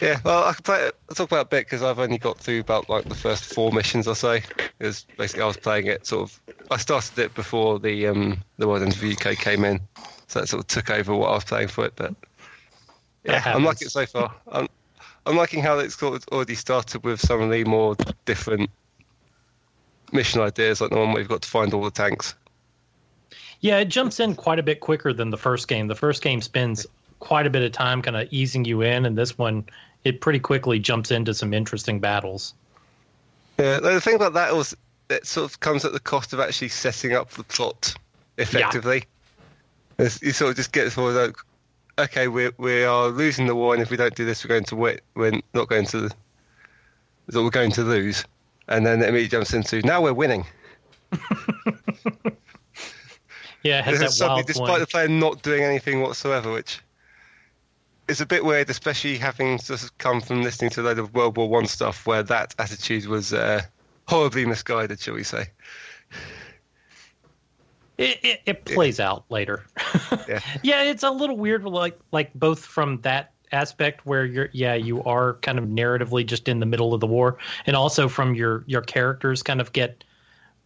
Yeah, 0.00 0.18
well, 0.24 0.44
I 0.44 0.52
can 0.52 0.62
play, 0.62 0.84
I'll 1.08 1.14
talk 1.14 1.28
about 1.30 1.38
it 1.38 1.42
a 1.42 1.44
bit 1.48 1.66
because 1.66 1.82
I've 1.82 1.98
only 2.00 2.18
got 2.18 2.38
through 2.38 2.60
about 2.60 2.90
like 2.90 3.04
the 3.08 3.14
first 3.14 3.44
four 3.54 3.70
missions 3.72 4.06
or 4.08 4.14
so. 4.16 4.40
Because 4.78 5.06
basically 5.16 5.42
I 5.44 5.46
was 5.46 5.56
playing 5.56 5.86
it 5.86 6.06
sort 6.06 6.28
of. 6.30 6.40
I 6.70 6.76
started 6.76 7.18
it 7.18 7.34
before 7.34 7.78
the 7.78 8.08
um 8.08 8.42
the 8.58 8.66
World 8.68 8.82
Ends 8.82 9.00
with 9.00 9.10
You 9.10 9.36
came 9.36 9.64
in, 9.64 9.80
so 10.30 10.38
that 10.38 10.46
sort 10.46 10.60
of 10.60 10.68
took 10.68 10.90
over 10.90 11.14
what 11.14 11.28
I 11.28 11.34
was 11.34 11.44
playing 11.44 11.68
for 11.68 11.84
it. 11.84 11.94
But 11.96 12.14
yeah, 13.24 13.42
I'm 13.44 13.64
liking 13.64 13.86
it 13.86 13.90
so 13.90 14.06
far. 14.06 14.32
I'm 14.50 14.68
I'm 15.26 15.36
liking 15.36 15.60
how 15.60 15.78
it's 15.78 15.98
sort 15.98 16.14
of 16.14 16.28
already 16.28 16.54
started 16.54 17.02
with 17.02 17.20
some 17.20 17.42
of 17.42 17.50
the 17.50 17.64
more 17.64 17.96
different 18.26 18.70
mission 20.12 20.40
ideas, 20.40 20.80
like 20.80 20.90
the 20.90 20.96
one 20.96 21.08
where 21.08 21.18
you've 21.18 21.28
got 21.28 21.42
to 21.42 21.48
find 21.48 21.74
all 21.74 21.82
the 21.82 21.90
tanks. 21.90 22.34
Yeah, 23.58 23.78
it 23.78 23.86
jumps 23.86 24.20
in 24.20 24.36
quite 24.36 24.60
a 24.60 24.62
bit 24.62 24.78
quicker 24.78 25.12
than 25.12 25.30
the 25.30 25.36
first 25.36 25.66
game. 25.66 25.88
The 25.88 25.96
first 25.96 26.22
game 26.22 26.40
spends 26.40 26.86
quite 27.18 27.46
a 27.46 27.50
bit 27.50 27.62
of 27.62 27.72
time 27.72 28.00
kind 28.00 28.16
of 28.16 28.28
easing 28.30 28.64
you 28.64 28.82
in, 28.82 29.04
and 29.04 29.18
this 29.18 29.36
one, 29.36 29.64
it 30.04 30.20
pretty 30.20 30.38
quickly 30.38 30.78
jumps 30.78 31.10
into 31.10 31.34
some 31.34 31.52
interesting 31.52 31.98
battles. 31.98 32.54
Yeah, 33.58 33.80
the 33.80 34.00
thing 34.00 34.14
about 34.14 34.34
that 34.34 34.54
was 34.54 34.76
it 35.10 35.26
sort 35.26 35.50
of 35.50 35.58
comes 35.58 35.84
at 35.84 35.92
the 35.92 36.00
cost 36.00 36.32
of 36.32 36.38
actually 36.38 36.68
setting 36.68 37.14
up 37.14 37.30
the 37.30 37.42
plot 37.42 37.94
effectively. 38.38 39.04
It's- 40.00 40.22
You 40.22 40.32
sort 40.32 40.50
of 40.50 40.56
just 40.56 40.72
get 40.72 40.90
sort 40.92 41.14
of 41.14 41.22
like, 41.26 41.36
okay, 41.98 42.28
we 42.28 42.50
we 42.58 42.84
are 42.84 43.08
losing 43.08 43.46
the 43.46 43.54
war, 43.54 43.74
and 43.74 43.82
if 43.82 43.90
we 43.90 43.96
don't 43.96 44.14
do 44.14 44.24
this, 44.24 44.44
we're 44.44 44.48
going 44.48 44.64
to 44.64 44.76
win. 44.76 44.98
We're 45.14 45.40
not 45.54 45.68
going 45.68 45.86
to. 45.86 46.10
So 47.30 47.44
we're 47.44 47.50
going 47.50 47.70
to 47.72 47.82
lose, 47.82 48.24
and 48.68 48.84
then 48.84 49.00
it 49.02 49.08
immediately 49.08 49.28
jumps 49.28 49.52
into 49.54 49.80
now 49.86 50.00
we're 50.02 50.12
winning. 50.14 50.44
Yeah, 53.62 53.80
it 53.80 53.84
has 53.84 53.98
that 54.00 54.10
Suddenly, 54.12 54.44
despite 54.44 54.68
one. 54.70 54.80
the 54.80 54.86
player 54.86 55.06
not 55.08 55.42
doing 55.42 55.62
anything 55.62 56.00
whatsoever, 56.00 56.50
which 56.50 56.80
is 58.08 58.22
a 58.22 58.26
bit 58.26 58.42
weird, 58.42 58.70
especially 58.70 59.18
having 59.18 59.58
just 59.58 59.96
come 59.98 60.22
from 60.22 60.42
listening 60.42 60.70
to 60.70 60.80
a 60.80 60.84
load 60.84 60.98
of 60.98 61.12
World 61.12 61.36
War 61.36 61.46
One 61.46 61.66
stuff, 61.66 62.06
where 62.06 62.22
that 62.22 62.54
attitude 62.58 63.04
was 63.06 63.34
uh, 63.34 63.60
horribly 64.08 64.46
misguided, 64.46 64.98
shall 64.98 65.12
we 65.12 65.24
say? 65.24 65.48
It, 68.00 68.18
it, 68.22 68.40
it 68.46 68.64
plays 68.64 68.98
out 68.98 69.24
later. 69.30 69.64
Yeah. 70.28 70.40
yeah, 70.62 70.82
it's 70.82 71.02
a 71.02 71.10
little 71.10 71.36
weird, 71.36 71.64
like 71.64 71.98
like 72.12 72.32
both 72.34 72.64
from 72.64 73.00
that 73.02 73.32
aspect 73.52 74.06
where 74.06 74.24
you're 74.24 74.48
yeah 74.52 74.74
you 74.74 75.02
are 75.02 75.34
kind 75.34 75.58
of 75.58 75.64
narratively 75.64 76.24
just 76.24 76.48
in 76.48 76.60
the 76.60 76.66
middle 76.66 76.94
of 76.94 77.00
the 77.00 77.06
war, 77.06 77.38
and 77.66 77.74
also 77.74 78.08
from 78.08 78.34
your 78.34 78.62
your 78.66 78.80
characters 78.80 79.42
kind 79.42 79.60
of 79.60 79.72
get 79.72 80.04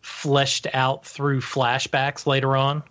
fleshed 0.03 0.67
out 0.75 1.07
through 1.07 1.41
flashbacks 1.41 2.27
later 2.27 2.57
on. 2.57 2.83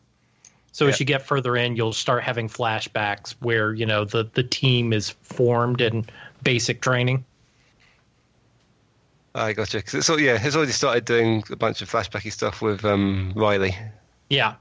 So 0.71 0.87
as 0.87 0.99
you 0.99 1.05
get 1.05 1.21
further 1.21 1.55
in, 1.55 1.75
you'll 1.75 1.93
start 1.93 2.23
having 2.23 2.49
flashbacks 2.49 3.35
where 3.39 3.73
you 3.73 3.85
know 3.85 4.05
the 4.05 4.27
the 4.33 4.43
team 4.43 4.93
is 4.93 5.09
formed 5.09 5.81
and 5.81 6.11
basic 6.43 6.81
training. 6.81 7.23
I 9.35 9.53
gotcha. 9.53 9.77
It's 9.79 10.09
yeah, 10.09 10.39
it's 10.41 10.55
already 10.55 10.71
started 10.71 11.05
doing 11.05 11.43
a 11.51 11.55
bunch 11.55 11.81
of 11.83 11.91
flashbacky 11.91 12.31
stuff 12.31 12.61
with 12.61 12.83
um, 12.85 13.33
Riley. 13.35 13.75
Yeah. 14.33 14.55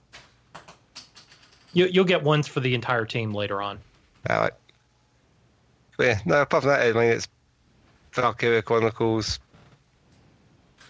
You, 1.72 1.86
you'll 1.86 2.04
get 2.04 2.22
ones 2.22 2.46
for 2.46 2.60
the 2.60 2.74
entire 2.74 3.06
team 3.06 3.32
later 3.32 3.62
on. 3.62 3.78
All 4.28 4.40
right. 4.40 4.52
But 5.96 6.06
yeah, 6.06 6.20
no. 6.26 6.42
Apart 6.42 6.64
from 6.64 6.70
that, 6.70 6.82
I 6.82 6.92
mean, 6.92 7.10
it's 7.10 7.28
Valkyria 8.12 8.62
Chronicles 8.62 9.40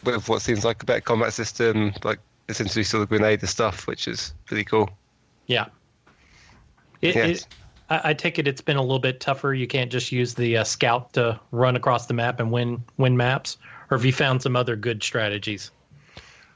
with 0.04 0.28
what 0.28 0.42
seems 0.42 0.64
like 0.64 0.82
a 0.82 0.86
better 0.86 1.00
combat 1.00 1.32
system, 1.32 1.92
like 2.02 2.18
essentially 2.48 2.82
sort 2.82 3.04
of 3.04 3.08
grenade 3.08 3.46
stuff, 3.48 3.86
which 3.86 4.08
is 4.08 4.34
pretty 4.46 4.64
cool. 4.64 4.90
Yeah. 5.46 5.66
It, 7.00 7.14
Yes. 7.14 7.42
it, 7.42 7.46
I, 7.88 8.10
I 8.10 8.14
take 8.14 8.38
it 8.40 8.48
it's 8.48 8.60
been 8.60 8.76
a 8.76 8.82
little 8.82 8.98
bit 8.98 9.20
tougher. 9.20 9.54
You 9.54 9.68
can't 9.68 9.92
just 9.92 10.10
use 10.10 10.34
the 10.34 10.58
uh, 10.58 10.64
scout 10.64 11.12
to 11.12 11.38
run 11.52 11.76
across 11.76 12.06
the 12.06 12.14
map 12.14 12.40
and 12.40 12.50
win 12.50 12.82
win 12.96 13.16
maps. 13.16 13.58
Or 13.90 13.96
have 13.96 14.04
you 14.04 14.12
found 14.12 14.42
some 14.42 14.56
other 14.56 14.74
good 14.74 15.02
strategies? 15.02 15.70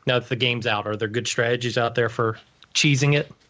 Now 0.06 0.20
that 0.20 0.28
the 0.28 0.36
game's 0.36 0.66
out, 0.66 0.86
are 0.86 0.96
there 0.96 1.08
good 1.08 1.26
strategies 1.26 1.76
out 1.76 1.94
there 1.94 2.08
for 2.08 2.38
cheesing 2.74 3.14
it? 3.14 3.30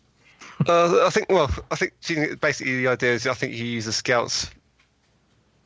Uh, 0.67 1.05
I 1.05 1.11
think. 1.11 1.29
Well, 1.29 1.51
I 1.71 1.77
think 1.77 1.93
basically 2.41 2.79
the 2.79 2.89
idea 2.89 3.13
is 3.13 3.27
I 3.27 3.35
think 3.35 3.53
you 3.53 3.67
use 3.67 3.85
the 3.85 3.93
scouts 3.93 4.51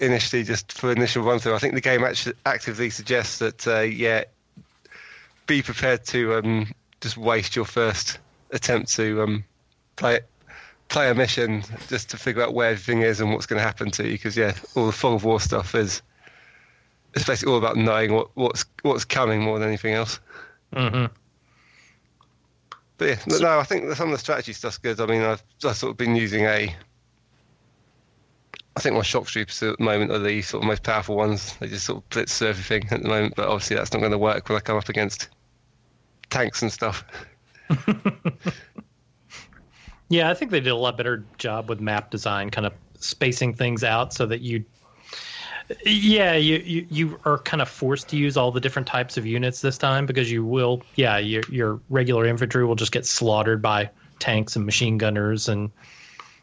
initially 0.01 0.43
just 0.43 0.73
for 0.73 0.91
initial 0.91 1.23
run 1.23 1.39
through. 1.39 1.55
I 1.55 1.59
think 1.59 1.75
the 1.75 1.81
game 1.81 2.03
actually 2.03 2.35
actively 2.45 2.91
suggests 2.91 3.39
that 3.39 3.69
uh, 3.69 3.81
yeah, 3.83 4.25
be 5.47 5.63
prepared 5.63 6.05
to 6.07 6.35
um, 6.35 6.75
just 7.01 7.17
waste 7.17 7.55
your 7.55 7.67
first 7.67 8.19
attempt 8.51 8.93
to 8.97 9.23
um, 9.23 9.45
play 9.95 10.21
play 10.89 11.09
a 11.09 11.15
mission 11.15 11.63
just 11.87 12.11
to 12.11 12.17
figure 12.17 12.43
out 12.43 12.53
where 12.53 12.71
everything 12.71 13.03
is 13.03 13.21
and 13.21 13.33
what's 13.33 13.47
going 13.47 13.59
to 13.59 13.65
happen 13.65 13.93
to 13.93 14.05
you. 14.05 14.13
Because 14.13 14.37
yeah, 14.37 14.55
all 14.75 14.87
the 14.87 14.93
fog 14.93 15.15
of 15.15 15.25
war 15.25 15.41
stuff 15.41 15.75
is 15.75 16.03
it's 17.15 17.25
basically 17.25 17.53
all 17.53 17.59
about 17.59 17.77
knowing 17.77 18.13
what, 18.13 18.29
what's 18.35 18.65
what's 18.83 19.05
coming 19.05 19.41
more 19.41 19.59
than 19.59 19.69
anything 19.69 19.95
else. 19.95 20.21
Mm-hmm. 20.75 21.13
But 22.99 23.09
yeah, 23.09 23.39
no, 23.41 23.59
I 23.59 23.65
think 23.65 23.95
some 23.95 24.09
of 24.09 24.13
the 24.13 24.19
strategy 24.19 24.53
stuff's 24.53 24.79
good. 24.79 25.01
I 25.01 25.07
mean, 25.07 25.23
I've, 25.23 25.43
I've 25.65 25.77
sort 25.77 25.93
of 25.93 25.97
been 25.97 26.17
using 26.17 26.45
a. 26.45 26.75
I 28.77 28.81
think 28.81 28.95
my 28.95 29.03
shock 29.03 29.27
troopers 29.27 29.63
at 29.63 29.79
the 29.79 29.85
moment 29.85 30.13
are 30.13 30.19
the 30.19 30.43
sort 30.43 30.63
of 30.63 30.69
most 30.69 30.83
powerful 30.83 31.17
ones. 31.17 31.57
They 31.57 31.69
just 31.69 31.87
sort 31.87 31.99
of 31.99 32.09
blitz 32.11 32.41
everything 32.41 32.87
at 32.91 33.03
the 33.03 33.09
moment, 33.09 33.35
but 33.37 33.49
obviously 33.49 33.77
that's 33.77 33.93
not 33.93 34.01
going 34.01 34.13
to 34.13 34.19
work 34.19 34.49
when 34.49 34.57
I 34.57 34.61
come 34.61 34.77
up 34.77 34.89
against 34.89 35.29
tanks 36.29 36.63
and 36.63 36.73
stuff. 36.73 37.05
Yeah, 40.11 40.29
I 40.29 40.35
think 40.35 40.51
they 40.51 40.59
did 40.59 40.71
a 40.71 40.77
lot 40.77 40.97
better 40.97 41.25
job 41.39 41.69
with 41.69 41.81
map 41.81 42.11
design, 42.11 42.51
kind 42.51 42.67
of 42.67 42.73
spacing 42.99 43.55
things 43.55 43.83
out 43.83 44.13
so 44.13 44.27
that 44.27 44.41
you. 44.41 44.65
Yeah, 45.85 46.35
you, 46.35 46.57
you 46.59 46.87
you 46.91 47.21
are 47.25 47.39
kind 47.39 47.63
of 47.63 47.69
forced 47.69 48.09
to 48.09 48.17
use 48.17 48.37
all 48.37 48.51
the 48.51 48.61
different 48.61 48.89
types 48.89 49.17
of 49.17 49.25
units 49.25 49.61
this 49.61 49.79
time 49.79 50.07
because 50.07 50.31
you 50.31 50.45
will. 50.45 50.83
Yeah, 50.97 51.19
your 51.19 51.43
your 51.49 51.81
regular 51.91 52.27
infantry 52.27 52.65
will 52.65 52.75
just 52.75 52.93
get 52.93 53.07
slaughtered 53.07 53.63
by 53.63 53.91
tanks 54.19 54.57
and 54.57 54.67
machine 54.67 54.99
gunners, 54.99 55.49
and 55.49 55.71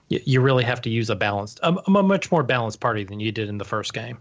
you, 0.08 0.22
you 0.24 0.42
really 0.42 0.64
have 0.64 0.82
to 0.82 0.90
use 0.90 1.10
a 1.10 1.16
balanced, 1.16 1.60
a, 1.62 1.74
a 1.74 1.90
much 1.90 2.32
more 2.32 2.44
balanced 2.44 2.80
party 2.80 3.04
than 3.04 3.20
you 3.20 3.32
did 3.32 3.50
in 3.50 3.58
the 3.58 3.66
first 3.66 3.94
game. 3.94 4.18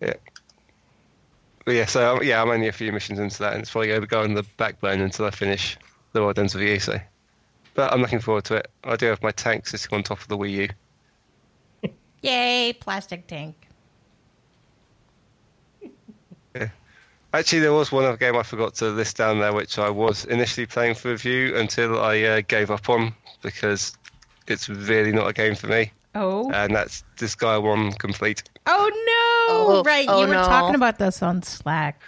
Yeah. 0.00 0.14
yeah, 1.66 1.84
so 1.84 2.22
yeah, 2.22 2.42
I'm 2.42 2.48
only 2.48 2.68
a 2.68 2.72
few 2.72 2.90
missions 2.90 3.18
into 3.18 3.38
that, 3.40 3.52
and 3.52 3.62
it's 3.62 3.70
probably 3.70 3.88
going 3.88 4.00
to 4.00 4.06
go 4.06 4.22
on 4.22 4.34
the 4.34 4.44
back 4.56 4.80
burner 4.80 5.04
until 5.04 5.26
I 5.26 5.30
finish 5.30 5.76
the 6.12 6.22
World 6.22 6.38
Ends 6.38 6.54
of 6.54 6.60
the 6.60 6.78
So, 6.78 6.98
but 7.74 7.92
I'm 7.92 8.00
looking 8.00 8.20
forward 8.20 8.44
to 8.44 8.56
it. 8.56 8.70
I 8.82 8.96
do 8.96 9.06
have 9.06 9.22
my 9.22 9.30
tank 9.30 9.66
sitting 9.66 9.94
on 9.94 10.02
top 10.02 10.20
of 10.20 10.28
the 10.28 10.38
Wii 10.38 10.50
U. 10.50 10.68
Yay, 12.22 12.72
plastic 12.78 13.26
tank. 13.26 13.54
Actually, 17.32 17.60
there 17.60 17.72
was 17.72 17.92
one 17.92 18.04
other 18.04 18.16
game 18.16 18.36
I 18.36 18.42
forgot 18.42 18.74
to 18.76 18.86
list 18.88 19.16
down 19.16 19.38
there, 19.38 19.52
which 19.52 19.78
I 19.78 19.88
was 19.88 20.24
initially 20.24 20.66
playing 20.66 20.96
for 20.96 21.10
review 21.10 21.56
until 21.56 22.00
I 22.00 22.20
uh, 22.22 22.40
gave 22.46 22.70
up 22.70 22.88
on 22.88 23.14
because 23.40 23.96
it's 24.48 24.68
really 24.68 25.12
not 25.12 25.28
a 25.28 25.32
game 25.32 25.54
for 25.54 25.68
me, 25.68 25.92
Oh. 26.16 26.50
and 26.50 26.74
that's 26.74 27.04
Disgaea 27.16 27.62
1 27.62 27.92
Complete. 27.92 28.42
oh 28.66 28.90
no! 28.90 29.76
Oh, 29.78 29.82
right, 29.84 30.06
oh, 30.08 30.22
you 30.22 30.26
were 30.28 30.34
no. 30.34 30.44
talking 30.44 30.74
about 30.74 30.98
this 30.98 31.22
on 31.22 31.42
Slack. 31.42 32.00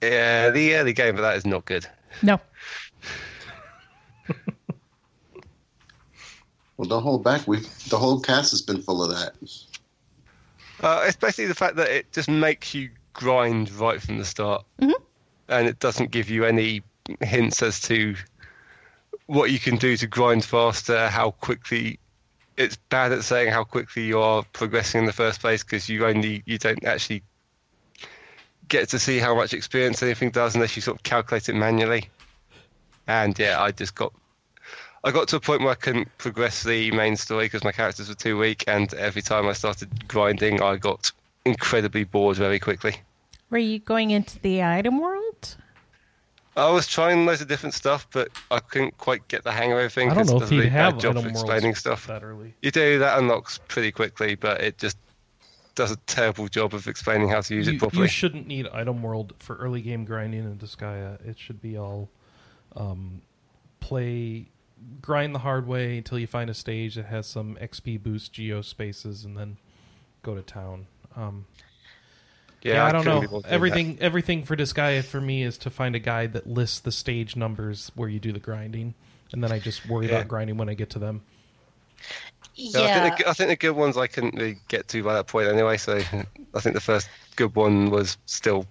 Yeah, 0.00 0.50
the 0.50 0.76
early 0.76 0.92
game 0.92 1.16
of 1.16 1.22
that 1.22 1.36
is 1.36 1.44
not 1.44 1.64
good. 1.64 1.86
No. 2.22 2.40
Well, 6.78 6.88
don't 6.88 7.02
hold 7.02 7.24
back. 7.24 7.46
We've 7.46 7.68
the 7.88 7.98
whole 7.98 8.20
cast 8.20 8.52
has 8.52 8.62
been 8.62 8.80
full 8.82 9.02
of 9.02 9.10
that. 9.10 9.34
Uh, 10.80 11.04
it's 11.06 11.16
basically 11.16 11.46
the 11.46 11.54
fact 11.54 11.74
that 11.76 11.90
it 11.90 12.12
just 12.12 12.30
makes 12.30 12.72
you 12.72 12.90
grind 13.12 13.70
right 13.72 14.00
from 14.00 14.18
the 14.18 14.24
start, 14.24 14.64
Mhm. 14.80 14.94
and 15.48 15.66
it 15.66 15.80
doesn't 15.80 16.12
give 16.12 16.30
you 16.30 16.44
any 16.44 16.82
hints 17.20 17.62
as 17.62 17.80
to 17.82 18.14
what 19.26 19.50
you 19.50 19.58
can 19.58 19.76
do 19.76 19.96
to 19.96 20.06
grind 20.06 20.44
faster, 20.44 21.08
how 21.08 21.32
quickly. 21.32 21.98
It's 22.56 22.76
bad 22.76 23.12
at 23.12 23.24
saying 23.24 23.52
how 23.52 23.64
quickly 23.64 24.04
you 24.04 24.20
are 24.20 24.42
progressing 24.52 25.00
in 25.00 25.06
the 25.06 25.12
first 25.12 25.40
place 25.40 25.62
because 25.64 25.88
you 25.88 26.06
only 26.06 26.42
you 26.46 26.58
don't 26.58 26.84
actually 26.84 27.22
get 28.68 28.88
to 28.90 28.98
see 28.98 29.18
how 29.18 29.34
much 29.34 29.52
experience 29.52 30.02
anything 30.02 30.30
does 30.30 30.54
unless 30.54 30.76
you 30.76 30.82
sort 30.82 30.96
of 30.98 31.02
calculate 31.02 31.48
it 31.48 31.54
manually. 31.54 32.08
And 33.06 33.36
yeah, 33.38 33.60
I 33.60 33.72
just 33.72 33.94
got 33.94 34.12
I 35.04 35.10
got 35.12 35.28
to 35.28 35.36
a 35.36 35.40
point 35.40 35.60
where 35.62 35.70
I 35.70 35.74
couldn't 35.76 36.08
progress 36.18 36.62
the 36.64 36.90
main 36.90 37.16
story 37.16 37.46
because 37.46 37.62
my 37.64 37.72
characters 37.72 38.08
were 38.08 38.14
too 38.14 38.36
weak, 38.38 38.64
and 38.66 38.92
every 38.94 39.22
time 39.22 39.46
I 39.46 39.52
started 39.52 40.08
grinding, 40.08 40.60
I 40.62 40.76
got 40.76 41.12
incredibly 41.44 42.04
bored 42.04 42.36
very 42.36 42.58
quickly. 42.58 42.96
Were 43.50 43.58
you 43.58 43.78
going 43.78 44.10
into 44.10 44.38
the 44.40 44.62
item 44.62 44.98
world? 45.00 45.56
I 46.56 46.68
was 46.70 46.88
trying 46.88 47.24
loads 47.24 47.40
of 47.40 47.46
different 47.48 47.74
stuff, 47.74 48.08
but 48.12 48.28
I 48.50 48.58
couldn't 48.58 48.98
quite 48.98 49.26
get 49.28 49.44
the 49.44 49.52
hang 49.52 49.70
of 49.70 49.78
everything. 49.78 50.10
I 50.10 50.14
don't 50.14 50.24
'cause 50.24 50.30
know 50.30 50.36
it 50.38 50.42
if 50.42 50.42
does 50.42 50.50
a 50.50 50.54
he'd 50.54 50.58
really 50.58 50.70
bad 50.70 50.92
have 50.92 50.98
job 50.98 51.16
item 51.16 51.24
of 51.26 51.30
explaining 51.30 51.74
stuff. 51.76 52.06
that 52.08 52.24
early. 52.24 52.54
You 52.62 52.70
do 52.72 52.98
that 52.98 53.18
unlocks 53.18 53.60
pretty 53.68 53.92
quickly, 53.92 54.34
but 54.34 54.60
it 54.60 54.76
just 54.78 54.98
does 55.76 55.92
a 55.92 55.96
terrible 56.06 56.48
job 56.48 56.74
of 56.74 56.88
explaining 56.88 57.28
how 57.28 57.40
to 57.42 57.54
use 57.54 57.68
You, 57.68 57.74
it 57.74 57.78
properly. 57.78 58.02
you 58.02 58.08
shouldn't 58.08 58.48
need 58.48 58.66
item 58.72 59.00
world 59.02 59.34
for 59.38 59.54
early 59.56 59.80
game 59.80 60.04
grinding 60.04 60.40
in 60.40 60.58
Disgaea. 60.58 61.24
It 61.24 61.38
should 61.38 61.62
be 61.62 61.78
all 61.78 62.08
um, 62.74 63.22
play 63.78 64.48
grind 65.00 65.34
the 65.34 65.38
hard 65.40 65.66
way 65.66 65.98
until 65.98 66.18
you 66.18 66.26
find 66.26 66.50
a 66.50 66.54
stage 66.54 66.96
that 66.96 67.06
has 67.06 67.26
some 67.26 67.56
XP 67.60 68.02
boost 68.02 68.32
geo 68.32 68.62
spaces, 68.62 69.24
and 69.24 69.36
then 69.36 69.56
go 70.22 70.34
to 70.34 70.42
town. 70.42 70.86
Um, 71.16 71.46
yeah, 72.62 72.84
I, 72.84 72.92
don't 72.92 73.04
know. 73.04 73.20
be 73.20 73.26
bothered 73.26 73.30
doing 73.30 73.42
that. 73.42 73.52
Everything 73.52 73.98
everything 74.00 74.42
for 74.44 74.56
Disgaea 74.56 75.04
for 75.04 75.20
me 75.20 75.42
is 75.42 75.58
to 75.58 75.70
find 75.70 75.94
a 75.94 76.00
guide 76.00 76.32
that 76.32 76.46
lists 76.46 76.80
the 76.80 76.92
stage 76.92 77.36
numbers 77.36 77.90
where 77.94 78.08
you 78.08 78.18
do 78.18 78.32
the 78.32 78.40
grinding, 78.40 78.94
and 79.32 79.42
then 79.42 79.52
I 79.52 79.58
just 79.58 79.88
worry 79.88 80.06
Yeah. 80.06 80.16
about 80.16 80.28
grinding 80.28 80.56
when 80.56 80.68
I 80.68 80.74
get 80.74 80.90
to 80.90 80.98
them. 80.98 81.22
Yeah, 82.54 82.80
I, 82.80 83.08
think 83.10 83.18
the, 83.18 83.28
I 83.28 83.32
think 83.34 83.48
the 83.50 83.56
good 83.56 83.76
ones 83.76 83.96
I 83.96 84.08
couldn't 84.08 84.34
really 84.34 84.58
get 84.66 84.88
to 84.88 85.02
by 85.04 85.14
that 85.14 85.28
point 85.28 85.48
anyway. 85.48 85.76
So 85.76 85.96
I 86.54 86.60
think 86.60 86.74
the 86.74 86.80
first 86.80 87.08
good 87.36 87.54
one 87.54 87.90
was 87.90 88.18
still 88.26 88.66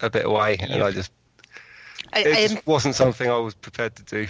a 0.00 0.10
bit 0.10 0.26
away, 0.26 0.56
and 0.60 0.82
I 0.82 0.90
just 0.90 1.12
I, 2.12 2.20
it 2.20 2.28
I'm 2.50 2.54
just 2.56 2.66
wasn't 2.66 2.96
something 2.96 3.30
I 3.30 3.36
was 3.36 3.54
prepared 3.54 3.94
to 3.96 4.02
do. 4.02 4.26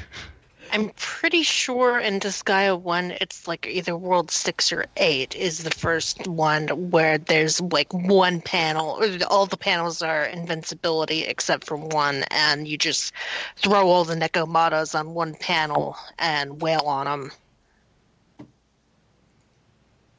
I'm 0.72 0.90
pretty 0.96 1.42
sure 1.42 1.98
in 1.98 2.20
Disgaea 2.20 2.80
1, 2.80 3.12
it's 3.20 3.48
like 3.48 3.66
either 3.66 3.96
World 3.96 4.30
6 4.30 4.72
or 4.72 4.86
8 4.96 5.34
is 5.34 5.64
the 5.64 5.70
first 5.70 6.26
one 6.28 6.90
where 6.90 7.18
there's 7.18 7.60
like 7.60 7.92
one 7.92 8.40
panel, 8.40 9.02
all 9.28 9.46
the 9.46 9.56
panels 9.56 10.00
are 10.00 10.24
invincibility 10.24 11.24
except 11.24 11.64
for 11.64 11.76
one, 11.76 12.24
and 12.30 12.68
you 12.68 12.78
just 12.78 13.12
throw 13.56 13.88
all 13.88 14.04
the 14.04 14.14
Nekomatas 14.14 14.94
on 14.94 15.12
one 15.12 15.34
panel 15.34 15.96
and 16.18 16.62
wail 16.62 16.82
on 16.86 17.06
them. 17.06 17.32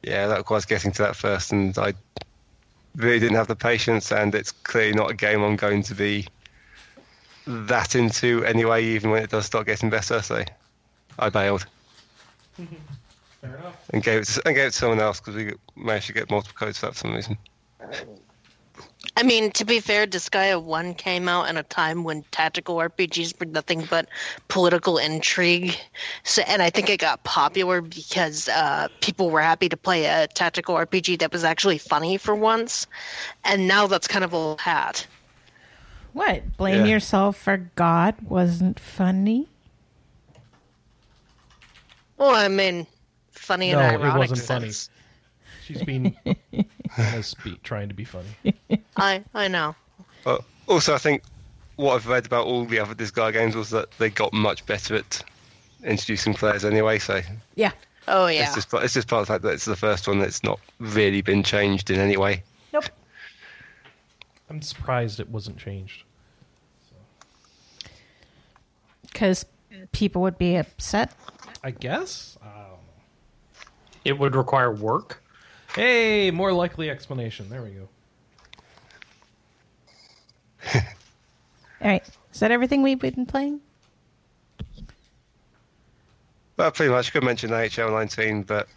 Yeah, 0.02 0.26
that 0.26 0.50
was 0.50 0.66
getting 0.66 0.92
to 0.92 1.02
that 1.02 1.16
first, 1.16 1.52
and 1.52 1.76
I 1.78 1.94
really 2.96 3.20
didn't 3.20 3.36
have 3.36 3.48
the 3.48 3.56
patience, 3.56 4.12
and 4.12 4.34
it's 4.34 4.52
clearly 4.52 4.92
not 4.92 5.10
a 5.10 5.14
game 5.14 5.42
I'm 5.42 5.56
going 5.56 5.82
to 5.84 5.94
be 5.94 6.26
that 7.46 7.94
into 7.94 8.44
anyway, 8.44 8.84
even 8.84 9.10
when 9.10 9.22
it 9.22 9.30
does 9.30 9.46
start 9.46 9.66
getting 9.66 9.90
better. 9.90 10.22
So 10.22 10.44
I 11.18 11.30
bailed 11.30 11.66
Fair 12.56 13.56
enough. 13.56 13.90
and 13.90 14.02
gave 14.02 14.20
it 14.20 14.26
to, 14.26 14.42
and 14.46 14.54
gave 14.54 14.66
it 14.66 14.70
to 14.72 14.76
someone 14.76 15.00
else 15.00 15.20
because 15.20 15.34
we 15.34 15.54
managed 15.76 16.06
to 16.06 16.12
get 16.12 16.30
multiple 16.30 16.56
codes 16.58 16.78
for 16.78 16.86
that 16.86 16.92
for 16.92 16.98
some 16.98 17.14
reason. 17.14 17.36
I 19.16 19.22
mean, 19.24 19.50
to 19.52 19.64
be 19.64 19.80
fair, 19.80 20.06
Disgaea 20.06 20.62
1 20.62 20.94
came 20.94 21.28
out 21.28 21.48
in 21.50 21.56
a 21.56 21.62
time 21.62 22.02
when 22.04 22.22
tactical 22.30 22.76
RPGs 22.76 23.38
were 23.38 23.46
nothing 23.46 23.86
but 23.90 24.08
political 24.48 24.96
intrigue. 24.96 25.76
So, 26.22 26.42
and 26.42 26.62
I 26.62 26.70
think 26.70 26.88
it 26.88 26.98
got 27.00 27.22
popular 27.24 27.82
because 27.82 28.48
uh, 28.48 28.88
people 29.00 29.30
were 29.30 29.42
happy 29.42 29.68
to 29.68 29.76
play 29.76 30.06
a 30.06 30.28
tactical 30.28 30.76
RPG 30.76 31.18
that 31.18 31.32
was 31.32 31.44
actually 31.44 31.78
funny 31.78 32.16
for 32.16 32.34
once. 32.34 32.86
And 33.44 33.68
now 33.68 33.86
that's 33.86 34.08
kind 34.08 34.24
of 34.24 34.32
old 34.32 34.60
hat. 34.60 35.06
What? 36.12 36.56
Blame 36.56 36.84
Yeah. 36.86 36.92
yourself 36.92 37.36
for 37.36 37.56
God 37.74 38.16
wasn't 38.22 38.78
funny? 38.78 39.48
Well, 42.16 42.34
I 42.34 42.48
mean, 42.48 42.86
funny 43.32 43.72
No, 43.72 43.80
and 43.80 44.02
it 44.02 44.18
wasn't 44.18 44.40
funny. 44.40 44.70
She's 45.64 45.82
been 45.82 46.14
Hannah's 46.90 47.34
trying 47.62 47.88
to 47.88 47.94
be 47.94 48.04
funny. 48.04 48.28
I, 48.96 49.24
I 49.34 49.48
know. 49.48 49.74
Uh, 50.26 50.38
also, 50.66 50.94
I 50.94 50.98
think 50.98 51.22
what 51.76 51.94
I've 51.94 52.06
read 52.06 52.26
about 52.26 52.46
all 52.46 52.64
the 52.64 52.78
other 52.78 52.94
Disgaea 52.94 53.32
games 53.32 53.56
was 53.56 53.70
that 53.70 53.90
they 53.92 54.10
got 54.10 54.32
much 54.32 54.64
better 54.66 54.96
at 54.96 55.22
introducing 55.84 56.34
players 56.34 56.64
anyway. 56.64 56.98
So 56.98 57.22
Yeah. 57.54 57.72
Oh, 58.08 58.26
yeah. 58.26 58.42
it's 58.44 58.54
just 58.54 58.72
it's 58.74 58.94
just 58.94 59.08
part 59.08 59.22
of 59.22 59.26
the 59.28 59.32
fact 59.32 59.42
that 59.44 59.52
it's 59.52 59.64
the 59.64 59.76
first 59.76 60.08
one 60.08 60.18
that's 60.18 60.42
not 60.42 60.58
really 60.78 61.22
been 61.22 61.42
changed 61.42 61.90
in 61.90 61.98
any 61.98 62.16
way. 62.16 62.42
Nope. 64.52 64.56
I'm 64.56 64.62
surprised 64.62 65.18
it 65.20 65.28
wasn't 65.30 65.56
changed. 65.56 66.04
Because 69.02 69.46
people 69.92 70.22
would 70.22 70.38
be 70.38 70.56
upset. 70.56 71.14
I 71.64 71.70
guess. 71.70 72.36
Um, 72.42 72.78
It 74.04 74.18
would 74.18 74.34
require 74.34 74.70
work. 74.72 75.22
hey, 75.74 76.30
more 76.30 76.52
likely 76.52 76.90
explanation. 76.90 77.48
There 77.48 77.62
we 77.62 77.70
go. 77.70 77.88
All 80.74 81.88
right. 81.88 82.06
Is 82.32 82.40
that 82.40 82.50
everything 82.50 82.82
we've 82.82 82.98
been 82.98 83.26
playing? 83.26 83.60
Well, 86.56 86.70
pretty 86.70 86.90
much. 86.92 87.12
Could 87.12 87.24
mention 87.24 87.50
NHL 87.50 87.90
19, 87.90 88.42
but 88.42 88.68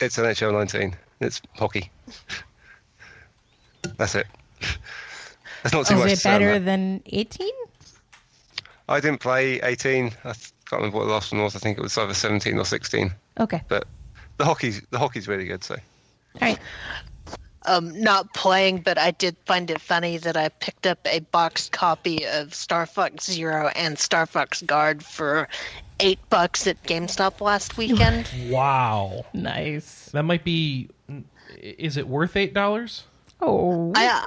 it's 0.00 0.16
NHL 0.18 0.52
19. 0.52 0.96
It's 1.20 1.40
hockey. 1.54 1.90
That's 3.96 4.14
it. 4.14 4.26
That's 5.62 5.74
not 5.74 5.86
too 5.86 5.96
much 5.96 6.06
Is 6.10 6.12
to 6.12 6.12
it 6.12 6.18
say 6.18 6.34
on 6.34 6.40
better 6.40 6.58
than 6.58 7.02
18? 7.06 7.48
I 8.88 9.00
didn't 9.00 9.20
play 9.20 9.60
18. 9.62 10.06
I 10.24 10.32
can't 10.32 10.52
remember 10.72 10.98
what 10.98 11.04
the 11.06 11.12
last 11.12 11.32
one 11.32 11.42
was. 11.42 11.54
I 11.54 11.60
think 11.60 11.78
it 11.78 11.82
was 11.82 11.96
either 11.96 12.14
17 12.14 12.58
or 12.58 12.64
16. 12.64 13.12
Okay. 13.40 13.62
But 13.68 13.86
the 14.38 14.44
hockey's 14.44 14.82
the 14.90 14.98
hockey's 14.98 15.28
really 15.28 15.44
good. 15.46 15.62
So 15.62 15.74
All 15.76 15.80
right. 16.40 16.58
um, 17.66 17.98
not 18.00 18.34
playing, 18.34 18.78
but 18.78 18.98
I 18.98 19.12
did 19.12 19.36
find 19.46 19.70
it 19.70 19.80
funny 19.80 20.16
that 20.18 20.36
I 20.36 20.48
picked 20.48 20.86
up 20.86 20.98
a 21.06 21.20
boxed 21.20 21.70
copy 21.72 22.26
of 22.26 22.54
Star 22.54 22.84
Fox 22.86 23.24
Zero 23.30 23.70
and 23.76 23.98
Star 23.98 24.26
Fox 24.26 24.62
Guard 24.62 25.04
for 25.04 25.48
eight 26.00 26.18
bucks 26.28 26.66
at 26.66 26.82
GameStop 26.82 27.40
last 27.40 27.76
weekend. 27.78 28.28
Wow. 28.48 29.26
Nice. 29.32 30.10
That 30.12 30.24
might 30.24 30.42
be. 30.44 30.88
Is 31.60 31.96
it 31.96 32.08
worth 32.08 32.36
eight 32.36 32.52
dollars? 32.52 33.04
Oh. 33.42 33.92
I 33.94 34.06
uh, 34.06 34.26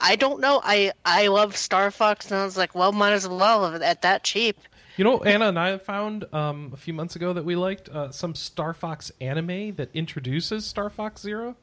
I 0.00 0.16
don't 0.16 0.40
know. 0.40 0.60
I 0.62 0.92
I 1.04 1.28
love 1.28 1.56
Star 1.56 1.90
Fox, 1.90 2.30
and 2.30 2.38
I 2.38 2.44
was 2.44 2.56
like, 2.56 2.74
well, 2.74 2.92
might 2.92 3.12
as 3.12 3.26
well 3.26 3.82
at 3.82 4.02
that 4.02 4.24
cheap. 4.24 4.58
You 4.96 5.04
know, 5.04 5.22
Anna 5.22 5.48
and 5.48 5.58
I 5.58 5.78
found 5.78 6.24
um, 6.32 6.70
a 6.72 6.76
few 6.76 6.92
months 6.94 7.16
ago 7.16 7.32
that 7.32 7.44
we 7.44 7.56
liked 7.56 7.88
uh, 7.88 8.10
some 8.12 8.34
Star 8.34 8.74
Fox 8.74 9.10
anime 9.20 9.74
that 9.76 9.88
introduces 9.94 10.66
Star 10.66 10.90
Fox 10.90 11.20
Zero, 11.20 11.56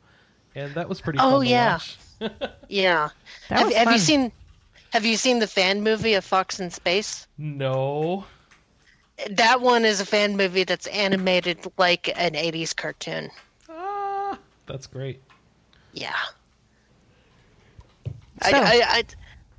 and 0.56 0.74
that 0.74 0.90
was 0.90 1.02
pretty. 1.02 1.20
Oh, 1.22 1.42
yeah. 1.42 1.80
Yeah. 2.70 3.10
Have 3.50 3.74
have 3.74 3.92
you 3.92 3.98
seen 3.98 4.32
Have 4.92 5.06
you 5.06 5.18
seen 5.18 5.40
the 5.40 5.48
fan 5.48 5.82
movie 5.82 6.14
of 6.14 6.24
Fox 6.24 6.60
in 6.60 6.70
Space? 6.70 7.26
No. 7.38 8.26
That 9.32 9.60
one 9.62 9.86
is 9.86 10.02
a 10.02 10.06
fan 10.06 10.38
movie 10.38 10.64
that's 10.64 10.86
animated 10.88 11.60
like 11.80 12.10
an 12.10 12.34
'80s 12.34 12.76
cartoon. 12.76 13.32
Ah, 13.68 14.38
that's 14.68 14.86
great. 14.86 15.20
Yeah. 15.94 16.14
I, 18.42 18.52
So- 18.52 18.58
I, 18.58 18.82
I 18.88 19.04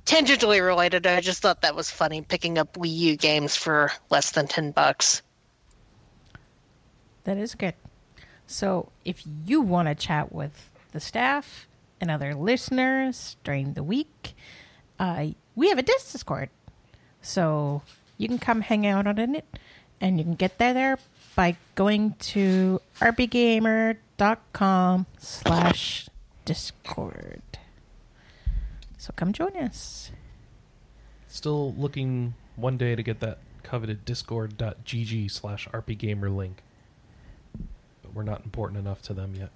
tangentially 0.05 0.63
related. 0.65 1.07
I 1.07 1.21
just 1.21 1.41
thought 1.41 1.61
that 1.61 1.75
was 1.75 1.89
funny 1.89 2.21
picking 2.21 2.57
up 2.57 2.73
Wii 2.75 2.93
U 2.95 3.17
games 3.17 3.55
for 3.55 3.91
less 4.09 4.31
than 4.31 4.47
ten 4.47 4.71
bucks. 4.71 5.21
That 7.23 7.37
is 7.37 7.55
good. 7.55 7.75
So, 8.47 8.91
if 9.05 9.23
you 9.45 9.61
want 9.61 9.87
to 9.87 9.95
chat 9.95 10.33
with 10.33 10.69
the 10.91 10.99
staff 10.99 11.67
and 12.01 12.11
other 12.11 12.35
listeners 12.35 13.37
during 13.45 13.73
the 13.73 13.83
week, 13.83 14.35
uh, 14.99 15.27
we 15.55 15.69
have 15.69 15.77
a 15.77 15.83
Discord. 15.83 16.49
So, 17.21 17.81
you 18.17 18.27
can 18.27 18.39
come 18.39 18.59
hang 18.59 18.85
out 18.85 19.07
on 19.07 19.17
it, 19.35 19.45
and 20.01 20.17
you 20.17 20.25
can 20.25 20.35
get 20.35 20.57
there, 20.57 20.73
there 20.73 20.99
by 21.35 21.55
going 21.75 22.13
to 22.19 22.81
rpgamer.com 22.99 23.97
slash 25.17 26.09
discord. 26.45 27.41
So 29.03 29.11
come 29.17 29.33
join 29.33 29.57
us. 29.57 30.11
Still 31.27 31.73
looking 31.73 32.35
one 32.55 32.77
day 32.77 32.95
to 32.95 33.03
get 33.03 33.19
that 33.19 33.39
coveted 33.61 34.05
discord.gg 34.05 35.29
slash 35.29 35.67
rpgamer 35.67 36.33
link. 36.33 36.63
But 38.01 38.13
we're 38.13 38.23
not 38.23 38.45
important 38.45 38.79
enough 38.79 39.01
to 39.01 39.13
them 39.13 39.35
yet. 39.35 39.49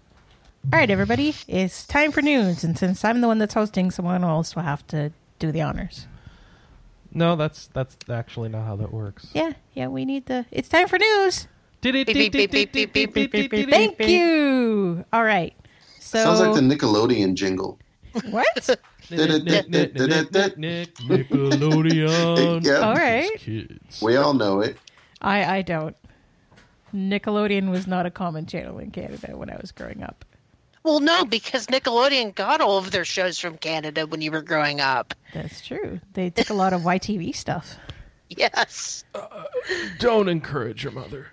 All 0.74 0.78
right, 0.78 0.90
everybody, 0.90 1.34
it's 1.48 1.88
time 1.88 2.12
for 2.12 2.22
news. 2.22 2.66
And 2.66 2.78
since 2.78 3.06
I'm 3.06 3.22
the 3.22 3.28
one 3.28 3.38
that's 3.38 3.54
hosting, 3.54 3.90
someone 3.90 4.26
else 4.26 4.54
will 4.54 4.64
have 4.64 4.86
to 4.88 5.14
do 5.40 5.54
the 5.54 5.62
honors. 5.62 6.08
No, 7.14 7.38
that's 7.38 7.68
that's 7.68 7.96
actually 8.10 8.50
not 8.50 8.66
how 8.66 8.76
that 8.76 8.92
works. 8.92 9.30
Yeah, 9.34 9.54
yeah, 9.74 9.88
we 9.88 10.04
need 10.04 10.26
the. 10.26 10.46
It's 10.52 10.68
time 10.68 10.90
for 10.90 11.00
news. 11.00 11.48
Thank 11.82 12.10
you. 14.02 15.06
All 15.14 15.24
right. 15.24 15.54
So 16.02 16.22
sounds 16.22 16.42
like 16.42 16.54
the 16.54 16.60
Nickelodeon 16.60 17.36
jingle 17.36 17.80
what? 18.32 18.48
Nickelodeon. 21.10 22.66
Yeah. 22.66 22.80
All 22.80 22.96
right. 22.96 23.32
Kids. 23.38 24.02
We 24.02 24.16
all 24.16 24.34
know 24.34 24.62
it. 24.62 24.78
I 25.22 25.58
I 25.58 25.62
don't. 25.62 25.96
Nickelodeon 26.94 27.70
was 27.70 27.88
not 27.88 28.06
a 28.06 28.12
common 28.12 28.46
channel 28.46 28.80
in 28.80 28.92
Canada 28.92 29.36
when 29.38 29.50
I 29.50 29.58
was 29.58 29.72
growing 29.72 30.04
up. 30.04 30.24
Well, 30.84 31.02
no, 31.02 31.26
because 31.26 31.68
Nickelodeon 31.68 32.34
got 32.34 32.62
all 32.62 32.78
of 32.78 32.92
their 32.92 33.04
shows 33.04 33.38
from 33.38 33.58
Canada 33.58 34.08
when 34.08 34.22
you 34.22 34.32
were 34.32 34.42
growing 34.42 34.80
up. 34.80 35.14
That's 35.34 35.60
true. 35.66 36.00
They 36.14 36.30
took 36.30 36.50
a 36.50 36.54
lot 36.54 36.72
of 36.72 36.82
YTV 36.84 37.36
stuff. 37.36 37.76
Yes. 38.30 39.04
Uh, 39.14 39.44
don't 40.00 40.30
encourage 40.30 40.84
your 40.84 40.94
mother. 40.94 41.28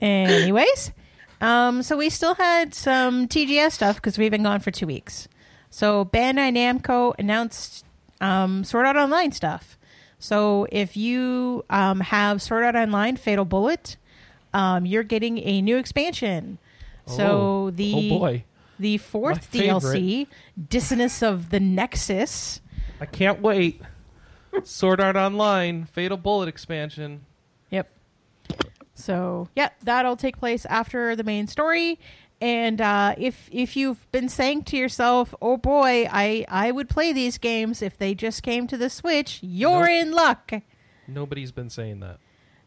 Anyways, 0.00 0.92
um, 1.40 1.82
so 1.82 1.96
we 1.96 2.10
still 2.10 2.34
had 2.34 2.74
some 2.74 3.28
TGS 3.28 3.72
stuff 3.72 3.96
because 3.96 4.18
we've 4.18 4.30
been 4.30 4.42
gone 4.42 4.60
for 4.60 4.70
two 4.70 4.86
weeks. 4.86 5.28
So 5.70 6.04
Bandai 6.06 6.52
Namco 6.52 7.14
announced 7.18 7.84
um, 8.20 8.64
Sword 8.64 8.86
Art 8.86 8.96
Online 8.96 9.32
stuff. 9.32 9.76
So 10.18 10.66
if 10.72 10.96
you 10.96 11.64
um, 11.68 12.00
have 12.00 12.40
Sword 12.40 12.64
Art 12.64 12.74
Online 12.76 13.16
Fatal 13.16 13.44
Bullet, 13.44 13.96
um, 14.54 14.86
you're 14.86 15.02
getting 15.02 15.38
a 15.38 15.60
new 15.60 15.76
expansion. 15.76 16.58
So 17.06 17.66
Oh. 17.66 17.70
the 17.70 17.92
Oh, 17.94 18.18
boy. 18.18 18.44
the 18.78 18.96
fourth. 18.98 19.52
DLC, 19.52 20.26
Dissonance 20.68 21.22
of 21.22 21.50
the 21.50 21.60
Nexus. 21.60 22.60
I 23.00 23.04
can't 23.06 23.42
wait. 23.42 23.82
Sword 24.64 25.00
Art 25.00 25.16
Online, 25.16 25.84
Fatal 25.84 26.16
Bullet 26.16 26.48
expansion. 26.48 27.26
So 28.96 29.48
yeah, 29.54 29.68
that'll 29.84 30.16
take 30.16 30.38
place 30.38 30.66
after 30.66 31.14
the 31.14 31.22
main 31.24 31.46
story. 31.46 32.00
And 32.40 32.80
uh, 32.80 33.14
if 33.16 33.48
if 33.52 33.76
you've 33.76 34.10
been 34.12 34.28
saying 34.28 34.64
to 34.64 34.76
yourself, 34.76 35.34
"Oh 35.40 35.56
boy, 35.56 36.06
I 36.10 36.44
I 36.48 36.70
would 36.70 36.88
play 36.88 37.12
these 37.12 37.38
games 37.38 37.80
if 37.82 37.96
they 37.96 38.14
just 38.14 38.42
came 38.42 38.66
to 38.66 38.76
the 38.76 38.90
Switch," 38.90 39.38
you're 39.42 39.80
Nope. 39.86 39.88
in 39.88 40.12
luck. 40.12 40.52
Nobody's 41.08 41.52
been 41.52 41.70
saying 41.70 42.00
that. 42.00 42.18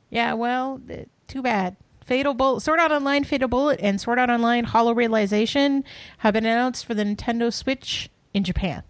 Yeah, 0.10 0.34
well, 0.34 0.80
th- 0.88 1.08
too 1.28 1.42
bad. 1.44 1.76
Fatal 2.04 2.34
Bullet, 2.34 2.62
Sword 2.62 2.80
Art 2.80 2.92
Online, 2.92 3.24
Fatal 3.24 3.48
Bullet, 3.48 3.80
and 3.84 4.02
Sword 4.02 4.18
Art 4.18 4.32
Online 4.32 4.64
Hollow 4.64 4.96
Realization 4.96 5.84
have 6.20 6.34
been 6.34 6.46
announced 6.46 6.86
for 6.88 6.96
the 6.96 7.04
Nintendo 7.04 7.54
Switch 7.54 8.10
in 8.34 8.44
Japan. 8.44 8.82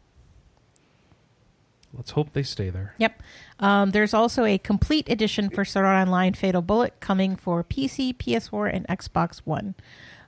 Let's 1.94 2.12
hope 2.12 2.32
they 2.34 2.44
stay 2.44 2.70
there. 2.70 2.94
Yep. 3.00 3.22
Um, 3.60 3.92
there's 3.92 4.14
also 4.14 4.46
a 4.46 4.58
complete 4.58 5.10
edition 5.10 5.50
for 5.50 5.66
Sword 5.66 5.86
Art 5.86 6.08
Online 6.08 6.34
Fatal 6.34 6.62
Bullet 6.62 7.00
coming 7.00 7.36
for 7.36 7.64
PC, 7.64 8.16
PS4, 8.16 8.74
and 8.74 8.88
Xbox 8.88 9.40
One. 9.40 9.76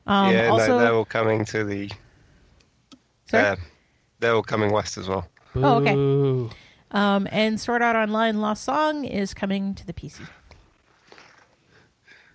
Um, 0.06 0.34
yeah, 0.34 0.49
also, 0.49 0.68
no, 0.68 0.80
they're 0.80 0.94
all 0.94 1.06
coming 1.06 1.45
to 1.45 1.64
the. 1.64 1.90
Sorry? 3.28 3.45
Uh, 3.45 3.56
they're 4.20 4.36
all 4.36 4.44
coming 4.44 4.72
west 4.72 4.98
as 4.98 5.08
well. 5.08 5.28
Oh, 5.56 5.76
okay. 5.82 6.49
Um, 6.91 7.28
and 7.32 7.60
Sword 7.60 7.82
Art 7.82 7.95
Online 7.95 8.41
Lost 8.41 8.64
Song 8.64 9.06
is 9.06 9.34
coming 9.34 9.76
to 9.76 9.86
the 9.86 9.94
PC. 9.94 10.28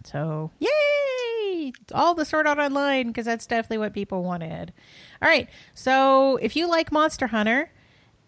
So, 0.04 0.50
yay! 0.58 1.72
All 1.92 2.14
the 2.14 2.24
Sword 2.24 2.46
Art 2.46 2.58
Online 2.58 3.08
because 3.08 3.26
that's 3.26 3.46
definitely 3.46 3.78
what 3.78 3.92
people 3.92 4.22
wanted. 4.22 4.72
All 5.20 5.28
right. 5.28 5.48
So, 5.74 6.36
if 6.36 6.56
you 6.56 6.68
like 6.68 6.90
Monster 6.92 7.26
Hunter 7.26 7.70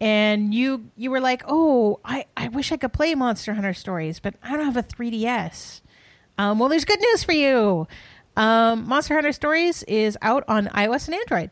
and 0.01 0.53
you 0.53 0.89
you 0.95 1.11
were 1.11 1.19
like, 1.19 1.43
"Oh, 1.47 1.99
I 2.05 2.25
I 2.37 2.47
wish 2.47 2.71
I 2.71 2.77
could 2.77 2.93
play 2.93 3.15
Monster 3.15 3.53
Hunter 3.53 3.73
stories, 3.73 4.19
but 4.19 4.35
I 4.43 4.55
don't 4.55 4.65
have 4.65 4.77
a 4.77 4.83
3DS." 4.83 5.81
Um, 6.37 6.57
well, 6.59 6.69
there's 6.69 6.85
good 6.85 6.99
news 7.01 7.23
for 7.23 7.33
you. 7.33 7.87
Um, 8.37 8.87
Monster 8.87 9.13
Hunter 9.15 9.33
Stories 9.33 9.83
is 9.83 10.17
out 10.21 10.45
on 10.47 10.67
iOS 10.67 11.07
and 11.07 11.15
Android. 11.15 11.49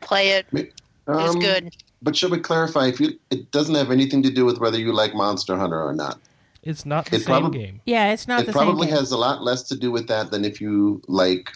Play 0.00 0.30
it. 0.30 0.46
It's 0.52 0.72
Um, 1.06 1.38
good. 1.38 1.76
But 2.00 2.16
should 2.16 2.30
we 2.30 2.38
clarify? 2.38 2.86
If 2.86 2.98
you, 3.00 3.18
it 3.30 3.50
doesn't 3.50 3.74
have 3.74 3.90
anything 3.90 4.22
to 4.22 4.30
do 4.30 4.44
with 4.46 4.58
whether 4.58 4.78
you 4.78 4.92
like 4.94 5.14
Monster 5.14 5.56
Hunter 5.56 5.80
or 5.82 5.92
not. 5.92 6.18
It's 6.62 6.86
not 6.86 7.06
the 7.06 7.16
It 7.16 7.22
same 7.24 7.42
probab- 7.44 7.52
game. 7.52 7.80
Yeah, 7.84 8.12
it's 8.12 8.26
not 8.26 8.40
it 8.40 8.46
the 8.46 8.52
probably 8.52 8.86
same. 8.86 8.94
game. 8.94 8.98
has 9.00 9.12
a 9.12 9.18
lot 9.18 9.42
less 9.42 9.62
to 9.64 9.76
do 9.76 9.90
with 9.92 10.06
that 10.08 10.30
than 10.30 10.44
if 10.44 10.60
you 10.60 11.02
like 11.08 11.52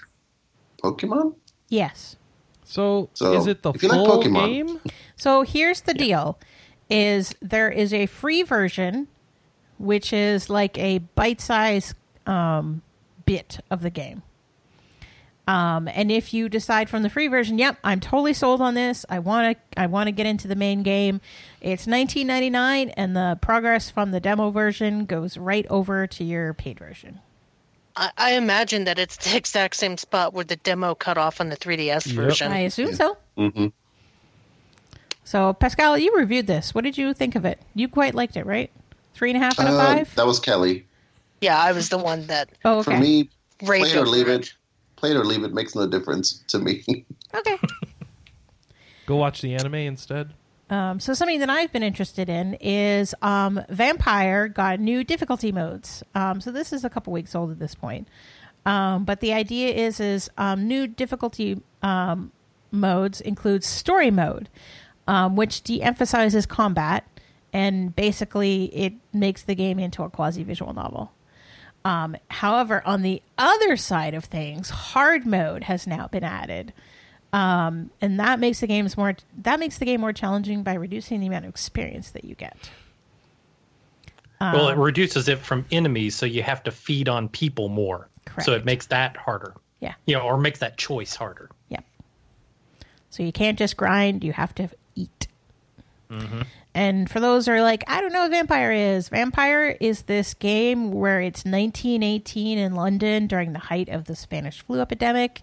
Pokemon. 0.82 1.34
Yes. 1.70 2.16
So, 2.66 3.10
So, 3.14 3.32
is 3.34 3.46
it 3.46 3.62
the 3.62 3.72
if 3.72 3.82
you 3.82 3.88
like 3.88 4.04
full 4.04 4.22
Pokemon- 4.22 4.46
game? 4.46 4.80
So 5.16 5.42
here's 5.42 5.82
the 5.82 5.94
deal: 5.94 6.38
is 6.90 7.34
there 7.40 7.70
is 7.70 7.94
a 7.94 8.06
free 8.06 8.42
version, 8.42 9.08
which 9.78 10.12
is 10.12 10.50
like 10.50 10.76
a 10.76 10.98
bite-sized 10.98 11.94
um, 12.26 12.82
bit 13.24 13.60
of 13.70 13.82
the 13.82 13.90
game. 13.90 14.22
Um, 15.48 15.86
and 15.86 16.10
if 16.10 16.34
you 16.34 16.48
decide 16.48 16.90
from 16.90 17.04
the 17.04 17.08
free 17.08 17.28
version, 17.28 17.56
yep, 17.56 17.78
I'm 17.84 18.00
totally 18.00 18.32
sold 18.34 18.60
on 18.60 18.74
this. 18.74 19.06
I 19.08 19.20
want 19.20 19.56
to. 19.56 19.80
I 19.80 19.86
want 19.86 20.08
to 20.08 20.12
get 20.12 20.26
into 20.26 20.48
the 20.48 20.56
main 20.56 20.82
game. 20.82 21.20
It's 21.60 21.86
19.99, 21.86 22.92
and 22.96 23.16
the 23.16 23.38
progress 23.40 23.88
from 23.88 24.10
the 24.10 24.18
demo 24.18 24.50
version 24.50 25.04
goes 25.04 25.38
right 25.38 25.64
over 25.70 26.08
to 26.08 26.24
your 26.24 26.52
paid 26.52 26.80
version. 26.80 27.20
I, 27.96 28.10
I 28.16 28.32
imagine 28.34 28.84
that 28.84 28.98
it's 28.98 29.16
the 29.16 29.36
exact 29.40 29.76
same 29.76 29.96
spot 29.96 30.34
where 30.34 30.44
the 30.44 30.56
demo 30.56 30.94
cut 30.94 31.18
off 31.18 31.40
on 31.40 31.48
the 31.48 31.56
3DS 31.56 32.06
Yep. 32.06 32.14
version. 32.16 32.52
I 32.52 32.58
assume 32.58 32.94
so. 32.94 33.16
hmm 33.36 33.66
So, 35.24 35.52
Pascal, 35.54 35.98
you 35.98 36.14
reviewed 36.16 36.46
this. 36.46 36.74
What 36.74 36.84
did 36.84 36.96
you 36.98 37.14
think 37.14 37.34
of 37.34 37.44
it? 37.44 37.60
You 37.74 37.88
quite 37.88 38.14
liked 38.14 38.36
it, 38.36 38.46
right? 38.46 38.70
Three 39.14 39.30
and 39.30 39.36
a 39.42 39.44
half 39.44 39.58
out 39.58 39.66
of 39.68 39.74
Uh, 39.74 39.94
five. 39.96 40.14
that 40.14 40.26
was 40.26 40.38
Kelly. 40.38 40.86
Yeah, 41.40 41.58
I 41.58 41.72
was 41.72 41.88
the 41.88 41.98
one 41.98 42.26
that 42.26 42.50
oh, 42.64 42.78
okay. 42.80 42.82
For 42.92 42.96
me, 43.00 43.30
raged 43.62 43.92
play 43.92 44.00
it 44.00 44.02
or 44.02 44.06
leave 44.06 44.28
it. 44.28 44.40
it. 44.42 44.52
Play 44.96 45.10
it 45.10 45.16
or 45.16 45.24
leave 45.24 45.44
it 45.44 45.52
makes 45.52 45.74
no 45.74 45.86
difference 45.86 46.42
to 46.48 46.58
me. 46.58 46.84
Okay. 47.34 47.58
Go 49.04 49.16
watch 49.16 49.40
the 49.42 49.54
anime 49.54 49.74
instead. 49.74 50.32
Um, 50.68 50.98
so 50.98 51.14
something 51.14 51.40
that 51.40 51.50
I've 51.50 51.72
been 51.72 51.84
interested 51.84 52.28
in 52.28 52.54
is 52.54 53.14
um, 53.22 53.60
Vampyr 53.70 54.52
got 54.52 54.80
new 54.80 55.04
difficulty 55.04 55.52
modes. 55.52 56.02
Um, 56.14 56.40
so 56.40 56.50
this 56.50 56.72
is 56.72 56.84
a 56.84 56.90
couple 56.90 57.12
weeks 57.12 57.34
old 57.34 57.52
at 57.52 57.58
this 57.58 57.74
point, 57.74 58.08
um, 58.64 59.04
but 59.04 59.20
the 59.20 59.32
idea 59.32 59.72
is 59.72 60.00
is 60.00 60.28
um, 60.38 60.66
new 60.66 60.88
difficulty 60.88 61.62
um, 61.82 62.32
modes 62.72 63.20
includes 63.20 63.66
story 63.66 64.10
mode, 64.10 64.48
which 65.30 65.62
de-emphasizes 65.62 66.46
combat 66.46 67.04
and 67.52 67.94
basically 67.94 68.64
it 68.74 68.92
makes 69.12 69.42
the 69.44 69.54
game 69.54 69.78
into 69.78 70.02
a 70.02 70.10
quasi 70.10 70.42
visual 70.42 70.74
novel. 70.74 71.12
However, 72.28 72.82
on 72.84 73.02
the 73.02 73.22
other 73.38 73.76
side 73.76 74.14
of 74.14 74.24
things, 74.24 74.70
hard 74.70 75.24
mode 75.24 75.62
has 75.64 75.86
now 75.86 76.08
been 76.08 76.24
added, 76.24 76.72
um, 77.36 77.90
and 78.00 78.18
that 78.18 78.40
makes 78.40 78.60
the 78.60 78.66
games 78.66 78.96
more 78.96 79.14
that 79.42 79.60
makes 79.60 79.76
the 79.78 79.84
game 79.84 80.00
more 80.00 80.12
challenging 80.12 80.62
by 80.62 80.72
reducing 80.74 81.20
the 81.20 81.26
amount 81.26 81.44
of 81.44 81.50
experience 81.50 82.10
that 82.12 82.24
you 82.24 82.34
get. 82.34 82.70
well, 84.40 84.68
it 84.68 84.76
reduces 84.78 85.28
it 85.28 85.38
from 85.38 85.64
enemies, 85.70 86.14
so 86.14 86.24
you 86.26 86.42
have 86.42 86.62
to 86.62 86.70
feed 86.70 87.08
on 87.08 87.28
people 87.28 87.68
more. 87.68 88.08
Correct. 88.24 88.44
So 88.46 88.52
it 88.52 88.64
makes 88.64 88.86
that 88.86 89.16
harder. 89.16 89.54
Yeah, 89.80 89.94
You 90.06 90.14
know, 90.16 90.22
or 90.22 90.38
makes 90.38 90.58
that 90.60 90.78
choice 90.78 91.14
harder. 91.14 91.50
yeah. 91.68 91.80
So 93.10 93.22
you 93.22 93.32
can't 93.32 93.58
just 93.58 93.76
grind; 93.76 94.24
you 94.24 94.32
have 94.32 94.54
to 94.56 94.68
eat. 94.94 95.28
And 96.74 97.10
for 97.10 97.20
those 97.20 97.46
who 97.46 97.52
are 97.52 97.62
like, 97.62 97.82
I 97.88 98.00
don't 98.00 98.12
know 98.12 98.28
what 98.28 98.32
Vampyr 98.32 98.94
is. 98.96 99.08
Vampyr 99.08 99.76
is 99.80 100.02
this 100.02 100.34
game 100.34 100.92
where 100.92 101.20
it's 101.22 101.44
1918 101.44 102.58
in 102.58 102.74
London 102.74 103.26
during 103.26 103.52
the 103.54 103.58
height 103.58 103.88
of 103.88 104.04
the 104.04 104.14
Spanish 104.14 104.62
flu 104.62 104.80
epidemic. 104.80 105.40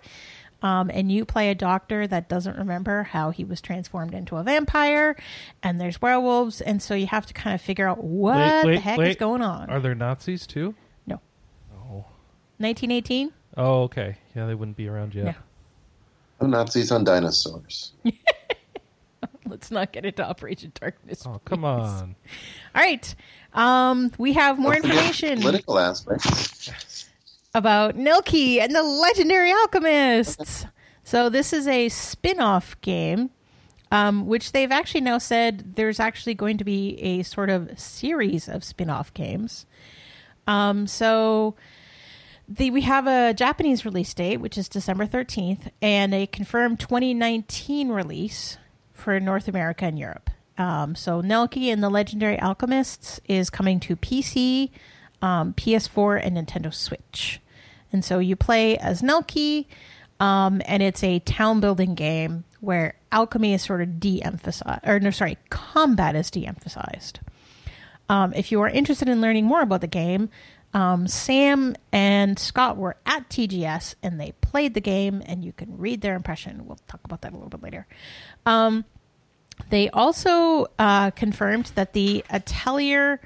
Um, 0.63 0.89
and 0.89 1.11
you 1.11 1.25
play 1.25 1.49
a 1.51 1.55
doctor 1.55 2.07
that 2.07 2.29
doesn't 2.29 2.57
remember 2.57 3.03
how 3.03 3.29
he 3.31 3.43
was 3.43 3.59
transformed 3.61 4.13
into 4.13 4.37
a 4.37 4.43
vampire, 4.43 5.15
and 5.61 5.79
there's 5.79 6.01
werewolves, 6.01 6.61
and 6.61 6.81
so 6.81 6.95
you 6.95 7.05
have 7.07 7.25
to 7.27 7.33
kind 7.33 7.53
of 7.53 7.61
figure 7.61 7.87
out 7.87 8.01
what 8.03 8.37
Wait, 8.37 8.65
wait, 8.65 8.73
the 8.75 8.79
heck 8.79 8.99
is 9.01 9.15
going 9.17 9.41
on. 9.41 9.69
Are 9.69 9.81
there 9.81 9.93
Nazis 9.93 10.47
too? 10.47 10.73
no, 11.05 11.19
Oh. 11.73 12.05
1918. 12.59 13.31
Oh, 13.57 13.83
okay. 13.83 14.17
Yeah, 14.35 14.47
they 14.47 14.55
wouldn't 14.55 14.77
be 14.77 14.87
around 14.87 15.13
yet. 15.13 15.25
Yeah. 15.25 15.33
No 16.41 16.47
Nazis 16.47 16.91
on 16.91 17.03
dinosaurs. 17.03 17.91
Let's 19.45 19.69
not 19.69 19.91
get 19.91 20.05
into 20.05 20.25
Operation 20.25 20.71
Darkness. 20.79 21.23
Oh, 21.25 21.39
come 21.45 21.65
on. 21.65 22.15
All 22.73 22.81
right. 22.81 23.13
Um, 23.53 24.11
we 24.17 24.33
have 24.33 24.57
more 24.57 24.73
Don't 24.73 24.85
information 24.85 25.41
Political 25.41 25.79
aspects. 25.79 26.71
About 27.55 27.95
Nelke 27.95 28.59
and 28.59 28.73
the 28.73 28.81
Legendary 28.81 29.51
Alchemists. 29.51 30.65
So 31.03 31.29
this 31.29 31.53
is 31.53 31.67
a 31.67 31.87
spin-off 31.89 32.79
game, 32.81 33.29
um, 33.91 34.25
which 34.25 34.53
they've 34.53 34.71
actually 34.71 35.01
now 35.01 35.19
said 35.19 35.75
there's 35.75 35.99
actually 35.99 36.33
going 36.33 36.57
to 36.57 36.63
be 36.63 36.99
a 36.99 37.21
sort 37.21 37.51
of 37.51 37.79
series 37.79 38.49
of 38.49 38.63
spin-off 38.63 39.13
games. 39.13 39.67
Um, 40.47 40.87
so 40.87 41.53
the 42.49 42.71
we 42.71 42.81
have 42.81 43.05
a 43.05 43.35
Japanese 43.35 43.85
release 43.85 44.15
date, 44.15 44.37
which 44.37 44.57
is 44.57 44.67
December 44.67 45.05
13th, 45.05 45.69
and 45.79 46.11
a 46.11 46.25
confirmed 46.25 46.79
2019 46.79 47.89
release 47.89 48.57
for 48.93 49.19
North 49.19 49.47
America 49.47 49.85
and 49.85 49.99
Europe. 49.99 50.31
Um, 50.57 50.95
so 50.95 51.21
Nelke 51.21 51.71
and 51.71 51.83
the 51.83 51.89
Legendary 51.89 52.39
Alchemists 52.39 53.19
is 53.29 53.51
coming 53.51 53.79
to 53.81 53.95
PC, 53.95 54.71
um, 55.21 55.53
PS4, 55.53 56.19
and 56.25 56.35
Nintendo 56.35 56.73
Switch. 56.73 57.39
And 57.93 58.03
so 58.03 58.19
you 58.19 58.35
play 58.35 58.77
as 58.77 59.01
Nelke, 59.01 59.65
um, 60.19 60.61
and 60.65 60.83
it's 60.83 61.03
a 61.03 61.19
town 61.19 61.59
building 61.59 61.95
game 61.95 62.43
where 62.59 62.95
alchemy 63.11 63.53
is 63.53 63.61
sort 63.61 63.81
of 63.81 63.99
de-emphasized, 63.99 64.81
or 64.85 64.99
no, 64.99 65.11
sorry, 65.11 65.37
combat 65.49 66.15
is 66.15 66.31
de-emphasized. 66.31 67.19
Um, 68.09 68.33
if 68.33 68.51
you 68.51 68.61
are 68.61 68.69
interested 68.69 69.07
in 69.07 69.21
learning 69.21 69.45
more 69.45 69.61
about 69.61 69.81
the 69.81 69.87
game, 69.87 70.29
um, 70.73 71.07
Sam 71.07 71.75
and 71.91 72.37
Scott 72.39 72.77
were 72.77 72.95
at 73.05 73.29
TGS 73.29 73.95
and 74.01 74.19
they 74.19 74.33
played 74.41 74.73
the 74.73 74.81
game, 74.81 75.21
and 75.25 75.45
you 75.45 75.53
can 75.53 75.77
read 75.77 76.01
their 76.01 76.15
impression. 76.15 76.65
We'll 76.65 76.79
talk 76.87 77.01
about 77.05 77.21
that 77.21 77.31
a 77.31 77.35
little 77.35 77.49
bit 77.49 77.61
later. 77.61 77.85
Um, 78.45 78.85
they 79.69 79.89
also 79.89 80.67
uh, 80.79 81.11
confirmed 81.11 81.71
that 81.75 81.93
the 81.93 82.25
Atelier 82.29 83.21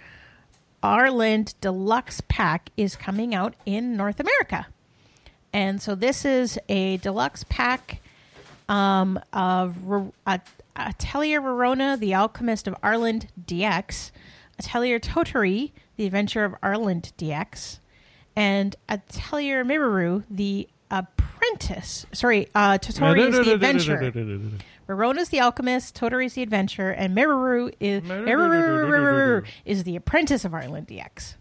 Arland 0.88 1.54
Deluxe 1.60 2.22
Pack 2.30 2.70
is 2.78 2.96
coming 2.96 3.36
out 3.36 3.56
in 3.66 3.98
North 3.98 4.22
America. 4.22 4.68
And 5.52 5.82
so 5.82 5.96
this 5.96 6.24
is 6.24 6.58
a 6.70 6.96
deluxe 6.98 7.44
pack 7.50 8.02
um, 8.70 9.20
of 9.34 9.76
At- 10.26 10.48
Atelier 10.78 11.42
Rorona, 11.42 12.00
The 12.00 12.16
Alchemist 12.16 12.68
of 12.68 12.76
Arland 12.82 13.28
DX, 13.46 14.12
Atelier 14.60 15.00
Totori, 15.00 15.72
The 15.98 16.06
Adventure 16.06 16.46
of 16.46 16.54
Arland 16.62 17.12
DX, 17.18 17.80
and 18.38 18.74
Atelier 18.88 19.66
Meruru, 19.66 20.24
The 20.30 20.70
Apprentice. 20.90 22.06
Sorry, 22.14 22.48
uh, 22.56 22.78
Totori 22.78 23.28
is 23.28 23.46
The 23.46 23.54
Adventure. 23.54 24.14
Rorona's 24.88 25.30
the 25.30 25.40
alchemist, 25.40 25.96
Totori's 25.96 26.34
the 26.34 26.44
adventurer, 26.44 26.92
and 26.92 27.16
Meruru 27.16 27.74
is 27.80 28.04
Meruru 28.04 29.46
is 29.66 29.84
the 29.84 29.96
apprentice 29.96 30.46
of 30.46 30.54
Arland 30.54 30.88
DX. 30.88 31.36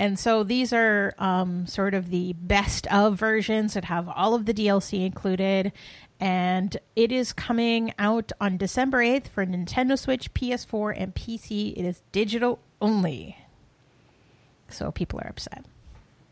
And 0.00 0.18
so 0.18 0.44
these 0.44 0.72
are 0.72 1.14
um, 1.18 1.66
sort 1.66 1.92
of 1.92 2.10
the 2.10 2.32
best 2.34 2.86
of 2.86 3.16
versions 3.16 3.74
that 3.74 3.84
have 3.86 4.08
all 4.08 4.34
of 4.34 4.46
the 4.46 4.54
DLC 4.54 5.04
included. 5.04 5.72
And 6.20 6.76
it 6.96 7.12
is 7.12 7.32
coming 7.32 7.92
out 7.98 8.32
on 8.40 8.56
December 8.56 8.98
8th 8.98 9.28
for 9.28 9.44
Nintendo 9.44 9.98
Switch, 9.98 10.32
PS4, 10.34 10.94
and 10.96 11.14
PC. 11.14 11.72
It 11.76 11.84
is 11.84 12.02
digital 12.12 12.60
only. 12.80 13.36
So 14.68 14.90
people 14.92 15.20
are 15.20 15.28
upset. 15.28 15.64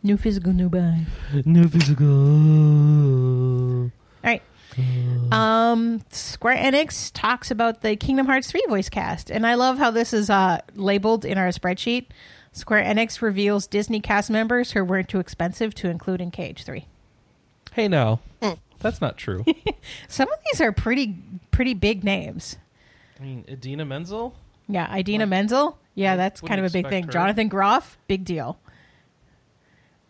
New 0.02 0.16
physical, 0.16 0.52
new 0.52 0.68
buy. 0.68 1.06
New 1.44 1.68
physical. 1.68 2.06
All 3.84 3.90
right. 4.22 4.43
Um, 5.32 6.03
Square 6.11 6.57
Enix 6.57 7.11
talks 7.12 7.51
about 7.51 7.82
the 7.82 7.97
Kingdom 7.97 8.27
Hearts 8.27 8.51
3 8.51 8.62
voice 8.69 8.89
cast, 8.89 9.31
and 9.31 9.47
I 9.47 9.55
love 9.55 9.78
how 9.78 9.90
this 9.90 10.12
is 10.12 10.31
uh, 10.31 10.61
labeled 10.74 11.24
in 11.24 11.39
our 11.39 11.48
spreadsheet. 11.48 12.07
Square 12.53 12.85
Enix 12.85 13.20
reveals 13.20 13.66
Disney 13.66 14.01
cast 14.01 14.31
members 14.31 14.73
who 14.73 14.85
weren't 14.85 15.09
too 15.09 15.19
expensive 15.20 15.74
to 15.77 15.90
include 15.90 16.20
in 16.20 16.31
KH3. 16.31 16.85
Hey, 17.73 17.89
no, 17.89 18.20
Hmm. 18.43 18.53
That's 18.81 19.01
not 19.01 19.16
true. 19.16 19.44
Some 20.09 20.28
of 20.31 20.39
these 20.51 20.61
are 20.61 20.70
pretty 20.70 21.16
pretty 21.51 21.74
big 21.74 22.05
names. 22.05 22.57
I 23.19 23.23
mean, 23.23 23.44
Idina 23.48 23.85
Menzel? 23.86 24.35
Yeah, 24.69 24.94
Idina 24.94 25.27
Menzel. 25.27 25.78
Yeah, 25.94 26.16
that's 26.16 26.40
kind 26.43 26.61
of 26.61 26.66
a 26.66 26.70
big 26.70 26.89
thing. 26.89 27.05
her. 27.07 27.12
Jonathan 27.12 27.48
Groff, 27.48 27.98
big 28.07 28.24
deal. 28.27 28.59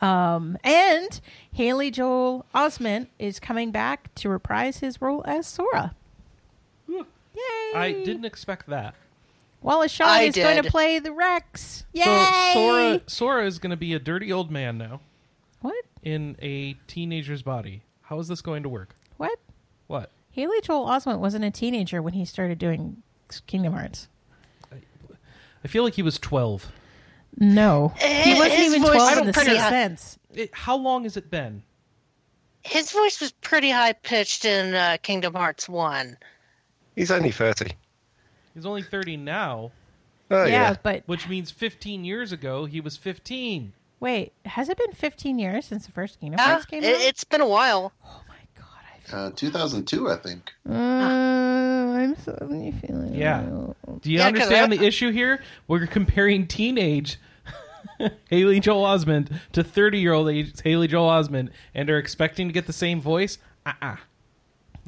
Um, 0.00 0.58
and 0.62 1.20
Haley 1.52 1.90
Joel 1.90 2.44
Osment 2.54 3.06
is 3.18 3.40
coming 3.40 3.70
back 3.70 4.14
to 4.16 4.28
reprise 4.28 4.78
his 4.78 5.00
role 5.00 5.22
as 5.26 5.46
Sora. 5.46 5.94
Yay! 6.88 7.02
I 7.74 7.92
didn't 8.04 8.24
expect 8.24 8.66
that. 8.68 8.94
Wallace 9.62 9.90
Shawn 9.92 10.08
I 10.08 10.22
is 10.22 10.34
going 10.36 10.62
to 10.62 10.70
play 10.70 10.98
the 10.98 11.12
Rex. 11.12 11.84
Yay! 11.92 12.04
So 12.04 12.52
Sora, 12.54 13.00
Sora 13.06 13.46
is 13.46 13.58
going 13.58 13.70
to 13.70 13.76
be 13.76 13.94
a 13.94 13.98
dirty 13.98 14.32
old 14.32 14.50
man 14.50 14.78
now 14.78 15.00
What? 15.60 15.84
in 16.02 16.36
a 16.40 16.74
teenager's 16.86 17.42
body. 17.42 17.82
How 18.02 18.18
is 18.20 18.28
this 18.28 18.40
going 18.40 18.62
to 18.62 18.68
work? 18.68 18.94
What? 19.16 19.38
What? 19.88 20.10
Haley 20.30 20.60
Joel 20.60 20.86
Osment 20.86 21.18
wasn't 21.18 21.44
a 21.44 21.50
teenager 21.50 22.00
when 22.02 22.12
he 22.14 22.24
started 22.24 22.58
doing 22.58 23.02
Kingdom 23.46 23.72
Hearts. 23.72 24.08
I 25.64 25.68
feel 25.68 25.82
like 25.82 25.94
he 25.94 26.02
was 26.02 26.18
12. 26.18 26.70
No, 27.38 27.92
he 27.98 28.34
wasn't 28.34 28.52
His 28.54 28.66
even 28.74 28.82
voice 28.82 28.92
twelve 28.92 29.10
was 29.10 29.18
in 29.18 29.26
the 29.26 29.32
pretty 29.32 29.50
sixth 29.50 29.64
high. 29.64 29.70
sense. 29.70 30.18
It, 30.34 30.50
how 30.54 30.76
long 30.76 31.02
has 31.04 31.16
it 31.16 31.30
been? 31.30 31.62
His 32.62 32.90
voice 32.92 33.20
was 33.20 33.32
pretty 33.32 33.70
high 33.70 33.92
pitched 33.92 34.44
in 34.44 34.74
uh, 34.74 34.96
Kingdom 35.02 35.34
Hearts 35.34 35.68
1. 35.68 36.16
He's 36.96 37.10
only 37.10 37.30
30. 37.30 37.72
He's 38.54 38.66
only 38.66 38.82
30 38.82 39.18
now, 39.18 39.70
Oh, 40.30 40.44
yeah, 40.44 40.70
yeah. 40.70 40.76
but 40.82 41.02
which 41.06 41.28
means 41.28 41.50
15 41.52 42.04
years 42.04 42.32
ago 42.32 42.64
he 42.64 42.80
was 42.80 42.96
15. 42.96 43.72
wait, 44.00 44.32
has 44.46 44.68
it 44.68 44.76
been 44.78 44.90
15 44.92 45.38
years 45.38 45.64
since 45.66 45.86
the 45.86 45.92
first 45.92 46.18
Kingdom 46.18 46.38
Yeah, 46.40 46.46
Hearts 46.52 46.66
came 46.66 46.82
it, 46.82 46.94
out? 46.96 47.00
it's 47.02 47.22
been 47.22 47.40
a 47.42 47.46
while. 47.46 47.92
oh 48.04 48.08
my 48.08 48.10
god, 48.10 48.24
I 48.25 48.25
Uh, 49.12 49.30
2002, 49.34 50.10
I 50.10 50.16
think. 50.16 50.52
Uh, 50.68 50.72
I'm 50.72 52.16
suddenly 52.16 52.72
feeling. 52.72 53.14
Yeah. 53.14 53.40
Do 53.42 54.10
you 54.10 54.18
Yeah, 54.18 54.24
'cause 54.24 54.26
understand 54.42 54.72
I- 54.72 54.76
the 54.76 54.84
issue 54.86 55.10
here? 55.12 55.42
We're 55.68 55.86
comparing 55.86 56.46
teenage 56.46 57.18
Haley 58.30 58.60
Joel 58.60 58.84
Osment 58.84 59.38
to 59.52 59.62
30 59.64 59.98
year 60.00 60.12
old 60.12 60.30
Haley 60.64 60.88
Joel 60.88 61.08
Osment 61.10 61.50
and 61.74 61.88
are 61.88 61.98
expecting 61.98 62.48
to 62.48 62.52
get 62.52 62.66
the 62.66 62.72
same 62.72 63.00
voice? 63.00 63.38
Uh 63.64 63.72
uh 63.80 63.96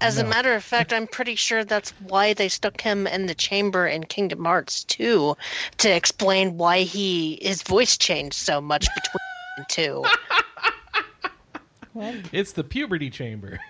As 0.00 0.18
a 0.18 0.24
matter 0.24 0.52
of 0.54 0.62
fact, 0.62 0.92
I'm 0.92 1.06
pretty 1.06 1.34
sure 1.36 1.64
that's 1.64 1.90
why 2.06 2.34
they 2.34 2.48
stuck 2.48 2.80
him 2.80 3.06
in 3.06 3.26
the 3.26 3.34
chamber 3.34 3.86
in 3.86 4.04
Kingdom 4.04 4.44
Hearts 4.44 4.84
2 4.84 5.36
to 5.78 5.90
explain 5.94 6.56
why 6.58 6.80
he 6.82 7.38
his 7.40 7.62
voice 7.62 7.96
changed 7.96 8.34
so 8.36 8.60
much 8.60 8.86
between 8.94 9.20
the 9.58 9.64
two. 9.68 10.04
It's 12.32 12.52
the 12.52 12.62
puberty 12.62 13.10
chamber. 13.10 13.58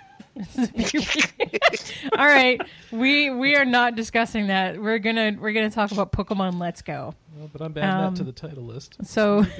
All 2.16 2.26
right, 2.26 2.60
we 2.92 3.30
we 3.30 3.56
are 3.56 3.64
not 3.64 3.94
discussing 3.96 4.46
that. 4.48 4.80
We're 4.80 4.98
gonna 4.98 5.36
we're 5.38 5.52
gonna 5.52 5.70
talk 5.70 5.92
about 5.92 6.12
Pokemon 6.12 6.58
Let's 6.60 6.82
Go. 6.82 7.14
Well, 7.36 7.50
but 7.52 7.60
I'm 7.62 7.76
adding 7.76 8.06
Um, 8.06 8.14
that 8.14 8.18
to 8.18 8.24
the 8.24 8.32
title 8.32 8.64
list. 8.64 8.96
So, 9.04 9.42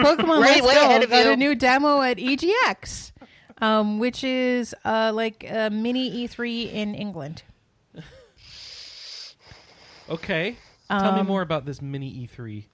Pokemon 0.00 0.40
Right, 0.42 0.62
Let's 0.62 0.74
Go 0.78 0.84
ahead 0.86 1.02
of 1.02 1.10
got 1.10 1.26
you. 1.26 1.32
a 1.32 1.36
new 1.36 1.54
demo 1.54 2.00
at 2.02 2.16
EGX, 2.18 3.12
um, 3.58 3.98
which 3.98 4.24
is 4.24 4.74
uh, 4.84 5.12
like 5.14 5.44
a 5.48 5.70
mini 5.70 6.26
E3 6.26 6.72
in 6.72 6.94
England. 6.94 7.42
Okay. 10.08 10.56
Tell 10.90 11.12
me 11.12 11.20
Um, 11.20 11.26
more 11.28 11.42
about 11.42 11.66
this 11.66 11.80
mini 11.80 12.26
E3. 12.26 12.64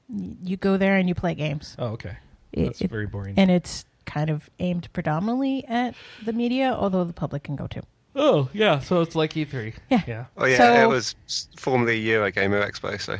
You 0.42 0.56
go 0.56 0.76
there 0.78 0.96
and 0.96 1.06
you 1.08 1.14
play 1.14 1.34
games. 1.34 1.76
Oh, 1.78 1.88
okay. 1.88 2.16
It- 2.52 2.64
That's 2.64 2.80
it- 2.80 2.90
very 2.90 3.06
boring. 3.06 3.34
and 3.36 3.50
it's 3.50 3.84
kind 4.06 4.30
of 4.30 4.48
aimed 4.58 4.90
predominantly 4.92 5.64
at 5.68 5.94
the 6.24 6.32
media, 6.32 6.72
although 6.78 7.04
the 7.04 7.12
public 7.12 7.42
can 7.44 7.56
go 7.56 7.66
too. 7.66 7.82
oh, 8.14 8.48
yeah. 8.54 8.78
So 8.78 9.02
it's 9.02 9.14
like 9.14 9.34
E3. 9.34 9.74
Yeah. 9.90 10.02
Yeah. 10.06 10.24
Oh, 10.38 10.46
yeah, 10.46 10.56
So- 10.56 10.72
it 10.84 10.88
was 10.88 11.14
formerly 11.56 12.02
Eurogamer 12.02 12.66
Expo, 12.66 12.98
so. 13.00 13.18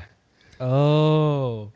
Oh. 0.59 1.71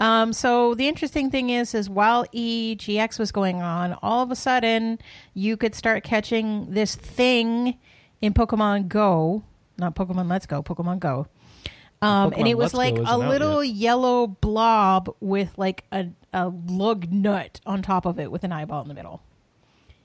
Um, 0.00 0.32
so 0.32 0.74
the 0.74 0.86
interesting 0.88 1.30
thing 1.30 1.50
is, 1.50 1.74
is 1.74 1.90
while 1.90 2.24
EGX 2.26 3.18
was 3.18 3.32
going 3.32 3.60
on, 3.62 3.98
all 4.00 4.22
of 4.22 4.30
a 4.30 4.36
sudden 4.36 4.98
you 5.34 5.56
could 5.56 5.74
start 5.74 6.04
catching 6.04 6.70
this 6.72 6.94
thing 6.94 7.76
in 8.22 8.32
Pokemon 8.32 8.88
Go, 8.88 9.42
not 9.76 9.94
Pokemon 9.96 10.30
Let's 10.30 10.46
Go, 10.46 10.62
Pokemon 10.62 11.00
Go. 11.00 11.26
Um, 12.00 12.32
and 12.36 12.46
it 12.46 12.56
was 12.56 12.74
Let's 12.74 12.96
like 12.96 12.98
a 12.98 13.10
out 13.10 13.28
little 13.28 13.64
yellow 13.64 14.28
blob 14.28 15.12
with 15.18 15.50
like 15.56 15.82
a, 15.90 16.06
a 16.32 16.48
lug 16.48 17.10
nut 17.12 17.60
on 17.66 17.82
top 17.82 18.06
of 18.06 18.18
it 18.18 18.30
with 18.30 18.44
an 18.44 18.52
eyeball 18.52 18.82
in 18.82 18.88
the 18.88 18.94
middle. 18.94 19.22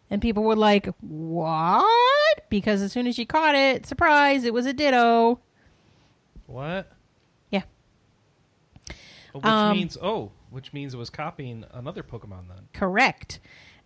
And 0.09 0.21
people 0.21 0.43
were 0.43 0.55
like, 0.55 0.87
what? 1.01 2.49
Because 2.49 2.81
as 2.81 2.91
soon 2.91 3.07
as 3.07 3.17
you 3.17 3.25
caught 3.25 3.55
it, 3.55 3.85
surprise, 3.85 4.43
it 4.43 4.53
was 4.53 4.65
a 4.65 4.73
ditto. 4.73 5.39
What? 6.45 6.91
Yeah. 7.49 7.63
Which 9.33 9.45
Um, 9.45 9.75
means 9.77 9.97
oh, 10.01 10.31
which 10.51 10.71
means 10.73 10.93
it 10.93 10.97
was 10.97 11.09
copying 11.09 11.65
another 11.71 12.03
Pokemon 12.03 12.47
then. 12.47 12.67
Correct. 12.73 13.39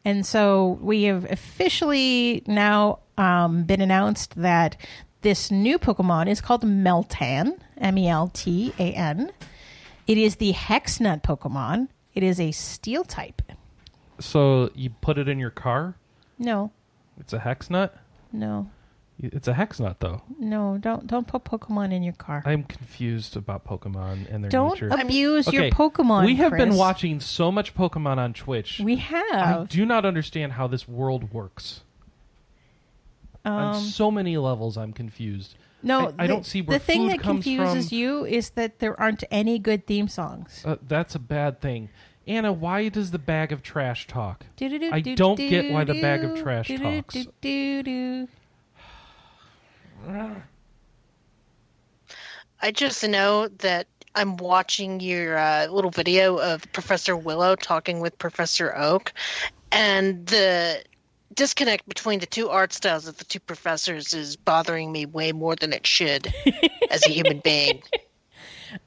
And 0.03 0.25
so 0.25 0.77
we 0.81 1.03
have 1.03 1.29
officially 1.31 2.43
now 2.45 2.99
um, 3.17 3.63
been 3.63 3.81
announced 3.81 4.35
that 4.35 4.75
this 5.21 5.49
new 5.49 5.79
Pokemon 5.79 6.27
is 6.27 6.41
called 6.41 6.63
Meltan, 6.63 7.57
M 7.77 7.97
E 7.97 8.07
L 8.07 8.27
T 8.33 8.73
A 8.79 8.91
N. 8.93 9.31
It 10.07 10.17
is 10.17 10.37
the 10.37 10.53
Hexnut 10.53 11.23
Pokemon. 11.23 11.87
It 12.17 12.23
is 12.23 12.39
a 12.39 12.51
steel 12.51 13.03
type. 13.03 13.43
So 14.19 14.71
you 14.73 14.89
put 14.89 15.19
it 15.19 15.27
in 15.27 15.37
your 15.37 15.51
car? 15.51 15.93
No, 16.39 16.71
It's 17.19 17.31
a 17.31 17.37
hex 17.37 17.69
nut? 17.69 17.95
no, 18.31 18.71
It's 19.19 19.47
a 19.47 19.53
hex 19.53 19.79
nut 19.79 19.97
though. 19.99 20.23
no! 20.39 20.79
Don't 20.79 21.05
don't 21.05 21.27
put 21.27 21.43
Pokemon 21.43 21.93
in 21.93 22.01
your 22.01 22.13
car. 22.13 22.41
I'm 22.43 22.63
confused 22.63 23.37
about 23.37 23.65
Pokemon 23.65 24.33
and 24.33 24.43
their 24.43 24.49
don't 24.49 24.73
nature. 24.73 24.87
abuse 24.89 25.45
your 25.53 25.65
Okay, 25.65 25.69
Pokemon. 25.71 26.25
We 26.25 26.35
have 26.37 26.53
been 26.53 26.69
Chris. 26.69 26.79
watching 26.79 27.19
so 27.19 27.51
much 27.51 27.75
Pokemon 27.75 28.17
on 28.17 28.33
Twitch. 28.33 28.79
We 28.83 28.95
have 28.95 29.23
I 29.31 29.45
have. 29.45 29.69
do 29.69 29.85
not 29.85 30.03
understand 30.03 30.53
how 30.53 30.65
this 30.65 30.87
world 30.87 31.31
works. 31.31 31.81
On 33.45 33.75
Um, 33.75 33.81
so 33.81 34.09
many 34.11 34.37
levels, 34.37 34.75
I'm 34.77 34.91
confused. 34.91 35.55
no, 35.83 36.07
I- 36.17 36.23
I 36.23 36.27
don't 36.27 36.45
see 36.45 36.61
where 36.61 36.79
the 36.79 36.83
thing 36.83 37.03
food 37.03 37.11
that 37.11 37.19
comes 37.21 37.45
confuses 37.45 37.89
from. 37.89 37.97
you 37.97 38.25
is 38.25 38.49
that 38.51 38.79
there 38.79 38.99
aren't 38.99 39.23
any 39.31 39.57
good 39.59 39.85
theme 39.87 40.07
songs. 40.07 40.63
Uh, 40.65 40.75
that's 40.87 41.13
a 41.15 41.19
bad 41.19 41.61
thing. 41.61 41.89
Anna, 42.27 42.51
why 42.51 42.89
does 42.89 43.11
the 43.11 43.19
bag 43.19 43.51
of 43.53 43.63
trash 43.63 44.05
talk? 44.05 44.45
I 44.61 44.99
don't 44.99 45.37
get 45.37 45.71
why 45.71 45.85
the 45.85 46.01
bag 46.01 46.23
of 46.25 46.41
trash 46.41 46.67
talks. 46.67 47.15
I 52.61 52.71
just 52.71 53.07
know 53.07 53.47
that 53.59 53.87
I'm 54.13 54.35
watching 54.37 54.99
your 54.99 55.37
uh, 55.37 55.67
little 55.67 55.91
video 55.91 56.37
of 56.37 56.69
Professor 56.73 57.15
Willow 57.15 57.55
talking 57.55 58.01
with 58.01 58.17
Professor 58.17 58.75
Oak, 58.75 59.13
and 59.71 60.25
the 60.25 60.83
disconnect 61.33 61.87
between 61.87 62.19
the 62.19 62.25
two 62.25 62.49
art 62.49 62.73
styles 62.73 63.07
of 63.07 63.17
the 63.17 63.25
two 63.25 63.39
professors 63.39 64.13
is 64.13 64.35
bothering 64.35 64.91
me 64.91 65.05
way 65.05 65.31
more 65.31 65.55
than 65.55 65.71
it 65.71 65.85
should 65.85 66.33
as 66.89 67.05
a 67.05 67.09
human 67.09 67.39
being. 67.39 67.81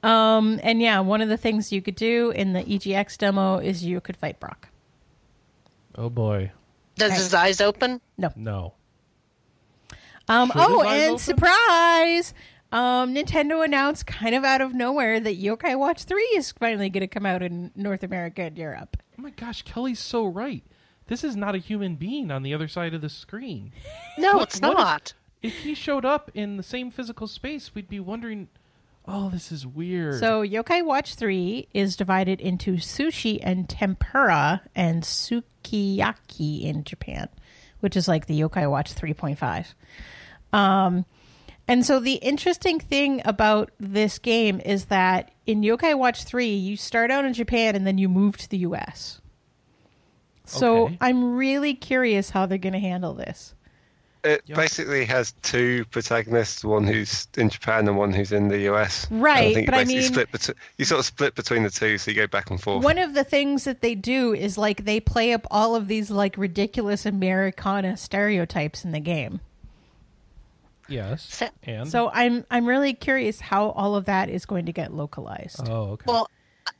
Um, 0.03 0.59
and 0.63 0.81
yeah, 0.81 0.99
one 0.99 1.21
of 1.21 1.29
the 1.29 1.37
things 1.37 1.71
you 1.71 1.81
could 1.81 1.95
do 1.95 2.31
in 2.31 2.53
the 2.53 2.63
EGX 2.63 3.17
demo 3.17 3.57
is 3.57 3.83
you 3.85 3.99
could 4.01 4.17
fight 4.17 4.39
Brock. 4.39 4.69
Oh 5.95 6.09
boy, 6.09 6.51
Does 6.95 7.13
his 7.13 7.33
eyes 7.33 7.59
open? 7.61 7.99
no. 8.17 8.31
No. 8.35 8.73
Um, 10.27 10.49
Should 10.51 10.61
oh, 10.61 10.81
and 10.83 11.03
open? 11.13 11.17
surprise! 11.19 12.33
Um, 12.71 13.13
Nintendo 13.13 13.65
announced 13.65 14.05
kind 14.05 14.33
of 14.33 14.45
out 14.45 14.61
of 14.61 14.73
nowhere 14.73 15.19
that 15.19 15.41
Yokai 15.41 15.77
Watch 15.77 16.03
3 16.05 16.21
is 16.35 16.53
finally 16.53 16.89
going 16.89 17.01
to 17.01 17.07
come 17.07 17.25
out 17.25 17.41
in 17.43 17.71
North 17.75 18.01
America 18.03 18.43
and 18.43 18.57
Europe. 18.57 18.95
Oh 19.19 19.21
my 19.23 19.31
gosh, 19.31 19.63
Kelly's 19.63 19.99
so 19.99 20.25
right. 20.25 20.63
This 21.07 21.23
is 21.25 21.35
not 21.35 21.55
a 21.55 21.57
human 21.57 21.95
being 21.95 22.31
on 22.31 22.43
the 22.43 22.53
other 22.53 22.69
side 22.69 22.93
of 22.93 23.01
the 23.01 23.09
screen. 23.09 23.73
No, 24.17 24.37
What- 24.37 24.49
it's 24.49 24.61
what 24.61 24.71
if- 24.71 24.77
not. 24.77 25.13
If 25.41 25.57
he 25.63 25.73
showed 25.73 26.05
up 26.05 26.29
in 26.35 26.57
the 26.57 26.63
same 26.63 26.91
physical 26.91 27.27
space, 27.27 27.73
we'd 27.73 27.89
be 27.89 27.99
wondering, 27.99 28.47
"Oh, 29.07 29.29
this 29.29 29.51
is 29.51 29.65
weird." 29.65 30.19
So, 30.19 30.43
Yokai 30.45 30.85
Watch 30.85 31.15
3 31.15 31.67
is 31.73 31.95
divided 31.95 32.39
into 32.41 32.73
sushi 32.75 33.39
and 33.41 33.67
tempura 33.67 34.61
and 34.75 35.03
sukiyaki 35.03 36.63
in 36.63 36.83
Japan, 36.83 37.27
which 37.79 37.95
is 37.95 38.07
like 38.07 38.25
the 38.27 38.39
Yokai 38.39 38.69
Watch 38.69 38.93
3.5. 38.93 39.73
Um, 40.53 41.05
and 41.67 41.85
so, 41.85 41.99
the 41.99 42.15
interesting 42.15 42.79
thing 42.79 43.21
about 43.25 43.71
this 43.79 44.19
game 44.19 44.59
is 44.65 44.85
that 44.85 45.31
in 45.45 45.61
Yokai 45.61 45.97
Watch 45.97 46.23
3, 46.23 46.47
you 46.55 46.75
start 46.77 47.11
out 47.11 47.25
in 47.25 47.33
Japan 47.33 47.75
and 47.75 47.85
then 47.87 47.97
you 47.97 48.09
move 48.09 48.37
to 48.37 48.49
the 48.49 48.59
US. 48.59 49.21
So, 50.45 50.85
Okay. 50.85 50.97
I'm 50.99 51.35
really 51.35 51.73
curious 51.75 52.29
how 52.31 52.45
they're 52.45 52.57
going 52.57 52.73
to 52.73 52.79
handle 52.79 53.13
this. 53.13 53.53
It 54.23 54.43
Yeah. 54.45 54.55
basically 54.55 55.03
has 55.05 55.33
two 55.41 55.83
protagonists, 55.85 56.63
one 56.63 56.85
who's 56.85 57.27
in 57.37 57.49
Japan 57.49 57.87
and 57.87 57.97
one 57.97 58.13
who's 58.13 58.31
in 58.31 58.49
the 58.49 58.59
US. 58.71 59.07
Right, 59.09 59.47
I 59.49 59.53
think 59.53 59.67
but 59.71 59.75
you 59.77 59.81
I 59.81 59.85
mean- 59.85 60.01
split 60.03 60.31
between 60.31 60.55
you 60.77 60.85
sort 60.85 60.99
of 60.99 61.05
split 61.05 61.33
between 61.35 61.63
the 61.63 61.71
two, 61.71 61.97
so 61.97 62.11
you 62.11 62.15
go 62.17 62.27
back 62.27 62.49
and 62.51 62.61
forth. 62.61 62.83
One 62.83 62.99
of 62.99 63.13
the 63.15 63.23
things 63.23 63.63
that 63.63 63.81
they 63.81 63.95
do 63.95 64.33
is 64.33 64.57
like 64.59 64.85
they 64.85 64.99
play 64.99 65.33
up 65.33 65.47
all 65.49 65.75
of 65.75 65.87
these 65.87 66.11
like 66.11 66.37
ridiculous 66.37 67.05
Americana 67.05 67.97
stereotypes 67.97 68.85
in 68.85 68.91
the 68.91 68.99
game. 68.99 69.39
yes, 70.87 71.23
So- 71.35 71.49
and 71.63 71.89
So 71.89 72.09
I'm 72.13 72.45
I'm 72.51 72.65
really 72.67 72.93
curious 72.93 73.39
how 73.39 73.69
all 73.71 73.95
of 73.95 74.05
that 74.05 74.29
is 74.29 74.45
going 74.45 74.65
to 74.65 74.73
get 74.73 74.93
localized. 74.93 75.67
oh, 75.69 75.91
okay. 75.93 76.03
Well, 76.07 76.29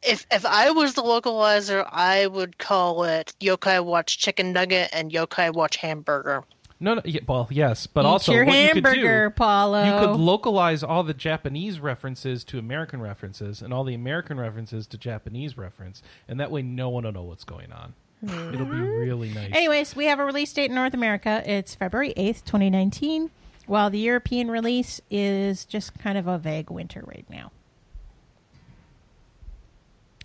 if 0.03 0.25
if 0.31 0.45
I 0.45 0.71
was 0.71 0.93
the 0.93 1.01
localizer, 1.03 1.87
I 1.91 2.27
would 2.27 2.57
call 2.57 3.03
it 3.05 3.33
Yokai 3.39 3.83
Watch 3.83 4.17
Chicken 4.17 4.51
Nugget 4.53 4.89
and 4.93 5.11
Yokai 5.11 5.53
Watch 5.53 5.77
Hamburger. 5.77 6.43
No, 6.81 6.95
no, 6.95 7.01
yeah, 7.05 7.21
well, 7.27 7.47
yes, 7.51 7.85
but 7.85 8.01
Eat 8.01 8.07
also 8.07 8.31
your 8.33 8.43
what 8.43 8.55
hamburger, 8.55 8.95
you 8.95 9.01
could 9.03 9.23
do, 9.23 9.29
Paulo. 9.35 9.83
you 9.83 10.05
could 10.05 10.19
localize 10.19 10.83
all 10.83 11.03
the 11.03 11.13
Japanese 11.13 11.79
references 11.79 12.43
to 12.45 12.57
American 12.57 12.99
references, 13.01 13.61
and 13.61 13.71
all 13.71 13.83
the 13.83 13.93
American 13.93 14.39
references 14.39 14.87
to 14.87 14.97
Japanese 14.97 15.57
reference, 15.57 16.01
and 16.27 16.39
that 16.39 16.49
way 16.49 16.63
no 16.63 16.89
one 16.89 17.03
will 17.03 17.11
know 17.11 17.23
what's 17.23 17.43
going 17.43 17.71
on. 17.71 17.93
It'll 18.23 18.65
be 18.65 18.79
really 18.79 19.29
nice. 19.29 19.51
Anyways, 19.53 19.95
we 19.95 20.05
have 20.05 20.19
a 20.19 20.25
release 20.25 20.51
date 20.53 20.69
in 20.69 20.75
North 20.75 20.93
America. 20.93 21.43
It's 21.45 21.75
February 21.75 22.13
8th, 22.17 22.43
2019, 22.45 23.31
while 23.67 23.89
the 23.89 23.99
European 23.99 24.49
release 24.49 25.01
is 25.09 25.65
just 25.65 25.97
kind 25.99 26.17
of 26.17 26.27
a 26.27 26.37
vague 26.37 26.69
winter 26.69 27.03
right 27.05 27.25
now. 27.29 27.51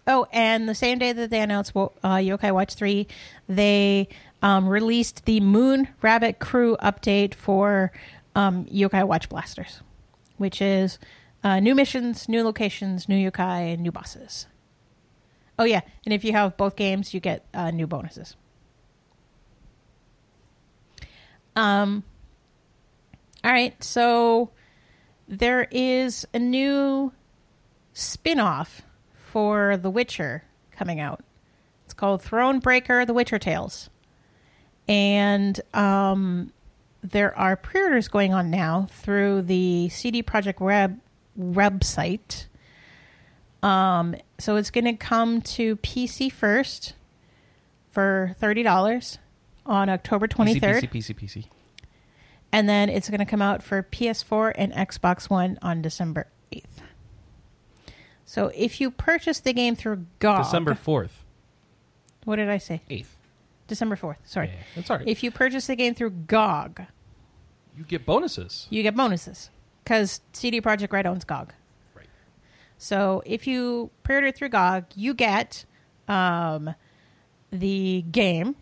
Oh, 0.07 0.27
and 0.33 0.69
the 0.69 0.75
same 0.75 0.99
day 0.99 1.13
that 1.13 1.31
they 1.31 1.41
announced 1.41 1.73
uh, 1.75 1.89
Yokai 2.17 2.53
Watch 2.53 2.75
3, 2.75 3.09
they 3.49 4.09
um, 4.47 4.69
released 4.69 5.25
the 5.25 5.41
Moon 5.41 5.89
Rabbit 6.03 6.39
Crew 6.39 6.77
update 6.81 7.35
for 7.35 7.91
um, 8.37 8.65
Yokai 8.67 9.05
Watch 9.05 9.29
Blasters, 9.29 9.81
which 10.37 10.63
is 10.63 11.01
uh, 11.43 11.59
new 11.59 11.75
missions, 11.75 12.29
new 12.29 12.45
locations, 12.45 13.09
new 13.09 13.31
yokai, 13.31 13.75
and 13.75 13.83
new 13.83 13.91
bosses. 13.91 14.47
Oh, 15.59 15.65
yeah. 15.65 15.81
And 16.05 16.15
if 16.15 16.23
you 16.23 16.31
have 16.31 16.57
both 16.57 16.77
games, 16.77 17.13
you 17.13 17.19
get 17.19 17.45
uh, 17.55 17.73
new 17.73 17.89
bonuses. 17.89 18.37
Um, 21.57 22.05
all 23.43 23.51
right. 23.51 23.83
So 23.83 24.51
there 25.27 25.67
is 25.73 26.25
a 26.33 26.39
new 26.39 27.13
spin 27.95 28.39
off 28.39 28.83
for 29.13 29.77
The 29.77 29.91
Witcher 29.91 30.45
coming 30.71 31.01
out. 31.01 31.25
It's 31.85 31.95
called 31.95 32.23
Thronebreaker 32.23 33.09
The 33.09 33.15
Witcher 33.15 33.41
Tales. 33.41 33.91
And 34.89 35.61
um, 35.75 36.53
there 37.03 37.37
are 37.37 37.57
pre 37.57 37.83
orders 37.83 38.09
going 38.09 38.33
on 38.35 38.51
now 38.51 38.87
through 38.91 39.43
the 39.43 39.89
CD 39.89 40.23
Projekt 40.23 40.61
Web 40.61 41.01
website. 41.39 42.47
Um, 43.63 44.15
so 44.39 44.57
it's 44.57 44.71
going 44.71 44.85
to 44.85 44.93
come 44.95 45.41
to 45.43 45.77
PC 45.77 46.31
first 46.31 46.95
for 47.91 48.37
$30 48.41 49.19
on 49.65 49.89
October 49.89 50.29
23rd. 50.29 50.61
PC, 50.61 50.91
PC, 50.91 50.91
PC, 50.91 51.15
PC. 51.15 51.45
And 52.53 52.69
then 52.69 52.89
it's 52.89 53.09
going 53.11 53.19
to 53.19 53.27
come 53.27 53.43
out 53.43 53.63
for 53.63 53.83
PS4 53.83 54.53
and 54.55 54.73
Xbox 54.73 55.29
One 55.29 55.59
on 55.63 55.83
December 55.83 56.29
8th. 56.53 56.63
So 58.25 58.51
if 58.55 58.81
you 58.81 58.91
purchase 58.91 59.41
the 59.41 59.53
game 59.53 59.75
through 59.77 60.07
GOG. 60.19 60.45
December 60.45 60.75
fourth, 60.75 61.25
What 62.25 62.37
did 62.37 62.49
I 62.49 62.59
say? 62.59 62.83
eighth. 62.91 63.16
December 63.67 63.97
4th. 63.97 64.17
Sorry. 64.25 64.49
Yeah, 64.49 64.55
that's 64.75 64.91
all 64.91 64.99
right. 64.99 65.09
If 65.09 65.23
you 65.23 65.31
purchase 65.31 65.67
the 65.67 65.77
game 65.77 65.95
through 65.95 66.11
GOG, 66.11 66.83
you 67.77 67.85
get 67.85 68.07
bonuses. 68.07 68.67
you 68.71 68.83
get 68.83 68.95
bonuses 68.97 69.51
because 69.85 70.21
CD 70.33 70.61
Projekt 70.61 70.93
Red 70.93 71.07
owns 71.07 71.25
GOG. 71.25 71.53
Right. 71.95 72.07
So 72.79 73.23
if 73.27 73.47
you 73.47 73.91
pre-order 74.03 74.33
through 74.33 74.51
GOG, 74.51 74.85
you 74.95 75.15
get 75.15 75.65
um, 76.09 76.75
the 77.51 78.03
game, 78.11 78.57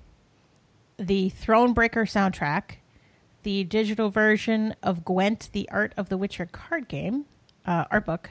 the 0.97 1.31
Thronebreaker 1.31 2.05
soundtrack, 2.06 2.76
the 3.43 3.64
digital 3.64 4.10
version 4.10 4.74
of 4.82 5.05
Gwent, 5.05 5.51
the 5.52 5.68
Art 5.70 5.93
of 5.97 6.09
the 6.09 6.16
Witcher 6.16 6.47
card 6.47 6.89
game, 6.89 7.26
uh, 7.66 7.85
art 7.90 8.06
book. 8.06 8.31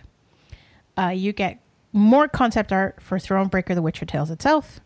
Uh, 0.97 1.09
you 1.09 1.33
get 1.33 1.59
more 1.91 2.27
concept 2.27 2.71
art 2.71 3.01
for 3.01 3.17
Thronebreaker: 3.17 3.73
The 3.75 3.81
Witcher 3.81 4.05
Tales 4.05 4.29
itself. 4.31 4.79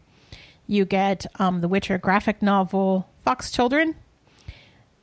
You 0.68 0.86
get 0.86 1.26
um, 1.40 1.62
the 1.62 1.68
Witcher 1.68 1.98
graphic 1.98 2.42
novel 2.42 3.08
Fox 3.24 3.52
Children. 3.52 3.96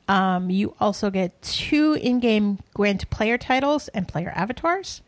Um, 0.07 0.49
you 0.51 0.75
also 0.79 1.09
get 1.09 1.41
two 1.41 1.93
in-game 1.93 2.59
Gwent 2.75 3.09
player 3.09 3.37
titles 3.39 3.87
and 3.89 4.07
player 4.07 4.31
avatars, 4.35 5.01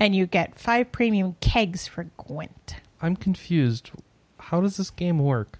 and 0.00 0.16
you 0.16 0.26
get 0.26 0.54
five 0.54 0.90
premium 0.90 1.36
kegs 1.40 1.86
for 1.86 2.04
Gwent. 2.16 2.76
I'm 3.02 3.14
confused. 3.14 3.90
How 4.38 4.62
does 4.62 4.78
this 4.78 4.88
game 4.90 5.18
work? 5.18 5.58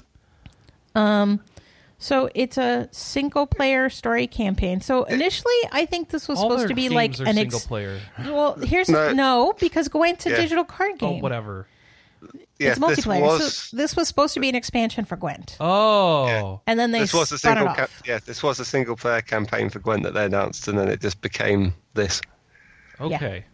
Um, 0.95 1.41
So 2.01 2.31
it's 2.35 2.57
a 2.57 2.89
single 2.93 3.45
player 3.47 3.91
story 3.91 4.27
campaign. 4.29 4.81
So 4.81 5.03
initially, 5.05 5.53
I 5.73 5.85
think 5.85 6.11
this 6.11 6.29
was 6.29 6.39
All 6.39 6.45
supposed 6.45 6.61
their 6.63 6.69
to 6.69 6.75
be 6.75 6.83
games 6.83 6.95
like 6.95 7.21
are 7.21 7.25
an 7.29 7.35
single 7.35 7.57
ex- 7.59 7.67
player. 7.67 7.99
well. 8.21 8.55
Here's 8.55 8.89
No. 8.89 9.13
no, 9.13 9.53
because 9.59 9.89
Gwent's 9.89 10.25
a 10.25 10.31
Yeah. 10.31 10.37
digital 10.37 10.63
card 10.65 10.99
game. 10.99 11.17
Oh, 11.19 11.23
whatever. 11.23 11.67
Yeah, 12.59 12.71
it's 12.71 12.79
this 12.81 13.05
multiplayer. 13.07 13.21
was 13.21 13.55
So 13.55 13.77
this 13.77 13.95
was 13.97 14.09
supposed 14.09 14.35
to 14.35 14.41
be 14.41 14.49
an 14.49 14.55
expansion 14.57 15.05
for 15.05 15.17
Gwent, 15.17 15.57
Oh, 15.61 16.61
and 16.67 16.79
then 16.79 16.91
they 16.93 17.01
this 17.01 17.15
was 17.15 17.31
a 17.33 17.39
spun 17.39 17.57
single 17.57 17.73
it 17.73 17.77
ca- 17.77 17.83
off. 17.85 18.03
yeah 18.07 18.19
this 18.25 18.43
was 18.43 18.59
a 18.61 18.65
single 18.65 18.97
player 18.97 19.21
campaign 19.21 19.71
for 19.71 19.79
Gwent 19.79 20.03
that 20.03 20.15
they 20.15 20.25
announced, 20.25 20.67
and 20.69 20.77
then 20.79 20.89
it 20.89 21.01
just 21.01 21.21
became 21.21 21.73
this. 21.95 22.21
okay. 23.01 23.45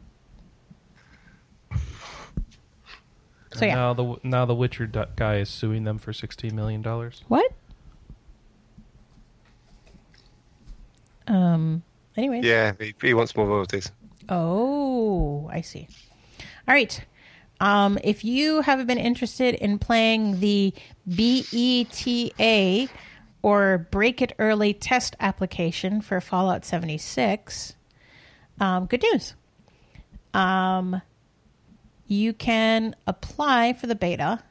So 3.55 3.67
yeah, 3.67 3.75
Now 3.77 3.95
the 3.95 4.17
now 4.25 4.45
the 4.47 4.55
Witcher 4.55 4.87
du- 4.87 5.09
guy 5.15 5.37
is 5.37 5.49
suing 5.49 5.85
them 5.85 5.99
for 5.99 6.13
sixteen 6.13 6.57
million 6.57 6.83
dollars. 6.83 7.23
what? 7.29 7.53
Um. 11.27 11.83
Anyway. 12.17 12.41
Yeah, 12.43 12.73
he, 12.81 12.95
he 13.01 13.15
wants 13.15 13.35
more 13.37 13.47
royalties. 13.47 13.91
Oh, 14.29 15.49
I 15.53 15.61
see. 15.61 15.89
All 16.69 16.75
right. 16.75 17.05
Um, 17.65 17.99
if 18.05 18.25
you 18.25 18.61
have 18.61 18.87
been 18.87 18.99
interested 18.99 19.55
in 19.55 19.79
playing 19.79 20.41
the 20.41 20.75
BETA 21.09 22.91
or 23.41 23.89
Break 23.91 24.21
It 24.21 24.35
Early 24.39 24.75
test 24.75 25.17
application 25.19 26.03
for 26.03 26.21
Fallout 26.21 26.67
76, 26.67 27.75
um, 28.61 28.85
good 28.85 29.03
news. 29.03 29.35
Um, 30.35 31.01
you 32.07 32.35
can 32.35 32.95
apply 33.07 33.73
for 33.73 33.87
the 33.87 33.95
beta, 33.95 34.43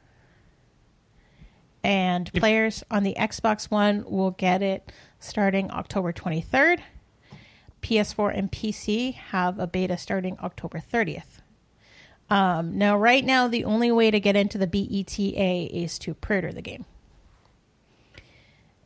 and 1.84 2.32
players 2.32 2.82
on 2.90 3.04
the 3.04 3.14
Xbox 3.16 3.70
One 3.70 4.04
will 4.10 4.32
get 4.32 4.60
it 4.60 4.90
starting 5.20 5.70
October 5.70 6.12
23rd. 6.12 6.80
PS4 7.80 8.36
and 8.36 8.50
PC 8.50 9.14
have 9.14 9.60
a 9.60 9.68
beta 9.68 9.96
starting 9.96 10.36
October 10.42 10.82
30th. 10.92 11.43
Um, 12.30 12.78
now, 12.78 12.96
right 12.96 13.24
now, 13.24 13.48
the 13.48 13.64
only 13.64 13.92
way 13.92 14.10
to 14.10 14.20
get 14.20 14.36
into 14.36 14.58
the 14.58 14.66
BETA 14.66 15.74
is 15.74 15.98
to 16.00 16.14
pre-order 16.14 16.52
the 16.52 16.62
game. 16.62 16.84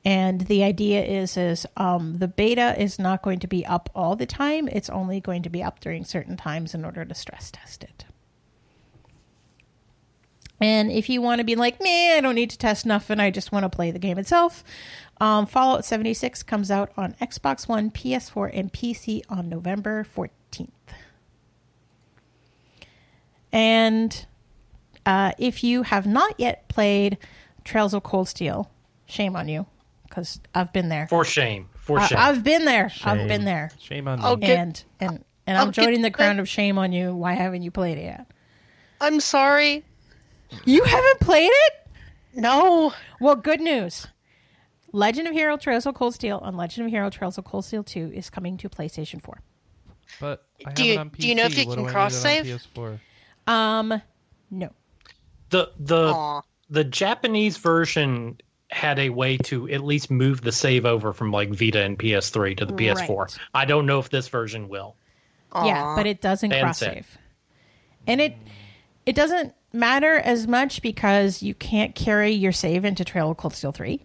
And 0.04 0.42
the 0.42 0.64
idea 0.64 1.04
is, 1.04 1.36
is 1.36 1.66
um, 1.76 2.18
the 2.18 2.28
beta 2.28 2.80
is 2.80 2.98
not 2.98 3.22
going 3.22 3.40
to 3.40 3.46
be 3.46 3.66
up 3.66 3.90
all 3.94 4.16
the 4.16 4.26
time. 4.26 4.68
It's 4.68 4.88
only 4.88 5.20
going 5.20 5.42
to 5.42 5.50
be 5.50 5.62
up 5.62 5.80
during 5.80 6.04
certain 6.04 6.36
times 6.36 6.74
in 6.74 6.84
order 6.84 7.04
to 7.04 7.14
stress 7.14 7.50
test 7.50 7.84
it. 7.84 8.06
And 10.60 10.90
if 10.90 11.08
you 11.08 11.20
want 11.20 11.40
to 11.40 11.44
be 11.44 11.56
like, 11.56 11.80
me, 11.80 12.12
I 12.14 12.20
don't 12.20 12.34
need 12.34 12.50
to 12.50 12.58
test 12.58 12.84
nothing. 12.86 13.20
I 13.20 13.30
just 13.30 13.52
want 13.52 13.64
to 13.64 13.68
play 13.68 13.90
the 13.90 13.98
game 13.98 14.18
itself. 14.18 14.64
Um, 15.20 15.46
Fallout 15.46 15.84
76 15.84 16.42
comes 16.42 16.70
out 16.70 16.90
on 16.96 17.14
Xbox 17.20 17.68
One, 17.68 17.90
PS4, 17.90 18.50
and 18.52 18.72
PC 18.72 19.22
on 19.28 19.48
November 19.48 20.04
14th. 20.04 20.70
And 23.52 24.26
uh, 25.06 25.32
if 25.38 25.64
you 25.64 25.82
have 25.82 26.06
not 26.06 26.34
yet 26.38 26.68
played 26.68 27.18
Trails 27.64 27.94
of 27.94 28.02
Cold 28.02 28.28
Steel, 28.28 28.70
shame 29.06 29.36
on 29.36 29.48
you, 29.48 29.66
because 30.08 30.40
I've 30.54 30.72
been 30.72 30.88
there. 30.88 31.06
For 31.08 31.24
shame. 31.24 31.68
For 31.74 31.98
I, 31.98 32.06
shame. 32.06 32.18
I've 32.18 32.44
been 32.44 32.64
there. 32.64 32.90
I've 33.04 33.26
been 33.28 33.44
there. 33.44 33.70
Shame 33.80 34.08
on 34.08 34.18
me. 34.40 34.46
Get- 34.46 34.58
And 34.58 34.84
and 35.00 35.24
and 35.46 35.56
I'll 35.56 35.64
I'm 35.66 35.70
get 35.70 35.82
joining 35.84 36.02
the 36.02 36.08
that- 36.10 36.14
crown 36.14 36.38
of 36.40 36.48
shame 36.48 36.76
on 36.78 36.92
you. 36.92 37.14
Why 37.14 37.32
haven't 37.32 37.62
you 37.62 37.70
played 37.70 37.96
it 37.98 38.02
yet? 38.04 38.26
I'm 39.00 39.20
sorry. 39.20 39.84
You 40.64 40.82
haven't 40.84 41.20
played 41.20 41.50
it? 41.52 41.72
No. 42.34 42.92
Well, 43.20 43.36
good 43.36 43.60
news. 43.60 44.06
Legend 44.92 45.28
of 45.28 45.34
Hero 45.34 45.56
Trails 45.58 45.84
of 45.86 45.94
Cold 45.94 46.14
Steel 46.14 46.40
and 46.42 46.56
Legend 46.56 46.86
of 46.86 46.90
Hero 46.90 47.10
Trails 47.10 47.36
of 47.38 47.44
Cold 47.44 47.64
Steel 47.66 47.84
2 47.84 48.12
is 48.14 48.30
coming 48.30 48.56
to 48.58 48.68
PlayStation 48.70 49.22
4. 49.22 49.40
But 50.20 50.44
I 50.66 50.72
Do 50.72 50.82
have 50.82 50.86
you- 50.86 50.92
it 50.94 50.98
on 50.98 51.10
PC. 51.10 51.16
do 51.20 51.28
you 51.28 51.34
know 51.34 51.44
if 51.44 51.58
you 51.58 51.66
What 51.66 51.74
can 51.74 51.84
do 51.84 51.84
I 51.84 51.84
need 51.84 51.84
it 51.84 51.88
on 51.88 51.92
cross-save? 51.92 52.44
PS4? 52.46 52.98
Um, 53.48 54.02
no. 54.50 54.70
the 55.50 55.70
the 55.78 56.12
Aw. 56.12 56.42
the 56.70 56.84
Japanese 56.84 57.56
version 57.56 58.38
had 58.70 58.98
a 58.98 59.08
way 59.08 59.38
to 59.38 59.68
at 59.70 59.82
least 59.82 60.10
move 60.10 60.42
the 60.42 60.52
save 60.52 60.84
over 60.84 61.12
from 61.14 61.32
like 61.32 61.48
Vita 61.50 61.82
and 61.82 61.98
PS3 61.98 62.56
to 62.58 62.66
the 62.66 62.74
PS4. 62.74 63.16
Right. 63.18 63.38
I 63.54 63.64
don't 63.64 63.86
know 63.86 63.98
if 63.98 64.10
this 64.10 64.28
version 64.28 64.68
will. 64.68 64.94
Yeah, 65.54 65.94
but 65.96 66.06
it 66.06 66.20
doesn't 66.20 66.52
And 66.52 66.62
cross 66.62 66.78
save. 66.78 66.92
save. 66.92 67.18
And 68.06 68.20
it 68.20 68.36
it 69.06 69.16
doesn't 69.16 69.54
matter 69.72 70.16
as 70.16 70.46
much 70.46 70.82
because 70.82 71.42
you 71.42 71.54
can't 71.54 71.94
carry 71.94 72.32
your 72.32 72.52
save 72.52 72.84
into 72.84 73.04
Trail 73.04 73.30
of 73.30 73.38
Cold 73.38 73.54
Steel 73.54 73.72
3. 73.72 74.04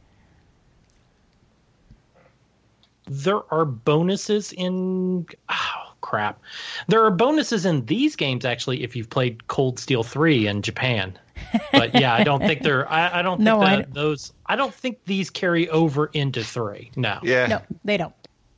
There 3.05 3.41
are 3.53 3.65
bonuses 3.65 4.53
in 4.53 5.25
oh 5.49 5.82
crap. 6.03 6.39
There 6.87 7.03
are 7.03 7.09
bonuses 7.09 7.65
in 7.65 7.85
these 7.87 8.15
games 8.15 8.45
actually 8.45 8.83
if 8.83 8.95
you've 8.95 9.09
played 9.09 9.47
Cold 9.47 9.79
Steel 9.79 10.03
3 10.03 10.45
in 10.47 10.61
Japan. 10.61 11.17
But 11.71 11.99
yeah, 11.99 12.13
I 12.13 12.23
don't 12.23 12.41
think 12.41 12.61
they're 12.61 12.87
I, 12.91 13.19
I 13.19 13.21
don't 13.23 13.37
think 13.37 13.45
No, 13.45 13.61
I 13.61 13.77
that 13.77 13.85
d- 13.93 13.99
those 13.99 14.31
I 14.45 14.55
don't 14.55 14.73
think 14.73 14.99
these 15.05 15.29
carry 15.31 15.67
over 15.69 16.07
into 16.13 16.43
3. 16.43 16.91
No. 16.95 17.19
Yeah, 17.23 17.47
No, 17.47 17.61
they 17.83 17.97
don't. 17.97 18.13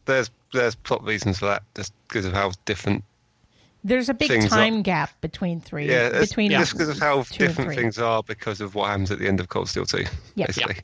there's 0.05 0.29
there's 0.51 0.75
plot 0.75 1.03
reasons 1.03 1.39
for 1.39 1.45
that, 1.45 1.63
just 1.75 1.93
because 2.07 2.25
of 2.25 2.33
how 2.33 2.51
different. 2.65 3.03
There's 3.83 4.09
a 4.09 4.13
big 4.15 4.29
Things 4.29 4.49
time 4.49 4.81
gap 4.81 5.11
between 5.21 5.61
3 5.61 5.87
Yeah, 5.87 6.07
it's 6.07 6.29
between 6.29 6.49
just 6.51 6.71
because 6.73 6.89
of 6.89 6.97
how 6.99 7.23
different 7.23 7.75
things 7.75 7.99
are 7.99 8.23
because 8.23 8.59
of 8.59 8.73
what 8.73 8.87
happens 8.89 9.11
at 9.11 9.19
the 9.19 9.27
end 9.27 9.39
of 9.39 9.49
Cold 9.49 9.69
Steel 9.69 9.85
Two. 9.85 10.03
Yeah. 10.35 10.47
basically. 10.47 10.77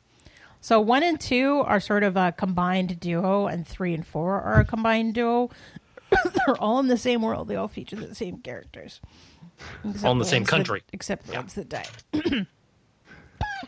So 0.63 0.79
one 0.79 1.01
and 1.01 1.19
two 1.19 1.63
are 1.65 1.79
sort 1.79 2.03
of 2.03 2.15
a 2.15 2.31
combined 2.31 2.99
duo, 2.99 3.47
and 3.47 3.67
three 3.67 3.95
and 3.95 4.05
four 4.05 4.39
are 4.41 4.59
a 4.59 4.65
combined 4.65 5.15
duo. 5.15 5.49
They're 6.45 6.57
all 6.59 6.79
in 6.79 6.87
the 6.87 6.97
same 6.97 7.21
world. 7.21 7.47
They 7.47 7.55
all 7.55 7.67
feature 7.67 7.95
the 7.95 8.13
same 8.15 8.37
characters. 8.39 8.99
Except 9.85 10.05
All 10.05 10.11
in 10.13 10.17
the 10.19 10.25
same 10.25 10.41
ones 10.41 10.47
that- 10.49 10.55
country. 10.55 10.83
except 10.91 11.27
the 11.27 11.33
ones 11.33 11.53
that 11.53 11.69
die. 11.69 11.85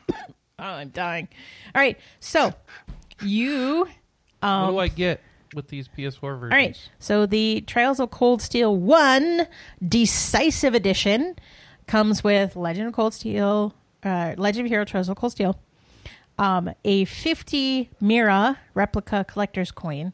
oh, 0.09 0.17
I'm 0.59 0.89
dying. 0.89 1.27
All 1.75 1.81
right, 1.81 1.97
so 2.19 2.53
you. 3.21 3.87
what 4.41 4.69
do 4.71 4.77
I 4.79 4.87
get 4.87 5.21
with 5.53 5.67
these 5.67 5.87
PS4 5.87 6.19
versions? 6.39 6.43
Um, 6.43 6.43
All 6.43 6.57
right, 6.57 6.89
so 6.99 7.25
the 7.25 7.61
Trails 7.61 7.99
of 7.99 8.11
Cold 8.11 8.41
Steel 8.41 8.75
One 8.75 9.47
Decisive 9.87 10.73
Edition 10.73 11.35
comes 11.87 12.23
with 12.23 12.55
Legend 12.55 12.87
of 12.87 12.93
Cold 12.93 13.13
Steel, 13.13 13.73
uh, 14.03 14.33
Legend 14.37 14.65
of 14.65 14.71
Hero 14.71 14.85
Trails 14.85 15.09
of 15.09 15.17
Cold 15.17 15.31
Steel, 15.33 15.59
um, 16.39 16.71
a 16.83 17.05
50 17.05 17.89
Mira 18.01 18.57
replica 18.73 19.23
collector's 19.27 19.71
coin, 19.71 20.13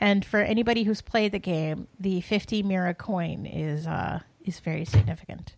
and 0.00 0.24
for 0.24 0.40
anybody 0.40 0.82
who's 0.82 1.00
played 1.02 1.30
the 1.32 1.38
game, 1.38 1.86
the 2.00 2.20
50 2.22 2.62
Mira 2.64 2.94
coin 2.94 3.46
is 3.46 3.86
uh, 3.86 4.20
is 4.44 4.58
very 4.60 4.84
significant. 4.84 5.54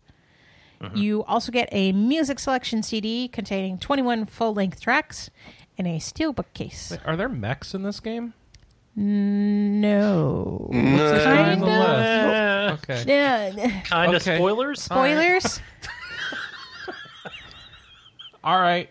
You 0.97 1.23
also 1.25 1.53
get 1.53 1.69
a 1.71 1.93
music 1.93 2.41
selection 2.41 2.83
CD 2.83 3.29
containing 3.29 3.79
21 3.79 4.27
full 4.27 4.53
length 4.53 4.81
tracks 4.81 5.31
in 5.77 5.87
a 5.87 5.99
steelbook 6.01 6.53
case. 6.55 6.91
Wait, 6.91 6.99
Are 7.07 7.15
there 7.17 7.29
mechs 7.29 7.73
in 7.73 7.85
this 7.85 8.01
game? 8.01 8.35
No. 8.97 10.67
What's 10.73 11.13
this 11.13 11.25
No. 11.25 11.35
guy 11.37 11.53
on 11.53 11.61
the 11.61 11.67
Kinda. 11.67 11.79
left? 11.79 12.89
Uh, 12.89 12.93
Okay. 12.95 13.05
Yeah. 13.07 13.81
kind 13.83 14.17
of 14.17 14.23
Okay. 14.23 14.37
spoilers. 14.39 14.83
Spoilers. 14.83 15.61
All 18.45 18.61
right. 18.61 18.91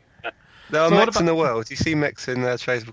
There 0.70 0.82
are 0.82 0.88
So 0.90 0.96
mechs 0.96 1.10
about- 1.10 1.20
in 1.20 1.26
the 1.26 1.36
world. 1.36 1.70
You 1.70 1.76
see 1.76 1.94
mechs 1.94 2.30
in 2.30 2.44
uh, 2.46 2.56
trails, 2.58 2.86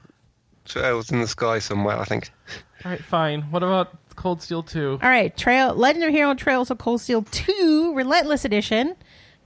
trails 0.69 1.11
in 1.11 1.21
the 1.21 1.27
sky 1.27 1.59
somewhere, 1.59 1.99
I 1.99 2.05
think. 2.05 2.31
All 2.85 2.91
right, 2.93 3.03
fine. 3.03 3.43
What 3.51 3.63
about 3.63 3.97
Cold 4.15 4.43
Steel 4.43 4.63
2? 4.63 5.01
All 5.03 5.09
right, 5.09 5.37
Trail 5.37 5.75
Legend 5.75 6.05
of 6.05 6.11
Hero 6.11 6.35
Trails 6.35 6.71
of 6.71 6.79
Cold 6.79 7.01
Steel 7.01 7.23
2 7.23 7.95
Relentless 7.95 8.45
Edition 8.45 8.95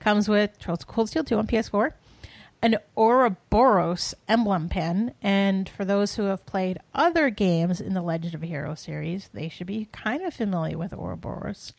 comes 0.00 0.28
with 0.28 0.58
Trails 0.58 0.82
of 0.82 0.88
Cold 0.88 1.08
Steel 1.08 1.24
2 1.24 1.38
on 1.38 1.46
PS4, 1.46 1.92
an 2.60 2.76
Ouroboros 2.96 4.14
emblem 4.28 4.68
pen, 4.68 5.14
and 5.22 5.68
for 5.68 5.84
those 5.84 6.16
who 6.16 6.24
have 6.24 6.44
played 6.44 6.78
other 6.94 7.30
games 7.30 7.80
in 7.80 7.94
the 7.94 8.02
Legend 8.02 8.34
of 8.34 8.42
Hero 8.42 8.74
series, 8.74 9.30
they 9.32 9.48
should 9.48 9.66
be 9.66 9.88
kind 9.92 10.22
of 10.22 10.34
familiar 10.34 10.76
with 10.76 10.92
Ouroboros. 10.92 11.72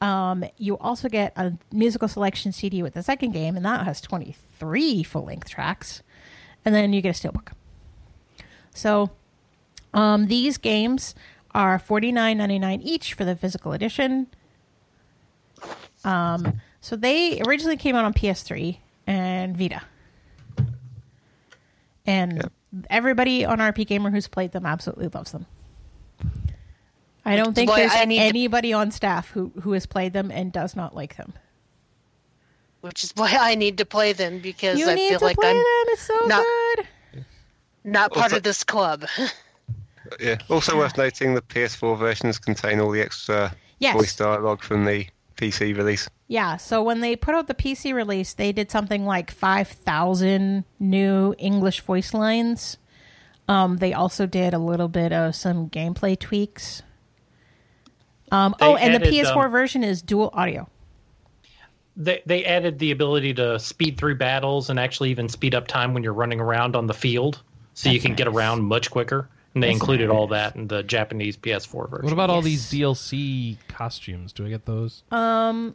Um, 0.00 0.44
you 0.56 0.78
also 0.78 1.08
get 1.08 1.32
a 1.36 1.52
musical 1.70 2.08
selection 2.08 2.52
CD 2.52 2.82
with 2.82 2.94
the 2.94 3.02
second 3.02 3.32
game, 3.32 3.56
and 3.56 3.64
that 3.66 3.84
has 3.84 4.00
23 4.00 5.02
full 5.02 5.24
length 5.24 5.50
tracks. 5.50 6.02
And 6.64 6.74
then 6.74 6.92
you 6.92 7.00
get 7.00 7.16
a 7.22 7.28
steelbook. 7.28 7.52
So 8.74 9.10
um, 9.94 10.26
these 10.26 10.58
games 10.58 11.14
are 11.52 11.78
forty 11.78 12.12
nine 12.12 12.38
ninety 12.38 12.58
nine 12.58 12.80
each 12.80 13.14
for 13.14 13.24
the 13.24 13.34
physical 13.34 13.72
edition. 13.72 14.26
Um, 16.04 16.60
so 16.80 16.96
they 16.96 17.40
originally 17.42 17.76
came 17.76 17.94
out 17.94 18.04
on 18.04 18.14
PS3 18.14 18.78
and 19.06 19.56
Vita, 19.56 19.82
and 22.06 22.48
everybody 22.88 23.44
on 23.44 23.58
RPGamer 23.58 24.10
who's 24.10 24.28
played 24.28 24.52
them 24.52 24.64
absolutely 24.64 25.08
loves 25.08 25.32
them. 25.32 25.46
I 27.24 27.36
don't 27.36 27.54
think 27.54 27.68
Boy, 27.70 27.76
there's 27.76 28.06
need 28.06 28.18
to- 28.18 28.24
anybody 28.24 28.72
on 28.72 28.90
staff 28.90 29.30
who 29.30 29.52
who 29.62 29.72
has 29.72 29.86
played 29.86 30.12
them 30.12 30.30
and 30.30 30.52
does 30.52 30.74
not 30.74 30.94
like 30.94 31.16
them. 31.16 31.34
Which 32.80 33.04
is 33.04 33.12
why 33.16 33.36
I 33.38 33.54
need 33.54 33.78
to 33.78 33.84
play 33.84 34.12
them 34.12 34.38
because 34.40 34.78
You 34.78 34.88
I 34.88 34.94
need 34.94 35.10
feel 35.10 35.18
to 35.20 35.24
like 35.24 35.36
play 35.36 35.50
I'm 35.50 35.56
them. 35.56 35.64
It's 35.88 36.02
so 36.02 36.14
not- 36.26 36.44
good. 36.76 36.86
not 37.84 38.12
part 38.12 38.24
Also- 38.24 38.36
of 38.36 38.42
this 38.42 38.64
club. 38.64 39.04
Yeah. 40.18 40.38
Also 40.48 40.76
worth 40.76 40.98
noting, 40.98 41.34
the 41.34 41.42
PS4 41.42 41.96
versions 41.96 42.36
contain 42.38 42.80
all 42.80 42.90
the 42.90 43.00
extra 43.00 43.54
Yes. 43.78 43.94
voice 43.94 44.16
dialogue 44.16 44.60
from 44.60 44.84
the 44.84 45.06
PC 45.36 45.76
release. 45.76 46.08
Yeah, 46.26 46.56
so 46.56 46.82
when 46.82 47.00
they 47.00 47.14
put 47.14 47.36
out 47.36 47.46
the 47.46 47.54
PC 47.54 47.94
release, 47.94 48.34
they 48.34 48.50
did 48.50 48.72
something 48.72 49.04
like 49.06 49.30
5,000 49.30 50.64
new 50.80 51.34
English 51.38 51.82
voice 51.82 52.12
lines. 52.12 52.76
Um, 53.46 53.76
they 53.76 53.92
also 53.92 54.26
did 54.26 54.52
a 54.52 54.58
little 54.58 54.88
bit 54.88 55.12
of 55.12 55.36
some 55.36 55.70
gameplay 55.70 56.18
tweaks. 56.18 56.82
Um, 58.32 58.56
oh, 58.60 58.74
and 58.76 58.94
the 58.94 59.06
PS4 59.08 59.44
um, 59.44 59.50
version 59.52 59.84
is 59.84 60.02
dual 60.02 60.30
audio. 60.32 60.68
They 61.96 62.22
they 62.24 62.44
added 62.44 62.78
the 62.78 62.90
ability 62.92 63.34
to 63.34 63.58
speed 63.58 63.98
through 63.98 64.16
battles 64.16 64.70
and 64.70 64.78
actually 64.78 65.10
even 65.10 65.28
speed 65.28 65.54
up 65.54 65.66
time 65.66 65.92
when 65.94 66.02
you're 66.02 66.12
running 66.14 66.40
around 66.40 66.76
on 66.76 66.86
the 66.86 66.94
field, 66.94 67.42
so 67.74 67.88
you 67.90 67.94
That's 67.98 68.06
can 68.06 68.14
get 68.14 68.28
around 68.28 68.62
much 68.62 68.90
quicker. 68.90 69.28
And 69.52 69.62
they 69.64 69.66
That's 69.68 69.80
included 69.80 70.10
all 70.10 70.28
that 70.28 70.54
in 70.54 70.68
the 70.68 70.84
Japanese 70.84 71.36
PS4 71.36 71.90
version. 71.90 72.04
What 72.04 72.12
about 72.12 72.30
all 72.30 72.40
these 72.40 72.70
DLC 72.70 73.56
costumes? 73.66 74.32
Do 74.32 74.46
I 74.46 74.48
get 74.50 74.64
those? 74.64 75.02
Um, 75.10 75.74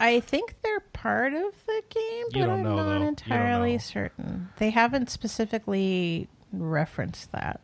I 0.00 0.20
think 0.20 0.54
they're 0.62 0.80
part 0.80 1.34
of 1.34 1.52
the 1.66 1.82
game, 1.90 2.24
but 2.32 2.38
You 2.38 2.46
don't 2.46 2.50
I'm 2.60 2.62
know, 2.62 2.76
not 2.76 2.82
though. 2.84 2.92
You 2.94 2.98
don't 3.00 3.08
entirely 3.08 3.72
know. 3.72 3.78
certain. 3.78 4.48
They 4.56 4.70
haven't 4.70 5.10
specifically 5.10 6.28
referenced 6.50 7.30
that. 7.32 7.60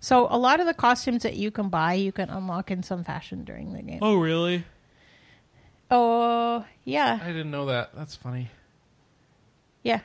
So 0.00 0.26
a 0.30 0.38
lot 0.38 0.58
of 0.58 0.66
the 0.66 0.74
costumes 0.74 1.22
that 1.22 1.36
you 1.36 1.52
can 1.52 1.68
buy, 1.68 1.94
you 1.94 2.10
can 2.10 2.28
unlock 2.28 2.72
in 2.72 2.82
some 2.82 3.04
fashion 3.04 3.44
during 3.44 3.72
the 3.72 3.82
game. 3.82 4.00
Oh, 4.02 4.16
really? 4.16 4.64
Oh, 5.90 6.64
yeah, 6.84 7.18
I 7.22 7.28
didn't 7.28 7.50
know 7.50 7.66
that. 7.66 7.90
That's 7.94 8.14
funny. 8.16 8.50
yeah. 9.82 10.00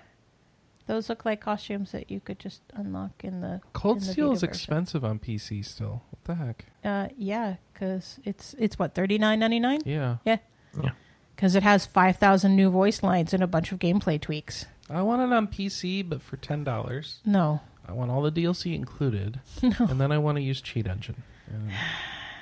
Those 0.88 1.08
look 1.10 1.24
like 1.26 1.40
costumes 1.40 1.92
that 1.94 2.12
you 2.12 2.20
could 2.20 2.38
just 2.40 2.62
unlock 2.74 3.24
in 3.24 3.40
the 3.40 3.62
Cold 3.72 4.00
in 4.00 4.08
the 4.08 4.12
Steel 4.12 4.28
Vita 4.30 4.34
is 4.36 4.42
version. 4.42 4.50
expensive 4.50 5.06
on 5.06 5.20
PC 5.20 5.64
still. 5.64 6.02
What 6.10 6.24
the 6.26 6.36
heck? 6.36 6.66
Uh, 6.84 7.08
yeah, 7.18 7.56
because 7.74 8.20
it's 8.26 8.56
it's 8.60 8.78
what 8.78 8.94
thirty 8.94 9.18
nine 9.18 9.40
ninety 9.40 9.60
nine. 9.60 9.80
Yeah. 9.86 10.18
Yeah, 10.26 10.38
Yeah. 10.84 10.90
because 11.36 11.56
it 11.56 11.64
has 11.64 11.86
five 11.86 12.18
thousand 12.18 12.56
new 12.58 12.70
voice 12.70 13.04
lines 13.04 13.34
and 13.34 13.42
a 13.42 13.48
bunch 13.48 13.72
of 13.72 13.80
gameplay 13.80 14.20
tweaks. 14.20 14.66
I 14.90 15.02
want 15.04 15.22
it 15.22 15.34
on 15.34 15.48
PC, 15.48 16.08
but 16.08 16.22
for 16.22 16.36
ten 16.38 16.64
dollars. 16.66 17.20
No, 17.26 17.62
I 17.88 17.94
want 17.94 18.12
all 18.12 18.22
the 18.24 18.32
DLC 18.32 18.76
included, 18.76 19.40
No. 19.64 19.72
and 19.80 20.02
then 20.02 20.12
I 20.12 20.18
want 20.18 20.38
to 20.38 20.42
use 20.42 20.60
Cheat 20.62 20.88
Engine, 20.88 21.24
and 21.48 21.72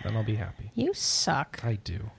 then 0.04 0.16
I'll 0.16 0.24
be 0.24 0.36
happy. 0.36 0.72
you 0.74 0.94
suck. 0.96 1.60
I 1.64 1.76
do. 1.76 2.10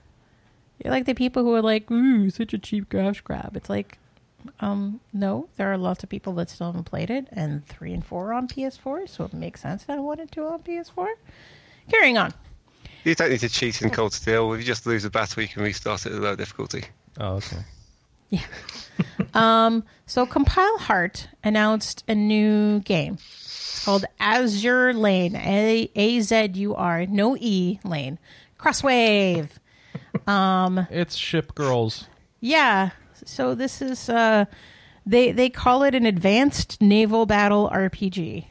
You're 0.83 0.91
like 0.91 1.05
the 1.05 1.13
people 1.13 1.43
who 1.43 1.53
are 1.53 1.61
like, 1.61 1.89
"Ooh, 1.91 2.29
such 2.29 2.53
a 2.53 2.57
cheap 2.57 2.89
cash 2.89 3.21
grab." 3.21 3.55
It's 3.55 3.69
like, 3.69 3.97
um, 4.59 4.99
no, 5.13 5.47
there 5.57 5.71
are 5.71 5.77
lots 5.77 6.03
of 6.03 6.09
people 6.09 6.33
that 6.33 6.49
still 6.49 6.67
haven't 6.67 6.85
played 6.85 7.09
it, 7.09 7.27
and 7.31 7.65
three 7.67 7.93
and 7.93 8.03
four 8.05 8.29
are 8.29 8.33
on 8.33 8.47
PS4, 8.47 9.07
so 9.07 9.25
it 9.25 9.33
makes 9.33 9.61
sense 9.61 9.83
that 9.83 9.97
I 9.97 10.01
wanted 10.01 10.31
to 10.33 10.45
on 10.45 10.59
PS4. 10.63 11.07
Carrying 11.89 12.17
on. 12.17 12.33
You 13.03 13.15
don't 13.15 13.29
need 13.31 13.39
to 13.39 13.49
cheat 13.49 13.81
in 13.81 13.89
Cold 13.89 14.13
Steel. 14.13 14.53
If 14.53 14.59
you 14.59 14.65
just 14.65 14.85
lose 14.85 15.05
a 15.05 15.09
battle, 15.09 15.41
you 15.41 15.49
can 15.49 15.63
restart 15.63 16.05
it 16.05 16.13
at 16.13 16.19
low 16.21 16.35
difficulty. 16.35 16.83
Oh, 17.19 17.35
okay. 17.35 17.57
Yeah. 18.33 18.45
um, 19.33 19.83
so 20.05 20.25
Compile 20.25 20.77
Heart 20.77 21.27
announced 21.43 22.05
a 22.07 22.15
new 22.15 22.79
game. 22.79 23.15
It's 23.15 23.83
called 23.83 24.05
Azure 24.21 24.93
Lane, 24.93 25.35
A 25.35 25.91
A 25.95 26.21
Z 26.21 26.51
U 26.53 26.73
R, 26.73 27.05
no 27.07 27.35
E 27.37 27.79
Lane, 27.83 28.19
Crosswave. 28.57 29.49
It's 30.27 31.15
Ship 31.15 31.53
Girls. 31.55 32.07
Yeah. 32.39 32.91
So 33.23 33.55
this 33.55 33.81
is 33.81 34.09
uh 34.09 34.45
they 35.05 35.31
they 35.31 35.49
call 35.49 35.83
it 35.83 35.95
an 35.95 36.05
advanced 36.05 36.81
naval 36.81 37.25
battle 37.25 37.69
RPG. 37.71 38.45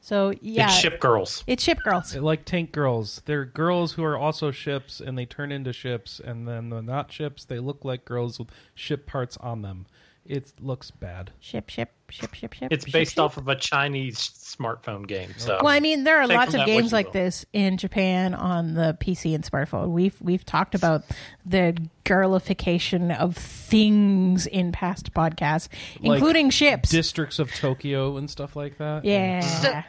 So 0.00 0.34
yeah, 0.40 0.66
It's 0.66 0.74
ship 0.74 1.00
girls. 1.00 1.44
It's 1.46 1.62
ship 1.62 1.78
girls. 1.84 2.16
Like 2.16 2.44
Tank 2.44 2.72
Girls. 2.72 3.22
They're 3.24 3.44
girls 3.44 3.92
who 3.92 4.02
are 4.02 4.18
also 4.18 4.50
ships, 4.50 5.00
and 5.00 5.16
they 5.16 5.24
turn 5.24 5.52
into 5.52 5.72
ships, 5.72 6.20
and 6.22 6.46
then 6.46 6.70
they're 6.70 6.82
not 6.82 7.12
ships. 7.12 7.44
They 7.44 7.60
look 7.60 7.84
like 7.84 8.04
girls 8.04 8.38
with 8.40 8.48
ship 8.74 9.06
parts 9.06 9.36
on 9.36 9.62
them. 9.62 9.86
It 10.26 10.52
looks 10.60 10.90
bad. 10.90 11.30
Ship, 11.38 11.68
ship, 11.68 11.92
ship, 12.12 12.34
ship, 12.34 12.52
ship. 12.52 12.68
It's 12.72 12.84
ship, 12.84 12.92
based 12.92 13.14
ship. 13.14 13.20
off 13.24 13.36
of 13.36 13.48
a 13.48 13.56
Chinese 13.56 14.18
smartphone 14.18 15.06
game. 15.06 15.30
So 15.38 15.58
Well, 15.62 15.72
I 15.72 15.80
mean, 15.80 16.04
there 16.04 16.20
are 16.20 16.26
Take 16.26 16.36
lots 16.36 16.54
of 16.54 16.66
games 16.66 16.92
like 16.92 17.06
will. 17.06 17.12
this 17.14 17.46
in 17.52 17.76
Japan 17.78 18.34
on 18.34 18.74
the 18.74 18.96
PC 19.00 19.34
and 19.34 19.42
smartphone. 19.42 19.88
We've 19.90 20.14
we've 20.20 20.44
talked 20.44 20.74
about 20.74 21.02
the 21.46 21.76
girlification 22.04 23.10
of 23.10 23.36
things 23.36 24.46
in 24.46 24.72
past 24.72 25.12
podcasts, 25.14 25.68
Like 26.00 26.16
including 26.18 26.50
ships. 26.50 26.90
Districts 26.90 27.38
of 27.38 27.52
Tokyo 27.54 28.16
and 28.16 28.30
stuff 28.30 28.54
like 28.56 28.78
that. 28.78 29.04
yeah. 29.04 29.40
So- 29.40 29.82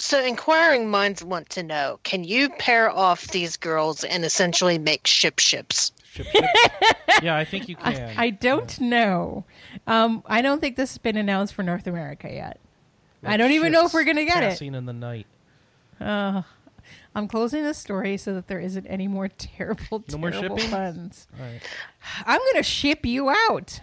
So, 0.00 0.24
inquiring 0.24 0.88
minds 0.88 1.24
want 1.24 1.50
to 1.50 1.64
know: 1.64 1.98
Can 2.04 2.22
you 2.22 2.50
pair 2.50 2.88
off 2.88 3.26
these 3.28 3.56
girls 3.56 4.04
and 4.04 4.24
essentially 4.24 4.78
make 4.78 5.08
ship 5.08 5.40
ships? 5.40 5.90
Ship, 6.24 6.26
ship. 6.26 6.44
yeah, 7.22 7.36
I 7.36 7.44
think 7.44 7.68
you 7.68 7.76
can. 7.76 8.14
I 8.18 8.30
don't 8.30 8.80
know. 8.80 9.44
Um, 9.86 10.22
I 10.26 10.42
don't 10.42 10.60
think 10.60 10.76
this 10.76 10.90
has 10.92 10.98
been 10.98 11.16
announced 11.16 11.54
for 11.54 11.62
North 11.62 11.86
America 11.86 12.28
yet. 12.32 12.58
I 13.24 13.36
don't 13.36 13.52
even 13.52 13.72
know 13.72 13.84
if 13.86 13.92
we're 13.94 14.04
gonna 14.04 14.24
get 14.24 14.42
it. 14.42 14.50
passing 14.50 14.74
in 14.74 14.86
the 14.86 14.92
night. 14.92 15.26
I'm 16.00 17.26
closing 17.28 17.62
this 17.64 17.78
story 17.78 18.16
so 18.16 18.34
that 18.34 18.46
there 18.48 18.60
isn't 18.60 18.86
any 18.86 19.08
more 19.08 19.28
terrible, 19.38 20.04
No 20.10 20.18
more 20.18 20.30
terrible 20.30 20.56
shipping? 20.58 20.70
puns. 20.70 21.26
All 21.38 21.44
right. 21.44 21.60
I'm 22.26 22.40
gonna 22.52 22.62
ship 22.62 23.04
you 23.04 23.28
out. 23.30 23.80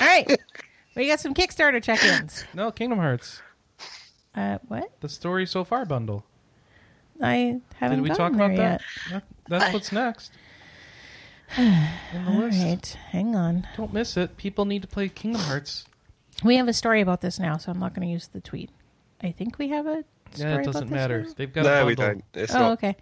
All 0.00 0.06
right, 0.06 0.38
we 0.94 1.08
got 1.08 1.20
some 1.20 1.34
Kickstarter 1.34 1.82
check-ins. 1.82 2.44
No, 2.54 2.70
Kingdom 2.70 2.98
Hearts. 2.98 3.42
Uh, 4.34 4.58
what? 4.68 4.90
The 5.00 5.08
story 5.08 5.44
so 5.46 5.64
far 5.64 5.84
bundle. 5.84 6.24
I 7.20 7.60
haven't 7.74 8.02
Did 8.02 8.08
we 8.10 8.14
talk 8.16 8.32
about 8.32 8.52
yet. 8.54 8.80
that? 9.10 9.10
that? 9.10 9.24
That's 9.48 9.74
what's 9.74 9.92
next. 9.92 10.30
In 11.58 11.86
the 12.12 12.30
All 12.30 12.38
list. 12.38 12.62
right, 12.62 12.86
hang 13.10 13.34
on. 13.34 13.66
Don't 13.76 13.92
miss 13.92 14.16
it. 14.16 14.36
People 14.36 14.64
need 14.64 14.82
to 14.82 14.88
play 14.88 15.08
Kingdom 15.08 15.40
Hearts. 15.42 15.84
We 16.44 16.56
have 16.56 16.68
a 16.68 16.72
story 16.72 17.00
about 17.00 17.20
this 17.20 17.38
now, 17.38 17.56
so 17.56 17.70
I'm 17.72 17.78
not 17.78 17.94
going 17.94 18.06
to 18.06 18.12
use 18.12 18.28
the 18.28 18.40
tweet. 18.40 18.70
I 19.22 19.32
think 19.32 19.58
we 19.58 19.68
have 19.68 19.86
a 19.86 20.04
story 20.32 20.50
Yeah, 20.52 20.58
it 20.60 20.64
doesn't 20.64 20.84
this 20.88 20.90
matter. 20.90 21.22
now? 21.22 21.32
They've 21.36 21.52
got 21.52 21.60
a 21.66 21.68
No, 21.68 21.70
bundle. 21.70 21.86
we 21.86 21.94
don't. 21.96 22.24
It's 22.34 22.54
Oh, 22.54 22.58
not. 22.60 22.72
okay. 22.72 22.96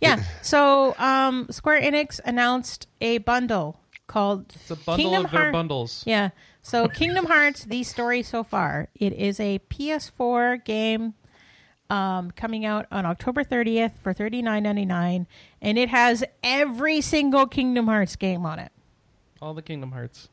Yeah. 0.00 0.22
So, 0.42 0.94
um, 0.98 1.46
Square 1.50 1.82
Enix 1.82 2.20
announced 2.24 2.86
a 3.00 3.18
bundle 3.18 3.78
called 4.08 4.52
It's 4.54 4.70
a 4.70 4.76
bundle 4.76 4.96
Kingdom 4.96 5.24
of 5.26 5.30
their 5.30 5.40
Heart- 5.42 5.52
bundles. 5.52 6.02
Yeah. 6.06 6.30
So 6.62 6.88
Kingdom 7.00 7.24
Hearts, 7.26 7.64
the 7.64 7.82
story 7.84 8.22
so 8.22 8.42
far, 8.44 8.88
it 8.94 9.12
is 9.14 9.40
a 9.40 9.60
PS4 9.70 10.62
game 10.64 11.14
um, 11.92 12.30
coming 12.30 12.64
out 12.64 12.86
on 12.90 13.04
October 13.04 13.44
30th 13.44 13.92
for 13.98 14.14
$39.99, 14.14 15.26
and 15.60 15.78
it 15.78 15.90
has 15.90 16.24
every 16.42 17.02
single 17.02 17.46
Kingdom 17.46 17.86
Hearts 17.86 18.16
game 18.16 18.46
on 18.46 18.58
it. 18.58 18.72
All 19.42 19.52
the 19.52 19.60
Kingdom 19.60 19.92
Hearts. 19.92 20.30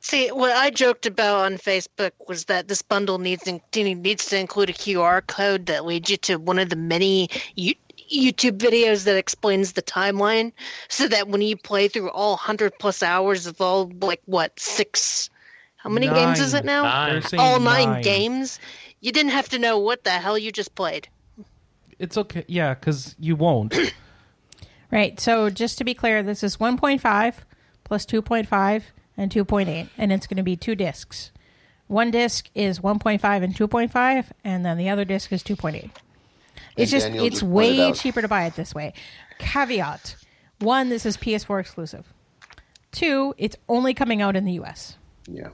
See, 0.00 0.28
what 0.28 0.52
I 0.52 0.70
joked 0.70 1.04
about 1.06 1.46
on 1.46 1.56
Facebook 1.56 2.12
was 2.28 2.44
that 2.44 2.68
this 2.68 2.82
bundle 2.82 3.18
needs 3.18 3.44
needs 3.74 4.26
to 4.26 4.38
include 4.38 4.70
a 4.70 4.72
QR 4.72 5.26
code 5.26 5.66
that 5.66 5.84
leads 5.84 6.08
you 6.08 6.16
to 6.18 6.36
one 6.36 6.60
of 6.60 6.68
the 6.68 6.76
many 6.76 7.28
you, 7.56 7.74
YouTube 8.08 8.58
videos 8.58 9.04
that 9.04 9.16
explains 9.16 9.72
the 9.72 9.82
timeline, 9.82 10.52
so 10.86 11.08
that 11.08 11.26
when 11.26 11.42
you 11.42 11.56
play 11.56 11.88
through 11.88 12.10
all 12.10 12.36
hundred 12.36 12.78
plus 12.78 13.02
hours 13.02 13.48
of 13.48 13.60
all 13.60 13.90
like 14.00 14.22
what 14.26 14.58
six, 14.60 15.28
how 15.78 15.90
many 15.90 16.06
games 16.06 16.38
is 16.38 16.54
it 16.54 16.64
now? 16.64 16.84
Nine. 16.84 17.12
They're 17.14 17.22
saying 17.22 17.40
all 17.40 17.58
nine, 17.58 18.02
games. 18.02 18.60
You 19.00 19.12
didn't 19.12 19.32
have 19.32 19.48
to 19.50 19.58
know 19.58 19.78
what 19.78 20.04
the 20.04 20.10
hell 20.10 20.36
you 20.38 20.50
just 20.52 20.74
played. 20.74 21.08
It's 21.98 22.16
okay. 22.16 22.44
Yeah, 22.48 22.74
because 22.74 23.14
you 23.18 23.36
won't. 23.36 23.74
Right. 24.90 25.20
So 25.20 25.50
just 25.50 25.76
to 25.76 25.84
be 25.84 25.92
clear, 25.92 26.22
this 26.22 26.42
is 26.42 26.56
1.5 26.56 27.34
plus 27.84 28.06
2.5 28.06 28.82
and 29.18 29.30
2.8, 29.30 29.88
and 29.98 30.12
it's 30.12 30.26
going 30.26 30.38
to 30.38 30.42
be 30.42 30.56
two 30.56 30.74
discs. 30.74 31.30
One 31.88 32.10
disc 32.10 32.48
is 32.54 32.80
1.5 32.80 33.42
and 33.42 33.54
2.5, 33.54 34.26
and 34.44 34.64
then 34.64 34.78
the 34.78 34.88
other 34.88 35.04
disc 35.04 35.30
is 35.30 35.42
2.8. 35.42 35.90
It's 36.78 36.90
just 36.90 37.06
Daniel 37.06 37.26
it's 37.26 37.40
just 37.40 37.42
way 37.42 37.82
out- 37.82 37.96
cheaper 37.96 38.22
to 38.22 38.28
buy 38.28 38.46
it 38.46 38.54
this 38.56 38.74
way. 38.74 38.94
Caveat: 39.38 40.16
one, 40.60 40.88
this 40.88 41.04
is 41.04 41.18
PS4 41.18 41.60
exclusive. 41.60 42.10
Two, 42.90 43.34
it's 43.36 43.56
only 43.68 43.92
coming 43.92 44.22
out 44.22 44.36
in 44.36 44.46
the 44.46 44.52
US. 44.52 44.96
Yeah. 45.26 45.48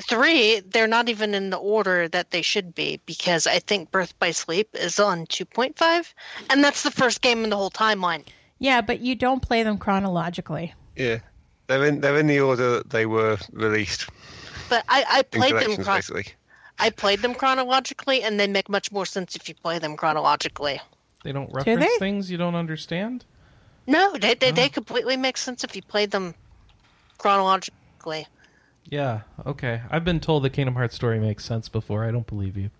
Three, 0.00 0.60
they're 0.60 0.86
not 0.86 1.08
even 1.08 1.34
in 1.34 1.50
the 1.50 1.56
order 1.56 2.06
that 2.08 2.30
they 2.30 2.42
should 2.42 2.74
be 2.74 3.00
because 3.06 3.46
I 3.46 3.60
think 3.60 3.90
Birth 3.90 4.18
by 4.18 4.30
Sleep 4.30 4.68
is 4.74 5.00
on 5.00 5.26
2.5, 5.26 6.12
and 6.50 6.62
that's 6.62 6.82
the 6.82 6.90
first 6.90 7.22
game 7.22 7.44
in 7.44 7.50
the 7.50 7.56
whole 7.56 7.70
timeline. 7.70 8.24
Yeah, 8.58 8.82
but 8.82 9.00
you 9.00 9.14
don't 9.14 9.40
play 9.40 9.62
them 9.62 9.78
chronologically. 9.78 10.74
Yeah. 10.96 11.20
They're 11.66 11.84
in, 11.84 12.00
they're 12.00 12.18
in 12.18 12.26
the 12.26 12.40
order 12.40 12.78
that 12.78 12.90
they 12.90 13.06
were 13.06 13.38
released 13.52 14.06
But 14.68 14.84
I, 14.88 15.04
I 15.08 15.22
played 15.22 15.52
them. 15.52 15.62
collections, 15.62 15.84
Chron- 15.84 15.98
basically. 15.98 16.26
I 16.78 16.90
played 16.90 17.22
them 17.22 17.34
chronologically, 17.34 18.22
and 18.22 18.38
they 18.38 18.46
make 18.46 18.68
much 18.68 18.92
more 18.92 19.06
sense 19.06 19.34
if 19.34 19.48
you 19.48 19.54
play 19.54 19.78
them 19.78 19.96
chronologically. 19.96 20.80
They 21.24 21.32
don't 21.32 21.52
reference 21.52 21.80
they? 21.80 21.98
things 21.98 22.30
you 22.30 22.36
don't 22.36 22.54
understand. 22.54 23.24
No, 23.86 24.12
they 24.16 24.34
they, 24.34 24.50
oh. 24.50 24.52
they 24.52 24.68
completely 24.68 25.16
make 25.16 25.36
sense 25.36 25.64
if 25.64 25.74
you 25.74 25.82
play 25.82 26.06
them 26.06 26.34
chronologically. 27.18 28.26
Yeah. 28.88 29.22
Okay. 29.44 29.80
I've 29.90 30.04
been 30.04 30.20
told 30.20 30.42
the 30.42 30.50
Kingdom 30.50 30.74
Hearts 30.74 30.94
story 30.94 31.18
makes 31.18 31.44
sense 31.44 31.68
before. 31.68 32.04
I 32.04 32.10
don't 32.10 32.26
believe 32.26 32.56
you. 32.56 32.70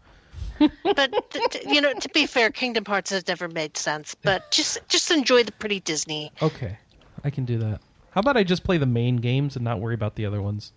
But 0.85 1.31
t- 1.31 1.47
t- 1.51 1.74
you 1.74 1.81
know, 1.83 1.93
to 1.93 2.09
be 2.11 2.24
fair, 2.27 2.51
Kingdom 2.51 2.85
Hearts 2.87 3.11
has 3.11 3.27
never 3.28 3.47
made 3.49 3.77
sense. 3.77 4.15
But 4.15 4.51
just 4.51 4.78
just 4.89 5.11
enjoy 5.11 5.43
the 5.43 5.53
pretty 5.53 5.81
Disney. 5.81 6.33
Okay. 6.41 6.78
I 7.24 7.31
can 7.31 7.45
do 7.45 7.59
that. 7.59 7.81
How 8.12 8.20
about 8.20 8.37
I 8.39 8.45
just 8.45 8.65
play 8.65 8.78
the 8.78 8.87
main 8.87 9.16
games 9.16 9.57
and 9.57 9.65
not 9.65 9.81
worry 9.81 9.95
about 9.95 10.15
the 10.15 10.24
other 10.24 10.41
ones? 10.41 10.73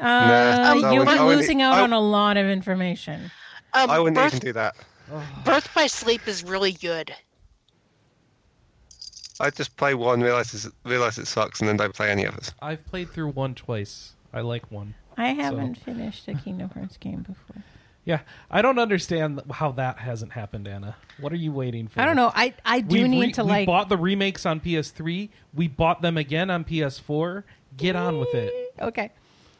Uh, 0.00 0.02
I 0.04 0.74
you'll 0.74 1.04
wouldn't- 1.04 1.18
be 1.18 1.24
losing 1.24 1.62
out 1.62 1.74
I- 1.74 1.82
on 1.82 1.92
a 1.92 2.00
lot 2.00 2.36
of 2.36 2.46
information. 2.46 3.30
Um, 3.72 3.88
I 3.90 4.00
wouldn't 4.00 4.16
Birth, 4.16 4.34
even 4.34 4.46
do 4.46 4.52
that. 4.54 4.74
Birth 5.44 5.72
by 5.74 5.86
Sleep 5.86 6.26
is 6.26 6.42
really 6.42 6.72
good. 6.72 7.14
I 9.38 9.50
just 9.50 9.76
play 9.76 9.94
one, 9.94 10.20
realize 10.20 10.68
realize 10.84 11.18
it 11.18 11.26
sucks, 11.26 11.60
and 11.60 11.68
then 11.68 11.76
don't 11.76 11.94
play 11.94 12.10
any 12.10 12.26
others. 12.26 12.52
I've 12.60 12.84
played 12.86 13.10
through 13.10 13.28
one 13.30 13.54
twice. 13.54 14.12
I 14.32 14.40
like 14.42 14.70
one. 14.70 14.94
I 15.16 15.28
haven't 15.30 15.76
finished 15.76 16.28
a 16.28 16.34
Kingdom 16.34 16.70
Hearts 16.70 16.96
game 16.96 17.20
before. 17.22 17.62
Yeah. 18.04 18.20
I 18.50 18.62
don't 18.62 18.78
understand 18.78 19.42
how 19.50 19.72
that 19.72 19.98
hasn't 19.98 20.32
happened, 20.32 20.66
Anna. 20.66 20.96
What 21.20 21.32
are 21.32 21.36
you 21.36 21.52
waiting 21.52 21.88
for? 21.88 22.00
I 22.00 22.06
don't 22.06 22.16
know. 22.16 22.32
I 22.34 22.54
I 22.64 22.80
do 22.80 22.94
We've 23.02 23.08
need 23.08 23.20
re- 23.20 23.32
to 23.32 23.44
we 23.44 23.50
like. 23.50 23.60
We 23.62 23.66
bought 23.66 23.88
the 23.88 23.98
remakes 23.98 24.46
on 24.46 24.60
PS3. 24.60 25.28
We 25.54 25.68
bought 25.68 26.00
them 26.00 26.16
again 26.16 26.50
on 26.50 26.64
PS4. 26.64 27.44
Get 27.76 27.96
on 27.96 28.18
with 28.18 28.34
it. 28.34 28.74
Okay, 28.80 29.10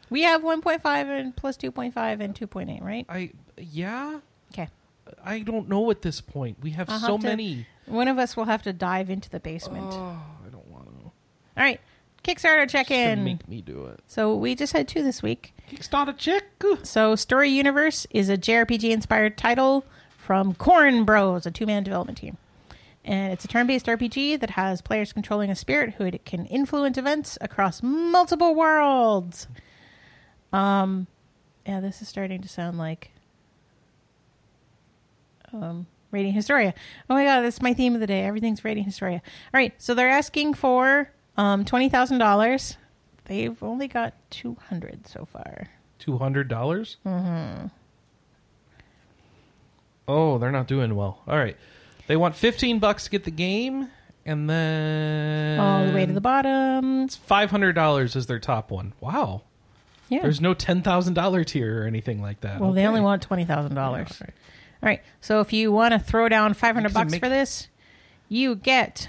we 0.09 0.23
have 0.23 0.41
1.5 0.41 0.83
and 1.19 1.35
plus 1.35 1.55
2.5 1.57 2.19
and 2.19 2.35
2.8, 2.35 2.81
right? 2.83 3.05
I 3.07 3.31
yeah. 3.57 4.19
Okay. 4.53 4.67
I 5.23 5.39
don't 5.39 5.69
know 5.69 5.91
at 5.91 6.01
this 6.01 6.19
point. 6.21 6.57
We 6.61 6.71
have 6.71 6.89
I'll 6.89 6.99
so 6.99 7.11
have 7.13 7.21
to- 7.21 7.27
many. 7.27 7.67
One 7.85 8.07
of 8.07 8.17
us 8.17 8.35
will 8.37 8.45
have 8.45 8.63
to 8.63 8.73
dive 8.73 9.09
into 9.09 9.29
the 9.29 9.39
basement. 9.39 9.87
Oh, 9.91 10.19
I 10.45 10.49
don't 10.49 10.67
want 10.69 10.85
to. 10.87 10.91
All 11.03 11.11
right, 11.57 11.79
Kickstarter 12.23 12.69
check 12.69 12.91
in. 12.91 13.23
make 13.23 13.47
me 13.47 13.61
do 13.61 13.85
it. 13.85 13.99
So 14.07 14.35
we 14.35 14.53
just 14.55 14.73
had 14.73 14.87
two 14.87 15.01
this 15.01 15.23
week. 15.23 15.53
Kickstarter 15.71 16.15
check. 16.17 16.43
So 16.83 17.15
Story 17.15 17.49
Universe 17.49 18.05
is 18.11 18.29
a 18.29 18.37
JRPG 18.37 18.91
inspired 18.91 19.37
title 19.37 19.85
from 20.17 20.53
Corn 20.53 21.03
Bros, 21.03 21.45
a 21.45 21.51
two 21.51 21.65
man 21.65 21.83
development 21.83 22.17
team. 22.17 22.37
And 23.03 23.33
it's 23.33 23.43
a 23.43 23.47
turn 23.47 23.65
based 23.65 23.87
RPG 23.87 24.39
that 24.39 24.51
has 24.51 24.81
players 24.81 25.11
controlling 25.11 25.49
a 25.49 25.55
spirit 25.55 25.95
who 25.95 26.11
can 26.19 26.45
influence 26.45 26.97
events 26.97 27.37
across 27.41 27.81
multiple 27.81 28.53
worlds. 28.53 29.47
Um, 30.53 31.07
yeah, 31.65 31.79
this 31.79 32.01
is 32.01 32.07
starting 32.07 32.41
to 32.41 32.47
sound 32.47 32.77
like 32.77 33.11
um, 35.51 35.87
Radiant 36.11 36.35
Historia. 36.35 36.73
Oh 37.09 37.15
my 37.15 37.23
god, 37.23 37.41
that's 37.41 37.61
my 37.61 37.73
theme 37.73 37.95
of 37.95 38.01
the 38.01 38.07
day. 38.07 38.23
Everything's 38.23 38.63
Radiant 38.63 38.85
Historia. 38.85 39.21
All 39.53 39.57
right, 39.57 39.73
so 39.79 39.95
they're 39.95 40.09
asking 40.09 40.53
for 40.53 41.11
um, 41.37 41.65
$20,000. 41.65 42.75
They've 43.25 43.63
only 43.63 43.87
got 43.87 44.13
200 44.31 45.07
so 45.07 45.25
far. 45.25 45.67
Two 45.99 46.17
hundred 46.17 46.47
dollars. 46.47 46.97
Mm-hmm. 47.05 47.67
Oh, 50.07 50.37
they're 50.37 50.51
not 50.51 50.67
doing 50.67 50.95
well. 50.95 51.21
All 51.27 51.37
right, 51.37 51.55
they 52.07 52.15
want 52.15 52.35
fifteen 52.35 52.79
bucks 52.79 53.03
to 53.05 53.09
get 53.11 53.23
the 53.23 53.31
game, 53.31 53.87
and 54.25 54.49
then 54.49 55.59
all 55.59 55.85
the 55.85 55.93
way 55.93 56.05
to 56.05 56.11
the 56.13 56.21
bottom. 56.21 57.03
It's 57.03 57.15
five 57.15 57.51
hundred 57.51 57.73
dollars 57.73 58.15
is 58.15 58.25
their 58.25 58.39
top 58.39 58.71
one. 58.71 58.93
Wow. 58.99 59.43
Yeah. 60.09 60.23
There's 60.23 60.41
no 60.41 60.53
ten 60.53 60.81
thousand 60.81 61.13
dollar 61.13 61.43
tier 61.43 61.83
or 61.83 61.85
anything 61.85 62.21
like 62.21 62.41
that. 62.41 62.59
well, 62.59 62.73
they 62.73 62.85
only 62.85 63.01
want 63.01 63.21
twenty 63.21 63.45
thousand 63.45 63.75
dollars. 63.75 64.17
All 64.21 64.27
right. 64.81 65.01
So 65.21 65.39
if 65.39 65.53
you 65.53 65.71
want 65.71 65.93
to 65.93 65.99
throw 65.99 66.27
down 66.27 66.53
five 66.55 66.75
hundred 66.75 66.93
bucks 66.93 67.11
make- 67.11 67.21
for 67.21 67.29
this, 67.29 67.67
you 68.27 68.55
get 68.55 69.07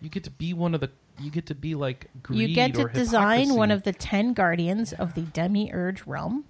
You 0.00 0.08
get 0.08 0.24
to 0.24 0.30
be 0.30 0.54
one 0.54 0.74
of 0.74 0.80
the. 0.80 0.90
You 1.18 1.30
get 1.30 1.46
to 1.46 1.54
be 1.54 1.74
like 1.74 2.08
greed 2.22 2.48
you 2.48 2.54
get 2.54 2.74
to 2.74 2.88
design 2.88 3.54
one 3.54 3.70
of 3.70 3.82
the 3.82 3.92
ten 3.92 4.32
guardians 4.32 4.92
of 4.92 5.14
the 5.14 5.22
Demiurge 5.22 6.06
realm, 6.06 6.44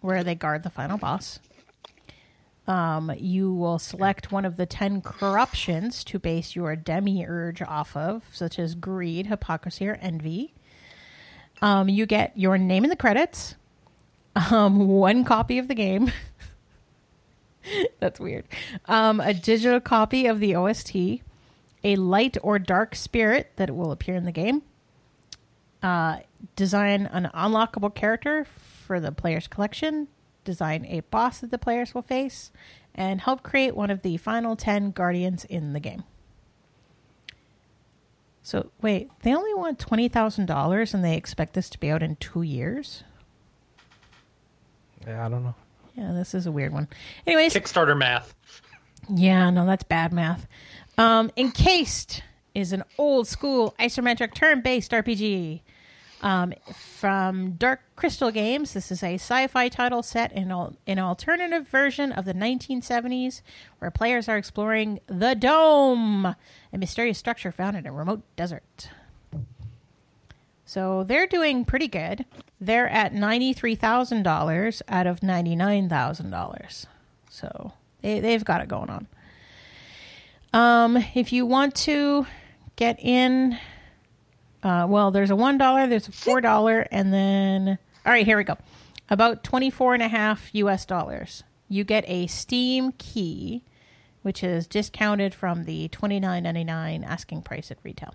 where 0.00 0.24
they 0.24 0.34
guard 0.34 0.62
the 0.62 0.70
final 0.70 0.98
boss. 0.98 1.38
Um, 2.66 3.12
you 3.16 3.52
will 3.52 3.78
select 3.78 4.32
one 4.32 4.44
of 4.44 4.56
the 4.56 4.66
ten 4.66 5.00
corruptions 5.00 6.02
to 6.04 6.18
base 6.18 6.56
your 6.56 6.74
demiurge 6.74 7.62
off 7.62 7.96
of, 7.96 8.24
such 8.32 8.58
as 8.58 8.74
greed, 8.74 9.26
hypocrisy, 9.26 9.86
or 9.86 9.98
envy. 10.00 10.52
Um, 11.62 11.88
you 11.88 12.06
get 12.06 12.36
your 12.36 12.58
name 12.58 12.82
in 12.84 12.90
the 12.90 12.96
credits, 12.96 13.54
um, 14.50 14.88
one 14.88 15.24
copy 15.24 15.58
of 15.58 15.68
the 15.68 15.74
game. 15.74 16.10
That's 18.00 18.20
weird. 18.20 18.44
Um, 18.86 19.20
a 19.20 19.32
digital 19.32 19.80
copy 19.80 20.26
of 20.26 20.40
the 20.40 20.54
OST, 20.54 21.22
a 21.84 21.96
light 21.96 22.36
or 22.42 22.58
dark 22.58 22.94
spirit 22.94 23.52
that 23.56 23.74
will 23.74 23.92
appear 23.92 24.14
in 24.14 24.24
the 24.24 24.32
game. 24.32 24.62
Uh, 25.82 26.18
design 26.56 27.06
an 27.06 27.30
unlockable 27.34 27.94
character 27.94 28.46
for 28.86 28.98
the 28.98 29.12
player's 29.12 29.46
collection. 29.46 30.08
Design 30.44 30.84
a 30.86 31.00
boss 31.00 31.40
that 31.40 31.50
the 31.50 31.58
players 31.58 31.94
will 31.94 32.02
face, 32.02 32.52
and 32.94 33.20
help 33.20 33.42
create 33.42 33.74
one 33.74 33.90
of 33.90 34.02
the 34.02 34.16
final 34.16 34.54
ten 34.56 34.92
guardians 34.92 35.44
in 35.44 35.72
the 35.72 35.80
game. 35.80 36.04
So 38.42 38.70
wait, 38.80 39.10
they 39.22 39.34
only 39.34 39.54
want 39.54 39.80
twenty 39.80 40.08
thousand 40.08 40.46
dollars, 40.46 40.94
and 40.94 41.04
they 41.04 41.16
expect 41.16 41.54
this 41.54 41.68
to 41.70 41.80
be 41.80 41.90
out 41.90 42.02
in 42.02 42.14
two 42.16 42.42
years. 42.42 43.02
Yeah, 45.04 45.26
I 45.26 45.28
don't 45.28 45.42
know. 45.42 45.54
Yeah, 45.96 46.12
this 46.12 46.32
is 46.32 46.46
a 46.46 46.52
weird 46.52 46.72
one. 46.72 46.88
Anyways, 47.26 47.54
Kickstarter 47.54 47.96
math. 47.96 48.34
Yeah, 49.12 49.50
no, 49.50 49.66
that's 49.66 49.84
bad 49.84 50.12
math. 50.12 50.46
Um, 50.98 51.30
Encased 51.36 52.22
is 52.54 52.72
an 52.72 52.82
old 52.96 53.28
school 53.28 53.74
isometric 53.78 54.34
turn 54.34 54.62
based 54.62 54.92
RPG. 54.92 55.60
Um, 56.22 56.54
from 56.98 57.52
Dark 57.52 57.82
Crystal 57.94 58.30
Games, 58.30 58.72
this 58.72 58.90
is 58.90 59.02
a 59.02 59.14
sci 59.14 59.46
fi 59.48 59.68
title 59.68 60.02
set 60.02 60.32
in 60.32 60.50
al- 60.50 60.74
an 60.86 60.98
alternative 60.98 61.68
version 61.68 62.10
of 62.10 62.24
the 62.24 62.32
1970s 62.32 63.42
where 63.78 63.90
players 63.90 64.26
are 64.26 64.38
exploring 64.38 64.98
the 65.06 65.34
Dome, 65.34 66.24
a 66.72 66.78
mysterious 66.78 67.18
structure 67.18 67.52
found 67.52 67.76
in 67.76 67.86
a 67.86 67.92
remote 67.92 68.22
desert. 68.34 68.88
So 70.64 71.04
they're 71.04 71.26
doing 71.26 71.66
pretty 71.66 71.86
good. 71.86 72.24
They're 72.60 72.88
at 72.88 73.12
$93,000 73.12 74.82
out 74.88 75.06
of 75.06 75.20
$99,000. 75.20 76.86
So 77.28 77.72
they, 78.00 78.20
they've 78.20 78.44
got 78.44 78.62
it 78.62 78.68
going 78.68 78.88
on. 78.88 79.06
Um, 80.56 80.96
if 81.14 81.34
you 81.34 81.44
want 81.44 81.74
to 81.74 82.26
get 82.76 82.98
in, 82.98 83.58
uh, 84.62 84.86
well, 84.88 85.10
there's 85.10 85.28
a 85.28 85.36
one 85.36 85.58
dollar, 85.58 85.86
there's 85.86 86.08
a 86.08 86.12
four 86.12 86.40
dollar, 86.40 86.86
and 86.90 87.12
then 87.12 87.78
all 88.06 88.12
right, 88.12 88.24
here 88.24 88.38
we 88.38 88.44
go. 88.44 88.56
About 89.10 89.44
twenty 89.44 89.68
four 89.68 89.92
and 89.92 90.02
a 90.02 90.08
half 90.08 90.48
U.S. 90.54 90.86
dollars. 90.86 91.44
You 91.68 91.84
get 91.84 92.08
a 92.08 92.26
Steam 92.28 92.92
key, 92.92 93.64
which 94.22 94.42
is 94.42 94.66
discounted 94.66 95.34
from 95.34 95.64
the 95.64 95.88
twenty 95.88 96.18
nine 96.20 96.44
ninety 96.44 96.64
nine 96.64 97.04
asking 97.04 97.42
price 97.42 97.70
at 97.70 97.76
retail. 97.82 98.14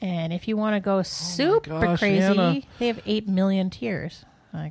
And 0.00 0.32
if 0.32 0.48
you 0.48 0.56
want 0.56 0.74
to 0.74 0.80
go 0.80 1.02
super 1.02 1.68
gosh, 1.68 1.98
crazy, 1.98 2.24
Anna. 2.24 2.62
they 2.78 2.86
have 2.86 3.02
eight 3.04 3.28
million 3.28 3.68
tiers. 3.68 4.24
I 4.54 4.70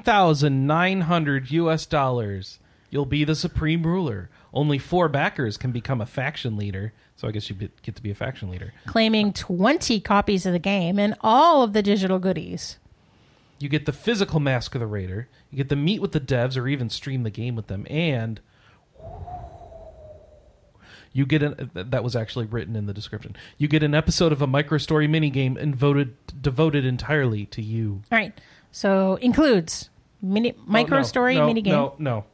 thousand 0.00 0.66
nine 0.66 1.00
hundred 1.00 1.50
U.S. 1.50 1.86
dollars. 1.86 2.59
You'll 2.90 3.06
be 3.06 3.24
the 3.24 3.34
supreme 3.34 3.84
ruler. 3.84 4.30
Only 4.52 4.78
four 4.78 5.08
backers 5.08 5.56
can 5.56 5.70
become 5.70 6.00
a 6.00 6.06
faction 6.06 6.56
leader. 6.56 6.92
So 7.16 7.28
I 7.28 7.30
guess 7.30 7.48
you 7.48 7.56
get 7.56 7.96
to 7.96 8.02
be 8.02 8.10
a 8.10 8.14
faction 8.14 8.50
leader. 8.50 8.72
claiming 8.86 9.32
20 9.32 10.00
copies 10.00 10.46
of 10.46 10.52
the 10.52 10.58
game 10.58 10.98
and 10.98 11.14
all 11.20 11.62
of 11.62 11.72
the 11.72 11.82
digital 11.82 12.18
goodies. 12.18 12.78
You 13.58 13.68
get 13.68 13.86
the 13.86 13.92
physical 13.92 14.40
mask 14.40 14.74
of 14.74 14.80
the 14.80 14.86
raider. 14.86 15.28
You 15.50 15.58
get 15.58 15.68
to 15.68 15.76
meet 15.76 16.00
with 16.00 16.12
the 16.12 16.20
devs 16.20 16.56
or 16.56 16.66
even 16.66 16.88
stream 16.88 17.22
the 17.22 17.30
game 17.30 17.54
with 17.54 17.66
them. 17.66 17.86
And 17.90 18.40
you 21.12 21.26
get 21.26 21.42
an 21.42 21.70
that 21.74 22.04
was 22.04 22.16
actually 22.16 22.46
written 22.46 22.76
in 22.76 22.86
the 22.86 22.94
description. 22.94 23.36
You 23.58 23.68
get 23.68 23.82
an 23.82 23.94
episode 23.94 24.32
of 24.32 24.42
a 24.42 24.46
micro 24.46 24.78
microstory 24.78 25.08
minigame 25.08 25.60
and 25.60 25.74
voted 25.74 26.16
devoted 26.40 26.84
entirely 26.84 27.46
to 27.46 27.62
you. 27.62 28.02
All 28.10 28.18
right. 28.18 28.32
So 28.72 29.16
includes 29.16 29.90
mini 30.22 30.52
oh, 30.52 30.62
micro 30.66 30.98
Oh, 30.98 31.00
no, 31.00 31.06
story 31.06 31.34
no, 31.34 31.48
minigame. 31.48 31.66
No, 31.66 31.94
no, 31.98 32.24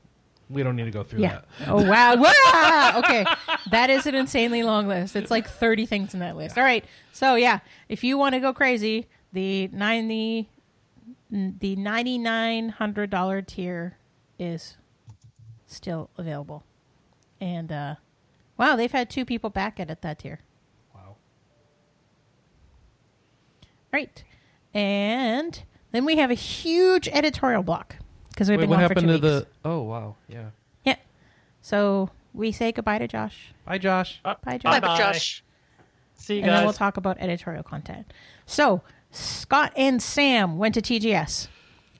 we 0.48 0.62
don't 0.62 0.76
need 0.76 0.84
to 0.84 0.90
go 0.90 1.02
through 1.02 1.22
Yeah. 1.22 1.40
that. 1.60 1.68
Oh 1.68 1.82
wow. 1.88 2.14
wow. 2.16 2.92
Okay. 2.98 3.24
That 3.70 3.90
is 3.90 4.06
an 4.06 4.14
insanely 4.14 4.62
long 4.62 4.86
list. 4.86 5.16
It's 5.16 5.30
like 5.30 5.48
30 5.48 5.86
things 5.86 6.14
in 6.14 6.20
that 6.20 6.36
list. 6.36 6.56
All 6.56 6.64
right. 6.64 6.84
So 7.12 7.34
yeah, 7.34 7.58
if 7.88 8.04
you 8.04 8.16
want 8.16 8.34
to 8.34 8.40
go 8.40 8.52
crazy, 8.52 9.06
the 9.32 9.68
90 9.68 10.48
the 11.30 11.74
$9900 11.76 13.46
tier 13.46 13.96
is 14.38 14.76
still 15.66 16.10
available. 16.16 16.62
And 17.40 17.72
uh 17.72 17.94
wow, 18.56 18.76
they've 18.76 18.92
had 18.92 19.10
two 19.10 19.24
people 19.24 19.50
back 19.50 19.80
at 19.80 19.88
it 19.88 19.90
at 19.90 20.02
that 20.02 20.20
tier. 20.20 20.40
Wow. 20.94 21.16
Right. 23.92 24.22
And 24.72 25.60
then 25.92 26.04
we 26.04 26.16
have 26.16 26.30
a 26.30 26.34
huge 26.34 27.08
editorial 27.08 27.62
block 27.62 27.96
because 28.36 28.50
we've 28.50 28.58
Wait, 28.58 28.64
been 28.64 28.70
what 28.70 28.76
going 28.76 28.82
happened 28.88 29.06
for 29.06 29.12
to 29.14 29.18
two 29.18 29.34
weeks. 29.36 29.46
the? 29.62 29.68
Oh 29.68 29.82
wow, 29.82 30.16
yeah. 30.28 30.50
Yeah. 30.84 30.96
So 31.62 32.10
we 32.34 32.52
say 32.52 32.70
goodbye 32.70 32.98
to 32.98 33.08
Josh. 33.08 33.52
Bye, 33.64 33.78
Josh. 33.78 34.20
Uh, 34.24 34.34
Bye, 34.44 34.58
Josh. 34.58 34.80
Bye, 34.80 34.96
Josh. 34.98 35.42
See 36.16 36.36
you 36.36 36.42
and 36.42 36.50
then 36.50 36.64
we'll 36.64 36.72
talk 36.74 36.96
about 36.98 37.16
editorial 37.18 37.62
content. 37.62 38.12
So 38.44 38.82
Scott 39.10 39.72
and 39.76 40.02
Sam 40.02 40.58
went 40.58 40.74
to 40.74 40.82
TGS, 40.82 41.48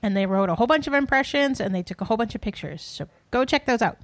and 0.03 0.15
they 0.15 0.25
wrote 0.27 0.49
a 0.49 0.55
whole 0.55 0.67
bunch 0.67 0.85
of 0.87 0.93
impressions, 0.93 1.59
and 1.59 1.73
they 1.73 1.81
took 1.83 2.01
a 2.01 2.05
whole 2.05 2.17
bunch 2.17 2.35
of 2.35 2.41
pictures. 2.41 2.81
So 2.83 3.07
go 3.31 3.43
check 3.45 3.65
those 3.65 3.81
out. 3.81 3.97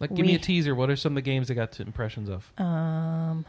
Like, 0.00 0.10
give 0.14 0.26
me 0.26 0.32
We- 0.32 0.36
a 0.36 0.38
teaser. 0.38 0.74
What 0.74 0.90
are 0.90 0.96
some 0.96 1.12
of 1.12 1.16
the 1.16 1.22
games 1.22 1.48
they 1.48 1.54
got 1.54 1.72
to 1.72 1.82
impressions 1.82 2.28
of? 2.28 2.50
Um, 2.58 3.44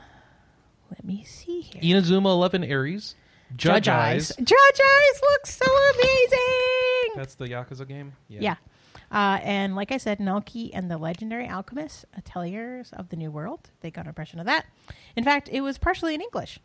let 0.90 1.04
me 1.04 1.24
see 1.26 1.62
here. 1.62 1.82
Inazuma 1.82 2.28
Eleven 2.28 2.64
Aries, 2.64 3.16
Judge, 3.56 3.88
Eyes. 3.88 4.32
Judge 4.38 4.48
Eyes 4.50 5.22
looks 5.32 5.58
so 5.58 5.66
amazing. 5.96 6.40
That's 7.16 7.36
the 7.36 7.46
Yakuza 7.46 7.88
game. 7.88 8.14
Yeah. 8.28 8.56
Uh, 9.12 9.40
and 9.44 9.76
like 9.76 9.92
I 9.92 9.98
said, 9.98 10.20
Nelke 10.20 10.72
and 10.74 10.90
the 10.90 10.98
Legendary 10.98 11.48
Alchemist, 11.48 12.06
Ateliers 12.18 12.92
of 12.94 13.10
the 13.10 13.16
New 13.16 13.32
World, 13.32 13.70
they 13.82 13.92
got 13.92 14.02
an 14.06 14.10
impression 14.10 14.40
of 14.40 14.46
that. 14.48 14.66
In 15.16 15.24
fact, 15.24 15.50
it 15.52 15.62
was 15.62 15.78
partially 15.78 16.16
in 16.16 16.22
English. 16.22 16.60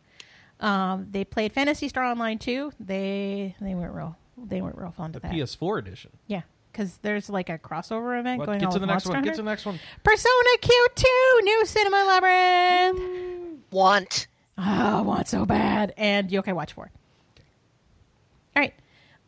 Um, 0.59 1.07
they 1.11 1.23
played 1.23 1.53
Phantasy 1.53 1.87
Star 1.87 2.03
Online 2.03 2.37
2. 2.37 2.73
They 2.79 3.55
they 3.61 3.75
weren't 3.75 3.93
real 3.93 4.17
they 4.37 4.61
weren't 4.61 4.77
real 4.77 4.91
fond 4.91 5.13
The 5.13 5.17
of 5.17 5.21
that. 5.23 5.31
PS4 5.31 5.79
edition. 5.79 6.11
Yeah, 6.27 6.41
because 6.71 6.97
there's 7.01 7.29
like 7.29 7.49
a 7.49 7.57
crossover 7.57 8.19
event 8.19 8.39
What? 8.39 8.45
going 8.47 8.59
Get 8.59 8.67
on 8.67 8.73
to 8.73 8.79
the 8.79 8.85
next 8.85 9.05
Monster 9.05 9.09
one. 9.11 9.23
Get 9.23 9.31
to 9.35 9.37
the 9.37 9.43
next 9.49 9.65
one. 9.65 9.79
Persona 10.03 10.49
Q2, 10.61 11.03
new 11.43 11.65
Cinema 11.65 12.03
Labyrinth. 12.07 13.59
Want. 13.71 14.27
Oh, 14.57 15.03
want 15.03 15.27
so 15.27 15.45
bad. 15.45 15.93
And 15.97 16.29
Yokai 16.29 16.53
Watch 16.53 16.73
4. 16.73 16.91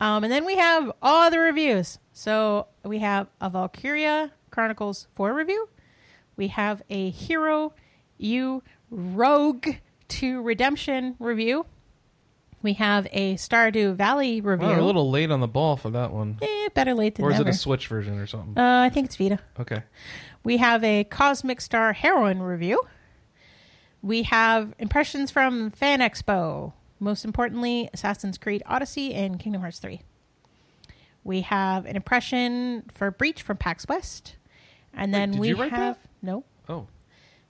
Um, 0.01 0.23
and 0.23 0.33
then 0.33 0.45
we 0.45 0.55
have 0.57 0.91
all 1.01 1.29
the 1.31 1.39
reviews. 1.39 1.99
So 2.11 2.67
we 2.83 2.99
have 2.99 3.27
a 3.39 3.49
Valkyria 3.49 4.31
Chronicles 4.49 5.07
4 5.15 5.33
review. 5.33 5.69
We 6.35 6.47
have 6.49 6.81
a 6.89 7.11
Hero 7.11 7.73
U 8.17 8.63
Rogue 8.89 9.67
to 10.09 10.41
Redemption 10.41 11.15
review. 11.19 11.65
We 12.63 12.73
have 12.73 13.07
a 13.11 13.35
Stardew 13.35 13.95
Valley 13.95 14.41
review. 14.41 14.67
Wow, 14.67 14.73
we're 14.73 14.79
a 14.81 14.85
little 14.85 15.09
late 15.09 15.31
on 15.31 15.39
the 15.39 15.47
ball 15.47 15.77
for 15.77 15.89
that 15.91 16.11
one. 16.11 16.37
Eh, 16.41 16.69
better 16.73 16.93
late 16.93 17.15
than 17.15 17.25
Or 17.25 17.31
is 17.31 17.37
never. 17.37 17.49
it 17.49 17.55
a 17.55 17.57
Switch 17.57 17.87
version 17.87 18.19
or 18.19 18.27
something? 18.27 18.57
uh, 18.57 18.81
I 18.81 18.89
think 18.89 19.05
it's 19.05 19.15
Vita. 19.15 19.39
okay. 19.59 19.83
We 20.43 20.57
have 20.57 20.83
a 20.83 21.03
Cosmic 21.05 21.61
Star 21.61 21.93
Heroine 21.93 22.39
review. 22.39 22.81
We 24.03 24.23
have 24.23 24.73
impressions 24.79 25.29
from 25.31 25.71
Fan 25.71 25.99
Expo. 25.99 26.73
Most 27.01 27.25
importantly, 27.25 27.89
Assassin's 27.93 28.37
Creed 28.37 28.61
Odyssey 28.67 29.13
and 29.15 29.39
Kingdom 29.39 29.61
Hearts 29.61 29.79
3. 29.79 30.01
We 31.23 31.41
have 31.41 31.85
an 31.87 31.95
impression 31.95 32.83
for 32.93 33.09
Breach 33.09 33.41
from 33.41 33.57
PAX 33.57 33.87
West. 33.87 34.35
And 34.93 35.11
Wait, 35.11 35.17
then 35.17 35.31
did 35.31 35.39
we 35.39 35.49
have 35.69 35.69
that? 35.71 35.99
no. 36.21 36.43
Oh. 36.69 36.85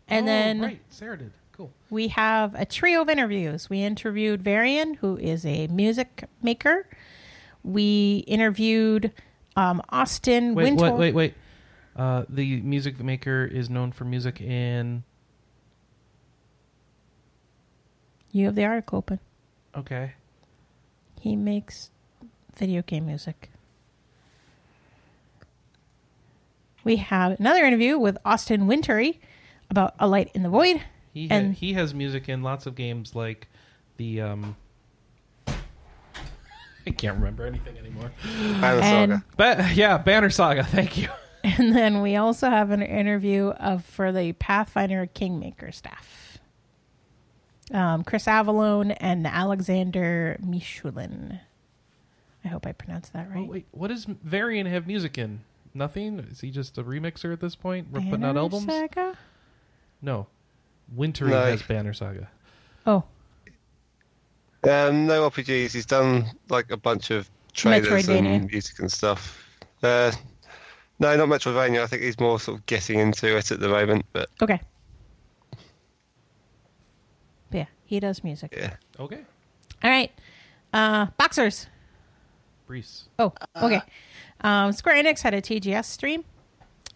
And 0.07 0.23
Oh, 0.23 0.27
then 0.27 0.61
right, 0.61 0.79
Sarah 0.89 1.17
did. 1.17 1.31
Cool. 1.51 1.69
we 1.89 2.07
have 2.09 2.55
a 2.55 2.63
trio 2.65 3.01
of 3.01 3.09
interviews. 3.09 3.69
We 3.69 3.81
interviewed 3.83 4.41
Varian, 4.41 4.93
who 4.95 5.17
is 5.17 5.45
a 5.45 5.67
music 5.67 6.23
maker. 6.41 6.87
We 7.63 8.23
interviewed 8.27 9.11
um, 9.57 9.81
Austin 9.89 10.55
Wait, 10.55 10.63
Wintory. 10.63 10.91
wait, 10.91 10.97
wait, 10.99 11.13
wait. 11.13 11.33
Uh, 11.93 12.23
the 12.29 12.61
music 12.61 12.99
maker 13.03 13.43
is 13.43 13.69
known 13.69 13.91
for 13.91 14.05
music 14.05 14.39
in. 14.39 15.03
You 18.31 18.45
have 18.45 18.55
the 18.55 18.63
article 18.63 18.99
open. 18.99 19.19
Okay. 19.75 20.13
He 21.19 21.35
makes 21.35 21.91
video 22.57 22.81
game 22.81 23.05
music. 23.05 23.49
We 26.83 26.95
have 26.97 27.39
another 27.39 27.63
interview 27.63 27.97
with 27.97 28.17
Austin 28.25 28.65
Wintory 28.67 29.19
about 29.69 29.93
A 29.99 30.07
Light 30.07 30.31
in 30.33 30.43
the 30.43 30.49
Void. 30.49 30.81
He 31.13 31.27
ha- 31.27 31.35
And- 31.35 31.53
he 31.53 31.73
has 31.73 31.93
music 31.93 32.27
in 32.27 32.41
lots 32.41 32.65
of 32.65 32.75
games 32.75 33.15
like 33.15 33.47
the 33.97 34.21
um. 34.21 34.55
I 35.47 36.89
can't 36.89 37.17
remember 37.17 37.45
anything 37.45 37.77
anymore. 37.77 38.11
Banner 38.59 38.81
And 38.81 39.11
Saga. 39.11 39.25
But 39.37 39.75
yeah, 39.75 39.97
Banner 39.99 40.31
Saga. 40.31 40.63
Thank 40.63 40.97
you. 40.97 41.09
and 41.43 41.75
then 41.75 42.01
we 42.01 42.15
also 42.15 42.49
have 42.49 42.71
an 42.71 42.81
interview 42.81 43.49
of 43.49 43.85
for 43.85 44.11
the 44.11 44.33
Pathfinder 44.33 45.05
Kingmaker 45.05 45.71
staff. 45.71 46.20
Um, 47.73 48.03
Chris 48.03 48.25
Avellone 48.25 48.95
and 48.99 49.25
Alexander 49.25 50.37
Mishulin. 50.45 51.39
I 52.43 52.47
hope 52.47 52.65
I 52.65 52.71
pronounced 52.73 53.13
that 53.13 53.29
right. 53.29 53.45
Oh 53.47 53.51
wait, 53.51 53.65
what 53.71 53.87
does 53.89 54.05
Varian 54.05 54.65
have 54.65 54.87
music 54.87 55.17
in? 55.17 55.39
Nothing. 55.73 56.19
Is 56.19 56.41
he 56.41 56.51
just 56.51 56.77
a 56.77 56.83
remixer 56.83 57.31
at 57.31 57.39
this 57.39 57.55
point? 57.55 57.87
We're 57.91 58.01
putting 58.01 58.15
out 58.25 58.35
Banner 58.35 58.39
albums. 58.39 58.65
Saga? 58.65 59.17
No, 60.01 60.27
Wintory 60.95 61.29
No. 61.31 61.43
has 61.45 61.61
Banner 61.61 61.93
Saga. 61.93 62.27
Oh, 62.85 63.03
Um, 64.63 65.07
no 65.07 65.29
RPGs. 65.29 65.71
He's 65.71 65.85
done 65.85 66.25
like 66.49 66.71
a 66.71 66.77
bunch 66.77 67.09
of 67.11 67.29
trailers 67.53 68.09
and 68.09 68.49
music 68.51 68.79
and 68.79 68.91
stuff. 68.91 69.47
Uh, 69.81 70.11
no, 70.99 71.15
not 71.15 71.29
Metroidvania. 71.29 71.81
I 71.81 71.87
think 71.87 72.01
he's 72.03 72.19
more 72.19 72.39
sort 72.39 72.59
of 72.59 72.65
getting 72.65 72.99
into 72.99 73.35
it 73.37 73.49
at 73.51 73.59
the 73.59 73.69
moment. 73.69 74.05
But 74.13 74.29
okay. 74.41 74.59
But 77.49 77.57
yeah, 77.57 77.65
he 77.91 77.99
does 77.99 78.23
music. 78.23 78.53
yeah, 78.57 78.75
Okay, 78.99 79.19
All 79.83 79.89
right. 79.91 80.11
Uh, 80.73 81.07
boxers. 81.17 81.67
Brees. 82.67 83.03
Oh, 83.19 83.33
okay. 83.61 83.81
Um, 84.39 84.71
Square 84.71 85.03
Enix 85.03 85.21
had 85.21 85.33
a 85.33 85.41
TGS 85.41 85.83
stream, 85.85 86.23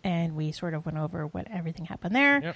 and 0.06 0.36
we 0.38 0.52
sort 0.54 0.74
of 0.74 0.86
went 0.86 0.98
over 0.98 1.28
what 1.28 1.48
everything 1.52 1.86
happened 1.86 2.16
there. 2.16 2.42
Yep. 2.42 2.56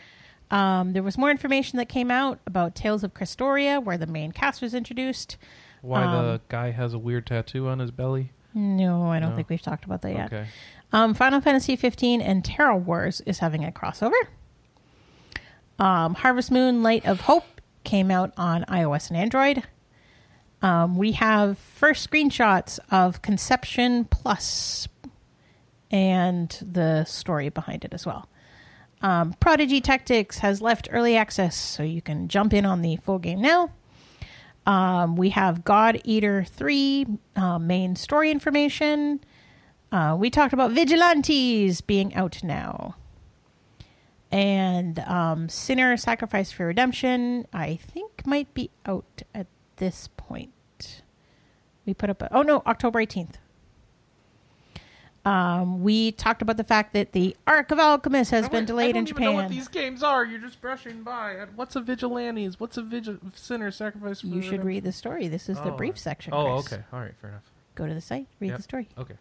Um, 0.52 0.94
there 0.94 1.04
was 1.04 1.18
more 1.18 1.30
information 1.30 1.78
that 1.78 1.90
came 1.90 2.10
out 2.10 2.40
about 2.48 2.74
Tales 2.76 3.04
of 3.04 3.14
Crestoria, 3.14 3.84
where 3.84 3.98
the 3.98 4.08
main 4.08 4.32
cast 4.32 4.62
was 4.62 4.74
introduced. 4.74 5.36
Why 5.82 6.04
Um, 6.04 6.12
the 6.26 6.42
guy 6.48 6.72
has 6.72 6.94
a 6.94 6.98
weird 6.98 7.28
tattoo 7.28 7.68
on 7.68 7.80
his 7.80 7.92
belly? 7.92 8.32
No, 8.54 9.12
I 9.12 9.20
don't 9.20 9.32
No. 9.32 9.36
think 9.36 9.50
we've 9.50 9.62
talked 9.62 9.84
about 9.86 10.02
that 10.04 10.14
yet. 10.14 10.26
Okay. 10.34 10.48
Um, 10.94 11.14
Final 11.14 11.40
Fantasy 11.42 11.76
15 11.76 12.22
and 12.22 12.44
Terra 12.44 12.76
Wars 12.78 13.22
is 13.26 13.40
having 13.40 13.64
a 13.66 13.72
crossover. 13.72 14.20
Um, 15.78 16.16
Harvest 16.16 16.52
Moon 16.52 16.82
Light 16.84 17.06
of 17.06 17.22
Hope 17.22 17.59
came 17.84 18.12
out 18.12 18.34
on 18.38 18.64
iOS 18.66 19.10
and 19.10 19.18
Android. 19.18 19.64
Um, 20.62 20.96
we 20.96 21.14
have 21.14 21.58
first 21.58 22.10
screenshots 22.10 22.80
of 22.92 23.22
Conception 23.22 24.06
Plus 24.06 24.88
and 25.92 26.50
the 26.62 27.06
story 27.06 27.50
behind 27.50 27.86
it 27.86 27.94
as 27.94 28.06
well. 28.06 28.28
Um, 29.02 29.34
Prodigy 29.40 29.80
Tactics 29.80 30.40
has 30.40 30.62
left 30.62 30.90
early 30.92 31.16
access, 31.16 31.56
so 31.56 31.84
you 31.84 32.02
can 32.02 32.28
jump 32.28 32.54
in 32.54 32.66
on 32.66 32.82
the 32.82 32.98
full 32.98 33.20
game 33.20 33.42
now. 33.42 33.72
Um, 34.66 35.16
we 35.16 35.30
have 35.30 35.64
God 35.64 36.02
Eater 36.04 36.44
3 36.44 37.06
uh, 37.36 37.60
main 37.60 37.96
story 37.96 38.30
information. 38.30 39.22
Uh, 39.92 40.16
we 40.20 40.30
talked 40.30 40.54
about 40.54 40.72
Vigilantes 40.72 41.82
being 41.82 42.14
out 42.14 42.44
now. 42.44 42.96
And 44.32 45.00
um, 45.00 45.50
Sinner 45.50 45.98
Sacrifice 45.98 46.52
for 46.52 46.68
Redemption, 46.68 47.48
I 47.52 47.76
think, 47.78 48.26
might 48.28 48.54
be 48.54 48.70
out 48.86 49.24
at 49.34 49.48
this 49.78 50.08
point. 50.18 51.02
We 51.86 51.94
put 51.96 52.10
up 52.12 52.22
a, 52.22 52.32
oh 52.36 52.44
no, 52.44 52.62
October 52.68 53.00
18th. 53.04 53.36
Um, 55.26 55.84
we 55.84 56.12
talked 56.14 56.42
about 56.42 56.58
the 56.58 56.64
fact 56.64 56.94
that 56.94 57.12
the 57.12 57.36
Arc 57.46 57.72
of 57.72 57.80
Alchemist 57.80 58.32
has 58.32 58.48
been 58.48 58.66
delayed 58.66 58.96
in 58.96 59.06
Japan. 59.06 59.26
know 59.26 59.32
what 59.34 59.50
these 59.50 59.68
games 59.68 60.02
are. 60.02 60.24
You're 60.26 60.40
just 60.40 60.62
brushing 60.62 61.04
by. 61.04 61.46
What's 61.56 61.76
a 61.76 61.82
vigilantes? 61.82 62.60
What's 62.60 62.78
a 62.78 62.82
vigil- 62.82 63.18
sinner 63.36 63.70
sacrifice? 63.70 64.22
For 64.22 64.28
you 64.28 64.42
should 64.42 64.52
redemption? 64.52 64.68
read 64.68 64.84
the 64.86 64.92
story. 64.94 65.28
This 65.28 65.50
is 65.50 65.58
the 65.58 65.74
Oh, 65.74 65.78
brief 65.78 65.94
right. 65.94 66.00
section. 66.00 66.34
Oh, 66.34 66.62
Chris. 66.62 66.74
okay. 66.74 66.84
All 66.94 67.00
right. 67.02 67.14
Fair 67.20 67.32
enough. 67.32 67.44
Go 67.76 67.86
to 67.86 67.94
the 67.94 68.02
site, 68.02 68.28
read 68.40 68.50
Yep. 68.50 68.58
the 68.58 68.64
story. 68.64 68.88
Okay. 68.98 69.16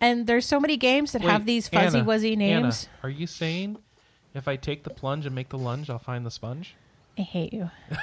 And 0.00 0.26
there's 0.26 0.46
so 0.46 0.58
many 0.58 0.76
games 0.76 1.12
that 1.12 1.22
have 1.22 1.44
these 1.44 1.68
fuzzy 1.68 1.98
Anna, 1.98 2.08
wuzzy 2.08 2.36
names. 2.36 2.88
Anna, 2.88 2.98
are 3.02 3.10
you 3.10 3.26
saying 3.26 3.76
if 4.34 4.48
I 4.48 4.56
take 4.56 4.82
the 4.82 4.90
plunge 4.90 5.26
and 5.26 5.34
make 5.34 5.50
the 5.50 5.58
lunge, 5.58 5.90
I'll 5.90 5.98
find 5.98 6.24
the 6.24 6.30
sponge? 6.30 6.74
I 7.18 7.22
hate 7.22 7.52
you. 7.52 7.70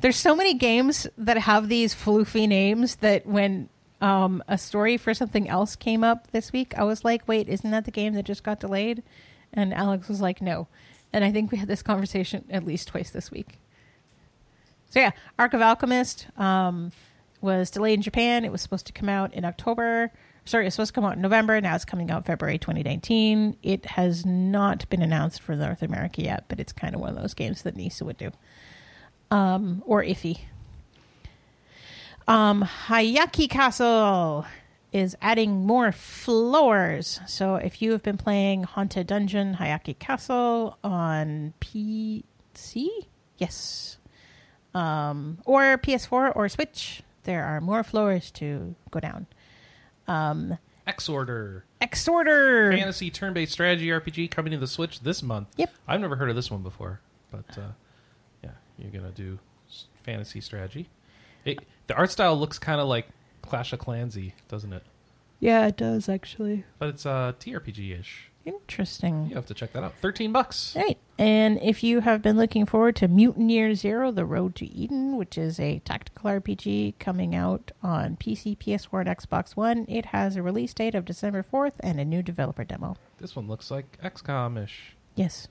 There's 0.00 0.16
so 0.16 0.34
many 0.34 0.54
games 0.54 1.06
that 1.18 1.36
have 1.38 1.68
these 1.68 1.94
floofy 1.94 2.48
names 2.48 2.96
that 2.96 3.26
when 3.26 3.68
um, 4.00 4.42
a 4.46 4.56
story 4.56 4.96
for 4.96 5.12
something 5.12 5.48
else 5.48 5.76
came 5.76 6.04
up 6.04 6.30
this 6.30 6.52
week, 6.52 6.72
I 6.78 6.84
was 6.84 7.04
like, 7.04 7.26
wait, 7.26 7.48
isn't 7.48 7.70
that 7.70 7.84
the 7.84 7.90
game 7.90 8.14
that 8.14 8.24
just 8.24 8.44
got 8.44 8.60
delayed? 8.60 9.02
And 9.52 9.74
Alex 9.74 10.08
was 10.08 10.20
like, 10.20 10.40
no. 10.40 10.68
And 11.12 11.24
I 11.24 11.32
think 11.32 11.50
we 11.50 11.58
had 11.58 11.68
this 11.68 11.82
conversation 11.82 12.44
at 12.48 12.64
least 12.64 12.88
twice 12.88 13.10
this 13.10 13.30
week. 13.30 13.58
So 14.90 15.00
yeah, 15.00 15.10
Arc 15.38 15.52
of 15.52 15.60
Alchemist 15.60 16.28
um, 16.36 16.92
was 17.40 17.70
delayed 17.70 17.94
in 17.94 18.02
Japan. 18.02 18.44
It 18.44 18.52
was 18.52 18.62
supposed 18.62 18.86
to 18.86 18.92
come 18.92 19.08
out 19.08 19.34
in 19.34 19.44
October. 19.44 20.12
Sorry, 20.48 20.64
it 20.64 20.68
was 20.68 20.74
supposed 20.76 20.94
to 20.94 20.94
come 20.94 21.04
out 21.04 21.16
in 21.16 21.20
November. 21.20 21.60
Now 21.60 21.74
it's 21.74 21.84
coming 21.84 22.10
out 22.10 22.24
February 22.24 22.56
2019. 22.56 23.58
It 23.62 23.84
has 23.84 24.24
not 24.24 24.88
been 24.88 25.02
announced 25.02 25.42
for 25.42 25.54
North 25.54 25.82
America 25.82 26.22
yet, 26.22 26.44
but 26.48 26.58
it's 26.58 26.72
kind 26.72 26.94
of 26.94 27.02
one 27.02 27.10
of 27.10 27.20
those 27.20 27.34
games 27.34 27.62
that 27.62 27.76
Nisa 27.76 28.06
would 28.06 28.16
do. 28.16 28.30
Um, 29.30 29.82
or 29.84 30.02
Iffy. 30.02 30.38
Um, 32.26 32.66
Hyakki 32.86 33.50
Castle 33.50 34.46
is 34.90 35.14
adding 35.20 35.66
more 35.66 35.92
floors. 35.92 37.20
So 37.26 37.56
if 37.56 37.82
you 37.82 37.92
have 37.92 38.02
been 38.02 38.16
playing 38.16 38.62
Haunted 38.62 39.06
Dungeon 39.06 39.56
Hyakki 39.56 39.98
Castle 39.98 40.78
on 40.82 41.52
PC, 41.60 42.88
yes, 43.36 43.98
um, 44.72 45.36
or 45.44 45.76
PS4 45.76 46.34
or 46.34 46.48
Switch, 46.48 47.02
there 47.24 47.44
are 47.44 47.60
more 47.60 47.82
floors 47.82 48.30
to 48.30 48.74
go 48.90 48.98
down. 48.98 49.26
X 50.08 51.08
Order. 51.08 51.64
Exorder. 51.82 52.76
Fantasy 52.76 53.10
turn 53.10 53.34
based 53.34 53.52
strategy 53.52 53.88
RPG 53.88 54.30
coming 54.30 54.52
to 54.52 54.58
the 54.58 54.66
Switch 54.66 55.00
this 55.00 55.22
month. 55.22 55.48
Yep. 55.56 55.70
I've 55.86 56.00
never 56.00 56.16
heard 56.16 56.30
of 56.30 56.36
this 56.36 56.50
one 56.50 56.62
before, 56.62 57.00
but 57.30 57.58
uh, 57.58 57.72
yeah, 58.42 58.50
you're 58.78 58.90
going 58.90 59.04
to 59.04 59.10
do 59.10 59.38
fantasy 60.02 60.40
strategy. 60.40 60.88
It, 61.44 61.60
the 61.86 61.94
art 61.94 62.10
style 62.10 62.36
looks 62.38 62.58
kind 62.58 62.80
of 62.80 62.88
like 62.88 63.06
Clash 63.42 63.72
of 63.72 63.80
Clansy, 63.80 64.32
doesn't 64.48 64.72
it? 64.72 64.82
Yeah, 65.40 65.66
it 65.66 65.76
does 65.76 66.08
actually. 66.08 66.64
But 66.78 66.88
it's 66.88 67.06
uh, 67.06 67.32
TRPG 67.38 68.00
ish. 68.00 68.30
Interesting. 68.48 69.26
You 69.28 69.34
have 69.36 69.46
to 69.46 69.54
check 69.54 69.72
that 69.72 69.82
out. 69.84 69.94
13 70.00 70.32
bucks. 70.32 70.74
Right. 70.76 70.98
And 71.18 71.60
if 71.62 71.82
you 71.82 72.00
have 72.00 72.22
been 72.22 72.36
looking 72.36 72.64
forward 72.66 72.96
to 72.96 73.08
Mutant 73.08 73.50
Year 73.50 73.74
Zero, 73.74 74.10
The 74.10 74.24
Road 74.24 74.54
to 74.56 74.66
Eden, 74.66 75.16
which 75.16 75.36
is 75.36 75.58
a 75.58 75.80
tactical 75.80 76.30
RPG 76.30 76.94
coming 76.98 77.34
out 77.34 77.72
on 77.82 78.16
PC, 78.16 78.56
PS4, 78.58 79.00
and 79.00 79.10
Xbox 79.18 79.56
One, 79.56 79.84
it 79.88 80.06
has 80.06 80.36
a 80.36 80.42
release 80.42 80.72
date 80.72 80.94
of 80.94 81.04
December 81.04 81.42
4th 81.42 81.74
and 81.80 81.98
a 82.00 82.04
new 82.04 82.22
developer 82.22 82.64
demo. 82.64 82.96
This 83.18 83.34
one 83.36 83.48
looks 83.48 83.70
like 83.70 84.00
XCOM 84.02 84.62
ish. 84.62 84.94
Yes. 85.14 85.48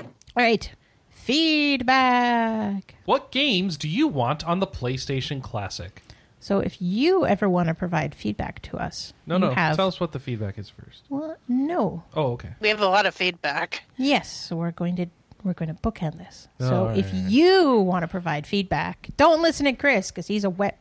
All 0.00 0.06
right. 0.36 0.70
Feedback. 1.08 2.96
What 3.06 3.30
games 3.30 3.78
do 3.78 3.88
you 3.88 4.06
want 4.08 4.46
on 4.46 4.60
the 4.60 4.66
PlayStation 4.66 5.42
Classic? 5.42 6.02
So 6.44 6.58
if 6.58 6.76
you 6.78 7.24
ever 7.24 7.48
want 7.48 7.68
to 7.68 7.74
provide 7.74 8.14
feedback 8.14 8.60
to 8.64 8.76
us, 8.76 9.14
No, 9.24 9.36
you 9.36 9.40
no. 9.40 9.50
have. 9.52 9.76
Tell 9.76 9.88
us 9.88 9.98
what 9.98 10.12
the 10.12 10.18
feedback 10.20 10.58
is 10.58 10.68
first. 10.68 11.04
Well, 11.08 11.38
no. 11.48 12.02
Oh, 12.14 12.32
okay. 12.32 12.50
We 12.60 12.68
have 12.68 12.82
a 12.82 12.86
lot 12.86 13.06
of 13.06 13.14
feedback. 13.14 13.84
Yes, 13.96 14.30
so 14.30 14.54
we're 14.56 14.70
going 14.70 14.94
to 14.96 15.06
we're 15.42 15.54
going 15.54 15.74
to 15.74 15.80
bookend 15.80 16.18
this. 16.18 16.48
Oh, 16.60 16.68
so 16.68 16.76
all 16.76 16.86
right, 16.88 16.98
if 16.98 17.06
all 17.06 17.18
right. 17.18 17.30
you 17.30 17.78
want 17.78 18.02
to 18.02 18.08
provide 18.08 18.46
feedback, 18.46 19.08
don't 19.16 19.40
listen 19.40 19.64
to 19.64 19.72
Chris 19.72 20.10
because 20.10 20.26
he's 20.26 20.44
a 20.44 20.50
wet 20.50 20.78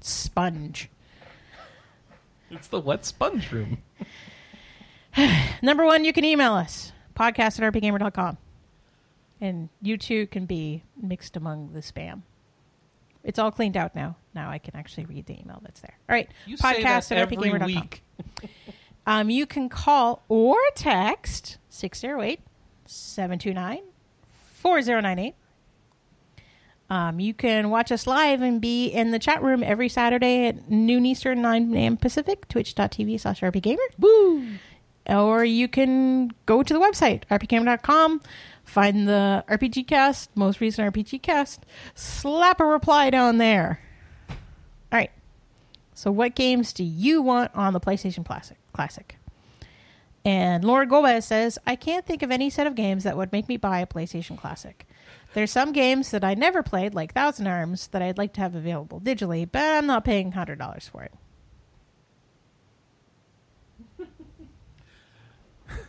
sponge. 0.00 0.88
It's 2.50 2.68
the 2.68 2.80
wet 2.80 3.04
sponge 3.04 3.52
room. 3.52 3.82
Number 5.62 5.84
one, 5.84 6.06
you 6.06 6.14
can 6.14 6.24
email 6.24 6.54
us 6.54 6.92
podcast 7.14 7.60
at 7.60 7.74
rpgamer.com, 7.74 8.38
and 9.42 9.68
you 9.82 9.98
too 9.98 10.26
can 10.28 10.46
be 10.46 10.82
mixed 10.98 11.36
among 11.36 11.74
the 11.74 11.80
spam. 11.80 12.22
It's 13.24 13.38
all 13.38 13.50
cleaned 13.50 13.76
out 13.76 13.94
now. 13.94 14.16
Now 14.34 14.50
I 14.50 14.58
can 14.58 14.76
actually 14.76 15.06
read 15.06 15.26
the 15.26 15.38
email 15.40 15.60
that's 15.62 15.80
there. 15.80 15.96
All 16.08 16.14
right, 16.14 16.28
You 16.46 16.56
say 16.56 16.82
that 16.82 17.10
every 17.12 17.36
rpgamer.com. 17.36 17.66
week. 17.66 18.02
Um, 19.06 19.30
you 19.30 19.46
can 19.46 19.70
call 19.70 20.22
or 20.28 20.58
text 20.74 21.56
608 21.70 22.40
729 22.84 23.80
4098. 24.26 25.34
Um, 26.90 27.18
you 27.18 27.32
can 27.32 27.70
watch 27.70 27.90
us 27.90 28.06
live 28.06 28.42
and 28.42 28.60
be 28.60 28.88
in 28.88 29.10
the 29.10 29.18
chat 29.18 29.42
room 29.42 29.62
every 29.62 29.88
Saturday 29.88 30.46
at 30.48 30.70
noon 30.70 31.06
Eastern, 31.06 31.40
9 31.40 31.74
a.m. 31.74 31.96
Pacific, 31.96 32.48
twitch.tv 32.48 33.18
slash 33.18 33.40
rpgamer. 33.40 33.76
Woo! 33.98 34.46
Or 35.06 35.42
you 35.42 35.68
can 35.68 36.30
go 36.44 36.62
to 36.62 36.74
the 36.74 36.80
website, 36.80 37.22
rpgamer.com, 37.30 38.20
find 38.68 39.08
the 39.08 39.44
RPG 39.48 39.86
cast, 39.86 40.30
most 40.36 40.60
recent 40.60 40.94
RPG 40.94 41.22
cast, 41.22 41.64
slap 41.94 42.60
a 42.60 42.64
reply 42.64 43.10
down 43.10 43.38
there. 43.38 43.80
All 44.28 44.36
right. 44.92 45.10
So, 45.94 46.10
what 46.12 46.34
games 46.34 46.72
do 46.72 46.84
you 46.84 47.22
want 47.22 47.50
on 47.54 47.72
the 47.72 47.80
PlayStation 47.80 48.24
Classic? 48.24 48.56
Classic. 48.72 49.16
And 50.24 50.64
Lord 50.64 50.90
Golbez 50.90 51.24
says, 51.24 51.58
I 51.66 51.74
can't 51.74 52.04
think 52.04 52.22
of 52.22 52.30
any 52.30 52.50
set 52.50 52.66
of 52.66 52.74
games 52.74 53.04
that 53.04 53.16
would 53.16 53.32
make 53.32 53.48
me 53.48 53.56
buy 53.56 53.80
a 53.80 53.86
PlayStation 53.86 54.36
Classic. 54.36 54.86
There's 55.34 55.50
some 55.50 55.72
games 55.72 56.10
that 56.10 56.24
I 56.24 56.34
never 56.34 56.62
played, 56.62 56.94
like 56.94 57.12
Thousand 57.12 57.46
Arms, 57.46 57.88
that 57.88 58.02
I'd 58.02 58.18
like 58.18 58.32
to 58.34 58.40
have 58.40 58.54
available 58.54 59.00
digitally, 59.00 59.48
but 59.50 59.62
I'm 59.62 59.86
not 59.86 60.04
paying 60.04 60.32
$100 60.32 60.90
for 60.90 61.02
it. 61.02 61.12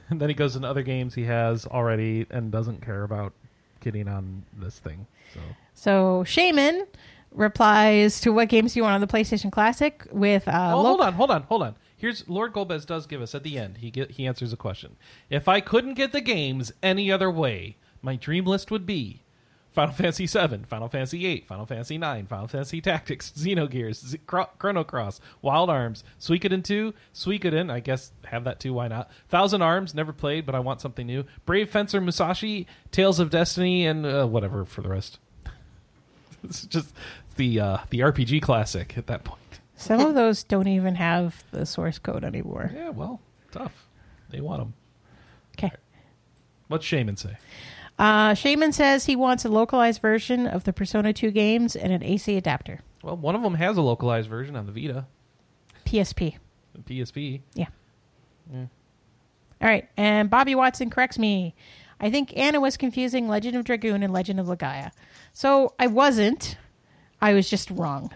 And 0.10 0.20
then 0.22 0.30
he 0.30 0.36
goes 0.36 0.56
into 0.56 0.68
other 0.68 0.84
games 0.84 1.14
he 1.14 1.26
has 1.26 1.66
already 1.66 2.26
and 2.30 2.52
doesn't 2.52 2.82
care 2.82 3.04
about 3.04 3.34
getting 3.80 4.08
on 4.08 4.44
this 4.58 4.80
thing. 4.80 5.06
So 5.34 5.40
So, 5.74 6.24
Shaman 6.26 6.86
replies 7.32 8.20
to 8.22 8.32
what 8.34 8.50
games 8.50 8.74
do 8.74 8.80
you 8.80 8.84
want 8.84 8.96
on 8.96 9.02
the 9.02 9.08
PlayStation 9.08 9.52
Classic 9.52 10.06
with 10.12 10.48
uh, 10.48 10.72
Oh, 10.74 10.82
hold 10.82 11.02
on, 11.02 11.14
hold 11.14 11.32
on, 11.32 11.44
hold 11.44 11.64
on. 11.64 11.76
Here's 11.98 12.28
Lord 12.30 12.54
Golbez 12.54 12.86
does 12.86 13.06
give 13.06 13.22
us 13.22 13.36
at 13.36 13.44
the 13.44 13.58
end. 13.58 13.78
He 13.78 13.92
get, 13.92 14.12
he 14.12 14.26
answers 14.26 14.54
a 14.54 14.58
question. 14.58 14.96
If 15.30 15.48
I 15.48 15.60
couldn't 15.60 15.96
get 15.96 16.12
the 16.12 16.22
games 16.22 16.72
any 16.82 17.12
other 17.12 17.30
way, 17.30 17.78
my 18.02 18.16
dream 18.16 18.46
list 18.46 18.72
would 18.72 18.86
be 18.86 19.22
Final 19.72 19.94
Fantasy 19.94 20.26
VII, 20.26 20.64
Final 20.68 20.90
Fantasy 20.90 21.20
VIII, 21.20 21.42
Final 21.48 21.66
Fantasy 21.66 21.96
IX, 21.96 22.28
Final 22.28 22.48
Fantasy 22.48 22.82
Tactics, 22.82 23.32
Xenogears, 23.38 23.96
Z- 24.06 24.20
Chro- 24.28 24.50
Chrono 24.58 24.84
Cross, 24.84 25.22
Wild 25.42 25.70
Arms, 25.70 26.04
Suikoden 26.20 26.64
2, 26.64 26.94
Suikoden, 27.14 27.72
I 27.72 27.80
guess 27.80 28.12
have 28.26 28.44
that 28.46 28.60
too, 28.60 28.74
why 28.74 28.88
not? 28.88 29.12
Thousand 29.30 29.62
Arms, 29.62 29.94
never 29.94 30.12
played, 30.12 30.46
but 30.46 30.56
I 30.56 30.60
want 30.60 30.82
something 30.82 31.06
new. 31.06 31.24
Brave 31.46 31.70
Fencer 31.70 32.02
Musashi, 32.02 32.66
Tales 32.92 33.20
of 33.20 33.30
Destiny, 33.30 33.86
and 33.86 34.06
uh, 34.06 34.26
whatever 34.26 34.66
for 34.66 34.82
the 34.82 34.90
rest. 34.90 35.20
it's 36.44 36.66
just 36.66 36.94
the 37.36 37.60
uh, 37.60 37.78
the 37.90 38.00
RPG 38.00 38.42
classic 38.42 38.98
at 38.98 39.08
that 39.08 39.24
point. 39.24 39.40
Some 39.76 40.02
of 40.02 40.16
those 40.16 40.44
don't 40.44 40.68
even 40.68 40.96
have 40.96 41.44
the 41.52 41.66
source 41.66 42.00
code 42.00 42.24
anymore. 42.24 42.72
Yeah, 42.74 42.90
well, 42.90 43.22
tough. 43.52 43.86
They 44.30 44.42
want 44.42 44.60
them. 44.62 44.74
Okay. 45.58 45.72
What's 46.68 46.86
Shaman 46.86 47.18
say? 47.18 47.38
Uh, 48.00 48.34
Shaman 48.34 48.72
says 48.72 49.06
he 49.06 49.16
wants 49.18 49.44
a 49.44 49.50
localized 49.50 50.02
version 50.02 50.48
of 50.48 50.64
the 50.64 50.72
Persona 50.72 51.12
2 51.12 51.32
games 51.32 51.76
and 51.76 51.92
an 51.92 52.02
AC 52.02 52.36
adapter. 52.38 52.80
Well, 53.04 53.18
one 53.18 53.36
of 53.36 53.42
them 53.44 53.56
has 53.56 53.76
a 53.78 53.82
localized 53.82 54.30
version 54.30 54.56
on 54.56 54.66
the 54.66 54.72
Vita, 54.72 55.06
PSP. 55.86 56.38
the 56.74 56.80
PSP. 56.82 57.42
Yeah. 57.54 57.68
All 59.62 59.68
right. 59.68 59.90
And 59.98 60.30
Bobby 60.30 60.56
Watson 60.56 60.90
corrects 60.90 61.20
me. 61.20 61.54
I 62.00 62.10
think 62.10 62.36
Anna 62.38 62.62
was 62.62 62.78
confusing 62.78 63.28
Legend 63.28 63.58
of 63.58 63.66
Dragoon 63.66 64.04
and 64.04 64.14
Legend 64.14 64.40
of 64.40 64.48
Legaia. 64.48 64.92
So 65.34 65.74
I 65.78 65.88
wasn't. 65.88 66.58
I 67.22 67.34
was 67.34 67.50
just 67.50 67.70
wrong. 67.72 68.12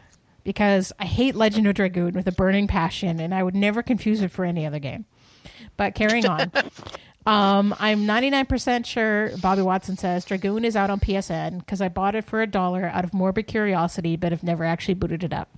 Because 0.45 0.93
I 0.99 1.05
hate 1.05 1.35
Legend 1.35 1.67
of 1.67 1.75
Dragoon 1.75 2.13
with 2.13 2.27
a 2.27 2.31
burning 2.31 2.67
passion, 2.67 3.19
and 3.19 3.33
I 3.33 3.43
would 3.43 3.55
never 3.55 3.83
confuse 3.83 4.21
it 4.21 4.31
for 4.31 4.45
any 4.45 4.65
other 4.65 4.79
game. 4.79 5.05
But 5.75 5.95
carrying 5.95 6.25
on. 6.25 6.51
Um, 7.25 7.73
I'm 7.79 8.05
99% 8.05 8.85
sure 8.85 9.31
Bobby 9.37 9.61
Watson 9.61 9.97
says 9.97 10.25
Dragoon 10.25 10.65
is 10.65 10.75
out 10.75 10.89
on 10.89 10.99
PSN 10.99 11.59
because 11.59 11.79
I 11.79 11.87
bought 11.87 12.15
it 12.15 12.25
for 12.25 12.41
a 12.41 12.47
dollar 12.47 12.85
out 12.93 13.05
of 13.05 13.13
morbid 13.13 13.47
curiosity, 13.47 14.17
but 14.17 14.31
have 14.31 14.43
never 14.43 14.65
actually 14.65 14.95
booted 14.95 15.23
it 15.23 15.33
up. 15.33 15.49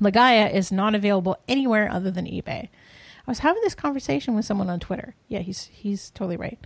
Legaia 0.00 0.52
is 0.52 0.70
not 0.70 0.94
available 0.94 1.36
anywhere 1.48 1.90
other 1.90 2.10
than 2.10 2.26
eBay. 2.26 2.68
I 3.26 3.30
was 3.30 3.40
having 3.40 3.62
this 3.62 3.74
conversation 3.74 4.34
with 4.34 4.44
someone 4.44 4.70
on 4.70 4.78
Twitter. 4.78 5.14
Yeah, 5.28 5.40
he's 5.40 5.64
he's 5.64 6.10
totally 6.10 6.36
right. 6.36 6.58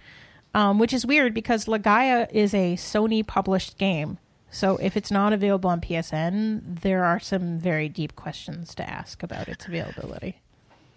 Um, 0.52 0.78
which 0.78 0.92
is 0.92 1.06
weird 1.06 1.32
because 1.32 1.66
Legaia 1.66 2.30
is 2.32 2.52
a 2.52 2.74
Sony 2.74 3.26
published 3.26 3.78
game. 3.78 4.18
So 4.50 4.76
if 4.78 4.96
it's 4.96 5.12
not 5.12 5.32
available 5.32 5.70
on 5.70 5.80
PSN, 5.80 6.80
there 6.80 7.04
are 7.04 7.20
some 7.20 7.58
very 7.58 7.88
deep 7.88 8.16
questions 8.16 8.74
to 8.74 8.88
ask 8.88 9.22
about 9.22 9.48
its 9.48 9.66
availability. 9.66 10.40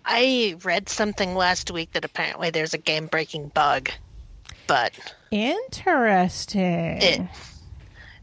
I 0.06 0.56
read 0.64 0.90
something 0.90 1.36
last 1.36 1.72
week 1.72 1.94
that 1.94 2.04
apparently 2.06 2.50
there's 2.50 2.74
a 2.74 2.78
game 2.78 3.08
breaking 3.08 3.50
bug, 3.50 3.90
but 4.68 4.92
Interesting. 5.32 7.02
it 7.02 7.22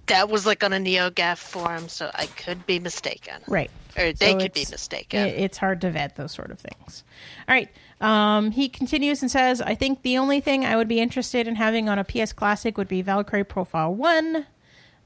that 0.07 0.29
was 0.29 0.45
like 0.45 0.65
on 0.65 0.73
a 0.73 0.77
NeoGAF 0.79 1.39
forum, 1.39 1.89
so 1.89 2.11
I 2.13 2.27
could 2.27 2.67
be 2.67 2.81
mistaken. 2.81 3.35
Right. 3.47 3.71
Or 3.97 4.13
they 4.13 4.33
So 4.33 4.39
could 4.41 4.53
be 4.53 4.67
mistaken. 4.69 5.21
it- 5.21 5.39
it's 5.39 5.57
hard 5.59 5.81
to 5.83 5.91
vet 5.91 6.17
those 6.17 6.33
sort 6.33 6.51
of 6.51 6.59
things. 6.59 7.05
All 7.49 7.55
right. 7.55 7.69
Um, 8.01 8.51
he 8.51 8.69
continues 8.69 9.23
and 9.23 9.31
says, 9.31 9.61
I 9.61 9.77
think 9.77 10.03
the 10.03 10.19
only 10.19 10.41
thing 10.41 10.65
I 10.65 10.75
would 10.75 10.89
be 10.89 10.99
interested 11.01 11.47
in 11.47 11.55
having 11.55 11.89
on 11.89 11.99
a 11.99 12.05
PS 12.05 12.33
Classic 12.33 12.77
would 12.77 12.89
be 12.89 13.03
Valkyrie 13.03 13.45
Profile 13.45 13.95
1, 13.95 14.37
uh, 14.37 14.43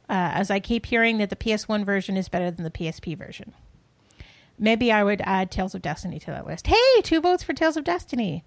as 0.08 0.50
I 0.50 0.58
keep 0.60 0.86
hearing 0.86 1.18
that 1.18 1.28
the 1.28 1.36
PS1 1.36 1.84
version 1.84 2.16
is 2.16 2.28
better 2.30 2.50
than 2.50 2.64
the 2.64 2.70
PSP 2.70 3.14
version. 3.14 3.52
Maybe 4.58 4.92
I 4.92 5.02
would 5.02 5.20
add 5.24 5.50
Tales 5.50 5.74
of 5.74 5.82
Destiny 5.82 6.18
to 6.20 6.26
that 6.26 6.46
list. 6.46 6.66
Hey, 6.66 7.02
two 7.02 7.20
votes 7.20 7.42
for 7.42 7.52
Tales 7.52 7.76
of 7.76 7.84
Destiny. 7.84 8.44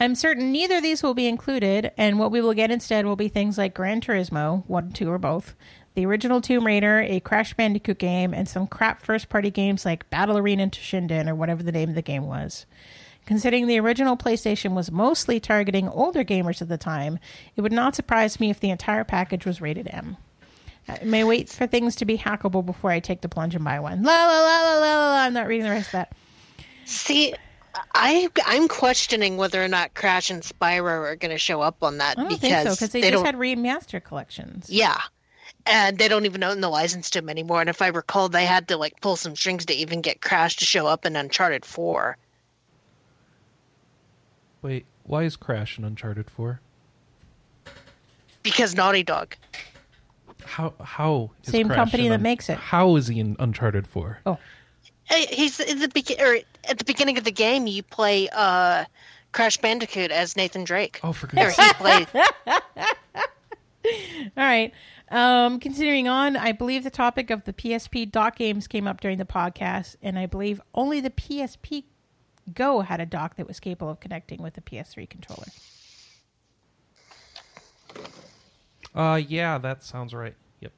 I'm 0.00 0.14
certain 0.14 0.52
neither 0.52 0.76
of 0.76 0.82
these 0.84 1.02
will 1.02 1.14
be 1.14 1.26
included, 1.26 1.90
and 1.96 2.20
what 2.20 2.30
we 2.30 2.40
will 2.40 2.54
get 2.54 2.70
instead 2.70 3.04
will 3.04 3.16
be 3.16 3.28
things 3.28 3.58
like 3.58 3.74
Gran 3.74 4.00
Turismo, 4.00 4.62
one, 4.68 4.92
two, 4.92 5.10
or 5.10 5.18
both, 5.18 5.56
the 5.94 6.06
original 6.06 6.40
Tomb 6.40 6.64
Raider, 6.64 7.00
a 7.00 7.18
Crash 7.18 7.54
Bandicoot 7.54 7.98
game, 7.98 8.32
and 8.32 8.48
some 8.48 8.68
crap 8.68 9.02
first 9.02 9.28
party 9.28 9.50
games 9.50 9.84
like 9.84 10.08
Battle 10.08 10.38
Arena 10.38 10.68
Toshinden, 10.68 11.28
or 11.28 11.34
whatever 11.34 11.64
the 11.64 11.72
name 11.72 11.88
of 11.88 11.94
the 11.96 12.02
game 12.02 12.26
was. 12.26 12.64
Considering 13.26 13.66
the 13.66 13.80
original 13.80 14.16
PlayStation 14.16 14.74
was 14.74 14.92
mostly 14.92 15.40
targeting 15.40 15.88
older 15.88 16.22
gamers 16.22 16.62
at 16.62 16.68
the 16.68 16.78
time, 16.78 17.18
it 17.56 17.62
would 17.62 17.72
not 17.72 17.96
surprise 17.96 18.38
me 18.38 18.50
if 18.50 18.60
the 18.60 18.70
entire 18.70 19.02
package 19.02 19.44
was 19.44 19.60
rated 19.60 19.88
M. 19.90 20.16
I 20.88 21.00
may 21.04 21.24
wait 21.24 21.48
for 21.48 21.66
things 21.66 21.96
to 21.96 22.04
be 22.04 22.16
hackable 22.16 22.64
before 22.64 22.90
I 22.90 23.00
take 23.00 23.20
the 23.20 23.28
plunge 23.28 23.54
and 23.54 23.64
buy 23.64 23.80
one. 23.80 24.02
La 24.02 24.26
la 24.26 24.40
la 24.40 24.62
la 24.62 24.74
la 24.74 24.80
la. 24.80 25.10
la. 25.10 25.20
I'm 25.22 25.32
not 25.34 25.46
reading 25.46 25.64
the 25.64 25.70
rest 25.70 25.88
of 25.88 25.92
that. 25.92 26.12
See, 26.86 27.34
I 27.94 28.28
I'm 28.46 28.68
questioning 28.68 29.36
whether 29.36 29.62
or 29.62 29.68
not 29.68 29.94
Crash 29.94 30.30
and 30.30 30.42
Spyro 30.42 31.00
are 31.10 31.16
going 31.16 31.30
to 31.30 31.38
show 31.38 31.60
up 31.60 31.82
on 31.82 31.98
that 31.98 32.18
I 32.18 32.22
don't 32.22 32.28
because 32.28 32.40
think 32.40 32.68
so 32.68 32.74
because 32.74 32.90
they, 32.90 33.00
just 33.02 33.12
don't. 33.12 33.24
had 33.26 33.36
remaster 33.36 34.02
collections. 34.02 34.70
yeah, 34.70 34.98
and 35.66 35.98
they 35.98 36.08
don't 36.08 36.24
even 36.24 36.42
own 36.42 36.60
the 36.62 36.70
license 36.70 37.10
to 37.10 37.20
them 37.20 37.28
anymore. 37.28 37.60
And 37.60 37.68
if 37.68 37.82
I 37.82 37.88
recall, 37.88 38.28
they 38.30 38.46
had 38.46 38.68
to 38.68 38.76
like 38.78 39.00
pull 39.00 39.16
some 39.16 39.36
strings 39.36 39.66
to 39.66 39.74
even 39.74 40.00
get 40.00 40.22
Crash 40.22 40.56
to 40.56 40.64
show 40.64 40.86
up 40.86 41.04
in 41.04 41.14
Uncharted 41.14 41.64
Four. 41.66 42.16
Wait, 44.62 44.86
why 45.04 45.22
is 45.24 45.36
Crash 45.36 45.78
in 45.78 45.84
Uncharted 45.84 46.28
4? 46.30 46.60
Because 48.42 48.74
Naughty 48.74 49.02
Dog. 49.04 49.36
How 50.44 50.74
how 50.82 51.30
is 51.44 51.52
Same 51.52 51.66
Crash 51.66 51.76
company 51.76 52.08
that 52.08 52.14
Un- 52.14 52.22
makes 52.22 52.48
it. 52.48 52.58
How 52.58 52.96
is 52.96 53.08
he 53.08 53.20
in 53.20 53.36
Uncharted 53.38 53.86
4? 53.86 54.20
Oh, 54.26 54.38
He's 55.10 55.58
in 55.58 55.78
the 55.78 55.88
begin 55.88 56.20
or 56.20 56.38
at 56.68 56.78
the 56.78 56.84
beginning 56.84 57.16
of 57.18 57.24
the 57.24 57.32
game. 57.32 57.66
You 57.66 57.82
play 57.82 58.28
uh, 58.30 58.84
Crash 59.32 59.56
Bandicoot 59.56 60.10
as 60.10 60.36
Nathan 60.36 60.64
Drake. 60.64 61.00
Oh, 61.02 61.12
for 61.12 61.26
Or 61.26 61.30
goodness 61.30 61.56
he 61.56 61.72
plays. 61.74 62.06
all 62.46 63.92
right. 64.36 64.72
Um, 65.10 65.60
continuing 65.60 66.08
on, 66.08 66.36
I 66.36 66.52
believe 66.52 66.84
the 66.84 66.90
topic 66.90 67.30
of 67.30 67.44
the 67.44 67.54
PSP 67.54 68.10
dock 68.10 68.36
games 68.36 68.66
came 68.66 68.86
up 68.86 69.00
during 69.00 69.16
the 69.16 69.24
podcast, 69.24 69.96
and 70.02 70.18
I 70.18 70.26
believe 70.26 70.60
only 70.74 71.00
the 71.00 71.10
PSP 71.10 71.84
Go 72.54 72.80
had 72.80 73.00
a 73.00 73.06
dock 73.06 73.36
that 73.36 73.46
was 73.46 73.60
capable 73.60 73.90
of 73.90 74.00
connecting 74.00 74.42
with 74.42 74.54
the 74.54 74.60
PS3 74.60 75.08
controller. 75.08 75.46
Uh 78.94 79.20
yeah, 79.28 79.58
that 79.58 79.82
sounds 79.84 80.14
right. 80.14 80.34
Yep. 80.60 80.72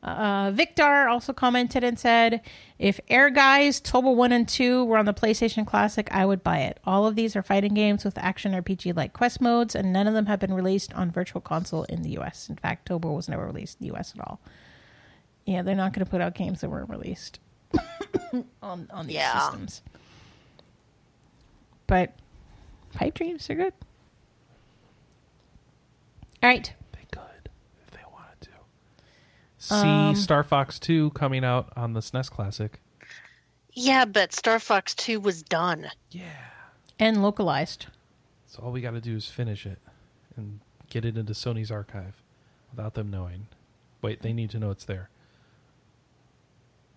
Uh, 0.00 0.52
Victor 0.52 1.08
also 1.08 1.32
commented 1.32 1.82
and 1.82 1.98
said, 1.98 2.40
"If 2.78 3.00
Air 3.08 3.30
Guys, 3.30 3.80
Tobal 3.80 4.14
One 4.14 4.30
and 4.32 4.48
Two 4.48 4.84
were 4.84 4.96
on 4.96 5.06
the 5.06 5.12
PlayStation 5.12 5.66
Classic, 5.66 6.08
I 6.12 6.24
would 6.24 6.44
buy 6.44 6.58
it. 6.60 6.78
All 6.84 7.04
of 7.06 7.16
these 7.16 7.34
are 7.34 7.42
fighting 7.42 7.74
games 7.74 8.04
with 8.04 8.16
action 8.16 8.52
RPG-like 8.52 9.12
quest 9.12 9.40
modes, 9.40 9.74
and 9.74 9.92
none 9.92 10.06
of 10.06 10.14
them 10.14 10.26
have 10.26 10.38
been 10.38 10.54
released 10.54 10.94
on 10.94 11.10
Virtual 11.10 11.40
Console 11.40 11.82
in 11.84 12.02
the 12.02 12.10
U.S. 12.10 12.48
In 12.48 12.54
fact, 12.56 12.88
Tobal 12.88 13.16
was 13.16 13.28
never 13.28 13.44
released 13.44 13.78
in 13.80 13.88
the 13.88 13.92
U.S. 13.94 14.14
at 14.16 14.20
all. 14.26 14.40
Yeah, 15.46 15.62
they're 15.62 15.74
not 15.74 15.92
going 15.92 16.04
to 16.04 16.10
put 16.10 16.20
out 16.20 16.34
games 16.34 16.60
that 16.60 16.70
weren't 16.70 16.90
released 16.90 17.40
on 18.62 18.88
on 18.92 19.06
these 19.08 19.16
Yeah. 19.16 19.40
systems. 19.40 19.82
But 21.88 22.14
pipe 22.94 23.14
dreams 23.14 23.50
are 23.50 23.56
good. 23.56 23.72
All 26.42 26.48
right." 26.50 26.72
They 26.92 27.06
could 27.10 27.48
if 27.84 27.90
they 27.90 28.02
wanted 28.12 28.40
to. 28.42 28.48
See 29.58 29.74
Um, 29.74 30.14
Star 30.14 30.42
Fox 30.44 30.78
2 30.78 31.10
coming 31.10 31.44
out 31.44 31.72
on 31.76 31.92
the 31.92 32.00
SNES 32.00 32.30
Classic. 32.30 32.80
yeah, 33.72 34.04
but 34.04 34.32
Star 34.32 34.58
Fox 34.58 34.94
Two 34.94 35.20
was 35.20 35.42
done. 35.42 35.90
Yeah. 36.10 36.22
And 36.98 37.22
localized. 37.22 37.86
So 38.46 38.62
all 38.62 38.72
we 38.72 38.80
got 38.80 38.92
to 38.92 39.00
do 39.00 39.14
is 39.16 39.26
finish 39.28 39.66
it 39.66 39.78
and 40.36 40.60
get 40.90 41.04
it 41.04 41.16
into 41.16 41.32
Sony's 41.32 41.70
archive 41.70 42.14
without 42.72 42.94
them 42.94 43.10
knowing. 43.10 43.46
Wait, 44.02 44.22
they 44.22 44.32
need 44.32 44.50
to 44.50 44.58
know 44.58 44.70
it's 44.70 44.84
there. 44.84 45.10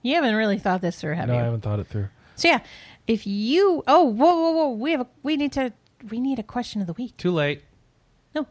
You 0.02 0.16
haven't 0.16 0.36
really 0.36 0.58
thought 0.58 0.82
this 0.82 1.00
through, 1.00 1.16
have 1.16 1.28
no, 1.28 1.34
you? 1.36 1.40
I 1.40 1.44
haven't 1.44 1.62
thought 1.62 1.80
it 1.80 1.88
through. 1.88 2.08
So 2.36 2.48
yeah, 2.48 2.62
if 3.08 3.28
you 3.28 3.84
oh 3.88 4.04
whoa 4.06 4.36
whoa 4.36 4.52
whoa 4.52 4.70
we 4.72 4.92
have 4.92 5.02
a 5.02 5.08
we 5.22 5.38
need 5.38 5.52
to 5.54 5.74
we 6.10 6.20
need 6.20 6.40
a 6.40 6.44
question 6.44 6.82
of 6.82 6.88
the 6.88 6.94
week. 6.94 7.16
Too 7.18 7.32
late. 7.32 7.62
No, 8.34 8.48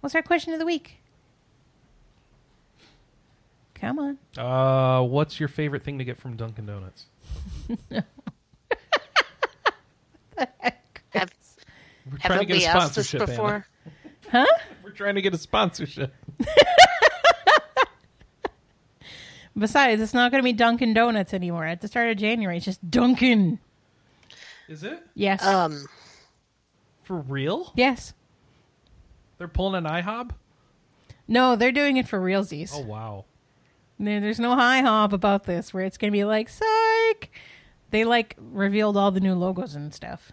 what's 0.00 0.14
our 0.14 0.22
question 0.22 0.52
of 0.52 0.60
the 0.60 0.66
week? 0.66 0.99
Come 3.80 3.98
on. 3.98 4.18
Uh, 4.36 5.02
what's 5.04 5.40
your 5.40 5.48
favorite 5.48 5.82
thing 5.82 5.98
to 5.98 6.04
get 6.04 6.18
from 6.18 6.36
Dunkin' 6.36 6.66
Donuts? 6.66 7.06
Have, 11.12 11.32
We're 12.10 12.18
trying 12.18 12.20
to 12.20 12.22
haven't 12.22 12.46
get 12.48 12.56
we 12.58 12.64
a 12.64 12.68
asked 12.68 12.94
this 12.94 13.08
sponsorship. 13.08 13.26
before? 13.36 13.66
Anna. 14.32 14.46
We're 14.84 14.90
trying 14.90 15.14
to 15.16 15.22
get 15.22 15.34
a 15.34 15.38
sponsorship. 15.38 16.14
Besides, 19.58 20.00
it's 20.00 20.14
not 20.14 20.30
going 20.30 20.40
to 20.42 20.44
be 20.44 20.52
Dunkin' 20.52 20.94
Donuts 20.94 21.34
anymore. 21.34 21.66
At 21.66 21.80
the 21.80 21.88
start 21.88 22.08
of 22.10 22.16
January, 22.16 22.56
it's 22.56 22.64
just 22.64 22.88
Dunkin'. 22.90 23.58
Is 24.68 24.84
it 24.84 25.02
Yes. 25.14 25.44
Um, 25.44 25.86
for 27.02 27.16
real? 27.16 27.72
yes. 27.74 28.14
They're 29.38 29.48
pulling 29.48 29.84
an 29.84 29.90
IHOB. 29.90 30.30
No, 31.26 31.56
they're 31.56 31.72
doing 31.72 31.96
it 31.96 32.06
for 32.06 32.20
realsies. 32.20 32.72
Oh 32.74 32.80
wow. 32.82 33.24
There- 34.00 34.20
There's 34.20 34.40
no 34.40 34.54
high 34.56 34.80
hop 34.80 35.12
about 35.12 35.44
this 35.44 35.72
where 35.74 35.84
it's 35.84 35.98
going 35.98 36.10
to 36.10 36.16
be 36.16 36.24
like 36.24 36.48
psych. 36.48 37.30
They 37.90 38.04
like 38.04 38.34
revealed 38.38 38.96
all 38.96 39.10
the 39.10 39.20
new 39.20 39.34
logos 39.34 39.74
and 39.74 39.92
stuff. 39.94 40.32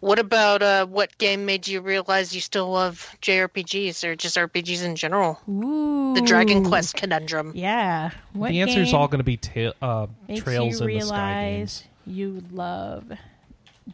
what 0.00 0.18
about 0.18 0.62
uh, 0.62 0.84
what 0.86 1.16
game 1.16 1.46
made 1.46 1.66
you 1.66 1.80
realize 1.80 2.34
you 2.34 2.40
still 2.42 2.68
love 2.70 3.08
JRPGs 3.22 4.04
or 4.04 4.14
just 4.14 4.36
RPGs 4.36 4.84
in 4.84 4.96
general? 4.96 5.40
Ooh. 5.48 6.12
The 6.14 6.20
Dragon 6.20 6.62
Quest 6.64 6.94
conundrum. 6.96 7.52
Yeah. 7.54 8.10
What 8.34 8.50
the 8.50 8.60
answer 8.60 8.80
is 8.80 8.92
all 8.92 9.08
going 9.08 9.20
to 9.20 9.24
be 9.24 9.38
ta- 9.38 9.72
uh, 9.80 10.06
trails 10.36 10.78
you 10.80 10.86
in 10.88 10.98
the 10.98 11.00
sky 11.00 11.40
realize 11.40 11.80
games. 11.80 11.84
you 12.06 12.42
love 12.52 13.12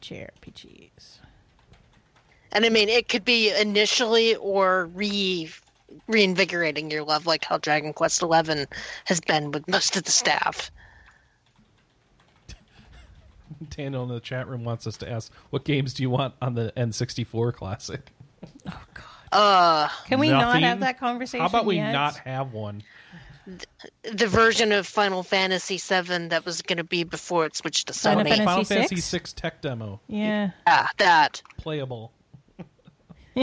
JRPGs. 0.00 1.18
And 2.52 2.64
I 2.64 2.68
mean, 2.70 2.88
it 2.88 3.08
could 3.08 3.24
be 3.24 3.54
initially 3.56 4.34
or 4.34 4.86
re 4.86 5.48
reinvigorating 6.06 6.90
your 6.90 7.02
love, 7.04 7.26
like 7.26 7.44
how 7.44 7.58
Dragon 7.58 7.92
Quest 7.92 8.22
Eleven 8.22 8.66
has 9.06 9.20
been 9.20 9.50
with 9.50 9.66
most 9.68 9.96
of 9.96 10.04
the 10.04 10.12
staff. 10.12 10.70
Daniel 13.70 14.04
in 14.04 14.08
the 14.08 14.20
chat 14.20 14.48
room 14.48 14.64
wants 14.64 14.86
us 14.86 14.96
to 14.98 15.10
ask, 15.10 15.32
"What 15.50 15.64
games 15.64 15.92
do 15.94 16.02
you 16.02 16.10
want 16.10 16.34
on 16.40 16.54
the 16.54 16.72
N64 16.76 17.52
Classic?" 17.54 18.00
Oh 18.66 18.82
God. 18.94 19.04
Uh, 19.32 19.88
Can 20.06 20.18
we 20.18 20.28
not 20.30 20.60
have 20.60 20.80
that 20.80 20.98
conversation? 20.98 21.40
How 21.40 21.46
about 21.46 21.66
we 21.66 21.76
yet? 21.76 21.92
not 21.92 22.16
have 22.18 22.52
one? 22.52 22.82
the 24.02 24.26
version 24.28 24.70
of 24.70 24.86
Final 24.86 25.22
Fantasy 25.22 25.76
VII 25.78 26.28
that 26.28 26.44
was 26.44 26.62
going 26.62 26.76
to 26.76 26.84
be 26.84 27.02
before 27.04 27.46
it 27.46 27.56
switched 27.56 27.88
to 27.88 27.92
Final 27.92 28.22
Sony. 28.24 28.28
Fantasy 28.28 28.44
Final 28.44 28.64
VI? 28.64 28.74
Fantasy 28.86 29.18
VI 29.18 29.24
tech 29.34 29.60
demo, 29.60 30.00
Yeah, 30.08 30.50
Yeah, 30.66 30.88
that. 30.98 31.42
playable. 31.56 32.12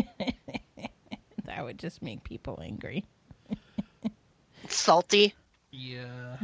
that 1.48 1.64
would 1.66 1.80
just 1.80 2.02
make 2.02 2.24
people 2.24 2.60
angry. 2.64 3.06
Salty. 4.68 5.34
Yeah. 5.72 6.38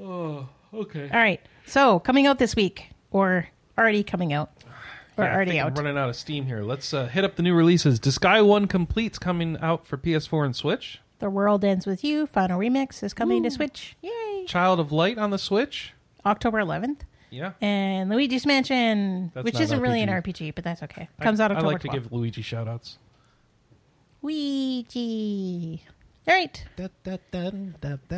oh, 0.00 0.48
okay. 0.72 1.10
All 1.12 1.20
right. 1.20 1.40
So 1.66 1.98
coming 2.00 2.26
out 2.26 2.38
this 2.38 2.56
week, 2.56 2.88
or 3.10 3.48
already 3.76 4.02
coming 4.02 4.32
out, 4.32 4.50
or 5.16 5.24
Yeah, 5.24 5.30
I 5.30 5.34
already 5.34 5.50
think 5.52 5.64
I'm 5.64 5.74
running 5.74 5.98
out 5.98 6.08
of 6.08 6.16
steam 6.16 6.46
here. 6.46 6.62
Let's 6.62 6.94
uh, 6.94 7.06
hit 7.06 7.24
up 7.24 7.36
the 7.36 7.42
new 7.42 7.54
releases. 7.54 8.00
Disgaea 8.00 8.46
1 8.46 8.66
Complete's 8.66 9.18
coming 9.18 9.56
out 9.60 9.86
for 9.86 9.96
PS4 9.96 10.46
and 10.46 10.56
Switch. 10.56 11.00
The 11.18 11.28
World 11.30 11.64
Ends 11.64 11.84
with 11.86 12.04
You 12.04 12.26
Final 12.26 12.60
Remix 12.60 13.02
is 13.02 13.12
coming 13.12 13.42
to 13.42 13.50
Switch. 13.50 13.96
Yay! 14.02 14.44
Child 14.46 14.78
of 14.78 14.92
Light 14.92 15.18
on 15.18 15.30
the 15.30 15.38
Switch. 15.38 15.92
October 16.24 16.58
11th. 16.58 17.00
Yeah. 17.30 17.52
And 17.60 18.10
Luigi's 18.10 18.46
Mansion, 18.46 19.30
That's 19.34 19.44
which 19.44 19.54
not 19.54 19.62
isn't 19.64 19.80
really 19.80 20.02
an 20.02 20.08
RPG. 20.08 20.48
RPG, 20.48 20.54
but 20.54 20.64
that's 20.64 20.82
okay. 20.84 21.08
Comes 21.20 21.40
out 21.40 21.50
I, 21.50 21.54
I 21.54 21.56
October 21.58 21.72
like 21.72 21.82
to 21.82 21.88
12th. 21.88 21.92
give 21.92 22.12
Luigi 22.12 22.42
shoutouts. 22.42 22.96
Ouija. 24.22 25.80
All 26.28 26.34
right. 26.34 26.64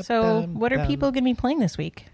So, 0.03 0.43
what 0.53 0.73
are 0.73 0.87
people 0.87 1.11
going 1.11 1.25
to 1.25 1.31
be 1.31 1.35
playing 1.35 1.59
this 1.61 1.77
week? 1.79 2.07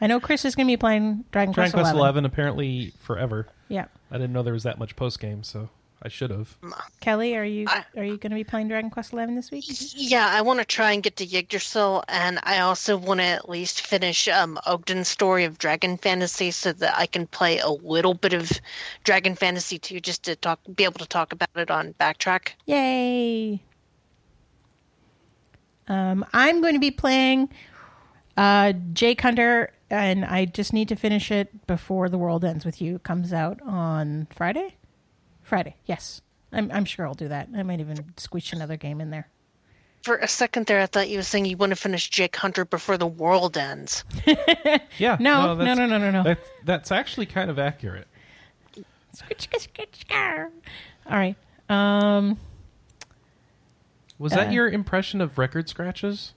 I 0.00 0.06
know 0.06 0.20
Chris 0.20 0.44
is 0.44 0.54
going 0.54 0.66
to 0.66 0.72
be 0.72 0.76
playing 0.76 1.24
Dragon, 1.30 1.52
Dragon 1.52 1.72
Quest 1.72 1.74
Quest 1.74 1.94
11. 1.94 1.98
11 1.98 2.24
apparently 2.24 2.92
forever. 3.00 3.48
Yeah. 3.68 3.86
I 4.10 4.14
didn't 4.18 4.32
know 4.32 4.42
there 4.42 4.52
was 4.52 4.64
that 4.64 4.78
much 4.78 4.96
post 4.96 5.20
game, 5.20 5.42
so 5.42 5.70
I 6.04 6.08
should 6.08 6.28
have. 6.30 6.54
Kelly, 7.00 7.34
are 7.34 7.44
you 7.44 7.64
I- 7.66 7.84
are 7.96 8.04
you 8.04 8.18
going 8.18 8.30
to 8.30 8.36
be 8.36 8.44
playing 8.44 8.68
Dragon 8.68 8.90
Quest 8.90 9.14
11 9.14 9.36
this 9.36 9.50
week? 9.50 9.64
Yeah, 9.96 10.28
I 10.30 10.42
want 10.42 10.58
to 10.58 10.66
try 10.66 10.92
and 10.92 11.02
get 11.02 11.16
to 11.16 11.24
Yggdrasil, 11.24 12.04
and 12.08 12.38
I 12.42 12.58
also 12.58 12.98
want 12.98 13.20
to 13.20 13.24
at 13.24 13.48
least 13.48 13.80
finish 13.86 14.28
um, 14.28 14.58
Ogden's 14.66 15.08
story 15.08 15.44
of 15.44 15.56
Dragon 15.56 15.96
Fantasy 15.96 16.50
so 16.50 16.74
that 16.74 16.94
I 16.98 17.06
can 17.06 17.26
play 17.26 17.58
a 17.58 17.70
little 17.70 18.12
bit 18.12 18.34
of 18.34 18.52
Dragon 19.02 19.34
Fantasy 19.34 19.78
2 19.78 20.00
just 20.00 20.24
to 20.24 20.36
talk, 20.36 20.60
be 20.76 20.84
able 20.84 20.98
to 20.98 21.06
talk 21.08 21.32
about 21.32 21.48
it 21.56 21.70
on 21.70 21.94
Backtrack. 21.94 22.48
Yay! 22.66 23.62
Um, 25.88 26.24
I'm 26.34 26.60
going 26.60 26.74
to 26.74 26.80
be 26.80 26.90
playing 26.90 27.48
uh, 28.36 28.74
Jake 28.92 29.22
Hunter, 29.22 29.72
and 29.88 30.24
I 30.26 30.44
just 30.44 30.74
need 30.74 30.88
to 30.88 30.96
finish 30.96 31.30
it 31.30 31.66
before 31.66 32.10
The 32.10 32.18
World 32.18 32.44
Ends 32.44 32.66
with 32.66 32.82
You 32.82 32.98
comes 32.98 33.32
out 33.32 33.60
on 33.62 34.26
Friday. 34.30 34.76
Friday, 35.44 35.76
yes. 35.86 36.20
I'm, 36.52 36.70
I'm 36.72 36.84
sure 36.84 37.06
I'll 37.06 37.14
do 37.14 37.28
that. 37.28 37.48
I 37.54 37.62
might 37.62 37.80
even 37.80 37.96
squish 38.16 38.52
another 38.52 38.76
game 38.76 39.00
in 39.00 39.10
there. 39.10 39.28
For 40.02 40.16
a 40.16 40.28
second 40.28 40.66
there, 40.66 40.80
I 40.80 40.86
thought 40.86 41.08
you 41.08 41.18
were 41.18 41.22
saying 41.22 41.46
you 41.46 41.56
want 41.56 41.70
to 41.70 41.76
finish 41.76 42.10
Jake 42.10 42.36
Hunter 42.36 42.64
before 42.64 42.98
the 42.98 43.06
world 43.06 43.56
ends. 43.56 44.04
Yeah. 44.98 45.16
No, 45.18 45.46
no, 45.46 45.54
that's- 45.56 45.76
no, 45.78 45.86
no, 45.86 45.98
no, 45.98 46.10
no. 46.10 46.22
That's, 46.22 46.48
that's 46.64 46.92
actually 46.92 47.26
kind 47.26 47.50
of 47.50 47.58
accurate. 47.58 48.06
All 51.06 51.16
right. 51.16 51.36
Um, 51.68 52.38
Was 54.18 54.32
that 54.32 54.48
Uh, 54.48 54.52
your 54.52 54.68
impression 54.68 55.20
of 55.20 55.36
record 55.38 55.68
scratches? 55.68 56.32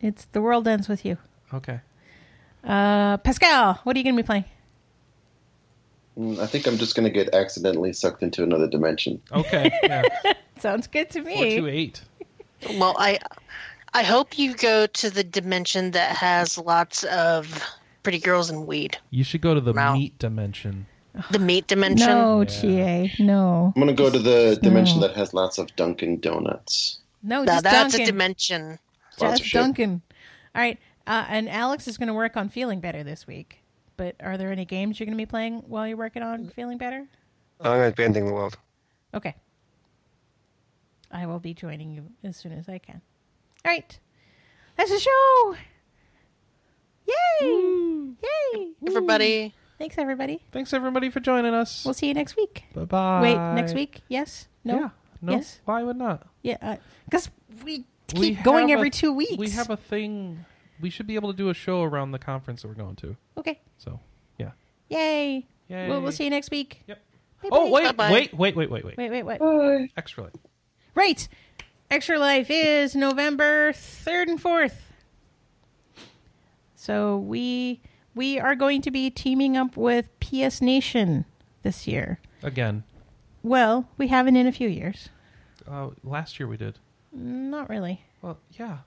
it's 0.00 0.26
the 0.26 0.40
world 0.42 0.68
ends 0.68 0.88
with 0.88 1.04
you. 1.04 1.16
Okay. 1.52 1.80
Uh, 2.64 3.16
Pascal, 3.18 3.80
what 3.84 3.96
are 3.96 3.98
you 3.98 4.04
going 4.04 4.16
to 4.16 4.22
be 4.22 4.26
playing? 4.26 4.44
Mm, 6.18 6.38
I 6.38 6.46
think 6.46 6.66
I'm 6.66 6.76
just 6.78 6.94
going 6.94 7.04
to 7.04 7.10
get 7.12 7.34
accidentally 7.34 7.92
sucked 7.92 8.22
into 8.22 8.42
another 8.42 8.66
dimension. 8.68 9.20
Okay. 9.32 9.70
Yeah. 9.82 10.02
Sounds 10.58 10.86
good 10.88 11.10
to 11.10 11.22
Four 11.22 11.30
me. 11.30 11.56
two 11.56 11.66
eight. 11.68 12.00
Well, 12.76 12.96
I 12.98 13.18
I 13.94 14.02
hope 14.02 14.38
you 14.38 14.54
go 14.54 14.86
to 14.86 15.10
the 15.10 15.22
dimension 15.22 15.92
that 15.92 16.16
has 16.16 16.58
lots 16.58 17.04
of 17.04 17.62
pretty 18.02 18.18
girls 18.18 18.50
and 18.50 18.66
weed. 18.66 18.98
You 19.10 19.22
should 19.22 19.40
go 19.40 19.54
to 19.54 19.60
the 19.60 19.72
Wow. 19.72 19.94
meat 19.94 20.18
dimension. 20.18 20.86
The 21.30 21.38
meat 21.38 21.66
dimension. 21.68 22.08
No, 22.08 22.40
Yeah. 22.40 22.44
GA. 22.46 23.12
No. 23.20 23.72
I'm 23.74 23.80
going 23.82 23.94
to 23.94 24.02
go 24.02 24.10
to 24.10 24.18
the 24.18 24.58
dimension 24.62 25.00
No. 25.00 25.06
that 25.06 25.16
has 25.16 25.32
lots 25.34 25.58
of 25.58 25.74
Dunkin' 25.76 26.18
Donuts. 26.20 26.98
No, 27.22 27.42
Now 27.44 27.54
just 27.54 27.64
that's 27.64 27.94
a 27.94 28.04
dimension. 28.04 28.78
Just 29.10 29.18
Sponsorship. 29.18 29.60
Dunkin'. 29.60 30.02
All 30.54 30.62
right. 30.62 30.78
Uh, 31.06 31.24
and 31.28 31.48
Alex 31.48 31.88
is 31.88 31.96
going 31.98 32.06
to 32.08 32.14
work 32.14 32.36
on 32.36 32.48
feeling 32.48 32.80
better 32.80 33.02
this 33.02 33.26
week. 33.26 33.58
But 33.98 34.14
are 34.20 34.38
there 34.38 34.52
any 34.52 34.64
games 34.64 34.98
you're 34.98 35.06
going 35.06 35.18
to 35.18 35.20
be 35.20 35.26
playing 35.26 35.64
while 35.66 35.86
you're 35.86 35.96
working 35.96 36.22
on 36.22 36.46
feeling 36.50 36.78
better? 36.78 37.04
Oh, 37.60 37.72
I'm 37.72 37.78
going 37.80 37.90
to 37.90 37.96
be 37.96 38.04
ending 38.04 38.26
the 38.26 38.32
world. 38.32 38.56
Okay. 39.12 39.34
I 41.10 41.26
will 41.26 41.40
be 41.40 41.52
joining 41.52 41.90
you 41.90 42.04
as 42.22 42.36
soon 42.36 42.52
as 42.52 42.68
I 42.68 42.78
can. 42.78 43.00
All 43.66 43.72
right. 43.72 43.98
That's 44.76 44.90
the 44.90 45.00
show. 45.00 45.56
Yay! 47.08 48.12
Yay! 48.22 48.68
Everybody, 48.86 49.54
Thanks, 49.78 49.98
everybody. 49.98 50.42
Thanks 50.52 50.72
everybody 50.72 51.10
for 51.10 51.18
joining 51.20 51.54
us. 51.54 51.84
We'll 51.84 51.94
see 51.94 52.06
you 52.08 52.14
next 52.14 52.36
week. 52.36 52.64
bye 52.74 52.84
bye. 52.84 53.20
Wait, 53.22 53.54
next 53.54 53.74
week? 53.74 54.02
Yes? 54.08 54.46
No? 54.62 54.74
Yeah. 54.78 54.88
No. 55.22 55.32
Yes? 55.32 55.60
Why 55.64 55.82
would 55.82 55.96
not? 55.96 56.24
Yeah. 56.42 56.58
Uh, 56.62 56.76
because 57.06 57.30
we 57.64 57.84
keep 58.06 58.18
We 58.20 58.30
going 58.34 58.70
every 58.70 58.88
a- 58.88 58.92
two 58.92 59.12
weeks. 59.12 59.36
We 59.38 59.50
have 59.50 59.70
a 59.70 59.76
thing. 59.76 60.44
We 60.80 60.90
should 60.90 61.06
be 61.06 61.14
able 61.16 61.30
to 61.32 61.36
do 61.36 61.48
a 61.48 61.54
show 61.54 61.82
around 61.82 62.12
the 62.12 62.18
conference 62.18 62.62
that 62.62 62.68
we're 62.68 62.74
going 62.74 62.96
to. 62.96 63.16
Okay. 63.36 63.60
So, 63.78 64.00
yeah. 64.38 64.52
Yay. 64.88 65.46
Yay. 65.68 65.88
We'll, 65.88 66.00
we'll 66.02 66.12
see 66.12 66.24
you 66.24 66.30
next 66.30 66.50
week. 66.50 66.82
Yep. 66.86 66.98
Bye-bye. 67.42 67.56
Oh 67.56 67.70
wait, 67.70 67.96
Bye-bye. 67.96 68.12
wait, 68.12 68.34
wait, 68.34 68.56
wait, 68.56 68.70
wait, 68.70 68.84
wait. 68.84 68.96
Wait, 68.96 69.10
wait, 69.10 69.22
wait. 69.22 69.38
Bye. 69.38 69.90
Extra 69.96 70.24
life. 70.24 70.32
Right. 70.94 71.28
Extra 71.90 72.18
Life 72.18 72.48
is 72.50 72.94
November 72.94 73.72
3rd 73.72 74.28
and 74.28 74.42
4th. 74.42 74.74
So 76.74 77.16
we 77.18 77.80
we 78.14 78.38
are 78.38 78.54
going 78.54 78.82
to 78.82 78.90
be 78.90 79.08
teaming 79.08 79.56
up 79.56 79.76
with 79.76 80.08
PS 80.20 80.60
Nation 80.60 81.24
this 81.62 81.86
year. 81.86 82.20
Again. 82.42 82.82
Well, 83.42 83.88
we 83.96 84.08
haven't 84.08 84.36
in 84.36 84.46
a 84.46 84.52
few 84.52 84.68
years. 84.68 85.08
Uh, 85.66 85.90
last 86.02 86.38
year 86.38 86.46
we 86.48 86.56
did. 86.56 86.78
Not 87.12 87.70
really. 87.70 88.02
Well, 88.20 88.38
yeah. 88.52 88.78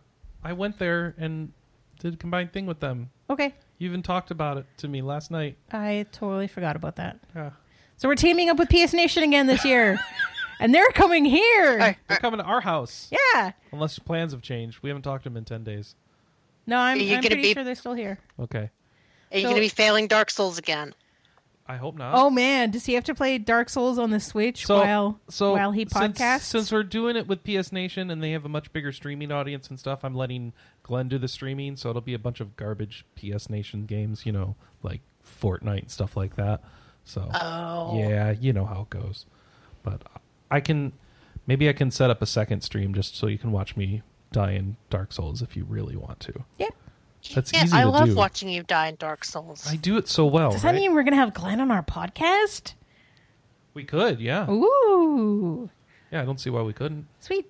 I 0.43 0.53
went 0.53 0.77
there 0.77 1.15
and 1.17 1.53
did 2.01 2.15
a 2.15 2.17
combined 2.17 2.51
thing 2.51 2.65
with 2.65 2.79
them. 2.79 3.09
Okay. 3.29 3.53
You 3.77 3.87
even 3.87 4.01
talked 4.03 4.31
about 4.31 4.57
it 4.57 4.65
to 4.77 4.87
me 4.87 5.01
last 5.01 5.31
night. 5.31 5.57
I 5.71 6.05
totally 6.11 6.47
forgot 6.47 6.75
about 6.75 6.95
that. 6.97 7.19
Yeah. 7.35 7.51
So 7.97 8.07
we're 8.07 8.15
teaming 8.15 8.49
up 8.49 8.57
with 8.57 8.69
PS 8.69 8.93
Nation 8.93 9.23
again 9.23 9.47
this 9.47 9.63
year. 9.63 9.99
and 10.59 10.73
they're 10.73 10.89
coming 10.91 11.23
here. 11.25 11.79
Hey. 11.79 11.97
They're 12.07 12.17
coming 12.17 12.39
to 12.39 12.43
our 12.45 12.61
house. 12.61 13.11
Yeah. 13.33 13.51
Unless 13.71 13.99
plans 13.99 14.31
have 14.33 14.41
changed. 14.41 14.79
We 14.81 14.89
haven't 14.89 15.03
talked 15.03 15.23
to 15.23 15.29
them 15.29 15.37
in 15.37 15.45
10 15.45 15.63
days. 15.63 15.95
No, 16.67 16.77
I'm, 16.77 16.99
you 16.99 17.15
I'm 17.15 17.21
pretty 17.21 17.35
be- 17.41 17.53
sure 17.53 17.63
they're 17.63 17.75
still 17.75 17.93
here. 17.93 18.19
Okay. 18.39 18.69
are 19.31 19.37
you 19.37 19.41
So- 19.41 19.49
going 19.49 19.55
to 19.55 19.61
be 19.61 19.69
failing 19.69 20.07
Dark 20.07 20.29
Souls 20.31 20.57
again? 20.57 20.93
I 21.67 21.77
hope 21.77 21.95
not. 21.97 22.15
Oh 22.15 22.29
man, 22.29 22.71
does 22.71 22.85
he 22.85 22.93
have 22.95 23.03
to 23.05 23.15
play 23.15 23.37
Dark 23.37 23.69
Souls 23.69 23.97
on 23.97 24.09
the 24.11 24.19
Switch 24.19 24.65
so, 24.65 24.79
while 24.79 25.19
so 25.29 25.53
while 25.53 25.71
he 25.71 25.85
since- 25.89 26.17
podcasts? 26.17 26.41
Since, 26.41 26.71
we're 26.71 26.83
doing 26.83 27.15
it 27.15 27.27
with 27.27 27.43
PS 27.43 27.71
Nation 27.71 28.09
and 28.11 28.21
they 28.21 28.31
have 28.31 28.43
a 28.45 28.49
much 28.49 28.73
bigger 28.73 28.91
streaming 28.91 29.31
audience 29.31 29.69
and 29.69 29.79
stuff, 29.79 30.03
I'm 30.03 30.15
letting 30.15 30.53
Glenn 30.83 31.07
do 31.07 31.17
the 31.17 31.27
streaming, 31.27 31.75
so 31.77 31.89
it'll 31.89 32.01
be 32.01 32.13
a 32.13 32.19
bunch 32.19 32.39
of 32.41 32.57
garbage 32.57 33.05
PS 33.15 33.49
Nation 33.49 33.85
games, 33.85 34.25
you 34.25 34.31
know, 34.31 34.55
like 34.83 35.01
Fortnite 35.25 35.79
and 35.83 35.91
stuff 35.91 36.17
like 36.17 36.35
that. 36.35 36.61
So 37.05 37.29
Oh. 37.33 37.97
yeah, 37.97 38.31
you 38.31 38.51
know 38.53 38.65
how 38.65 38.81
it 38.81 38.89
goes. 38.89 39.25
But 39.83 40.01
I 40.49 40.59
can 40.59 40.91
maybe 41.47 41.69
I 41.69 41.73
can 41.73 41.89
set 41.91 42.09
up 42.09 42.21
a 42.21 42.25
second 42.25 42.61
stream 42.61 42.93
just 42.93 43.15
so 43.15 43.27
you 43.27 43.37
can 43.37 43.51
watch 43.51 43.77
me 43.77 44.01
die 44.31 44.51
in 44.51 44.77
Dark 44.89 45.11
Souls 45.13 45.41
if 45.41 45.55
you 45.55 45.63
really 45.65 45.95
want 45.95 46.19
to. 46.21 46.33
yep. 46.57 46.73
That's 47.35 47.53
yeah, 47.53 47.63
easy 47.65 47.75
I 47.77 47.81
to 47.83 47.89
love 47.89 48.09
do. 48.09 48.15
watching 48.15 48.49
you 48.49 48.63
die 48.63 48.87
in 48.87 48.95
Dark 48.95 49.23
Souls. 49.25 49.65
I 49.69 49.75
do 49.75 49.97
it 49.97 50.07
so 50.07 50.25
well. 50.25 50.51
Does 50.51 50.61
that 50.63 50.69
right? 50.69 50.75
mean 50.75 50.93
we're 50.93 51.03
gonna 51.03 51.15
have 51.17 51.33
Glenn 51.33 51.59
on 51.61 51.71
our 51.71 51.83
podcast? 51.83 52.73
we 53.73 53.83
could, 53.85 54.19
yeah. 54.19 54.49
Ooh, 54.49 55.69
Yeah, 56.11 56.21
I 56.21 56.25
don't 56.25 56.39
see 56.41 56.49
why 56.49 56.61
we 56.61 56.73
couldn't. 56.73 57.07
sweet. 57.21 57.45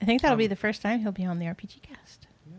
I 0.00 0.04
think 0.04 0.22
that'll 0.22 0.36
be 0.36 0.44
Um, 0.44 0.50
the 0.50 0.56
first 0.56 0.80
time 0.82 1.00
he'll 1.00 1.12
be 1.12 1.24
on 1.24 1.38
the 1.38 1.46
RPG 1.46 1.80
cast. 1.82 2.26
Yeah. 2.48 2.54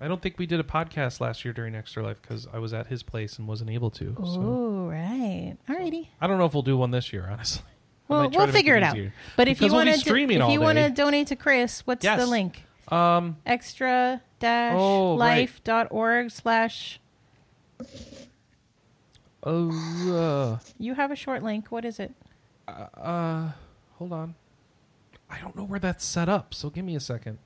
I 0.00 0.08
don't 0.08 0.22
think 0.22 0.38
we 0.38 0.46
did 0.46 0.60
a 0.60 0.64
podcast 0.64 1.20
last 1.20 1.44
year 1.44 1.52
during 1.52 1.74
Extra 1.74 2.02
Life 2.02 2.20
because 2.22 2.46
I 2.52 2.58
was 2.58 2.72
at 2.72 2.86
his 2.86 3.02
place 3.02 3.38
and 3.38 3.46
wasn't 3.48 3.70
able 3.70 3.90
to. 3.92 4.14
So 4.24 4.88
right. 4.90 5.56
Alrighty. 5.68 6.08
I 6.20 6.26
don't 6.26 6.38
know 6.38 6.44
if 6.44 6.54
we'll 6.54 6.62
do 6.62 6.76
one 6.76 6.90
this 6.92 7.12
year, 7.12 7.28
honestly. 7.30 7.62
Well, 8.06 8.28
we'll 8.28 8.48
figure 8.48 8.76
it, 8.76 8.82
out. 8.82 8.96
easier. 8.98 9.14
But 9.34 9.48
if 9.48 9.56
Because 9.58 9.72
you 9.72 9.76
we'll 9.76 9.84
be 9.86 9.88
want 9.92 10.00
to, 10.02 10.06
streaming 10.06 10.42
if 10.42 10.50
you 10.50 10.60
want 10.60 10.76
to 10.76 10.90
donate 10.90 11.28
to 11.28 11.36
Chris, 11.36 11.80
what's 11.86 12.04
the 12.04 12.26
link? 12.26 12.62
Um, 12.88 13.38
Extra 13.46 14.20
dash 14.44 14.74
Oh, 14.76 15.12
right. 15.18 15.38
life 15.38 15.60
dot 15.64 15.88
org 15.90 16.30
slash. 16.30 17.00
oh, 19.42 20.58
You 20.78 20.94
have 20.94 21.10
a 21.10 21.16
short 21.16 21.42
link. 21.42 21.70
What 21.70 21.84
is 21.84 21.98
it? 22.00 22.12
uh, 22.68 22.86
uh, 22.96 23.52
hold 23.98 24.12
on. 24.12 24.34
I 25.30 25.38
don't 25.40 25.56
know 25.56 25.64
where 25.64 25.80
that's 25.80 26.04
set 26.04 26.28
up, 26.28 26.54
so 26.54 26.70
give 26.70 26.84
me 26.84 26.94
a 26.96 27.00
second. 27.00 27.38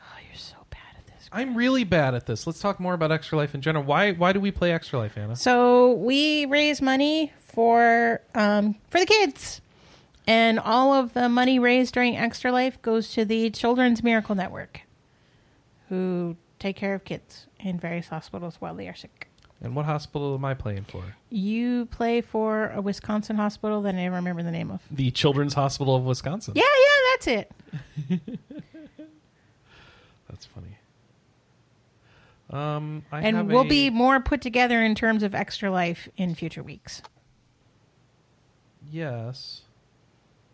Oh, 0.00 0.16
you're 0.28 0.36
so 0.38 0.56
bad 0.70 0.78
at 0.96 1.06
this. 1.06 1.28
I'm 1.32 1.56
really 1.56 1.84
bad 1.84 2.14
at 2.14 2.26
this. 2.26 2.46
Let's 2.46 2.60
talk 2.60 2.78
more 2.80 2.94
about 2.94 3.10
Extra 3.12 3.36
Life 3.38 3.54
in 3.54 3.60
general. 3.60 3.84
Why 3.84 4.12
why 4.12 4.32
do 4.32 4.40
we 4.40 4.50
play 4.50 4.72
Extra 4.72 4.98
Life, 4.98 5.16
Anna? 5.18 5.34
So 5.36 5.92
we 5.92 6.46
raise 6.46 6.80
money 6.80 7.32
for 7.38 8.20
um, 8.34 8.76
for 8.88 9.00
the 9.00 9.06
kids, 9.06 9.60
and 10.26 10.58
all 10.60 10.92
of 10.92 11.12
the 11.14 11.28
money 11.28 11.58
raised 11.58 11.92
during 11.94 12.16
Extra 12.16 12.52
Life 12.52 12.80
goes 12.82 13.10
to 13.12 13.24
the 13.24 13.50
Children's 13.50 14.02
Miracle 14.02 14.34
Network, 14.34 14.82
who 15.92 16.34
take 16.58 16.74
care 16.74 16.94
of 16.94 17.04
kids 17.04 17.46
in 17.60 17.78
various 17.78 18.08
hospitals 18.08 18.56
while 18.60 18.74
they 18.74 18.88
are 18.88 18.94
sick. 18.94 19.28
And 19.60 19.76
what 19.76 19.84
hospital 19.84 20.34
am 20.34 20.42
I 20.42 20.54
playing 20.54 20.84
for? 20.84 21.04
You 21.28 21.84
play 21.86 22.22
for 22.22 22.70
a 22.70 22.80
Wisconsin 22.80 23.36
hospital 23.36 23.82
that 23.82 23.94
I 23.94 23.98
never 23.98 24.16
remember 24.16 24.42
the 24.42 24.50
name 24.50 24.70
of. 24.70 24.80
The 24.90 25.10
Children's 25.10 25.52
Hospital 25.52 25.94
of 25.94 26.04
Wisconsin. 26.04 26.54
Yeah, 26.56 26.62
yeah, 26.62 27.10
that's 27.12 27.26
it. 27.26 27.52
That's 30.30 30.46
funny. 30.46 30.78
Um, 32.48 33.04
I 33.12 33.20
and 33.20 33.48
we'll 33.48 33.60
a- 33.60 33.68
be 33.68 33.90
more 33.90 34.18
put 34.18 34.40
together 34.40 34.82
in 34.82 34.94
terms 34.94 35.22
of 35.22 35.34
Extra 35.34 35.70
Life 35.70 36.08
in 36.16 36.34
future 36.34 36.62
weeks. 36.62 37.02
Yes. 38.90 39.60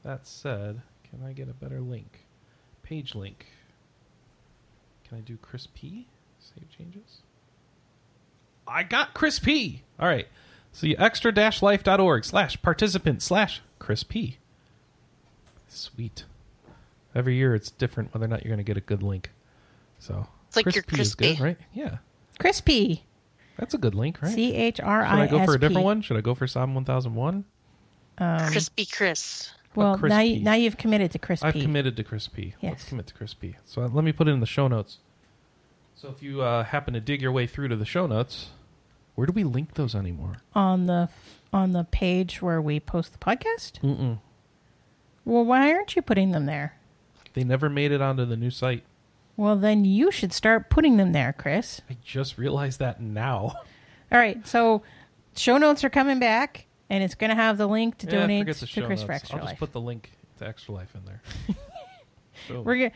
That 0.02 0.26
said, 0.26 0.82
can 1.08 1.24
I 1.24 1.32
get 1.32 1.48
a 1.48 1.52
better 1.54 1.80
link? 1.80 2.26
Page 2.82 3.14
link. 3.14 3.46
Can 5.08 5.18
I 5.18 5.20
do 5.20 5.38
Chris 5.40 5.66
P? 5.74 6.06
Save 6.38 6.68
changes? 6.76 7.18
I 8.66 8.82
got 8.82 9.14
Chris 9.14 9.38
P. 9.38 9.82
All 9.98 10.06
right. 10.06 10.28
So 10.72 10.86
you 10.86 10.96
extra 10.98 11.32
dash 11.32 11.62
life.org 11.62 12.24
slash 12.24 12.60
participant 12.60 13.22
slash 13.22 13.62
Chris 13.78 14.02
P. 14.02 14.36
Sweet. 15.68 16.24
Every 17.14 17.36
year 17.36 17.54
it's 17.54 17.70
different 17.70 18.12
whether 18.12 18.26
or 18.26 18.28
not 18.28 18.44
you're 18.44 18.50
going 18.50 18.64
to 18.64 18.64
get 18.64 18.76
a 18.76 18.82
good 18.82 19.02
link. 19.02 19.30
So 19.98 20.26
It's 20.48 20.56
like 20.56 20.64
Chris 20.64 20.76
your 20.76 20.84
P 20.84 21.00
is 21.00 21.14
good, 21.14 21.24
crispy. 21.38 21.42
right? 21.42 21.56
Yeah. 21.72 21.98
Crispy. 22.38 23.04
That's 23.58 23.74
a 23.74 23.78
good 23.78 23.94
link, 23.94 24.22
right? 24.22 24.32
C 24.32 24.54
H 24.54 24.78
R 24.78 25.04
Should 25.04 25.18
I 25.18 25.26
go 25.26 25.44
for 25.44 25.54
a 25.54 25.58
different 25.58 25.84
one? 25.84 26.02
Should 26.02 26.16
I 26.16 26.20
go 26.20 26.34
for 26.34 26.46
Psalm 26.46 26.74
1001? 26.74 27.44
Crispy 28.50 28.82
um, 28.82 28.86
Chris. 28.92 29.50
Well, 29.78 29.98
Chris 29.98 30.10
now 30.10 30.20
you, 30.20 30.40
now 30.40 30.54
you've 30.54 30.76
committed 30.76 31.10
to 31.12 31.18
Crispy. 31.18 31.46
I've 31.46 31.54
committed 31.54 31.96
to 31.96 32.04
Chris 32.04 32.28
P. 32.28 32.54
Let's 32.62 32.82
Yes. 32.82 32.88
commit 32.88 33.06
to 33.08 33.14
Chris 33.14 33.34
P. 33.34 33.56
So 33.64 33.82
uh, 33.82 33.88
let 33.88 34.04
me 34.04 34.12
put 34.12 34.28
it 34.28 34.32
in 34.32 34.40
the 34.40 34.46
show 34.46 34.68
notes. 34.68 34.98
So 35.94 36.08
if 36.08 36.22
you 36.22 36.42
uh, 36.42 36.64
happen 36.64 36.94
to 36.94 37.00
dig 37.00 37.20
your 37.22 37.32
way 37.32 37.46
through 37.46 37.68
to 37.68 37.76
the 37.76 37.84
show 37.84 38.06
notes, 38.06 38.50
where 39.14 39.26
do 39.26 39.32
we 39.32 39.44
link 39.44 39.74
those 39.74 39.94
anymore? 39.94 40.36
on 40.54 40.86
the 40.86 41.08
on 41.52 41.72
the 41.72 41.84
page 41.84 42.40
where 42.42 42.60
we 42.60 42.78
post 42.78 43.12
the 43.12 43.18
podcast. 43.18 43.80
Mm-mm. 43.82 44.18
Well, 45.24 45.44
why 45.44 45.72
aren't 45.72 45.96
you 45.96 46.02
putting 46.02 46.30
them 46.32 46.46
there? 46.46 46.76
They 47.34 47.44
never 47.44 47.68
made 47.68 47.90
it 47.92 48.00
onto 48.00 48.24
the 48.24 48.36
new 48.36 48.50
site. 48.50 48.84
Well, 49.36 49.56
then 49.56 49.84
you 49.84 50.10
should 50.10 50.32
start 50.32 50.68
putting 50.70 50.96
them 50.96 51.12
there, 51.12 51.32
Chris. 51.32 51.80
I 51.88 51.96
just 52.04 52.38
realized 52.38 52.78
that 52.80 53.00
now. 53.00 53.54
All 54.10 54.18
right, 54.18 54.44
so 54.46 54.82
show 55.36 55.58
notes 55.58 55.84
are 55.84 55.90
coming 55.90 56.18
back, 56.18 56.66
and 56.90 57.02
it's 57.04 57.14
going 57.14 57.30
to 57.30 57.36
have 57.36 57.58
the 57.58 57.66
link 57.66 57.98
to 57.98 58.06
Yeah, 58.06 58.12
donate 58.20 58.42
forget 58.42 58.56
the 58.56 58.66
to 58.66 58.86
Chris 58.86 59.02
for 59.02 59.08
notes. 59.12 59.22
Extra 59.22 59.36
I'll 59.38 59.44
just 59.44 59.52
Life. 59.52 59.58
put 59.58 59.72
the 59.72 59.80
link 59.80 60.10
to 60.38 60.46
Extra 60.46 60.74
Life 60.74 60.94
in 60.94 61.04
there. 61.04 61.22
Boom. 62.48 62.64
We're 62.64 62.76
gonna, 62.76 62.90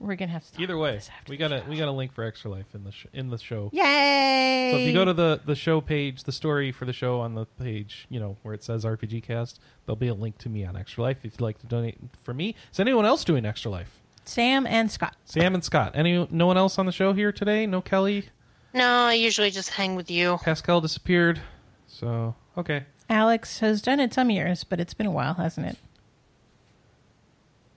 We're 0.00 0.16
gonna 0.16 0.32
have 0.32 0.44
to. 0.46 0.52
talk 0.52 0.60
Either 0.60 0.74
about 0.74 0.82
way, 0.82 0.94
this 0.94 1.10
after 1.16 1.30
we 1.30 1.36
the 1.36 1.48
got 1.48 1.52
a 1.52 1.58
show. 1.60 1.68
we 1.70 1.76
got 1.76 1.88
a 1.88 1.92
link 1.92 2.12
for 2.14 2.24
Extra 2.24 2.50
Life 2.50 2.74
in 2.74 2.84
the 2.84 2.92
sh- 2.92 3.06
in 3.12 3.28
the 3.30 3.38
show. 3.38 3.70
Yay! 3.72 4.70
So 4.72 4.78
if 4.78 4.86
you 4.86 4.92
go 4.94 5.04
to 5.04 5.12
the 5.12 5.40
the 5.44 5.54
show 5.54 5.80
page, 5.80 6.24
the 6.24 6.32
story 6.32 6.72
for 6.72 6.84
the 6.84 6.92
show 6.92 7.20
on 7.20 7.34
the 7.34 7.44
page, 7.44 8.06
you 8.08 8.18
know 8.18 8.36
where 8.42 8.54
it 8.54 8.64
says 8.64 8.84
RPG 8.84 9.22
Cast, 9.24 9.60
there'll 9.86 9.96
be 9.96 10.08
a 10.08 10.14
link 10.14 10.38
to 10.38 10.48
me 10.48 10.64
on 10.64 10.76
Extra 10.76 11.02
Life 11.02 11.18
if 11.24 11.32
you'd 11.34 11.40
like 11.40 11.58
to 11.58 11.66
donate 11.66 11.98
for 12.22 12.32
me. 12.32 12.54
Is 12.72 12.80
anyone 12.80 13.04
else 13.04 13.24
doing 13.24 13.44
Extra 13.44 13.70
Life? 13.70 14.00
Sam 14.24 14.66
and 14.66 14.90
Scott. 14.90 15.16
Sam 15.24 15.54
and 15.54 15.62
Scott. 15.64 15.92
Any 15.94 16.26
no 16.30 16.46
one 16.46 16.56
else 16.56 16.78
on 16.78 16.86
the 16.86 16.92
show 16.92 17.12
here 17.12 17.30
today? 17.32 17.66
No 17.66 17.80
Kelly. 17.82 18.26
No, 18.74 18.86
I 18.86 19.14
usually 19.14 19.50
just 19.50 19.70
hang 19.70 19.96
with 19.96 20.10
you. 20.10 20.38
Pascal 20.42 20.80
disappeared. 20.80 21.40
So 21.88 22.34
okay. 22.56 22.84
Alex 23.08 23.60
has 23.60 23.80
done 23.82 24.00
it 24.00 24.12
some 24.12 24.30
years, 24.30 24.64
but 24.64 24.80
it's 24.80 24.94
been 24.94 25.06
a 25.06 25.10
while, 25.10 25.34
hasn't 25.34 25.66
it? 25.66 25.76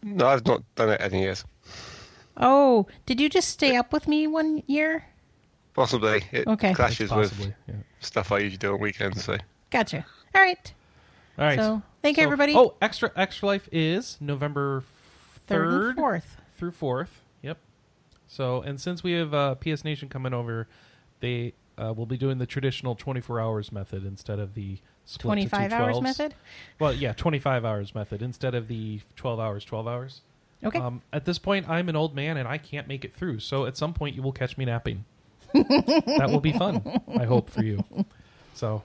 No, 0.03 0.27
I've 0.27 0.45
not 0.45 0.63
done 0.75 0.89
it 0.89 1.01
any 1.01 1.21
years. 1.21 1.45
Oh, 2.37 2.87
did 3.05 3.21
you 3.21 3.29
just 3.29 3.49
stay 3.49 3.75
up 3.75 3.93
with 3.93 4.07
me 4.07 4.25
one 4.27 4.63
year? 4.67 5.05
Possibly. 5.73 6.23
It 6.31 6.47
Okay. 6.47 6.73
clashes 6.73 7.09
Possibly. 7.09 7.47
with 7.47 7.55
Yeah. 7.67 7.75
stuff 7.99 8.31
I 8.31 8.39
usually 8.39 8.57
do 8.57 8.73
on 8.73 8.79
weekends. 8.79 9.23
So 9.23 9.37
Gotcha. 9.69 10.05
All 10.35 10.41
right. 10.41 10.73
All 11.37 11.45
right. 11.45 11.57
So 11.59 11.81
thank 12.01 12.17
you, 12.17 12.23
So- 12.23 12.27
everybody. 12.27 12.53
Oh, 12.55 12.73
extra 12.81 13.11
extra 13.15 13.47
life 13.47 13.69
is 13.71 14.17
November 14.19 14.83
Third 15.47 15.89
and 15.89 15.95
fourth. 15.95 16.37
through 16.57 16.71
fourth. 16.71 17.21
Yep. 17.41 17.57
So 18.27 18.61
and 18.61 18.81
since 18.81 19.03
we 19.03 19.13
have 19.13 19.33
uh, 19.33 19.55
PS 19.55 19.85
Nation 19.85 20.09
coming 20.09 20.33
over, 20.33 20.67
they 21.21 21.53
uh, 21.77 21.93
will 21.95 22.05
be 22.05 22.17
doing 22.17 22.37
the 22.37 22.45
traditional 22.45 22.95
twenty 22.95 23.21
four 23.21 23.39
hours 23.39 23.71
method 23.71 24.05
instead 24.05 24.39
of 24.39 24.55
the 24.55 24.77
split 24.77 24.79
to 24.79 24.79
two 24.79 24.90
25 25.19 25.71
hours 25.73 25.97
12s. 25.97 26.01
method? 26.03 26.35
Well, 26.79 26.93
yeah, 26.93 27.13
twenty 27.13 27.39
five 27.39 27.65
hours 27.65 27.93
method 27.93 28.21
instead 28.21 28.55
of 28.55 28.67
the 28.67 28.99
twelve 29.15 29.39
hours, 29.39 29.65
twelve 29.65 29.87
hours. 29.87 30.21
Okay. 30.63 30.79
Um, 30.79 31.01
at 31.11 31.25
this 31.25 31.39
point, 31.39 31.67
I'm 31.67 31.89
an 31.89 31.95
old 31.95 32.15
man 32.15 32.37
and 32.37 32.47
I 32.47 32.57
can't 32.57 32.87
make 32.87 33.03
it 33.03 33.15
through. 33.15 33.39
So 33.39 33.65
at 33.65 33.75
some 33.77 33.93
point, 33.93 34.15
you 34.15 34.21
will 34.21 34.31
catch 34.31 34.57
me 34.57 34.65
napping. 34.65 35.05
that 35.53 36.27
will 36.29 36.39
be 36.39 36.53
fun. 36.53 37.01
I 37.19 37.25
hope 37.25 37.49
for 37.49 37.63
you. 37.63 37.83
So, 38.53 38.83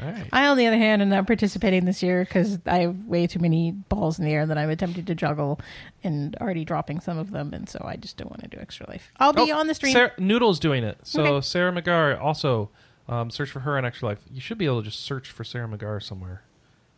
all 0.00 0.06
right. 0.10 0.26
I, 0.32 0.46
on 0.48 0.56
the 0.58 0.66
other 0.66 0.76
hand, 0.76 1.00
am 1.00 1.08
not 1.08 1.26
participating 1.26 1.84
this 1.84 2.02
year 2.02 2.24
because 2.24 2.58
I 2.66 2.80
have 2.80 3.06
way 3.06 3.26
too 3.28 3.38
many 3.38 3.70
balls 3.70 4.18
in 4.18 4.24
the 4.24 4.32
air 4.32 4.44
that 4.46 4.58
I'm 4.58 4.68
attempting 4.68 5.04
to 5.06 5.14
juggle 5.14 5.58
and 6.04 6.36
already 6.36 6.64
dropping 6.64 7.00
some 7.00 7.16
of 7.18 7.30
them, 7.30 7.54
and 7.54 7.68
so 7.68 7.80
I 7.84 7.96
just 7.96 8.16
don't 8.16 8.28
want 8.30 8.42
to 8.42 8.48
do 8.48 8.58
extra 8.58 8.86
life. 8.90 9.10
I'll 9.18 9.32
be 9.32 9.52
Oh, 9.52 9.58
on 9.58 9.68
the 9.68 9.74
stream. 9.74 9.92
Sarah, 9.92 10.12
Noodle's 10.18 10.58
doing 10.60 10.84
it. 10.84 10.98
So 11.04 11.24
Okay. 11.24 11.46
Sarah 11.46 11.72
McGar 11.72 12.20
also 12.20 12.68
um, 13.08 13.30
search 13.30 13.50
for 13.50 13.60
her 13.60 13.76
on 13.78 13.84
Extra 13.84 14.08
Life. 14.08 14.18
You 14.32 14.40
should 14.40 14.58
be 14.58 14.66
able 14.66 14.82
to 14.82 14.88
just 14.88 15.00
search 15.00 15.30
for 15.30 15.44
Sarah 15.44 15.68
McGar 15.68 16.02
somewhere. 16.02 16.42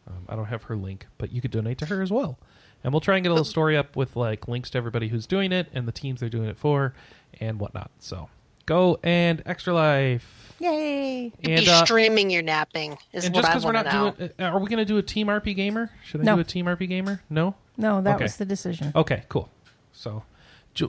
Um, 0.06 0.24
I 0.28 0.36
don't 0.36 0.46
have 0.46 0.64
her 0.64 0.76
link, 0.76 1.06
but 1.18 1.32
you 1.32 1.40
could 1.40 1.50
donate 1.50 1.78
to 1.78 1.86
her 1.86 2.00
as 2.02 2.10
well. 2.10 2.38
And 2.82 2.92
we'll 2.92 3.00
try 3.00 3.16
and 3.16 3.24
get 3.24 3.30
a 3.30 3.32
little 3.34 3.44
story 3.44 3.76
up 3.76 3.96
with 3.96 4.16
like 4.16 4.48
links 4.48 4.70
to 4.70 4.78
everybody 4.78 5.08
who's 5.08 5.26
doing 5.26 5.52
it 5.52 5.66
and 5.74 5.86
the 5.86 5.92
teams 5.92 6.20
they're 6.20 6.28
doing 6.28 6.48
it 6.48 6.56
for 6.56 6.94
and 7.40 7.58
whatnot. 7.60 7.90
So 7.98 8.28
go 8.66 8.98
and 9.02 9.42
Extra 9.44 9.74
Life. 9.74 10.54
Yay! 10.60 11.32
And, 11.44 11.64
be 11.64 11.68
uh, 11.68 11.84
streaming 11.84 12.30
your 12.30 12.42
napping 12.42 12.96
is 13.12 13.24
and 13.24 13.34
what 13.34 13.42
just 13.42 13.50
I 13.50 13.52
because 13.54 13.64
we're 13.66 13.72
not 13.72 13.86
know. 13.86 14.10
doing, 14.12 14.30
uh, 14.40 14.42
are 14.44 14.58
we 14.58 14.68
going 14.68 14.78
to 14.78 14.84
do 14.84 14.96
a 14.98 15.02
Team 15.02 15.26
RPGamer? 15.28 15.90
Should 16.04 16.22
I 16.22 16.24
No. 16.24 16.34
do 16.36 16.40
a 16.40 16.44
Team 16.44 16.66
RPGamer? 16.66 17.20
No. 17.30 17.54
No, 17.76 18.00
that 18.02 18.16
Okay. 18.16 18.24
was 18.24 18.36
the 18.36 18.44
decision. 18.44 18.90
Okay, 18.96 19.22
cool. 19.28 19.48
So, 19.92 20.24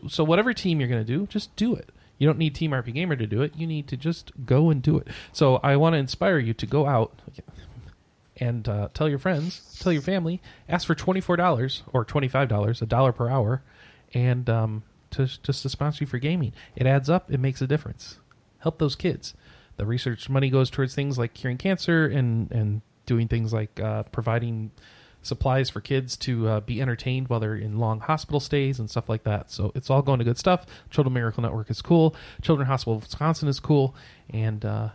so 0.07 0.23
whatever 0.23 0.53
team 0.53 0.79
you're 0.79 0.89
going 0.89 1.05
to 1.05 1.07
do, 1.07 1.27
just 1.27 1.55
do 1.55 1.75
it. 1.75 1.89
You 2.19 2.27
don't 2.27 2.37
need 2.37 2.53
Team 2.53 2.71
RPGamer 2.71 3.17
to 3.17 3.25
do 3.25 3.41
it. 3.41 3.55
You 3.55 3.65
need 3.65 3.87
to 3.87 3.97
just 3.97 4.31
go 4.45 4.69
and 4.69 4.81
do 4.83 4.97
it. 4.97 5.07
So, 5.31 5.55
I 5.63 5.75
want 5.77 5.93
to 5.93 5.97
inspire 5.97 6.37
you 6.37 6.53
to 6.53 6.65
go 6.67 6.85
out 6.85 7.19
and 8.37 8.67
uh, 8.69 8.89
tell 8.93 9.09
your 9.09 9.19
friends, 9.19 9.77
tell 9.79 9.91
your 9.91 10.01
family, 10.01 10.41
ask 10.67 10.85
for 10.87 10.95
twenty 10.95 11.21
four 11.21 11.35
dollars 11.35 11.83
or 11.91 12.05
twenty 12.05 12.27
five 12.27 12.47
dollars, 12.47 12.81
a 12.81 12.85
dollar 12.85 13.11
per 13.11 13.29
hour, 13.29 13.63
and 14.13 14.49
um, 14.49 14.83
to 15.11 15.25
just 15.25 15.63
to 15.63 15.69
sponsor 15.69 16.03
you 16.03 16.07
for 16.07 16.19
gaming. 16.19 16.53
It 16.75 16.85
adds 16.87 17.09
up. 17.09 17.31
It 17.31 17.39
makes 17.39 17.61
a 17.61 17.67
difference. 17.67 18.19
Help 18.59 18.79
those 18.79 18.95
kids. 18.95 19.33
The 19.77 19.85
research 19.85 20.29
money 20.29 20.49
goes 20.49 20.69
towards 20.69 20.93
things 20.93 21.17
like 21.17 21.33
curing 21.33 21.57
cancer 21.57 22.05
and 22.05 22.51
and 22.51 22.81
doing 23.05 23.27
things 23.27 23.53
like 23.53 23.79
uh, 23.79 24.03
providing 24.03 24.71
supplies 25.21 25.69
for 25.69 25.81
kids 25.81 26.15
to 26.17 26.47
uh, 26.47 26.59
be 26.61 26.81
entertained 26.81 27.27
while 27.27 27.39
they're 27.39 27.55
in 27.55 27.79
long 27.79 27.99
hospital 27.99 28.39
stays 28.39 28.79
and 28.79 28.89
stuff 28.89 29.09
like 29.09 29.23
that. 29.23 29.51
So 29.51 29.71
it's 29.75 29.89
all 29.89 30.01
going 30.01 30.19
to 30.19 30.25
good 30.25 30.37
stuff. 30.37 30.65
Children 30.89 31.13
Miracle 31.13 31.43
Network 31.43 31.69
is 31.69 31.81
cool. 31.81 32.15
Children 32.41 32.67
Hospital 32.67 32.95
of 32.95 33.03
Wisconsin 33.03 33.47
is 33.47 33.59
cool, 33.59 33.95
and 34.29 34.63
uh, 34.63 34.89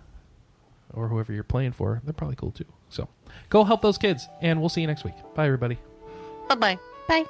or 0.92 1.08
whoever 1.08 1.32
you're 1.32 1.44
playing 1.44 1.72
for, 1.72 2.00
they're 2.04 2.12
probably 2.12 2.36
cool 2.36 2.52
too. 2.52 2.66
So 2.88 3.08
go 3.48 3.64
help 3.64 3.82
those 3.82 3.98
kids, 3.98 4.28
and 4.40 4.60
we'll 4.60 4.68
see 4.68 4.80
you 4.80 4.86
next 4.86 5.04
week. 5.04 5.14
Bye, 5.34 5.46
everybody. 5.46 5.78
Bye 6.48 6.54
bye. 6.54 6.78
Bye. 7.08 7.24